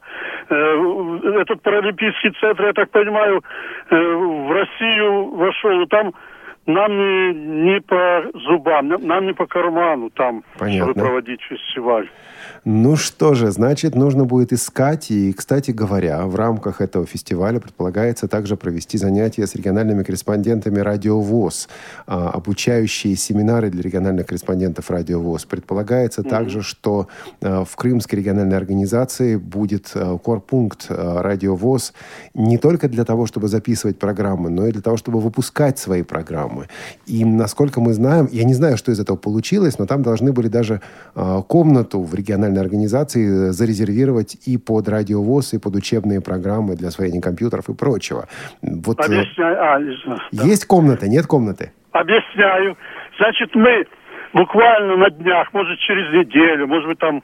Э, 0.50 1.40
этот 1.40 1.62
паралимпийский 1.62 2.30
центр, 2.40 2.66
я 2.66 2.72
так 2.72 2.90
понимаю, 2.90 3.42
э, 3.90 3.96
в 3.96 4.52
Россию 4.52 5.34
вошел, 5.34 5.84
там 5.88 6.14
нам 6.66 6.96
не, 6.96 7.72
не 7.72 7.80
по 7.80 8.24
зубам, 8.34 8.88
нам 8.88 9.26
не 9.26 9.34
по 9.34 9.46
карману 9.46 10.10
там, 10.10 10.42
Понятно. 10.58 10.92
чтобы 10.92 11.06
проводить 11.06 11.40
фестиваль. 11.42 12.08
Ну 12.64 12.96
что 12.96 13.34
же, 13.34 13.50
значит, 13.50 13.94
нужно 13.94 14.24
будет 14.24 14.52
искать. 14.52 15.10
И, 15.10 15.32
кстати 15.34 15.70
говоря, 15.70 16.26
в 16.26 16.34
рамках 16.34 16.80
этого 16.80 17.04
фестиваля 17.04 17.60
предполагается 17.60 18.26
также 18.26 18.56
провести 18.56 18.96
занятия 18.96 19.46
с 19.46 19.54
региональными 19.54 20.02
корреспондентами 20.02 20.78
Радио 20.78 21.20
ВОЗ, 21.20 21.68
а, 22.06 22.30
обучающие 22.30 23.16
семинары 23.16 23.68
для 23.68 23.82
региональных 23.82 24.26
корреспондентов 24.26 24.90
Радио 24.90 25.20
ВОЗ. 25.20 25.44
Предполагается 25.44 26.22
mm-hmm. 26.22 26.30
также, 26.30 26.62
что 26.62 27.08
а, 27.42 27.64
в 27.64 27.76
Крымской 27.76 28.20
региональной 28.20 28.56
организации 28.56 29.36
будет 29.36 29.92
а, 29.94 30.16
корпункт 30.16 30.86
Радио 30.88 31.56
ВОЗ 31.56 31.92
не 32.32 32.56
только 32.56 32.88
для 32.88 33.04
того, 33.04 33.26
чтобы 33.26 33.48
записывать 33.48 33.98
программы, 33.98 34.48
но 34.48 34.66
и 34.66 34.72
для 34.72 34.82
того, 34.82 34.96
чтобы 34.96 35.20
выпускать 35.20 35.78
свои 35.78 36.02
программы. 36.02 36.53
И, 37.06 37.24
насколько 37.24 37.80
мы 37.80 37.92
знаем, 37.92 38.28
я 38.30 38.44
не 38.44 38.54
знаю, 38.54 38.76
что 38.76 38.92
из 38.92 39.00
этого 39.00 39.16
получилось, 39.16 39.78
но 39.78 39.86
там 39.86 40.02
должны 40.02 40.32
были 40.32 40.48
даже 40.48 40.80
комнату 41.48 42.00
в 42.00 42.14
региональной 42.14 42.34
региональной 42.34 42.60
организации 42.60 43.50
зарезервировать 43.50 44.36
и 44.46 44.58
под 44.58 44.88
радиовоз, 44.88 45.54
и 45.54 45.58
под 45.60 45.76
учебные 45.76 46.20
программы 46.20 46.76
для 46.76 46.88
освоения 46.88 47.20
компьютеров 47.20 47.68
и 47.68 47.74
прочего. 47.74 48.26
Вот, 48.62 49.00
э, 49.00 49.04
Объясняю. 49.04 49.56
А, 49.60 49.78
да. 50.32 50.44
Есть 50.44 50.66
комната, 50.66 51.08
нет 51.08 51.26
комнаты? 51.26 51.72
Объясняю. 51.92 52.76
Значит, 53.18 53.54
мы 53.54 53.86
буквально 54.32 54.96
на 54.96 55.10
днях, 55.10 55.52
может, 55.52 55.78
через 55.78 56.12
неделю, 56.12 56.66
может 56.66 56.88
быть, 56.88 56.98
там 56.98 57.22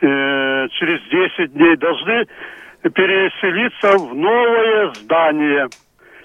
э, 0.00 0.68
через 0.78 1.00
10 1.10 1.52
дней 1.54 1.76
должны 1.76 2.26
переселиться 2.82 3.98
в 3.98 4.14
новое 4.14 4.92
здание 4.94 5.68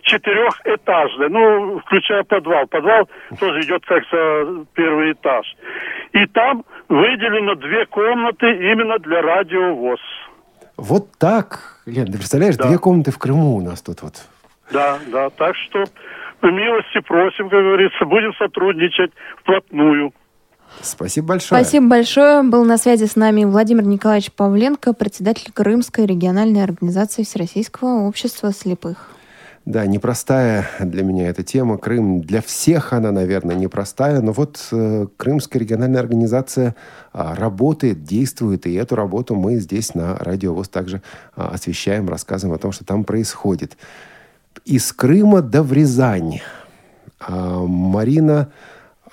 четырехэтажное, 0.05 1.29
ну, 1.29 1.79
включая 1.79 2.23
подвал. 2.23 2.67
Подвал 2.67 3.09
тоже 3.39 3.61
идет 3.61 3.85
как 3.85 4.03
за 4.11 4.65
первый 4.73 5.11
этаж. 5.11 5.45
И 6.13 6.25
там 6.27 6.63
выделено 6.87 7.55
две 7.55 7.85
комнаты 7.87 8.45
именно 8.71 8.97
для 8.99 9.21
радиовоз. 9.21 9.99
Вот 10.77 11.11
так, 11.17 11.81
Лен, 11.85 12.05
ты 12.05 12.17
представляешь, 12.17 12.55
да. 12.57 12.67
две 12.67 12.77
комнаты 12.77 13.11
в 13.11 13.17
Крыму 13.17 13.55
у 13.55 13.61
нас 13.61 13.81
тут 13.81 14.01
вот. 14.01 14.13
Да, 14.71 14.99
да, 15.07 15.29
так 15.29 15.55
что 15.55 15.85
милости 16.41 16.99
просим, 17.01 17.49
как 17.49 17.59
говорится, 17.59 18.05
будем 18.05 18.33
сотрудничать 18.35 19.11
вплотную. 19.39 20.13
Спасибо 20.81 21.27
большое. 21.27 21.61
Спасибо 21.61 21.87
большое. 21.87 22.43
Был 22.43 22.65
на 22.65 22.77
связи 22.77 23.05
с 23.05 23.15
нами 23.15 23.45
Владимир 23.45 23.83
Николаевич 23.83 24.31
Павленко, 24.31 24.93
председатель 24.93 25.51
Крымской 25.53 26.05
региональной 26.05 26.63
организации 26.63 27.23
Всероссийского 27.23 28.07
общества 28.07 28.51
слепых. 28.51 29.14
Да, 29.65 29.87
непростая 29.87 30.67
для 30.79 31.03
меня 31.03 31.27
эта 31.27 31.41
тема. 31.41 31.79
Крым 31.79 32.21
для 32.21 32.41
всех 32.41 32.93
она, 32.93 33.11
наверное, 33.11 33.55
непростая. 33.55 34.21
Но 34.21 34.31
вот 34.31 34.59
э, 34.71 35.07
Крымская 35.17 35.59
региональная 35.59 35.99
организация 35.99 36.75
э, 37.13 37.33
работает, 37.35 38.03
действует. 38.03 38.67
И 38.67 38.75
эту 38.75 38.95
работу 38.95 39.33
мы 39.33 39.55
здесь 39.55 39.95
на 39.95 40.17
Радио 40.17 40.53
ВОЗ 40.53 40.69
также 40.69 41.01
э, 41.35 41.41
освещаем, 41.41 42.07
рассказываем 42.07 42.55
о 42.55 42.59
том, 42.59 42.71
что 42.73 42.85
там 42.85 43.03
происходит. 43.03 43.75
Из 44.65 44.93
Крыма 44.93 45.41
до 45.41 45.63
в 45.63 45.73
Рязань. 45.73 46.41
Э, 47.27 47.65
Марина 47.65 48.51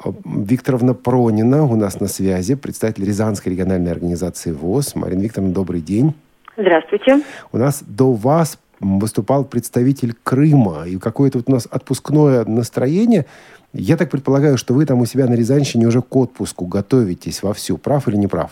Викторовна 0.05 0.93
Пронина 0.93 1.65
у 1.65 1.77
нас 1.77 1.99
на 1.99 2.09
связи, 2.09 2.57
представитель 2.57 3.07
Рязанской 3.07 3.53
региональной 3.53 3.91
организации 3.91 4.53
ВОЗ. 4.53 4.97
Марина 4.97 5.23
Викторовна, 5.23 5.55
добрый 5.55 5.81
день. 5.81 6.15
Здравствуйте. 6.59 7.23
У 7.53 7.57
нас 7.57 7.83
до 7.87 8.13
вас 8.13 8.59
выступал 8.83 9.45
представитель 9.45 10.15
Крыма, 10.23 10.85
и 10.87 10.99
какое-то 10.99 11.39
вот 11.39 11.49
у 11.49 11.53
нас 11.53 11.67
отпускное 11.71 12.45
настроение. 12.45 13.27
Я 13.73 13.97
так 13.97 14.11
предполагаю, 14.11 14.59
что 14.59 14.75
вы 14.75 14.85
там 14.85 15.01
у 15.01 15.07
себя 15.07 15.27
на 15.27 15.35
Рязанщине 15.35 15.87
уже 15.87 16.03
к 16.03 16.15
отпуску 16.15 16.67
готовитесь 16.67 17.43
вовсю. 17.43 17.79
Прав 17.79 18.09
или 18.09 18.17
не 18.17 18.27
прав? 18.27 18.51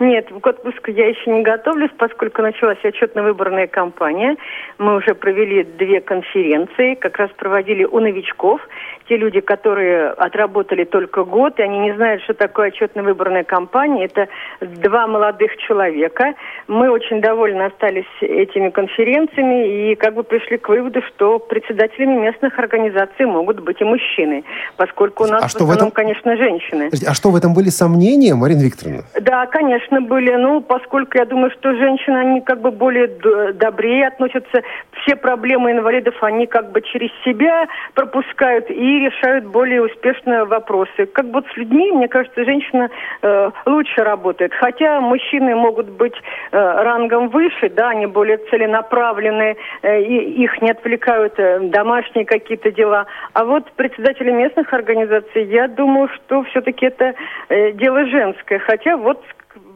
Нет, 0.00 0.30
в 0.30 0.46
отпуск 0.46 0.88
я 0.88 1.08
еще 1.08 1.30
не 1.30 1.42
готовлюсь, 1.42 1.90
поскольку 1.96 2.42
началась 2.42 2.78
отчетно-выборная 2.82 3.66
кампания. 3.66 4.36
Мы 4.78 4.96
уже 4.96 5.14
провели 5.14 5.62
две 5.62 6.00
конференции, 6.00 6.94
как 6.94 7.18
раз 7.18 7.30
проводили 7.36 7.84
у 7.84 8.00
новичков. 8.00 8.60
Те 9.08 9.16
люди, 9.16 9.40
которые 9.40 10.10
отработали 10.10 10.84
только 10.84 11.24
год, 11.24 11.58
и 11.58 11.62
они 11.62 11.78
не 11.80 11.92
знают, 11.94 12.22
что 12.22 12.34
такое 12.34 12.68
отчетно-выборная 12.68 13.44
кампания. 13.44 14.04
Это 14.04 14.28
два 14.60 15.06
молодых 15.06 15.56
человека. 15.56 16.34
Мы 16.68 16.90
очень 16.90 17.20
довольны 17.20 17.62
остались 17.62 18.06
этими 18.20 18.70
конференциями 18.70 19.90
и 19.90 19.94
как 19.96 20.14
бы 20.14 20.22
пришли 20.22 20.56
к 20.58 20.68
выводу, 20.68 21.02
что 21.02 21.38
председателями 21.38 22.18
местных 22.20 22.58
организаций 22.58 23.26
могут 23.26 23.60
быть 23.60 23.80
и 23.80 23.84
мужчины, 23.84 24.44
поскольку 24.76 25.24
у 25.24 25.26
нас 25.26 25.42
А 25.44 25.48
в 25.48 25.50
что 25.50 25.60
в 25.66 25.70
основном, 25.70 25.88
этом- 25.88 25.90
конечно, 26.04 26.36
женщины. 26.36 26.90
А 27.06 27.14
что, 27.14 27.30
в 27.30 27.36
этом 27.36 27.54
были 27.54 27.68
сомнения, 27.70 28.34
Марина 28.34 28.60
Викторовна? 28.62 29.02
Да, 29.20 29.46
конечно, 29.46 30.00
были. 30.00 30.32
Ну, 30.36 30.60
поскольку 30.60 31.18
я 31.18 31.24
думаю, 31.24 31.50
что 31.50 31.74
женщины, 31.74 32.16
они 32.18 32.40
как 32.40 32.60
бы 32.60 32.70
более 32.70 33.08
добрее 33.54 34.08
относятся. 34.08 34.62
Все 35.02 35.16
проблемы 35.16 35.72
инвалидов, 35.72 36.14
они 36.22 36.46
как 36.46 36.70
бы 36.72 36.80
через 36.82 37.10
себя 37.24 37.66
пропускают 37.94 38.70
и 38.70 38.91
решают 38.98 39.46
более 39.46 39.82
успешно 39.82 40.44
вопросы. 40.44 41.06
Как 41.06 41.26
вот 41.26 41.46
с 41.52 41.56
людьми, 41.56 41.90
мне 41.92 42.08
кажется, 42.08 42.44
женщина 42.44 42.90
э, 43.22 43.50
лучше 43.66 44.02
работает. 44.02 44.52
Хотя 44.54 45.00
мужчины 45.00 45.54
могут 45.54 45.88
быть 45.90 46.14
э, 46.14 46.56
рангом 46.56 47.28
выше, 47.28 47.68
да, 47.70 47.90
они 47.90 48.06
более 48.06 48.38
целенаправленные, 48.50 49.56
э, 49.82 50.02
и 50.02 50.42
их 50.42 50.60
не 50.62 50.70
отвлекают 50.70 51.38
э, 51.38 51.60
домашние 51.60 52.24
какие-то 52.24 52.70
дела. 52.70 53.06
А 53.32 53.44
вот 53.44 53.70
председатели 53.72 54.30
местных 54.30 54.72
организаций, 54.72 55.44
я 55.44 55.68
думаю, 55.68 56.08
что 56.08 56.42
все-таки 56.44 56.86
это 56.86 57.14
э, 57.48 57.72
дело 57.72 58.06
женское. 58.06 58.58
Хотя 58.58 58.96
вот 58.96 59.22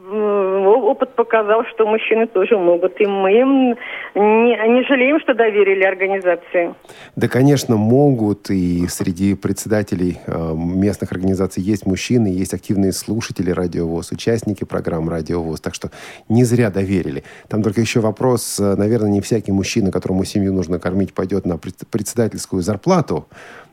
опыт 0.09 1.15
показал, 1.15 1.63
что 1.65 1.85
мужчины 1.85 2.27
тоже 2.27 2.57
могут. 2.57 2.99
И 2.99 3.05
мы 3.05 3.31
им 3.31 3.77
не, 4.15 4.73
не 4.73 4.83
жалеем, 4.87 5.19
что 5.19 5.33
доверили 5.33 5.83
организации. 5.83 6.73
Да, 7.15 7.27
конечно, 7.27 7.75
могут. 7.75 8.49
И 8.49 8.87
среди 8.87 9.35
председателей 9.35 10.19
э, 10.25 10.53
местных 10.55 11.11
организаций 11.11 11.61
есть 11.63 11.85
мужчины, 11.85 12.27
есть 12.27 12.53
активные 12.53 12.93
слушатели 12.93 13.51
радиовоз, 13.51 14.11
участники 14.11 14.63
программ 14.63 15.09
радиовоз. 15.09 15.61
Так 15.61 15.73
что 15.73 15.89
не 16.29 16.43
зря 16.43 16.69
доверили. 16.69 17.23
Там 17.49 17.63
только 17.63 17.81
еще 17.81 17.99
вопрос, 17.99 18.59
э, 18.59 18.75
наверное, 18.75 19.09
не 19.09 19.21
всякий 19.21 19.51
мужчина, 19.51 19.91
которому 19.91 20.23
семью 20.23 20.53
нужно 20.53 20.79
кормить, 20.79 21.13
пойдет 21.13 21.45
на 21.45 21.57
пред- 21.57 21.87
председательскую 21.91 22.61
зарплату. 22.61 23.27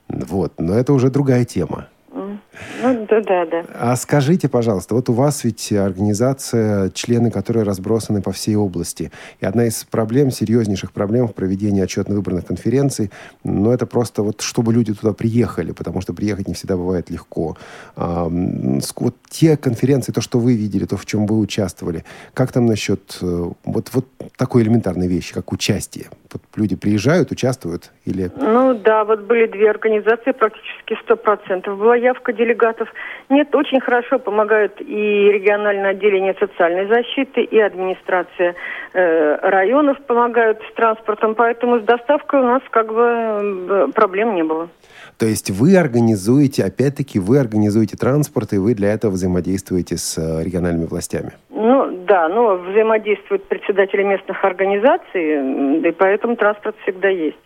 Вот. 0.09 0.53
Но 0.59 0.75
это 0.75 0.93
уже 0.93 1.11
другая 1.11 1.45
тема. 1.45 1.89
Ну, 2.83 3.07
да, 3.09 3.47
да. 3.47 3.65
А 3.75 3.97
скажите, 3.97 4.49
пожалуйста, 4.49 4.95
вот 4.95 5.09
у 5.09 5.13
вас 5.13 5.45
ведь 5.45 5.73
организация, 5.73 6.91
члены 6.91 7.31
которой 7.31 7.65
разбросаны 7.65 8.23
по 8.23 8.33
всей 8.33 8.57
области. 8.57 9.11
И 9.41 9.47
одна 9.47 9.67
из 9.67 9.85
проблем, 9.85 10.31
серьезнейших 10.31 10.93
проблем 10.93 11.29
в 11.29 11.35
проведении 11.35 11.83
отчетно-выборных 11.83 12.47
конференций, 12.47 13.11
ну, 13.45 13.71
это 13.71 13.87
просто 13.87 14.23
вот, 14.23 14.41
чтобы 14.41 14.73
люди 14.73 14.95
туда 14.95 15.13
приехали, 15.13 15.73
потому 15.73 16.01
что 16.01 16.15
приехать 16.15 16.49
не 16.49 16.55
всегда 16.55 16.77
бывает 16.77 17.11
легко. 17.11 17.57
А, 17.97 18.29
вот 18.97 19.15
те 19.29 19.57
конференции, 19.57 20.13
то, 20.13 20.21
что 20.21 20.39
вы 20.39 20.55
видели, 20.55 20.85
то, 20.85 20.97
в 20.97 21.07
чем 21.07 21.27
вы 21.27 21.39
участвовали, 21.39 22.05
как 22.35 22.53
там 22.53 22.67
насчет 22.67 23.19
э, 23.23 23.51
вот, 23.65 23.91
вот 23.93 24.07
такой 24.37 24.63
элементарной 24.63 25.09
вещи, 25.09 25.35
как 25.35 25.53
участие? 25.53 26.07
Вот 26.33 26.43
люди 26.57 26.77
приезжают, 26.77 27.31
участвуют 27.31 27.93
или... 28.05 28.31
Ну 28.37 28.75
да, 28.75 29.05
вот 29.05 29.21
были 29.21 29.47
две 29.47 29.71
организации, 29.71 30.33
практически 30.33 30.97
сто 31.05 31.17
процентов 31.17 31.79
была 31.79 31.97
явка 31.97 32.24
делегатов. 32.33 32.89
Нет, 33.29 33.55
очень 33.55 33.81
хорошо 33.81 34.19
помогают 34.19 34.81
и 34.81 35.31
региональное 35.31 35.91
отделение 35.91 36.35
социальной 36.39 36.87
защиты, 36.87 37.43
и 37.43 37.59
администрация 37.59 38.55
э, 38.93 39.37
районов 39.43 39.99
помогают 40.07 40.61
с 40.71 40.75
транспортом, 40.75 41.35
поэтому 41.35 41.81
с 41.81 41.83
доставкой 41.85 42.41
у 42.41 42.45
нас 42.45 42.63
как 42.71 42.93
бы 42.93 43.03
э, 43.03 43.89
проблем 43.95 44.35
не 44.35 44.43
было. 44.43 44.69
То 45.19 45.27
есть 45.27 45.51
вы 45.51 45.77
организуете, 45.77 46.65
опять-таки, 46.65 47.19
вы 47.19 47.39
организуете 47.39 47.97
транспорт, 47.97 48.53
и 48.53 48.59
вы 48.59 48.75
для 48.75 48.93
этого 48.93 49.13
взаимодействуете 49.13 49.97
с 49.97 50.19
э, 50.19 50.45
региональными 50.45 50.87
властями. 50.87 51.33
Ну 51.51 52.05
да, 52.07 52.29
но 52.29 52.57
взаимодействуют 52.57 53.45
председатели 53.49 54.03
местных 54.03 54.45
организаций, 54.45 55.89
и 55.89 55.93
поэтому 55.93 56.37
транспорт 56.37 56.77
всегда 56.83 57.09
есть. 57.09 57.39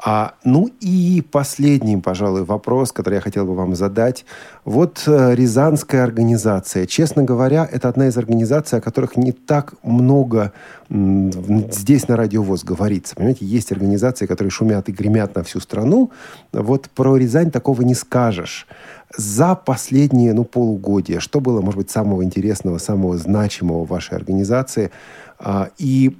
А, 0.00 0.34
ну 0.44 0.70
и 0.80 1.24
последний, 1.28 1.96
пожалуй, 1.96 2.44
вопрос, 2.44 2.92
который 2.92 3.16
я 3.16 3.20
хотел 3.20 3.46
бы 3.46 3.56
вам 3.56 3.74
задать. 3.74 4.24
Вот 4.64 5.02
э, 5.08 5.34
Рязанская 5.34 6.04
организация. 6.04 6.86
Честно 6.86 7.24
говоря, 7.24 7.68
это 7.70 7.88
одна 7.88 8.06
из 8.06 8.16
организаций, 8.16 8.78
о 8.78 8.80
которых 8.80 9.16
не 9.16 9.32
так 9.32 9.74
много 9.82 10.52
м, 10.88 11.32
здесь 11.72 12.06
на 12.06 12.16
Радио 12.16 12.44
ВОЗ 12.44 12.62
говорится. 12.62 13.16
Понимаете, 13.16 13.44
есть 13.44 13.72
организации, 13.72 14.26
которые 14.26 14.52
шумят 14.52 14.88
и 14.88 14.92
гремят 14.92 15.34
на 15.34 15.42
всю 15.42 15.58
страну. 15.58 16.12
Вот 16.52 16.88
про 16.90 17.16
Рязань 17.16 17.50
такого 17.50 17.82
не 17.82 17.94
скажешь. 17.94 18.68
За 19.16 19.56
последние, 19.56 20.32
ну, 20.32 20.44
полугодия, 20.44 21.18
что 21.18 21.40
было, 21.40 21.60
может 21.60 21.78
быть, 21.78 21.90
самого 21.90 22.22
интересного, 22.22 22.78
самого 22.78 23.18
значимого 23.18 23.84
в 23.84 23.88
вашей 23.88 24.16
организации? 24.16 24.92
А, 25.40 25.70
и 25.76 26.16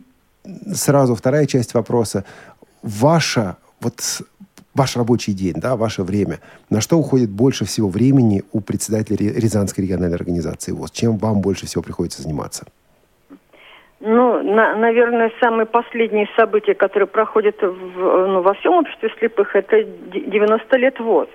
сразу 0.75 1.15
вторая 1.15 1.47
часть 1.47 1.75
вопроса. 1.75 2.25
Ваша, 2.83 3.57
вот 3.81 3.95
ваш 4.75 4.97
рабочий 4.97 5.33
день, 5.33 5.55
да, 5.57 5.77
ваше 5.77 6.03
время, 6.03 6.39
на 6.71 6.81
что 6.81 6.97
уходит 6.99 7.31
больше 7.31 7.65
всего 7.65 7.89
времени 7.89 8.43
у 8.53 8.61
председателя 8.61 9.17
Ре- 9.17 9.41
Рязанской 9.41 9.85
региональной 9.85 10.17
организации 10.17 10.73
ВОЗ? 10.73 10.91
Чем 10.91 11.19
вам 11.19 11.41
больше 11.41 11.67
всего 11.67 11.83
приходится 11.83 12.23
заниматься? 12.23 12.65
Ну, 14.01 14.41
на- 14.43 14.77
наверное, 14.77 15.33
самые 15.41 15.67
последние 15.67 16.29
события, 16.37 16.75
которые 16.75 17.09
проходят 17.09 17.57
в- 17.61 18.27
ну, 18.29 18.43
во 18.43 18.55
всем 18.55 18.75
обществе 18.75 19.11
слепых, 19.19 19.57
это 19.57 19.83
д- 19.85 20.21
90 20.21 20.77
лет 20.77 21.01
ВОЗ. 21.01 21.29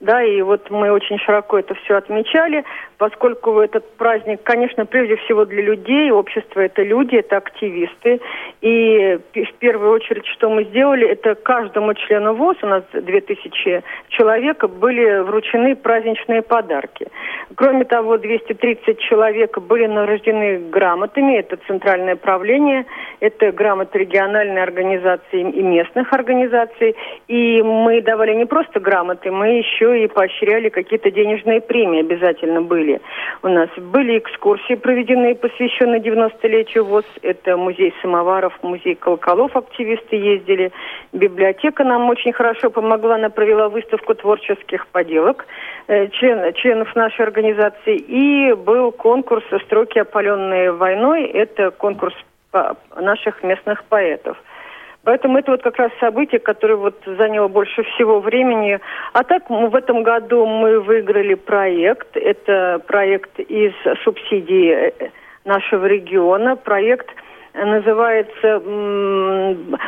Да, 0.00 0.22
и 0.22 0.42
вот 0.42 0.70
мы 0.70 0.90
очень 0.90 1.18
широко 1.18 1.58
это 1.58 1.74
все 1.74 1.96
отмечали, 1.96 2.64
поскольку 2.98 3.60
этот 3.60 3.88
праздник, 3.96 4.40
конечно, 4.42 4.84
прежде 4.86 5.16
всего 5.16 5.44
для 5.44 5.62
людей, 5.62 6.10
общество 6.10 6.60
это 6.60 6.82
люди, 6.82 7.16
это 7.16 7.36
активисты. 7.38 8.20
И 8.60 9.18
в 9.34 9.52
первую 9.58 9.92
очередь, 9.92 10.26
что 10.26 10.50
мы 10.50 10.64
сделали, 10.64 11.08
это 11.08 11.34
каждому 11.34 11.94
члену 11.94 12.34
ВОЗ, 12.34 12.56
у 12.62 12.66
нас 12.66 12.82
2000 12.92 13.82
человек, 14.08 14.64
были 14.68 15.20
вручены 15.20 15.76
праздничные 15.76 16.42
подарки. 16.42 17.06
Кроме 17.54 17.84
того, 17.84 18.18
230 18.18 18.98
человек 18.98 19.58
были 19.58 19.86
награждены 19.86 20.70
грамотами, 20.70 21.38
это 21.38 21.56
центральное 21.66 22.16
правление, 22.16 22.84
это 23.20 23.52
грамоты 23.52 24.00
региональной 24.00 24.62
организации 24.62 25.40
и 25.40 25.62
местных 25.62 26.12
организаций. 26.12 26.96
И 27.28 27.62
мы 27.62 28.02
давали 28.02 28.34
не 28.34 28.44
просто 28.44 28.80
грамоты, 28.80 29.30
мы 29.30 29.58
еще 29.58 29.83
и 29.92 30.06
поощряли 30.06 30.68
какие-то 30.68 31.10
денежные 31.10 31.60
премии 31.60 32.00
обязательно 32.00 32.62
были. 32.62 33.00
У 33.42 33.48
нас 33.48 33.68
были 33.76 34.18
экскурсии 34.18 34.74
проведены, 34.74 35.34
посвященные 35.34 36.00
90-летию 36.00 36.84
ВОЗ. 36.84 37.04
Это 37.22 37.56
музей 37.56 37.92
самоваров, 38.02 38.58
музей 38.62 38.94
колоколов 38.94 39.56
активисты 39.56 40.16
ездили. 40.16 40.72
Библиотека 41.12 41.84
нам 41.84 42.08
очень 42.08 42.32
хорошо 42.32 42.70
помогла. 42.70 43.16
Она 43.16 43.30
провела 43.30 43.68
выставку 43.68 44.14
творческих 44.14 44.86
поделок 44.88 45.46
э, 45.88 46.08
член- 46.08 46.52
членов 46.54 46.94
нашей 46.96 47.22
организации. 47.22 47.96
И 47.96 48.52
был 48.54 48.92
конкурс 48.92 49.44
«Строки, 49.66 49.98
опаленные 49.98 50.72
войной». 50.72 51.24
Это 51.24 51.70
конкурс 51.70 52.14
наших 52.96 53.42
местных 53.42 53.84
поэтов. 53.84 54.36
Поэтому 55.04 55.38
это 55.38 55.52
вот 55.52 55.62
как 55.62 55.76
раз 55.76 55.92
событие, 56.00 56.40
которое 56.40 56.76
вот 56.76 56.96
заняло 57.04 57.48
больше 57.48 57.82
всего 57.82 58.20
времени. 58.20 58.80
А 59.12 59.22
так 59.22 59.48
в 59.50 59.74
этом 59.74 60.02
году 60.02 60.46
мы 60.46 60.80
выиграли 60.80 61.34
проект. 61.34 62.16
Это 62.16 62.80
проект 62.86 63.38
из 63.38 63.72
субсидий 64.02 64.70
э, 64.70 64.92
нашего 65.44 65.84
региона. 65.84 66.56
Проект 66.56 67.08
э, 67.52 67.64
называется 67.64 68.62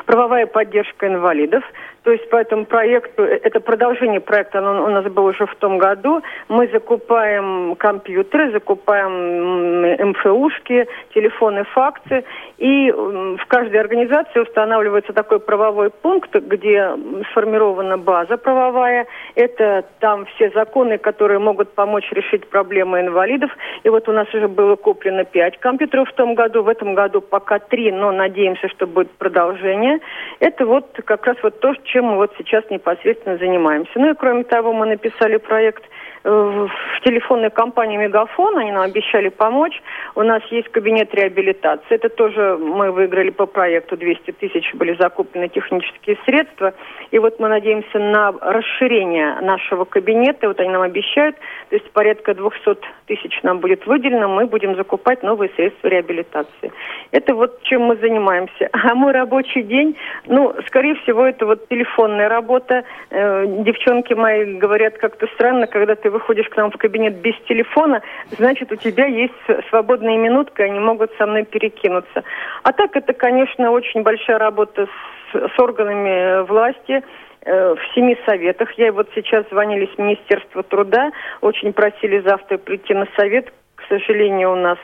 «Правовая 0.04 0.46
поддержка 0.46 1.06
инвалидов». 1.06 1.64
То 2.06 2.12
есть 2.12 2.30
по 2.30 2.36
этому 2.36 2.66
проекту, 2.66 3.24
э, 3.24 3.40
это 3.42 3.58
продолжение 3.58 4.20
проекта, 4.20 4.62
он 4.62 4.78
у 4.78 4.88
нас 4.90 5.04
был 5.06 5.24
уже 5.24 5.44
в 5.44 5.56
том 5.56 5.78
году. 5.78 6.22
Мы 6.48 6.68
закупаем 6.68 7.74
компьютеры, 7.74 8.52
закупаем 8.52 10.10
МФУшки, 10.10 10.86
телефоны, 11.12 11.64
факсы. 11.64 12.22
И 12.58 12.92
в 12.92 13.44
каждой 13.48 13.80
организации 13.80 14.38
устанавливается 14.38 15.12
такой 15.14 15.40
правовой 15.40 15.90
пункт, 15.90 16.32
где 16.32 16.92
сформирована 17.32 17.98
база 17.98 18.36
правовая. 18.36 19.08
Это 19.34 19.84
там 19.98 20.26
все 20.26 20.50
законы, 20.50 20.98
которые 20.98 21.40
могут 21.40 21.74
помочь 21.74 22.08
решить 22.12 22.48
проблемы 22.48 23.00
инвалидов. 23.00 23.50
И 23.82 23.88
вот 23.88 24.08
у 24.08 24.12
нас 24.12 24.32
уже 24.32 24.46
было 24.46 24.76
куплено 24.76 25.24
пять 25.24 25.58
компьютеров 25.58 26.08
в 26.08 26.14
том 26.14 26.36
году. 26.36 26.62
В 26.62 26.68
этом 26.68 26.94
году 26.94 27.20
пока 27.20 27.58
три, 27.58 27.90
но 27.90 28.12
надеемся, 28.12 28.68
что 28.68 28.86
будет 28.86 29.10
продолжение. 29.18 29.98
Это 30.38 30.66
вот 30.66 30.86
как 31.04 31.26
раз 31.26 31.36
вот 31.42 31.58
то, 31.58 31.74
чем 31.82 31.95
чем 31.96 32.04
мы 32.04 32.16
вот 32.16 32.30
сейчас 32.36 32.62
непосредственно 32.68 33.38
занимаемся. 33.38 33.92
Ну 33.94 34.10
и 34.10 34.14
кроме 34.14 34.44
того, 34.44 34.74
мы 34.74 34.84
написали 34.84 35.38
проект 35.38 35.82
в 36.26 37.00
телефонной 37.04 37.50
компании 37.50 37.96
«Мегафон», 37.96 38.58
они 38.58 38.72
нам 38.72 38.82
обещали 38.82 39.28
помочь. 39.28 39.80
У 40.16 40.22
нас 40.22 40.42
есть 40.50 40.68
кабинет 40.70 41.14
реабилитации. 41.14 41.94
Это 41.94 42.08
тоже 42.08 42.58
мы 42.58 42.90
выиграли 42.90 43.30
по 43.30 43.46
проекту. 43.46 43.96
200 43.96 44.32
тысяч 44.32 44.74
были 44.74 44.96
закуплены 44.98 45.48
технические 45.48 46.18
средства. 46.24 46.74
И 47.12 47.20
вот 47.20 47.38
мы 47.38 47.48
надеемся 47.48 47.98
на 48.00 48.32
расширение 48.32 49.36
нашего 49.40 49.84
кабинета. 49.84 50.48
Вот 50.48 50.58
они 50.58 50.70
нам 50.70 50.82
обещают. 50.82 51.36
То 51.70 51.76
есть 51.76 51.88
порядка 51.92 52.34
200 52.34 52.76
тысяч 53.06 53.40
нам 53.44 53.60
будет 53.60 53.86
выделено. 53.86 54.26
Мы 54.28 54.46
будем 54.46 54.74
закупать 54.74 55.22
новые 55.22 55.50
средства 55.54 55.86
реабилитации. 55.86 56.72
Это 57.12 57.34
вот 57.36 57.62
чем 57.62 57.82
мы 57.82 57.96
занимаемся. 57.96 58.68
А 58.86 58.94
мой 58.94 59.12
рабочий 59.12 59.62
день, 59.62 59.96
ну, 60.26 60.54
скорее 60.66 60.94
всего, 60.96 61.24
это 61.24 61.44
вот 61.44 61.68
телефонная 61.68 62.28
работа. 62.28 62.84
Э, 63.10 63.44
девчонки 63.64 64.14
мои 64.14 64.58
говорят 64.58 64.98
как-то 64.98 65.26
странно, 65.34 65.66
когда 65.66 65.96
ты 65.96 66.08
выходишь 66.16 66.48
к 66.48 66.56
нам 66.56 66.70
в 66.70 66.76
кабинет 66.78 67.16
без 67.16 67.34
телефона, 67.46 68.00
значит, 68.30 68.72
у 68.72 68.76
тебя 68.76 69.06
есть 69.06 69.34
свободная 69.68 70.16
минутка, 70.16 70.64
они 70.64 70.78
могут 70.78 71.12
со 71.18 71.26
мной 71.26 71.44
перекинуться. 71.44 72.24
А 72.62 72.72
так 72.72 72.96
это, 72.96 73.12
конечно, 73.12 73.70
очень 73.70 74.02
большая 74.02 74.38
работа 74.38 74.86
с, 74.86 75.52
с 75.54 75.58
органами 75.58 76.46
власти, 76.46 77.02
э, 77.44 77.74
в 77.74 77.94
семи 77.94 78.16
советах. 78.24 78.72
Я 78.78 78.92
вот 78.92 79.08
сейчас 79.14 79.44
звонили 79.50 79.90
с 79.94 79.98
Министерства 79.98 80.62
труда, 80.62 81.10
очень 81.42 81.72
просили 81.72 82.20
завтра 82.20 82.56
прийти 82.56 82.94
на 82.94 83.06
совет. 83.16 83.52
К 83.86 83.88
сожалению, 83.88 84.52
у 84.52 84.56
нас 84.56 84.78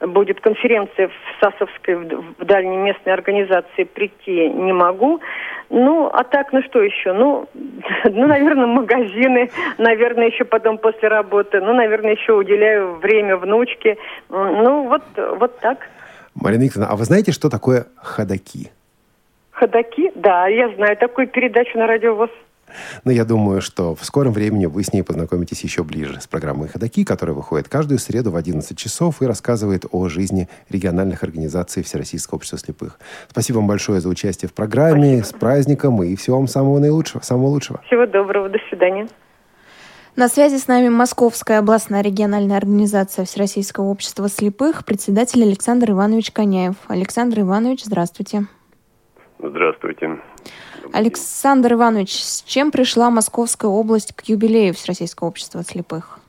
будет 0.00 0.40
конференция 0.40 1.08
в 1.08 1.12
Сасовской, 1.40 1.94
в 1.94 2.44
дальней 2.44 2.76
местной 2.76 3.14
организации, 3.14 3.84
прийти 3.84 4.50
не 4.50 4.72
могу. 4.72 5.20
Ну, 5.70 6.10
а 6.12 6.22
так, 6.24 6.52
ну 6.52 6.62
что 6.62 6.82
еще? 6.82 7.14
Ну, 7.14 7.48
ну, 8.04 8.26
наверное, 8.26 8.66
магазины, 8.66 9.50
наверное, 9.78 10.26
еще 10.26 10.44
потом 10.44 10.76
после 10.76 11.08
работы. 11.08 11.60
Ну, 11.60 11.72
наверное, 11.72 12.12
еще 12.12 12.34
уделяю 12.34 12.96
время 12.96 13.38
внучке. 13.38 13.96
Ну, 14.28 14.88
вот, 14.88 15.02
вот 15.38 15.58
так. 15.60 15.88
Марина 16.34 16.64
Викторовна, 16.64 16.92
а 16.92 16.96
вы 16.96 17.04
знаете, 17.04 17.32
что 17.32 17.48
такое 17.48 17.86
ходаки? 17.96 18.70
Ходаки? 19.52 20.12
Да, 20.14 20.46
я 20.48 20.68
знаю 20.70 20.96
такую 20.98 21.26
передачу 21.26 21.78
на 21.78 21.86
радио 21.86 22.14
ВОЗ. 22.14 22.30
Но 23.04 23.12
я 23.12 23.24
думаю, 23.24 23.60
что 23.60 23.94
в 23.94 24.04
скором 24.04 24.32
времени 24.32 24.66
вы 24.66 24.82
с 24.82 24.92
ней 24.92 25.02
познакомитесь 25.02 25.62
еще 25.62 25.84
ближе 25.84 26.20
с 26.20 26.26
программой 26.26 26.68
«Ходоки», 26.68 27.04
которая 27.04 27.34
выходит 27.34 27.68
каждую 27.68 27.98
среду 27.98 28.30
в 28.30 28.36
11 28.36 28.76
часов 28.76 29.22
и 29.22 29.26
рассказывает 29.26 29.86
о 29.90 30.08
жизни 30.08 30.48
региональных 30.68 31.22
организаций 31.22 31.82
Всероссийского 31.82 32.36
общества 32.36 32.58
слепых. 32.58 32.98
Спасибо 33.28 33.56
вам 33.58 33.66
большое 33.66 34.00
за 34.00 34.08
участие 34.08 34.48
в 34.48 34.54
программе. 34.54 35.18
Спасибо. 35.18 35.36
С 35.36 35.40
праздником 35.40 36.02
и 36.02 36.16
всего 36.16 36.38
вам 36.38 36.48
самого 36.48 36.78
наилучшего, 36.78 37.22
самого 37.22 37.48
лучшего. 37.48 37.80
Всего 37.86 38.06
доброго. 38.06 38.48
До 38.48 38.58
свидания. 38.68 39.08
На 40.14 40.28
связи 40.28 40.58
с 40.58 40.68
нами 40.68 40.90
Московская 40.90 41.58
областная 41.58 42.02
региональная 42.02 42.58
организация 42.58 43.24
Всероссийского 43.24 43.86
общества 43.86 44.28
слепых, 44.28 44.84
председатель 44.84 45.42
Александр 45.42 45.92
Иванович 45.92 46.32
Коняев. 46.32 46.74
Александр 46.88 47.40
Иванович, 47.40 47.84
здравствуйте. 47.84 48.44
Здравствуйте. 49.38 50.20
Александр 50.92 51.72
Иванович, 51.72 52.22
с 52.22 52.42
чем 52.42 52.70
пришла 52.70 53.10
Московская 53.10 53.68
область 53.68 54.14
к 54.14 54.24
юбилею 54.24 54.74
Всероссийского 54.74 55.28
общества 55.28 55.62
слепых? 55.62 56.20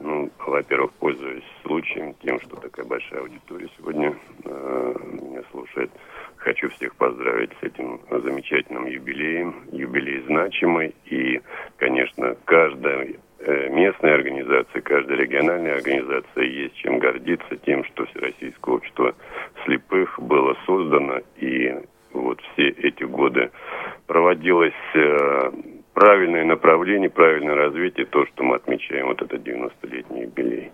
Ну, 0.00 0.30
во-первых, 0.46 0.92
пользуясь 0.94 1.44
случаем, 1.62 2.14
тем, 2.24 2.40
что 2.40 2.56
такая 2.56 2.86
большая 2.86 3.20
аудитория 3.20 3.68
сегодня 3.76 4.16
э, 4.44 4.94
меня 5.04 5.42
слушает, 5.50 5.90
хочу 6.36 6.70
всех 6.70 6.94
поздравить 6.96 7.50
с 7.60 7.62
этим 7.62 8.00
замечательным 8.10 8.86
юбилеем. 8.86 9.56
Юбилей 9.72 10.22
значимый, 10.26 10.94
и, 11.04 11.42
конечно, 11.76 12.34
каждая 12.46 13.08
э, 13.40 13.68
местная 13.68 14.14
организация, 14.14 14.80
каждая 14.80 15.18
региональная 15.18 15.76
организация 15.76 16.44
есть 16.44 16.74
чем 16.76 16.98
гордиться 16.98 17.56
тем, 17.58 17.84
что 17.84 18.06
Всероссийское 18.06 18.74
общество 18.74 19.14
слепых 19.64 20.18
было 20.18 20.56
создано 20.66 21.20
и 21.36 21.76
вот 22.12 22.40
все 22.52 22.68
эти 22.68 23.04
годы 23.04 23.50
проводилось 24.06 24.72
э, 24.94 25.50
правильное 25.94 26.44
направление, 26.44 27.10
правильное 27.10 27.54
развитие, 27.54 28.06
то, 28.06 28.26
что 28.26 28.44
мы 28.44 28.56
отмечаем 28.56 29.06
вот 29.06 29.22
этот 29.22 29.46
90-летний 29.46 30.22
юбилей. 30.22 30.72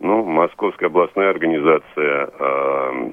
Ну, 0.00 0.24
Московская 0.24 0.86
областная 0.86 1.30
организация 1.30 2.30
э, 2.38 3.10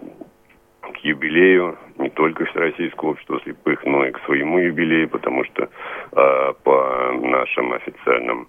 к 0.93 0.97
юбилею 0.97 1.77
не 1.97 2.09
только 2.09 2.45
Всероссийского 2.45 3.09
общества 3.09 3.39
слепых, 3.43 3.83
но 3.85 4.05
и 4.05 4.11
к 4.11 4.19
своему 4.25 4.59
юбилею, 4.59 5.09
потому 5.09 5.43
что 5.45 5.63
э, 5.63 6.53
по 6.63 7.11
нашим 7.21 7.73
официальным 7.73 8.47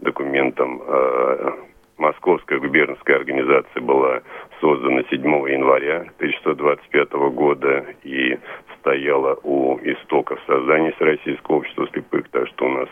документам 0.00 0.80
э, 0.86 1.52
Московская 1.98 2.58
губернская 2.58 3.16
организация 3.16 3.82
была 3.82 4.22
создана 4.60 5.02
7 5.10 5.22
января 5.48 6.06
1925 6.18 7.12
года 7.32 7.86
и 8.04 8.38
стояла 8.78 9.38
у 9.42 9.78
истоков 9.78 10.38
создания 10.46 10.92
Всероссийского 10.92 11.56
общества 11.56 11.88
слепых, 11.92 12.28
так 12.30 12.46
что 12.48 12.66
у 12.66 12.68
нас 12.70 12.88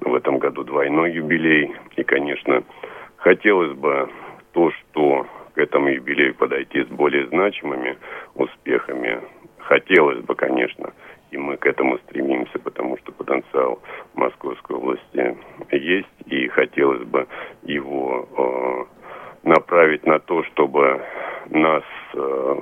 в 0.00 0.14
этом 0.14 0.38
году 0.38 0.64
двойной 0.64 1.12
юбилей. 1.12 1.74
И, 1.96 2.02
конечно, 2.04 2.62
хотелось 3.16 3.76
бы 3.76 4.08
то, 4.52 4.70
что 4.70 5.26
к 5.54 5.58
этому 5.58 5.88
юбилею 5.88 6.34
подойти 6.34 6.82
с 6.82 6.88
более 6.88 7.26
значимыми 7.28 7.96
успехами, 8.34 9.20
хотелось 9.58 10.20
бы, 10.20 10.34
конечно, 10.34 10.92
и 11.30 11.38
мы 11.38 11.56
к 11.56 11.66
этому 11.66 11.98
стремимся, 11.98 12.58
потому 12.58 12.96
что 12.98 13.12
потенциал 13.12 13.82
Московской 14.14 14.76
области 14.76 15.36
есть, 15.72 16.06
и 16.26 16.48
хотелось 16.48 17.04
бы 17.04 17.26
его 17.64 18.28
э, 18.36 18.95
направить 19.46 20.04
на 20.04 20.18
то, 20.18 20.42
чтобы 20.44 21.00
нас, 21.50 21.84
э, 22.14 22.56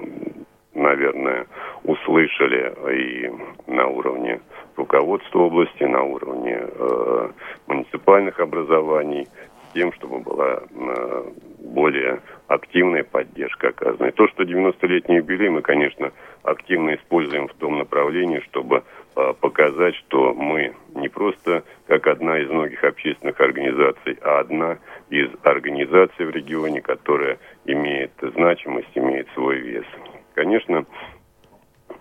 наверное, 0.74 1.46
услышали 1.82 2.74
и 2.92 3.32
на 3.66 3.86
уровне 3.86 4.40
руководства 4.76 5.40
области, 5.40 5.82
на 5.84 6.02
уровне 6.02 6.58
э, 6.60 7.28
муниципальных 7.66 8.38
образований, 8.38 9.26
тем, 9.72 9.92
чтобы 9.94 10.20
была 10.20 10.60
э, 10.60 11.24
более 11.60 12.20
активная 12.48 13.02
поддержка 13.02 13.68
оказана. 13.68 14.08
И 14.08 14.12
то, 14.12 14.28
что 14.28 14.42
90-летний 14.42 15.16
юбилей 15.16 15.48
мы, 15.48 15.62
конечно, 15.62 16.12
активно 16.42 16.94
используем 16.94 17.48
в 17.48 17.54
том 17.54 17.78
направлении, 17.78 18.40
чтобы 18.50 18.84
показать, 19.14 19.94
что 19.96 20.34
мы 20.34 20.74
не 20.94 21.08
просто 21.08 21.64
как 21.86 22.06
одна 22.06 22.38
из 22.38 22.48
многих 22.50 22.82
общественных 22.84 23.40
организаций, 23.40 24.18
а 24.22 24.40
одна 24.40 24.78
из 25.10 25.28
организаций 25.42 26.26
в 26.26 26.30
регионе, 26.30 26.80
которая 26.80 27.38
имеет 27.64 28.12
значимость, 28.20 28.90
имеет 28.94 29.28
свой 29.34 29.58
вес. 29.58 29.86
Конечно, 30.34 30.84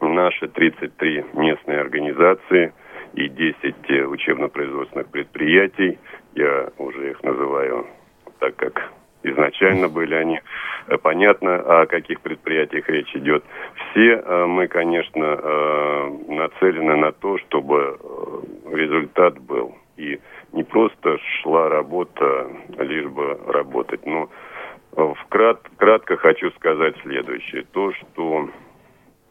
наши 0.02 0.48
33 0.48 1.26
местные 1.34 1.80
организации 1.80 2.74
и 3.14 3.30
10 3.30 3.76
э, 3.90 4.06
учебно-производственных 4.06 5.08
предприятий, 5.08 6.00
я 6.34 6.72
уже 6.78 7.12
их 7.12 7.24
называю 7.24 7.88
так, 8.40 8.56
как 8.56 8.92
изначально 9.24 9.88
были 9.90 10.16
они. 10.16 10.40
Э, 10.88 10.98
понятно, 10.98 11.56
о 11.56 11.86
каких 11.86 12.22
предприятиях 12.22 12.88
речь 12.90 13.16
идет. 13.16 13.44
Все 13.92 14.16
э, 14.16 14.46
мы, 14.46 14.68
конечно, 14.68 15.24
э, 15.24 16.10
нацелены 16.28 16.96
на 16.98 17.12
то, 17.12 17.38
чтобы 17.40 18.00
результат 18.72 19.40
был. 19.40 19.76
И 19.98 20.20
не 20.52 20.64
просто 20.64 21.18
шла 21.42 21.70
работа, 21.70 22.48
лишь 22.80 23.08
бы 23.08 23.40
работать. 23.48 24.06
Но 24.06 24.30
вкрат, 24.96 25.60
кратко 25.78 26.18
хочу 26.18 26.52
сказать 26.52 26.96
следующее. 27.04 27.64
То, 27.72 27.92
что 27.94 28.50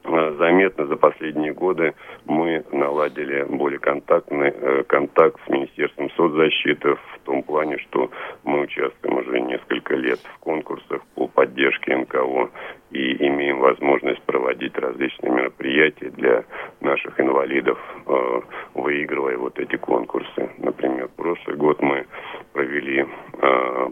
заметно 0.05 0.87
за 0.87 0.97
последние 0.97 1.53
годы 1.53 1.95
мы 2.27 2.65
наладили 2.73 3.45
более 3.45 3.79
контактный 3.79 4.51
э, 4.51 4.83
контакт 4.85 5.41
с 5.47 5.49
Министерством 5.49 6.11
соцзащиты 6.11 6.95
в 6.95 7.19
том 7.25 7.43
плане, 7.43 7.79
что 7.79 8.11
мы 8.45 8.63
участвуем 8.63 9.19
уже 9.19 9.41
несколько 9.41 9.95
лет 9.95 10.19
в 10.19 10.39
конкурсах 10.41 11.03
по 11.15 11.29
поддержке 11.29 11.97
НКО 11.97 12.51
и 12.91 13.27
имеем 13.27 13.61
возможность 13.61 14.23
проводить 14.23 14.77
различные 14.77 15.33
мероприятия 15.33 16.11
для 16.11 16.45
наших 16.81 17.19
инвалидов, 17.21 17.79
э, 18.07 18.41
выигрывая 18.75 19.39
вот 19.39 19.59
эти 19.59 19.77
конкурсы. 19.77 20.51
Например, 20.59 21.09
прошлый 21.17 21.57
год 21.57 21.81
мы 21.81 22.07
провели 22.53 23.07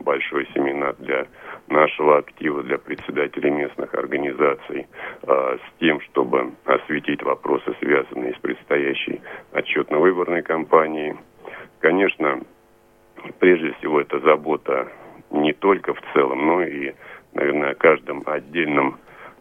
большой 0.04 0.46
семинар 0.54 0.94
для 0.98 1.26
нашего 1.70 2.18
актива 2.18 2.62
для 2.62 2.78
председателей 2.78 3.50
местных 3.50 3.94
организаций 3.94 4.86
э, 5.22 5.58
с 5.58 5.80
тем, 5.80 5.99
чтобы 6.04 6.52
осветить 6.64 7.22
вопросы, 7.22 7.74
связанные 7.80 8.34
с 8.34 8.38
предстоящей 8.38 9.20
отчетно-выборной 9.52 10.42
кампанией. 10.42 11.16
Конечно, 11.80 12.40
прежде 13.38 13.72
всего 13.74 14.00
это 14.00 14.20
забота 14.20 14.88
не 15.30 15.52
только 15.52 15.94
в 15.94 16.00
целом, 16.12 16.46
но 16.46 16.62
и, 16.62 16.92
наверное, 17.34 17.70
о 17.70 17.74
каждом 17.74 18.22
отдельном 18.26 18.98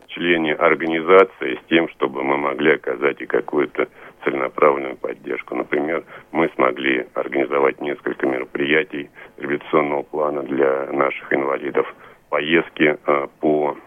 члене 0.08 0.54
организации 0.54 1.56
с 1.56 1.68
тем, 1.70 1.88
чтобы 1.90 2.24
мы 2.24 2.38
могли 2.38 2.74
оказать 2.74 3.22
и 3.22 3.26
какое-то 3.26 3.88
целенаправленную 4.24 4.98
поддержку. 4.98 5.56
Например, 5.56 6.04
мы 6.32 6.50
смогли 6.56 7.08
организовать 7.14 7.80
несколько 7.80 8.26
мероприятий 8.26 9.10
революционного 9.38 10.04
плана 10.04 10.44
для 10.44 10.88
наших 10.92 11.32
инвалидов, 11.32 11.94
поездки 12.30 12.98
э, 13.06 13.28
по 13.40 13.78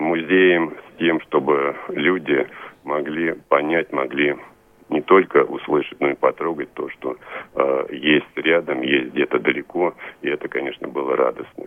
музеям 0.00 0.72
с 0.72 0.98
тем, 0.98 1.20
чтобы 1.22 1.76
люди 1.88 2.46
могли 2.84 3.34
понять, 3.48 3.92
могли 3.92 4.36
не 4.88 5.00
только 5.00 5.44
услышать, 5.44 6.00
но 6.00 6.10
и 6.10 6.14
потрогать 6.14 6.72
то, 6.74 6.88
что 6.90 7.16
э, 7.54 7.86
есть 7.90 8.36
рядом, 8.36 8.82
есть 8.82 9.12
где-то 9.12 9.38
далеко, 9.38 9.94
и 10.22 10.28
это, 10.28 10.48
конечно, 10.48 10.88
было 10.88 11.16
радостно. 11.16 11.64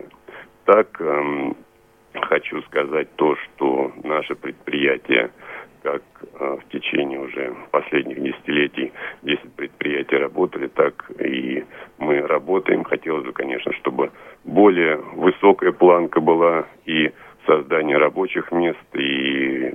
Так, 0.66 1.02
э, 1.02 1.54
хочу 2.14 2.62
сказать 2.64 3.08
то, 3.16 3.36
что 3.36 3.92
наше 4.04 4.36
предприятие, 4.36 5.32
как 5.82 6.04
э, 6.22 6.58
в 6.62 6.72
течение 6.72 7.20
уже 7.20 7.56
последних 7.72 8.22
десятилетий 8.22 8.92
10 9.24 9.54
предприятий 9.54 10.18
работали, 10.18 10.68
так 10.68 11.10
и 11.20 11.66
мы 11.98 12.22
работаем. 12.22 12.84
Хотелось 12.84 13.26
бы, 13.26 13.34
конечно, 13.34 13.74
чтобы 13.74 14.12
более 14.44 14.98
высокая 14.98 15.72
планка 15.72 16.22
была 16.22 16.66
и 16.86 17.12
создание 17.48 17.98
рабочих 17.98 18.52
мест, 18.52 18.78
и 18.94 19.74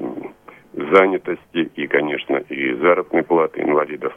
занятости, 0.74 1.70
и, 1.74 1.86
конечно, 1.86 2.36
и 2.36 2.74
заработной 2.74 3.24
платы 3.24 3.62
инвалидов. 3.62 4.16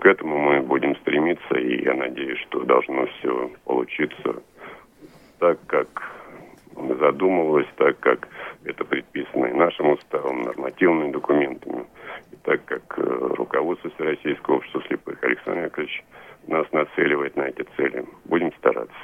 К 0.00 0.06
этому 0.06 0.38
мы 0.38 0.60
будем 0.60 0.96
стремиться, 0.96 1.54
и 1.54 1.84
я 1.84 1.94
надеюсь, 1.94 2.40
что 2.48 2.64
должно 2.64 3.06
все 3.06 3.50
получиться 3.64 4.42
так, 5.38 5.58
как 5.66 5.88
задумывалось, 6.98 7.68
так 7.76 8.00
как 8.00 8.28
это 8.64 8.84
предписано 8.84 9.46
и 9.46 9.52
нашим 9.52 9.90
уставом, 9.90 10.42
нормативными 10.42 11.12
документами, 11.12 11.84
и 12.32 12.36
так 12.42 12.64
как 12.64 12.98
э, 12.98 13.02
руководство 13.02 13.90
Всероссийского 13.90 14.56
общества 14.56 14.82
слепых 14.88 15.22
Александр 15.22 15.64
Яковлевич 15.64 16.04
нас 16.48 16.66
нацеливает 16.72 17.36
на 17.36 17.42
эти 17.42 17.64
цели. 17.76 18.04
Будем 18.24 18.52
стараться. 18.54 18.94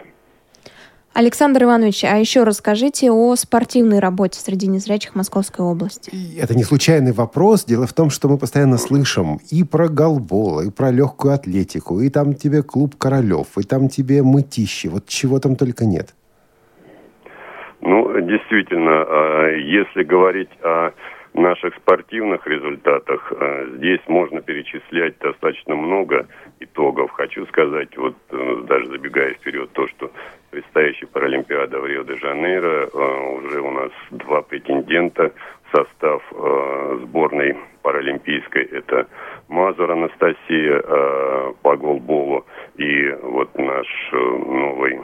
Александр 1.13 1.65
Иванович, 1.65 2.05
а 2.05 2.17
еще 2.19 2.45
расскажите 2.45 3.11
о 3.11 3.35
спортивной 3.35 3.99
работе 3.99 4.39
среди 4.39 4.69
незрячих 4.69 5.17
Московской 5.17 5.65
области. 5.65 6.13
Это 6.41 6.57
не 6.57 6.63
случайный 6.63 7.13
вопрос. 7.13 7.65
Дело 7.65 7.87
в 7.87 7.93
том, 7.93 8.11
что 8.11 8.29
мы 8.29 8.39
постоянно 8.39 8.79
слышим 8.79 9.41
и 9.51 9.65
про 9.65 9.89
голбол, 9.89 10.61
и 10.61 10.71
про 10.71 10.93
легкую 10.93 11.35
атлетику, 11.35 12.01
и 12.01 12.11
там 12.11 12.35
тебе 12.35 12.63
клуб 12.63 12.95
Королев, 12.97 13.59
и 13.59 13.65
там 13.65 13.89
тебе 13.89 14.23
мытищи. 14.23 14.87
Вот 14.87 15.07
чего 15.07 15.41
там 15.41 15.57
только 15.57 15.85
нет. 15.85 16.15
Ну, 17.81 18.21
действительно, 18.21 19.03
а, 19.03 19.49
если 19.49 20.05
говорить 20.05 20.51
о 20.63 20.93
наших 21.35 21.75
спортивных 21.77 22.47
результатах, 22.47 23.33
а, 23.33 23.67
здесь 23.77 24.01
можно 24.07 24.43
перечислять 24.43 25.19
достаточно 25.19 25.75
много 25.75 26.29
итогов. 26.61 27.11
Хочу 27.13 27.47
сказать, 27.47 27.97
вот 27.97 28.17
э, 28.31 28.63
даже 28.69 28.87
забегая 28.87 29.35
вперед, 29.35 29.71
то, 29.73 29.89
что 29.89 30.11
предстоящая 30.51 31.07
Паралимпиада 31.07 31.79
в 31.79 31.87
Рио-де-Жанейро, 31.87 32.89
а, 32.93 33.31
уже 33.33 33.61
у 33.61 33.71
нас 33.71 33.91
два 34.11 34.43
претендента 34.43 35.33
состав 35.73 36.21
сборной 37.03 37.57
паралимпийской. 37.83 38.65
Это 38.65 39.07
Мазур 39.49 39.93
Анастасия 39.93 40.83
по 41.63 41.77
голболу 41.77 42.45
и 42.77 43.11
вот 43.23 43.57
наш 43.59 43.87
э, 44.13 44.17
новый 44.17 45.01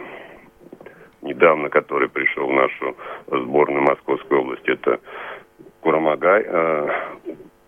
недавно, 1.22 1.68
который 1.68 2.08
пришел 2.08 2.46
в 2.46 2.52
нашу 2.52 2.96
сборную 3.26 3.82
Московской 3.82 4.38
области, 4.38 4.70
это 4.70 5.00
Курамагай, 5.80 6.44
э, 6.46 6.88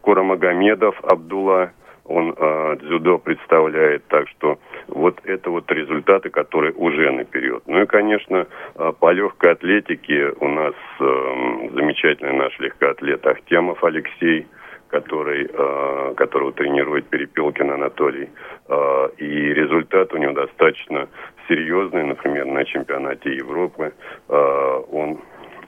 Курамагомедов 0.00 0.98
Абдулла, 1.04 1.72
он 2.08 2.34
э, 2.36 2.76
дзюдо 2.82 3.18
представляет, 3.18 4.04
так 4.08 4.28
что 4.28 4.58
вот 4.88 5.20
это 5.24 5.50
вот 5.50 5.70
результаты, 5.70 6.30
которые 6.30 6.72
уже 6.72 7.10
наперед. 7.12 7.62
Ну 7.66 7.82
и, 7.82 7.86
конечно, 7.86 8.46
э, 8.74 8.92
по 8.98 9.12
легкой 9.12 9.52
атлетике 9.52 10.32
у 10.40 10.48
нас 10.48 10.74
э, 11.00 11.68
замечательный 11.74 12.34
наш 12.34 12.58
легкоатлет 12.58 13.26
Ахтемов 13.26 13.82
Алексей– 13.84 14.46
который, 14.88 15.48
э, 15.52 16.14
которого 16.16 16.52
тренирует 16.52 17.06
Перепелкин 17.08 17.70
Анатолий. 17.70 18.28
Э, 18.68 19.08
и 19.18 19.54
результат 19.54 20.12
у 20.14 20.16
него 20.16 20.32
достаточно 20.32 21.08
серьезный. 21.48 22.04
Например, 22.04 22.46
на 22.46 22.64
чемпионате 22.64 23.36
Европы 23.36 23.92
э, 24.28 24.82
он 24.90 25.20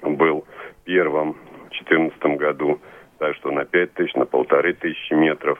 был 0.02 0.44
первым 0.84 1.32
в 1.32 1.84
2014 1.84 2.38
году, 2.38 2.80
так 3.18 3.36
что 3.36 3.50
на 3.50 3.64
5 3.64 3.94
тысяч, 3.94 4.14
на 4.14 4.24
полторы 4.24 4.72
тысячи 4.72 5.12
метров. 5.12 5.58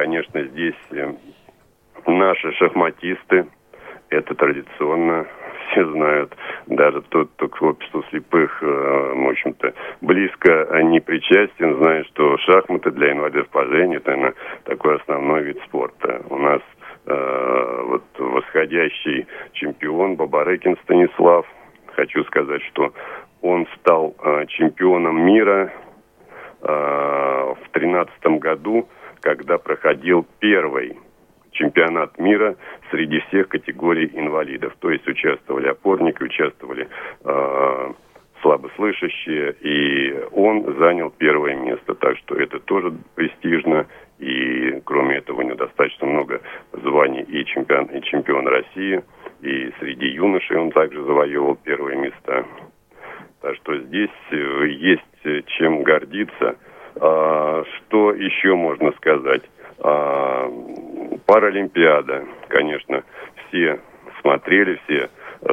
Конечно, 0.00 0.42
здесь 0.44 0.82
э, 0.92 1.12
наши 2.06 2.52
шахматисты, 2.52 3.44
это 4.08 4.34
традиционно 4.34 5.26
все 5.70 5.84
знают, 5.92 6.34
даже 6.68 7.02
тот, 7.02 7.28
кто 7.36 7.48
к 7.48 7.60
обществу 7.60 8.02
слепых, 8.08 8.62
э, 8.62 8.66
в 8.66 9.28
общем-то, 9.28 9.74
близко 10.00 10.80
не 10.84 11.00
причастен, 11.00 11.76
знает, 11.76 12.06
что 12.06 12.38
шахматы 12.38 12.92
для 12.92 13.12
инвалидов 13.12 13.48
по 13.50 13.66
зрению 13.66 14.00
это 14.00 14.32
такой 14.64 14.96
основной 14.96 15.42
вид 15.42 15.60
спорта. 15.66 16.22
У 16.30 16.38
нас 16.38 16.62
э, 17.04 17.82
вот 17.84 18.04
восходящий 18.18 19.26
чемпион 19.52 20.16
Бабарыкин 20.16 20.78
Станислав. 20.84 21.44
Хочу 21.94 22.24
сказать, 22.24 22.62
что 22.70 22.94
он 23.42 23.66
стал 23.76 24.14
э, 24.24 24.46
чемпионом 24.46 25.26
мира 25.26 25.70
э, 26.62 26.66
в 27.52 27.68
тринадцатом 27.72 28.38
году, 28.38 28.88
когда 29.20 29.58
проходил 29.58 30.26
первый 30.38 30.96
чемпионат 31.52 32.18
мира 32.18 32.56
среди 32.90 33.20
всех 33.28 33.48
категорий 33.48 34.10
инвалидов. 34.14 34.74
То 34.80 34.90
есть 34.90 35.06
участвовали 35.06 35.68
опорники, 35.68 36.22
участвовали 36.22 36.88
э, 37.24 37.92
слабослышащие, 38.42 39.54
и 39.60 40.14
он 40.32 40.76
занял 40.78 41.10
первое 41.10 41.56
место. 41.56 41.94
Так 41.94 42.16
что 42.18 42.36
это 42.36 42.58
тоже 42.60 42.92
престижно, 43.14 43.86
и 44.18 44.80
кроме 44.84 45.16
этого 45.16 45.40
у 45.40 45.42
него 45.42 45.56
достаточно 45.56 46.06
много 46.06 46.40
званий 46.72 47.22
и 47.22 47.44
чемпион, 47.44 47.86
и 47.86 48.00
чемпион 48.02 48.46
России, 48.46 49.02
и 49.40 49.72
среди 49.80 50.06
юношей 50.06 50.56
он 50.56 50.70
также 50.70 51.02
завоевывал 51.02 51.56
первые 51.56 51.98
места. 51.98 52.44
Так 53.42 53.56
что 53.56 53.78
здесь 53.78 54.10
э, 54.30 54.66
есть 54.68 55.46
чем 55.46 55.82
гордиться. 55.82 56.56
А, 56.96 57.64
что 57.64 58.12
еще 58.12 58.54
можно 58.54 58.92
сказать? 58.92 59.42
А, 59.80 60.50
Паралимпиада, 61.26 62.24
конечно, 62.48 63.04
все 63.48 63.80
смотрели, 64.20 64.80
все 64.84 65.08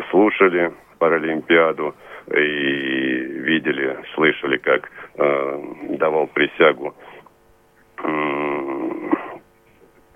слушали 0.10 0.74
Паралимпиаду 1.00 1.96
и 2.34 2.38
видели, 2.38 3.98
слышали, 4.16 4.58
как 4.58 4.90
э, 5.16 5.64
давал 5.92 6.28
присягу 6.28 6.94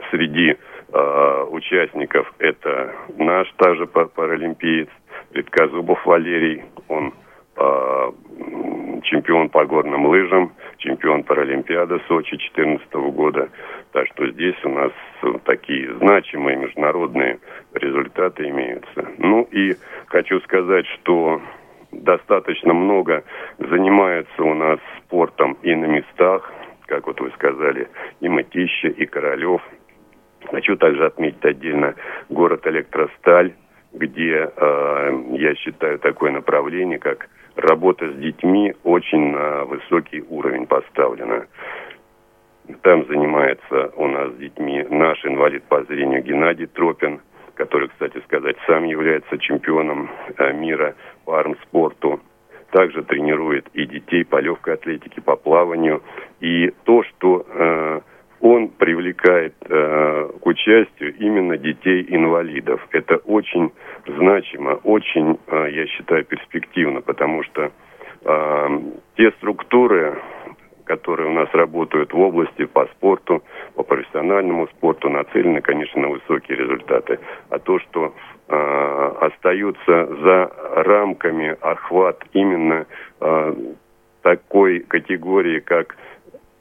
среди 0.09 0.57
участников. 1.51 2.33
Это 2.39 2.93
наш 3.17 3.49
также 3.53 3.87
паралимпиец 3.87 4.89
Редкозубов 5.31 6.05
Валерий. 6.05 6.63
Он 6.89 7.13
чемпион 9.03 9.49
по 9.49 9.65
горным 9.65 10.05
лыжам, 10.05 10.53
чемпион 10.77 11.23
Паралимпиады 11.23 11.99
Сочи 12.07 12.37
2014 12.37 12.93
года. 13.13 13.49
Так 13.91 14.07
что 14.07 14.29
здесь 14.31 14.55
у 14.63 14.69
нас 14.69 14.91
такие 15.43 15.93
значимые 15.95 16.57
международные 16.57 17.39
результаты 17.73 18.49
имеются. 18.49 19.05
Ну 19.17 19.47
и 19.51 19.75
хочу 20.07 20.39
сказать, 20.41 20.85
что 20.87 21.41
достаточно 21.91 22.73
много 22.73 23.23
занимается 23.59 24.43
у 24.43 24.53
нас 24.53 24.79
спортом 24.99 25.57
и 25.61 25.75
на 25.75 25.85
местах, 25.85 26.51
как 26.87 27.07
вот 27.07 27.19
вы 27.19 27.31
сказали, 27.31 27.87
и 28.21 28.29
Мытища, 28.29 28.87
и 28.87 29.05
Королев. 29.05 29.61
Хочу 30.49 30.75
также 30.75 31.05
отметить 31.05 31.43
отдельно 31.45 31.95
город 32.29 32.65
Электросталь, 32.65 33.53
где, 33.93 34.49
э, 34.55 35.23
я 35.33 35.55
считаю, 35.55 35.99
такое 35.99 36.31
направление, 36.31 36.97
как 36.97 37.29
работа 37.63 38.11
с 38.11 38.15
детьми, 38.15 38.73
очень 38.83 39.31
на 39.31 39.65
высокий 39.65 40.23
уровень 40.29 40.67
поставлена. 40.67 41.45
Там 42.81 43.05
занимается 43.07 43.91
у 43.95 44.07
нас 44.07 44.31
с 44.31 44.37
детьми 44.37 44.85
наш 44.89 45.25
инвалид 45.25 45.63
по 45.63 45.83
зрению 45.83 46.23
Геннадий 46.23 46.67
Тропин, 46.67 47.21
который, 47.55 47.89
кстати 47.89 48.21
сказать, 48.25 48.55
сам 48.67 48.85
является 48.85 49.37
чемпионом 49.37 50.09
э, 50.37 50.53
мира 50.53 50.95
по 51.25 51.39
армспорту. 51.39 52.19
Также 52.71 53.03
тренирует 53.03 53.67
и 53.73 53.85
детей 53.85 54.23
по 54.23 54.39
легкой 54.39 54.75
атлетике, 54.75 55.21
по 55.21 55.35
плаванию. 55.35 56.01
И 56.39 56.71
то, 56.85 57.03
что 57.03 57.45
э, 57.47 58.01
он 58.41 58.69
привлекает 58.69 59.53
э, 59.69 60.29
к 60.41 60.45
участию 60.45 61.15
именно 61.17 61.57
детей-инвалидов. 61.57 62.81
Это 62.91 63.17
очень 63.17 63.71
значимо, 64.07 64.79
очень, 64.83 65.37
э, 65.47 65.67
я 65.71 65.87
считаю, 65.87 66.25
перспективно, 66.25 67.01
потому 67.01 67.43
что 67.43 67.71
э, 68.25 68.79
те 69.15 69.31
структуры, 69.33 70.19
которые 70.85 71.29
у 71.29 71.33
нас 71.33 71.49
работают 71.53 72.13
в 72.13 72.19
области 72.19 72.65
по 72.65 72.85
спорту, 72.87 73.43
по 73.75 73.83
профессиональному 73.83 74.67
спорту, 74.69 75.09
нацелены, 75.09 75.61
конечно, 75.61 76.01
на 76.01 76.09
высокие 76.09 76.57
результаты. 76.57 77.19
А 77.49 77.59
то, 77.59 77.79
что 77.79 78.15
э, 78.47 79.13
остаются 79.21 80.07
за 80.23 80.51
рамками 80.83 81.55
охват 81.61 82.23
именно 82.33 82.87
э, 83.19 83.53
такой 84.23 84.79
категории, 84.79 85.59
как 85.59 85.95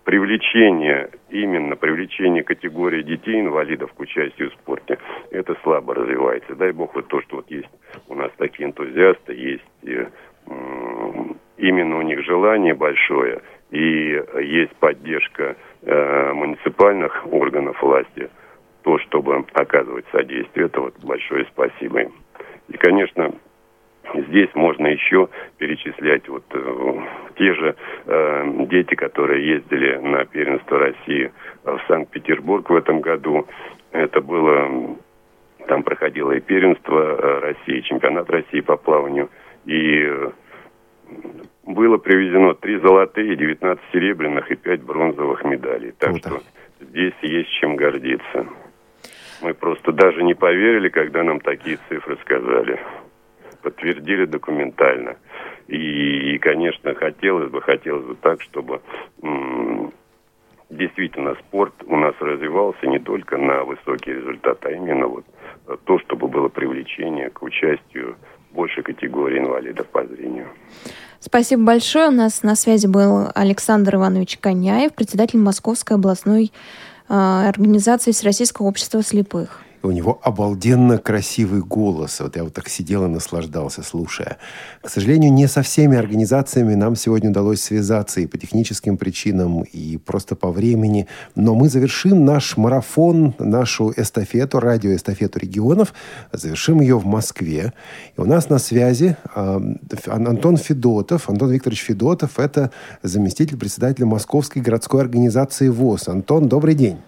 привлечение, 0.04 1.10
именно 1.28 1.76
привлечение 1.76 2.42
категории 2.42 3.02
детей-инвалидов 3.02 3.92
к 3.92 4.00
участию 4.00 4.50
в 4.50 4.54
спорте, 4.54 4.98
это 5.30 5.56
слабо 5.62 5.94
развивается. 5.94 6.54
Дай 6.54 6.72
бог 6.72 6.94
вот 6.94 7.08
то, 7.08 7.20
что 7.22 7.36
вот 7.36 7.50
есть 7.50 7.68
у 8.08 8.14
нас 8.14 8.30
такие 8.36 8.68
энтузиасты, 8.68 9.34
есть 9.34 9.64
э, 9.84 10.06
именно 11.58 11.98
у 11.98 12.02
них 12.02 12.24
желание 12.24 12.74
большое, 12.74 13.40
и 13.70 14.22
есть 14.40 14.74
поддержка 14.76 15.56
э, 15.82 16.32
муниципальных 16.32 17.26
органов 17.32 17.80
власти, 17.82 18.30
то, 18.82 18.98
чтобы 18.98 19.44
оказывать 19.52 20.06
содействие, 20.10 20.66
это 20.66 20.80
вот 20.80 20.94
большое 21.04 21.46
спасибо 21.52 22.02
им. 22.02 22.12
И, 22.68 22.76
конечно, 22.76 23.32
Здесь 24.14 24.48
можно 24.54 24.88
еще 24.88 25.28
перечислять 25.58 26.28
вот 26.28 26.44
э, 26.52 27.00
те 27.36 27.54
же 27.54 27.76
э, 28.06 28.66
дети, 28.68 28.94
которые 28.94 29.46
ездили 29.46 29.96
на 29.96 30.24
первенство 30.24 30.78
России 30.78 31.30
в 31.62 31.80
Санкт-Петербург 31.86 32.68
в 32.68 32.74
этом 32.74 33.00
году. 33.00 33.46
Это 33.92 34.20
было, 34.20 34.96
там 35.68 35.84
проходило 35.84 36.32
и 36.32 36.40
первенство 36.40 36.98
э, 36.98 37.38
России, 37.40 37.80
чемпионат 37.82 38.28
России 38.30 38.60
по 38.60 38.76
плаванию. 38.76 39.30
И 39.66 40.08
было 41.64 41.98
привезено 41.98 42.54
три 42.54 42.78
золотые, 42.78 43.36
19 43.36 43.84
серебряных 43.92 44.50
и 44.50 44.56
5 44.56 44.82
бронзовых 44.82 45.44
медалей. 45.44 45.92
Так 45.98 46.10
Круто. 46.10 46.28
что 46.30 46.42
здесь 46.84 47.14
есть 47.22 47.50
чем 47.60 47.76
гордиться. 47.76 48.46
Мы 49.40 49.54
просто 49.54 49.92
даже 49.92 50.22
не 50.24 50.34
поверили, 50.34 50.88
когда 50.88 51.22
нам 51.22 51.40
такие 51.40 51.78
цифры 51.88 52.18
сказали 52.22 52.80
подтвердили 53.62 54.24
документально. 54.24 55.16
И, 55.68 56.34
и 56.34 56.38
конечно, 56.38 56.94
хотелось 56.94 57.50
бы, 57.50 57.62
хотелось 57.62 58.04
бы 58.04 58.16
так, 58.16 58.42
чтобы 58.42 58.80
м- 59.22 59.92
действительно 60.68 61.34
спорт 61.34 61.74
у 61.86 61.96
нас 61.96 62.14
развивался 62.20 62.86
не 62.86 62.98
только 62.98 63.36
на 63.36 63.64
высокие 63.64 64.16
результаты, 64.16 64.68
а 64.68 64.72
именно 64.72 65.06
вот 65.06 65.24
то, 65.84 65.98
чтобы 66.00 66.28
было 66.28 66.48
привлечение 66.48 67.30
к 67.30 67.42
участию 67.42 68.16
большей 68.52 68.82
категории 68.82 69.38
инвалидов 69.38 69.86
по 69.88 70.04
зрению. 70.04 70.48
Спасибо 71.20 71.62
большое. 71.64 72.08
У 72.08 72.12
нас 72.12 72.42
на 72.42 72.54
связи 72.54 72.86
был 72.86 73.28
Александр 73.34 73.96
Иванович 73.96 74.38
Коняев, 74.38 74.94
председатель 74.94 75.38
Московской 75.38 75.96
областной 75.96 76.50
э, 77.08 77.12
организации 77.12 78.12
Всероссийского 78.12 78.66
общества 78.66 79.02
слепых 79.02 79.62
у 79.82 79.90
него 79.90 80.20
обалденно 80.22 80.98
красивый 80.98 81.62
голос. 81.62 82.20
Вот 82.20 82.36
я 82.36 82.44
вот 82.44 82.54
так 82.54 82.68
сидел 82.68 83.04
и 83.04 83.08
наслаждался, 83.08 83.82
слушая. 83.82 84.38
К 84.82 84.88
сожалению, 84.88 85.32
не 85.32 85.46
со 85.46 85.62
всеми 85.62 85.96
организациями 85.96 86.74
нам 86.74 86.96
сегодня 86.96 87.30
удалось 87.30 87.62
связаться 87.62 88.20
и 88.20 88.26
по 88.26 88.38
техническим 88.38 88.96
причинам, 88.96 89.62
и 89.62 89.96
просто 89.96 90.36
по 90.36 90.50
времени. 90.50 91.06
Но 91.34 91.54
мы 91.54 91.68
завершим 91.68 92.24
наш 92.24 92.56
марафон, 92.56 93.34
нашу 93.38 93.92
эстафету, 93.96 94.60
радиоэстафету 94.60 95.38
регионов, 95.38 95.94
завершим 96.32 96.80
ее 96.80 96.98
в 96.98 97.06
Москве. 97.06 97.72
И 98.16 98.20
у 98.20 98.24
нас 98.24 98.48
на 98.48 98.58
связи 98.58 99.16
э, 99.34 99.60
Антон 100.06 100.56
Федотов. 100.56 101.30
Антон 101.30 101.50
Викторович 101.50 101.82
Федотов– 101.82 102.30
это 102.38 102.70
заместитель 103.02 103.56
председателя 103.56 104.06
Московской 104.06 104.62
городской 104.62 105.00
организации 105.00 105.68
ВОЗ. 105.68 106.08
Антон, 106.08 106.48
добрый 106.48 106.74
день. 106.74 106.98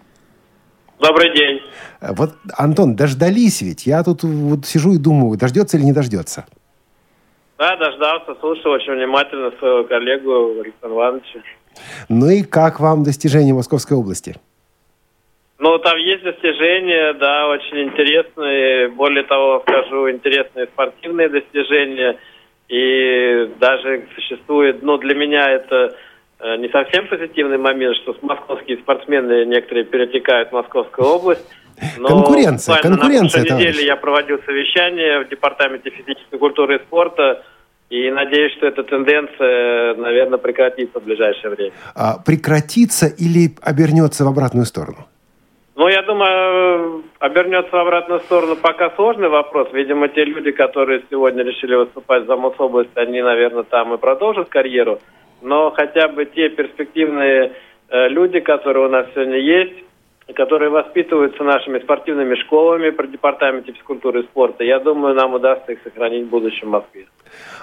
Добрый 1.00 1.36
день. 1.36 1.61
Э, 2.00 2.12
вот, 2.16 2.30
Антон, 2.56 2.96
дождались 2.96 3.62
ведь? 3.62 3.86
Я 3.86 4.02
тут 4.02 4.22
вот 4.22 4.64
сижу 4.66 4.92
и 4.92 4.98
думаю, 4.98 5.38
дождется 5.38 5.76
или 5.76 5.84
не 5.84 5.92
дождется? 5.92 6.46
Да, 7.58 7.76
дождался, 7.76 8.34
слушал 8.40 8.72
очень 8.72 8.94
внимательно 8.94 9.52
своего 9.58 9.84
коллегу 9.84 10.60
Александра 10.60 10.90
Ивановича. 10.90 11.40
Ну 12.08 12.28
и 12.28 12.42
как 12.42 12.80
вам 12.80 13.04
достижения 13.04 13.54
Московской 13.54 13.96
области? 13.96 14.34
Ну, 15.58 15.78
там 15.78 15.96
есть 15.96 16.24
достижения, 16.24 17.12
да, 17.14 17.46
очень 17.46 17.84
интересные. 17.84 18.88
Более 18.88 19.22
того, 19.22 19.60
скажу, 19.60 20.10
интересные 20.10 20.66
спортивные 20.66 21.28
достижения. 21.28 22.18
И 22.68 23.48
даже 23.60 24.08
существует, 24.16 24.82
ну, 24.82 24.98
для 24.98 25.14
меня 25.14 25.48
это 25.50 25.94
Э, 26.42 26.56
не 26.56 26.68
совсем 26.70 27.06
позитивный 27.06 27.56
момент, 27.56 27.96
что 27.98 28.16
московские 28.20 28.78
спортсмены 28.78 29.44
некоторые 29.44 29.84
перетекают 29.84 30.48
в 30.48 30.52
Московскую 30.52 31.06
область. 31.06 31.48
Но 31.98 32.08
конкуренция, 32.08 32.76
конкуренция. 32.78 33.42
На 33.42 33.46
прошлой 33.46 33.66
неделе 33.66 33.86
я 33.86 33.96
проводил 33.96 34.38
совещание 34.44 35.24
в 35.24 35.28
Департаменте 35.28 35.90
физической 35.90 36.38
культуры 36.38 36.76
и 36.76 36.78
спорта. 36.78 37.42
И 37.90 38.10
надеюсь, 38.10 38.52
что 38.52 38.66
эта 38.66 38.82
тенденция, 38.84 39.94
наверное, 39.96 40.38
прекратится 40.38 40.98
в 40.98 41.04
ближайшее 41.04 41.50
время. 41.50 41.72
А, 41.94 42.18
прекратится 42.24 43.06
или 43.06 43.54
обернется 43.60 44.24
в 44.24 44.28
обратную 44.28 44.64
сторону? 44.64 45.06
Ну, 45.74 45.88
я 45.88 46.02
думаю, 46.02 47.04
обернется 47.18 47.70
в 47.70 47.78
обратную 47.78 48.20
сторону 48.20 48.56
пока 48.56 48.90
сложный 48.96 49.28
вопрос. 49.28 49.68
Видимо, 49.72 50.08
те 50.08 50.24
люди, 50.24 50.52
которые 50.52 51.02
сегодня 51.10 51.44
решили 51.44 51.74
выступать 51.74 52.26
за 52.26 52.36
Мособласть, 52.36 52.96
они, 52.96 53.20
наверное, 53.20 53.64
там 53.64 53.92
и 53.92 53.98
продолжат 53.98 54.48
карьеру 54.48 55.00
но 55.42 55.72
хотя 55.72 56.08
бы 56.08 56.24
те 56.24 56.48
перспективные 56.48 57.52
э, 57.88 58.08
люди, 58.08 58.40
которые 58.40 58.86
у 58.86 58.90
нас 58.90 59.06
сегодня 59.14 59.38
есть, 59.38 59.84
которые 60.34 60.70
воспитываются 60.70 61.42
нашими 61.42 61.78
спортивными 61.80 62.34
школами 62.36 62.90
при 62.90 63.08
департаменте 63.08 63.72
физкультуры 63.72 64.20
и 64.20 64.24
спорта, 64.24 64.64
я 64.64 64.78
думаю, 64.78 65.14
нам 65.14 65.34
удастся 65.34 65.72
их 65.72 65.82
сохранить 65.82 66.26
в 66.26 66.30
будущем 66.30 66.70
Москве. 66.70 67.06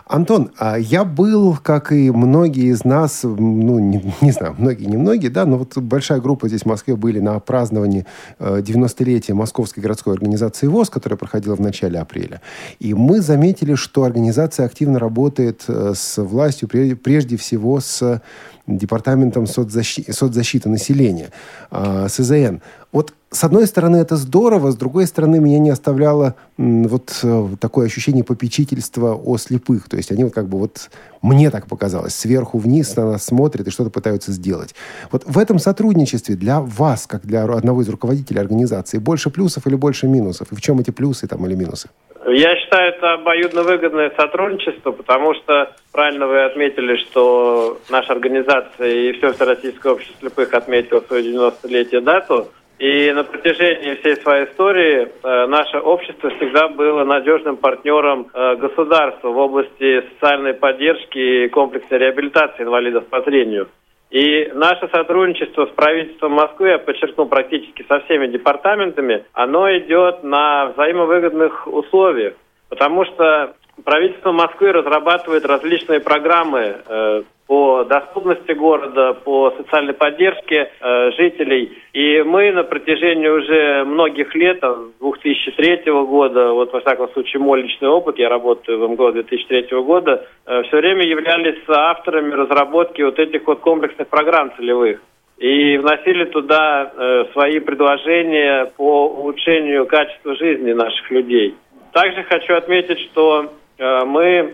Антон, 0.06 0.52
а 0.58 0.78
я 0.78 1.06
был, 1.06 1.58
как 1.62 1.92
и 1.92 2.10
многие 2.10 2.72
из 2.72 2.84
нас, 2.84 3.22
ну, 3.24 3.78
не, 3.78 4.14
не 4.22 4.32
знаю, 4.32 4.56
многие, 4.58 4.86
не 4.86 4.98
многие, 4.98 5.28
да, 5.28 5.46
но 5.46 5.60
вот 5.60 5.78
большая 5.78 6.20
группа 6.20 6.48
здесь 6.48 6.62
в 6.62 6.66
Москве 6.66 6.96
были 6.96 7.20
на 7.20 7.40
праздновании 7.40 8.06
90-летия 8.40 9.34
э, 9.34 9.36
Московской 9.36 9.84
городской 9.84 10.16
организации 10.16 10.68
ВОЗ, 10.68 10.90
которая 10.90 11.18
проходила 11.18 11.56
в 11.56 11.62
начале 11.62 12.00
апреля. 12.00 12.42
И 12.80 12.94
мы 12.96 13.22
заметили, 13.22 13.76
что 13.76 14.04
организация 14.04 14.66
активно 14.66 14.98
работает 14.98 15.66
э, 15.68 15.94
с 15.96 16.22
властью, 16.22 16.68
прежде 16.70 17.38
всего 17.38 17.80
с 17.80 18.22
Департаментом 18.66 19.48
соцзащиты, 19.48 20.14
соцзащиты 20.14 20.70
населения, 20.70 21.30
э, 21.72 22.08
СЗН. 22.10 22.58
Вот 22.92 23.14
с 23.32 23.44
одной 23.44 23.68
стороны 23.68 23.98
это 23.98 24.16
здорово, 24.16 24.72
с 24.72 24.76
другой 24.76 25.06
стороны 25.06 25.40
меня 25.40 25.60
не 25.60 25.70
оставляло 25.70 26.36
вот 26.58 27.20
э, 27.24 27.46
такое 27.62 27.86
ощущение 27.86 28.24
попечительства 28.24 29.14
о 29.14 29.38
слепых. 29.38 29.88
То 29.88 29.98
есть 29.98 30.12
они 30.12 30.24
вот 30.24 30.34
как 30.34 30.48
бы 30.48 30.58
вот, 30.58 30.90
мне 31.22 31.52
так 31.52 31.68
показалось, 31.68 32.16
сверху 32.16 32.58
вниз 32.58 32.96
на 32.96 33.12
нас 33.12 33.26
смотрят 33.26 33.68
и 33.68 33.72
что-то 33.72 33.92
пытаются 33.92 34.32
сделать. 34.32 34.74
Вот 35.12 35.26
в 35.26 35.38
этом 35.38 35.60
сотрудничестве 35.60 36.36
для 36.36 36.60
вас, 36.60 37.06
как 37.06 37.22
для 37.22 37.44
одного 37.44 37.82
из 37.82 37.90
руководителей 37.90 38.40
организации, 38.40 38.98
больше 38.98 39.30
плюсов 39.30 39.68
или 39.68 39.76
больше 39.76 40.08
минусов? 40.08 40.52
И 40.52 40.56
в 40.56 40.62
чем 40.62 40.80
эти 40.80 40.90
плюсы 40.90 41.28
там 41.28 41.46
или 41.46 41.54
минусы? 41.54 41.90
Я 42.26 42.56
считаю, 42.58 42.94
это 42.96 43.14
обоюдно 43.14 43.62
выгодное 43.62 44.12
сотрудничество, 44.18 44.92
потому 44.92 45.36
что 45.36 45.72
правильно 45.92 46.26
вы 46.28 46.46
отметили, 46.46 46.98
что 46.98 47.80
наша 47.90 48.12
организация 48.12 48.88
и 48.88 49.14
все 49.14 49.34
Всероссийское 49.34 49.94
общество 49.94 50.18
слепых 50.20 50.54
отметило 50.54 51.02
свою 51.02 51.52
90-летие 51.52 52.02
дату– 52.02 52.48
и 52.80 53.12
на 53.12 53.26
протяжении 53.26 53.96
всей 53.96 54.16
своей 54.16 54.46
истории 54.46 55.10
э, 55.24 55.48
наше 55.48 55.78
общество 55.80 56.30
всегда 56.30 56.70
было 56.70 57.04
надежным 57.04 57.58
партнером 57.58 58.28
э, 58.34 58.56
государства 58.56 59.30
в 59.30 59.38
области 59.38 60.02
социальной 60.14 60.54
поддержки 60.54 61.18
и 61.18 61.50
комплексной 61.50 61.98
реабилитации 61.98 62.64
инвалидов 62.64 63.06
по 63.08 63.22
зрению. 63.22 63.68
И 64.12 64.50
наше 64.56 64.88
сотрудничество 64.88 65.66
с 65.66 65.70
правительством 65.70 66.32
Москвы, 66.32 66.70
я 66.70 66.80
подчеркну, 66.80 67.26
практически 67.26 67.86
со 67.88 68.00
всеми 68.00 68.28
департаментами, 68.28 69.26
оно 69.34 69.70
идет 69.78 70.24
на 70.24 70.68
взаимовыгодных 70.68 71.68
условиях. 71.68 72.34
Потому 72.70 73.06
что 73.06 73.56
правительство 73.84 74.32
Москвы 74.32 74.72
разрабатывает 74.72 75.46
различные 75.46 76.00
программы 76.00 76.78
э, 76.88 77.24
по 77.48 77.84
доступности 77.84 78.52
города, 78.52 79.14
по 79.14 79.52
социальной 79.58 79.94
поддержке 79.94 80.72
э, 80.80 81.12
жителей. 81.18 81.78
И 81.94 82.22
мы 82.22 82.52
на 82.52 82.64
протяжении 82.64 83.28
уже 83.28 83.84
многих 83.86 84.36
лет, 84.36 84.60
там, 84.60 84.92
2003 85.00 85.92
года, 85.92 86.52
вот 86.52 86.72
во 86.72 86.82
всяком 86.82 87.10
случае 87.14 87.42
мой 87.42 87.64
личный 87.64 87.90
опыт, 87.90 88.20
я 88.20 88.30
работаю 88.30 88.80
в 88.80 88.92
МГО 88.92 89.14
2003 89.14 89.82
года, 89.82 90.28
э, 90.46 90.64
все 90.64 90.78
время 90.78 91.04
являлись 91.06 91.58
авторами 91.68 92.34
разработки 92.34 93.02
вот 93.02 93.18
этих 93.18 93.48
вот 93.48 93.60
комплексных 93.62 94.08
программ 94.08 94.52
целевых 94.58 95.02
и 95.38 95.78
вносили 95.78 96.26
туда 96.26 96.92
свои 97.32 97.60
предложения 97.60 98.66
по 98.76 99.08
улучшению 99.08 99.86
качества 99.86 100.36
жизни 100.36 100.74
наших 100.74 101.10
людей. 101.12 101.56
Также 102.02 102.24
хочу 102.24 102.54
отметить, 102.54 102.98
что 103.12 103.52
э, 103.78 104.06
мы 104.06 104.54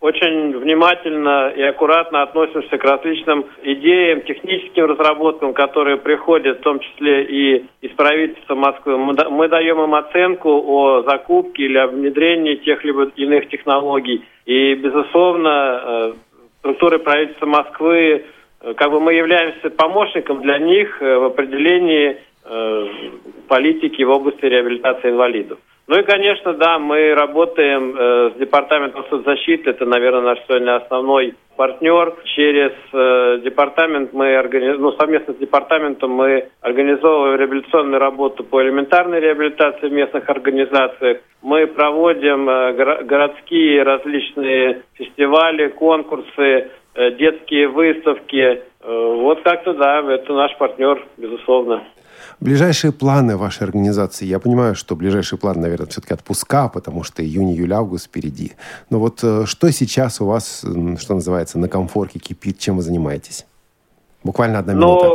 очень 0.00 0.54
внимательно 0.54 1.48
и 1.56 1.62
аккуратно 1.62 2.20
относимся 2.20 2.76
к 2.76 2.84
различным 2.84 3.46
идеям, 3.62 4.20
техническим 4.20 4.84
разработкам, 4.84 5.54
которые 5.54 5.96
приходят, 5.96 6.58
в 6.58 6.62
том 6.62 6.80
числе 6.80 7.24
и 7.24 7.64
из 7.80 7.90
правительства 7.92 8.54
Москвы. 8.54 8.98
Мы 8.98 9.48
даем 9.48 9.80
им 9.80 9.94
оценку 9.94 10.50
о 10.50 11.04
закупке 11.04 11.62
или 11.62 11.78
о 11.78 11.86
внедрении 11.86 12.56
тех 12.56 12.84
либо 12.84 13.04
иных 13.16 13.48
технологий. 13.48 14.22
И, 14.44 14.74
безусловно, 14.74 15.48
э, 15.48 16.12
структуры 16.58 16.98
правительства 16.98 17.46
Москвы, 17.46 18.26
э, 18.60 18.74
как 18.74 18.90
бы 18.90 19.00
мы 19.00 19.14
являемся 19.14 19.70
помощником 19.70 20.42
для 20.42 20.58
них 20.58 21.00
в 21.00 21.24
определении 21.24 22.18
политики 23.48 24.02
в 24.02 24.10
области 24.10 24.44
реабилитации 24.44 25.08
инвалидов. 25.08 25.58
Ну 25.86 25.98
и, 25.98 26.02
конечно, 26.02 26.54
да, 26.54 26.78
мы 26.78 27.14
работаем 27.14 27.94
э, 27.94 28.30
с 28.34 28.38
Департаментом 28.38 29.04
соцзащиты, 29.10 29.68
это, 29.68 29.84
наверное, 29.84 30.22
наш 30.22 30.38
сегодня 30.46 30.76
основной 30.76 31.34
партнер. 31.56 32.14
Через 32.24 32.72
э, 32.92 33.40
департамент 33.44 34.14
мы 34.14 34.34
организ... 34.34 34.78
ну, 34.78 34.92
совместно 34.92 35.34
с 35.34 35.36
департаментом 35.36 36.10
мы 36.12 36.48
организовываем 36.62 37.38
реабилитационную 37.38 38.00
работу 38.00 38.44
по 38.44 38.62
элементарной 38.62 39.20
реабилитации 39.20 39.88
в 39.88 39.92
местных 39.92 40.26
организациях. 40.30 41.18
Мы 41.42 41.66
проводим 41.66 42.48
э, 42.48 42.72
горо- 42.72 43.04
городские 43.04 43.82
различные 43.82 44.84
фестивали, 44.94 45.68
конкурсы, 45.68 46.70
э, 46.94 47.10
детские 47.10 47.68
выставки. 47.68 48.40
Э, 48.40 48.62
вот 48.80 49.42
как-то, 49.42 49.74
да, 49.74 50.00
это 50.00 50.32
наш 50.32 50.56
партнер, 50.56 51.04
безусловно. 51.18 51.84
Ближайшие 52.40 52.92
планы 52.92 53.36
вашей 53.36 53.64
организации. 53.64 54.26
Я 54.26 54.38
понимаю, 54.38 54.74
что 54.74 54.96
ближайший 54.96 55.38
план, 55.38 55.60
наверное, 55.60 55.86
все-таки 55.86 56.14
отпуска, 56.14 56.68
потому 56.68 57.04
что 57.04 57.22
июнь, 57.22 57.52
июль, 57.52 57.72
август 57.72 58.06
впереди. 58.06 58.52
Но 58.90 58.98
вот 58.98 59.22
э, 59.22 59.46
что 59.46 59.70
сейчас 59.70 60.20
у 60.20 60.26
вас, 60.26 60.64
что 60.98 61.14
называется, 61.14 61.58
на 61.58 61.68
комфорке 61.68 62.18
кипит? 62.18 62.58
Чем 62.58 62.76
вы 62.76 62.82
занимаетесь? 62.82 63.46
Буквально 64.24 64.58
одна 64.58 64.74
минута. 64.74 65.06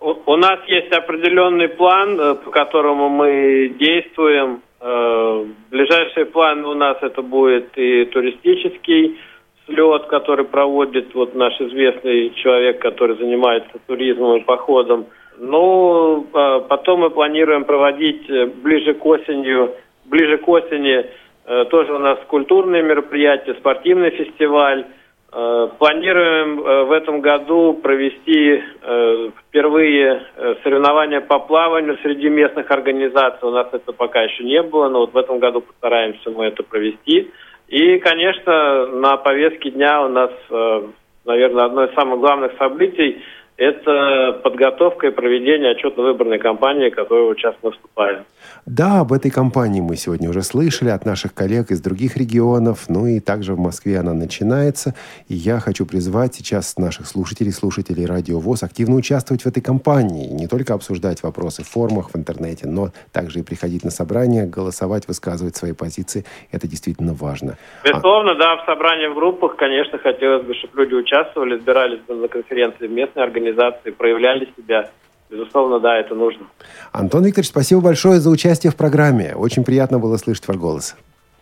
Ну, 0.00 0.22
у 0.26 0.36
нас 0.36 0.60
есть 0.68 0.92
определенный 0.92 1.68
план, 1.68 2.20
э, 2.20 2.34
по 2.34 2.50
которому 2.50 3.08
мы 3.08 3.74
действуем. 3.78 4.62
Э, 4.80 5.46
ближайший 5.70 6.26
план 6.26 6.64
у 6.64 6.74
нас 6.74 6.98
это 7.02 7.22
будет 7.22 7.76
и 7.76 8.04
туристический 8.06 9.18
слет, 9.66 10.06
который 10.06 10.44
проводит 10.44 11.14
вот 11.14 11.34
наш 11.34 11.60
известный 11.60 12.30
человек, 12.34 12.80
который 12.80 13.16
занимается 13.16 13.78
туризмом 13.86 14.38
и 14.38 14.44
походом. 14.44 15.06
Ну, 15.38 16.26
а 16.32 16.60
потом 16.60 17.00
мы 17.00 17.10
планируем 17.10 17.64
проводить 17.64 18.28
э, 18.30 18.46
ближе 18.46 18.94
к 18.94 19.04
осенью, 19.04 19.74
ближе 20.06 20.38
к 20.38 20.48
осени 20.48 21.06
э, 21.44 21.64
тоже 21.66 21.92
у 21.92 21.98
нас 21.98 22.18
культурные 22.26 22.82
мероприятия, 22.82 23.54
спортивный 23.54 24.10
фестиваль. 24.10 24.86
Э, 25.32 25.68
планируем 25.78 26.86
в 26.86 26.92
этом 26.92 27.20
году 27.20 27.74
провести 27.74 28.62
впервые 29.48 30.22
соревнования 30.62 31.20
по 31.20 31.38
плаванию 31.38 31.98
среди 32.02 32.30
местных 32.30 32.70
организаций. 32.70 33.46
У 33.46 33.52
нас 33.52 33.68
это 33.72 33.92
пока 33.92 34.22
еще 34.22 34.44
не 34.44 34.62
было, 34.62 34.88
но 34.88 35.00
вот 35.00 35.12
в 35.12 35.16
этом 35.16 35.38
году 35.38 35.60
постараемся 35.60 36.30
мы 36.30 36.46
это 36.46 36.62
провести. 36.62 37.30
И, 37.68 37.98
конечно, 37.98 38.86
на 38.86 39.16
повестке 39.16 39.70
дня 39.70 40.04
у 40.04 40.08
нас, 40.08 40.30
наверное, 41.24 41.64
одно 41.64 41.84
из 41.84 41.94
самых 41.94 42.20
главных 42.20 42.52
событий– 42.58 43.20
это 43.56 44.40
подготовка 44.44 45.06
и 45.06 45.10
проведение 45.10 45.72
отчетно-выборной 45.72 46.38
кампании, 46.38 46.90
которую 46.90 47.34
сейчас 47.36 47.54
наступаем. 47.62 48.24
Да, 48.66 49.00
об 49.00 49.12
этой 49.12 49.30
кампании 49.30 49.80
мы 49.80 49.96
сегодня 49.96 50.28
уже 50.28 50.42
слышали 50.42 50.90
от 50.90 51.06
наших 51.06 51.32
коллег 51.32 51.70
из 51.70 51.80
других 51.80 52.16
регионов, 52.16 52.84
ну 52.88 53.06
и 53.06 53.20
также 53.20 53.54
в 53.54 53.58
Москве 53.58 53.98
она 53.98 54.12
начинается. 54.12 54.94
И 55.28 55.34
я 55.34 55.58
хочу 55.58 55.86
призвать 55.86 56.34
сейчас 56.34 56.76
наших 56.76 57.06
слушателей, 57.06 57.52
слушателей 57.52 58.04
Радио 58.04 58.38
ВОЗ 58.40 58.64
активно 58.64 58.96
участвовать 58.96 59.42
в 59.42 59.46
этой 59.46 59.62
кампании. 59.62 60.28
Не 60.28 60.48
только 60.48 60.74
обсуждать 60.74 61.22
вопросы 61.22 61.62
в 61.62 61.68
форумах 61.68 62.10
в 62.10 62.16
интернете, 62.16 62.66
но 62.68 62.88
также 63.12 63.40
и 63.40 63.42
приходить 63.42 63.84
на 63.84 63.90
собрания, 63.90 64.44
голосовать, 64.44 65.08
высказывать 65.08 65.56
свои 65.56 65.72
позиции. 65.72 66.24
Это 66.52 66.68
действительно 66.68 67.14
важно. 67.14 67.56
Безусловно, 67.84 68.32
а... 68.32 68.34
да, 68.34 68.56
в 68.56 68.66
собрании 68.66 69.06
в 69.06 69.14
группах, 69.14 69.56
конечно, 69.56 69.98
хотелось 69.98 70.44
бы, 70.44 70.54
чтобы 70.54 70.82
люди 70.82 70.94
участвовали, 70.94 71.56
избирались 71.56 72.00
на 72.08 72.28
конференции 72.28 72.86
в 72.86 72.90
местной 72.90 73.22
организации 73.22 73.45
организации 73.46 73.90
проявляли 73.90 74.48
себя. 74.56 74.90
Безусловно, 75.30 75.80
да, 75.80 75.98
это 75.98 76.14
нужно. 76.14 76.46
Антон 76.92 77.24
Викторович, 77.24 77.48
спасибо 77.48 77.80
большое 77.80 78.20
за 78.20 78.30
участие 78.30 78.70
в 78.70 78.76
программе. 78.76 79.34
Очень 79.34 79.64
приятно 79.64 79.98
было 79.98 80.16
слышать 80.16 80.46
ваш 80.46 80.56
голос. 80.56 80.96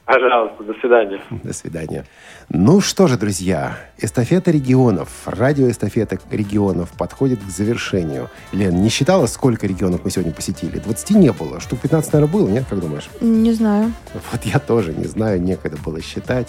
Пожалуйста, 0.07 0.63
до 0.65 0.75
свидания. 0.75 1.21
До 1.45 1.55
свидания. 1.55 2.05
Ну 2.51 2.83
что 2.83 3.07
же, 3.07 3.17
друзья, 3.17 3.79
эстафета 3.97 4.51
регионов, 4.51 5.09
радиоэстафета 5.25 6.19
регионов 6.31 6.93
подходит 6.99 7.41
к 7.41 7.49
завершению. 7.49 8.29
Лен, 8.53 8.83
не 8.83 8.91
считала, 8.91 9.25
сколько 9.25 9.67
регионов 9.67 10.03
мы 10.05 10.11
сегодня 10.11 10.33
посетили? 10.35 10.79
20 10.79 11.11
не 11.13 11.33
было. 11.33 11.59
Штук 11.59 11.81
15, 11.81 12.13
наверное, 12.13 12.33
было, 12.33 12.49
нет? 12.49 12.65
Как 12.69 12.81
думаешь? 12.81 13.09
Не 13.23 13.53
знаю. 13.53 13.93
Вот 14.33 14.43
я 14.45 14.59
тоже 14.59 14.93
не 14.93 15.07
знаю, 15.07 15.41
некогда 15.41 15.79
было 15.83 16.03
считать. 16.03 16.49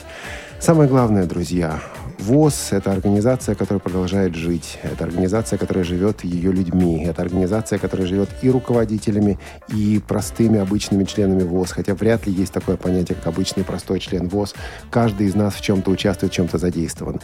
Самое 0.59 0.89
главное, 0.89 1.25
друзья, 1.25 1.79
ВОЗ– 2.19 2.69
это 2.71 2.91
организация, 2.91 3.55
которая 3.55 3.79
продолжает 3.79 4.35
жить. 4.35 4.79
Это 4.83 5.03
организация, 5.03 5.57
которая 5.57 5.83
живет 5.83 6.23
ее 6.23 6.51
людьми. 6.51 7.03
Это 7.03 7.21
организация, 7.21 7.79
которая 7.79 8.07
живет 8.07 8.29
и 8.41 8.49
руководителями, 8.49 9.39
и 9.67 10.01
простыми 10.07 10.59
обычными 10.59 11.03
членами 11.03 11.43
ВОЗ. 11.43 11.71
Хотя 11.71 11.93
вряд 11.93 12.25
ли 12.27 12.33
есть 12.33 12.53
такое 12.53 12.77
понятие, 12.77 13.15
как 13.15 13.27
обычный 13.27 13.63
простой 13.63 13.99
член 13.99 14.27
ВОЗ. 14.27 14.55
Каждый 14.89 15.27
из 15.27 15.35
нас 15.35 15.55
в 15.55 15.61
чем-то 15.61 15.91
участвует, 15.91 16.31
в 16.31 16.35
чем-то 16.35 16.57
задействован. 16.57 17.21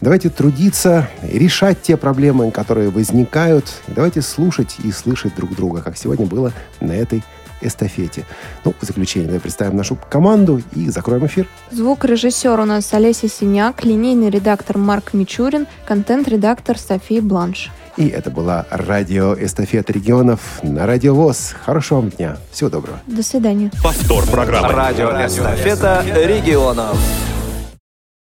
Давайте 0.00 0.28
трудиться, 0.28 1.08
решать 1.22 1.82
те 1.82 1.96
проблемы, 1.96 2.50
которые 2.50 2.90
возникают. 2.90 3.66
Давайте 3.88 4.22
слушать 4.22 4.76
и 4.84 4.90
слышать 4.92 5.34
друг 5.34 5.54
друга, 5.54 5.82
как 5.82 5.96
сегодня 5.96 6.26
было 6.26 6.52
на 6.80 6.92
этой 6.92 7.22
эстафете. 7.62 8.24
Ну, 8.64 8.74
в 8.80 8.84
заключение 8.84 9.26
давай 9.26 9.40
представим 9.40 9.76
нашу 9.76 9.96
команду 10.10 10.62
и 10.74 10.88
закроем 10.90 11.26
эфир. 11.26 11.48
Звукорежиссер 11.70 12.58
у 12.60 12.64
нас 12.64 12.92
Олеся 12.92 13.28
Синяк, 13.28 13.84
линейный 13.84 14.30
редактор 14.30 14.78
Марк 14.78 15.14
Мичурин, 15.14 15.66
контент-редактор 15.86 16.78
София 16.78 17.22
Бланш. 17.22 17.70
И 17.96 18.08
это 18.08 18.30
была 18.30 18.66
радиоэстафета 18.70 19.92
регионов 19.92 20.60
на 20.62 20.86
Радио 20.86 21.14
ВОЗ. 21.14 21.54
Хорошего 21.64 22.00
вам 22.00 22.10
дня. 22.10 22.38
Всего 22.50 22.70
доброго. 22.70 22.98
До 23.06 23.22
свидания. 23.22 23.70
Повтор 23.82 24.24
программы. 24.26 24.72
Радиоэстафета 24.72 26.02
регионов. 26.06 26.96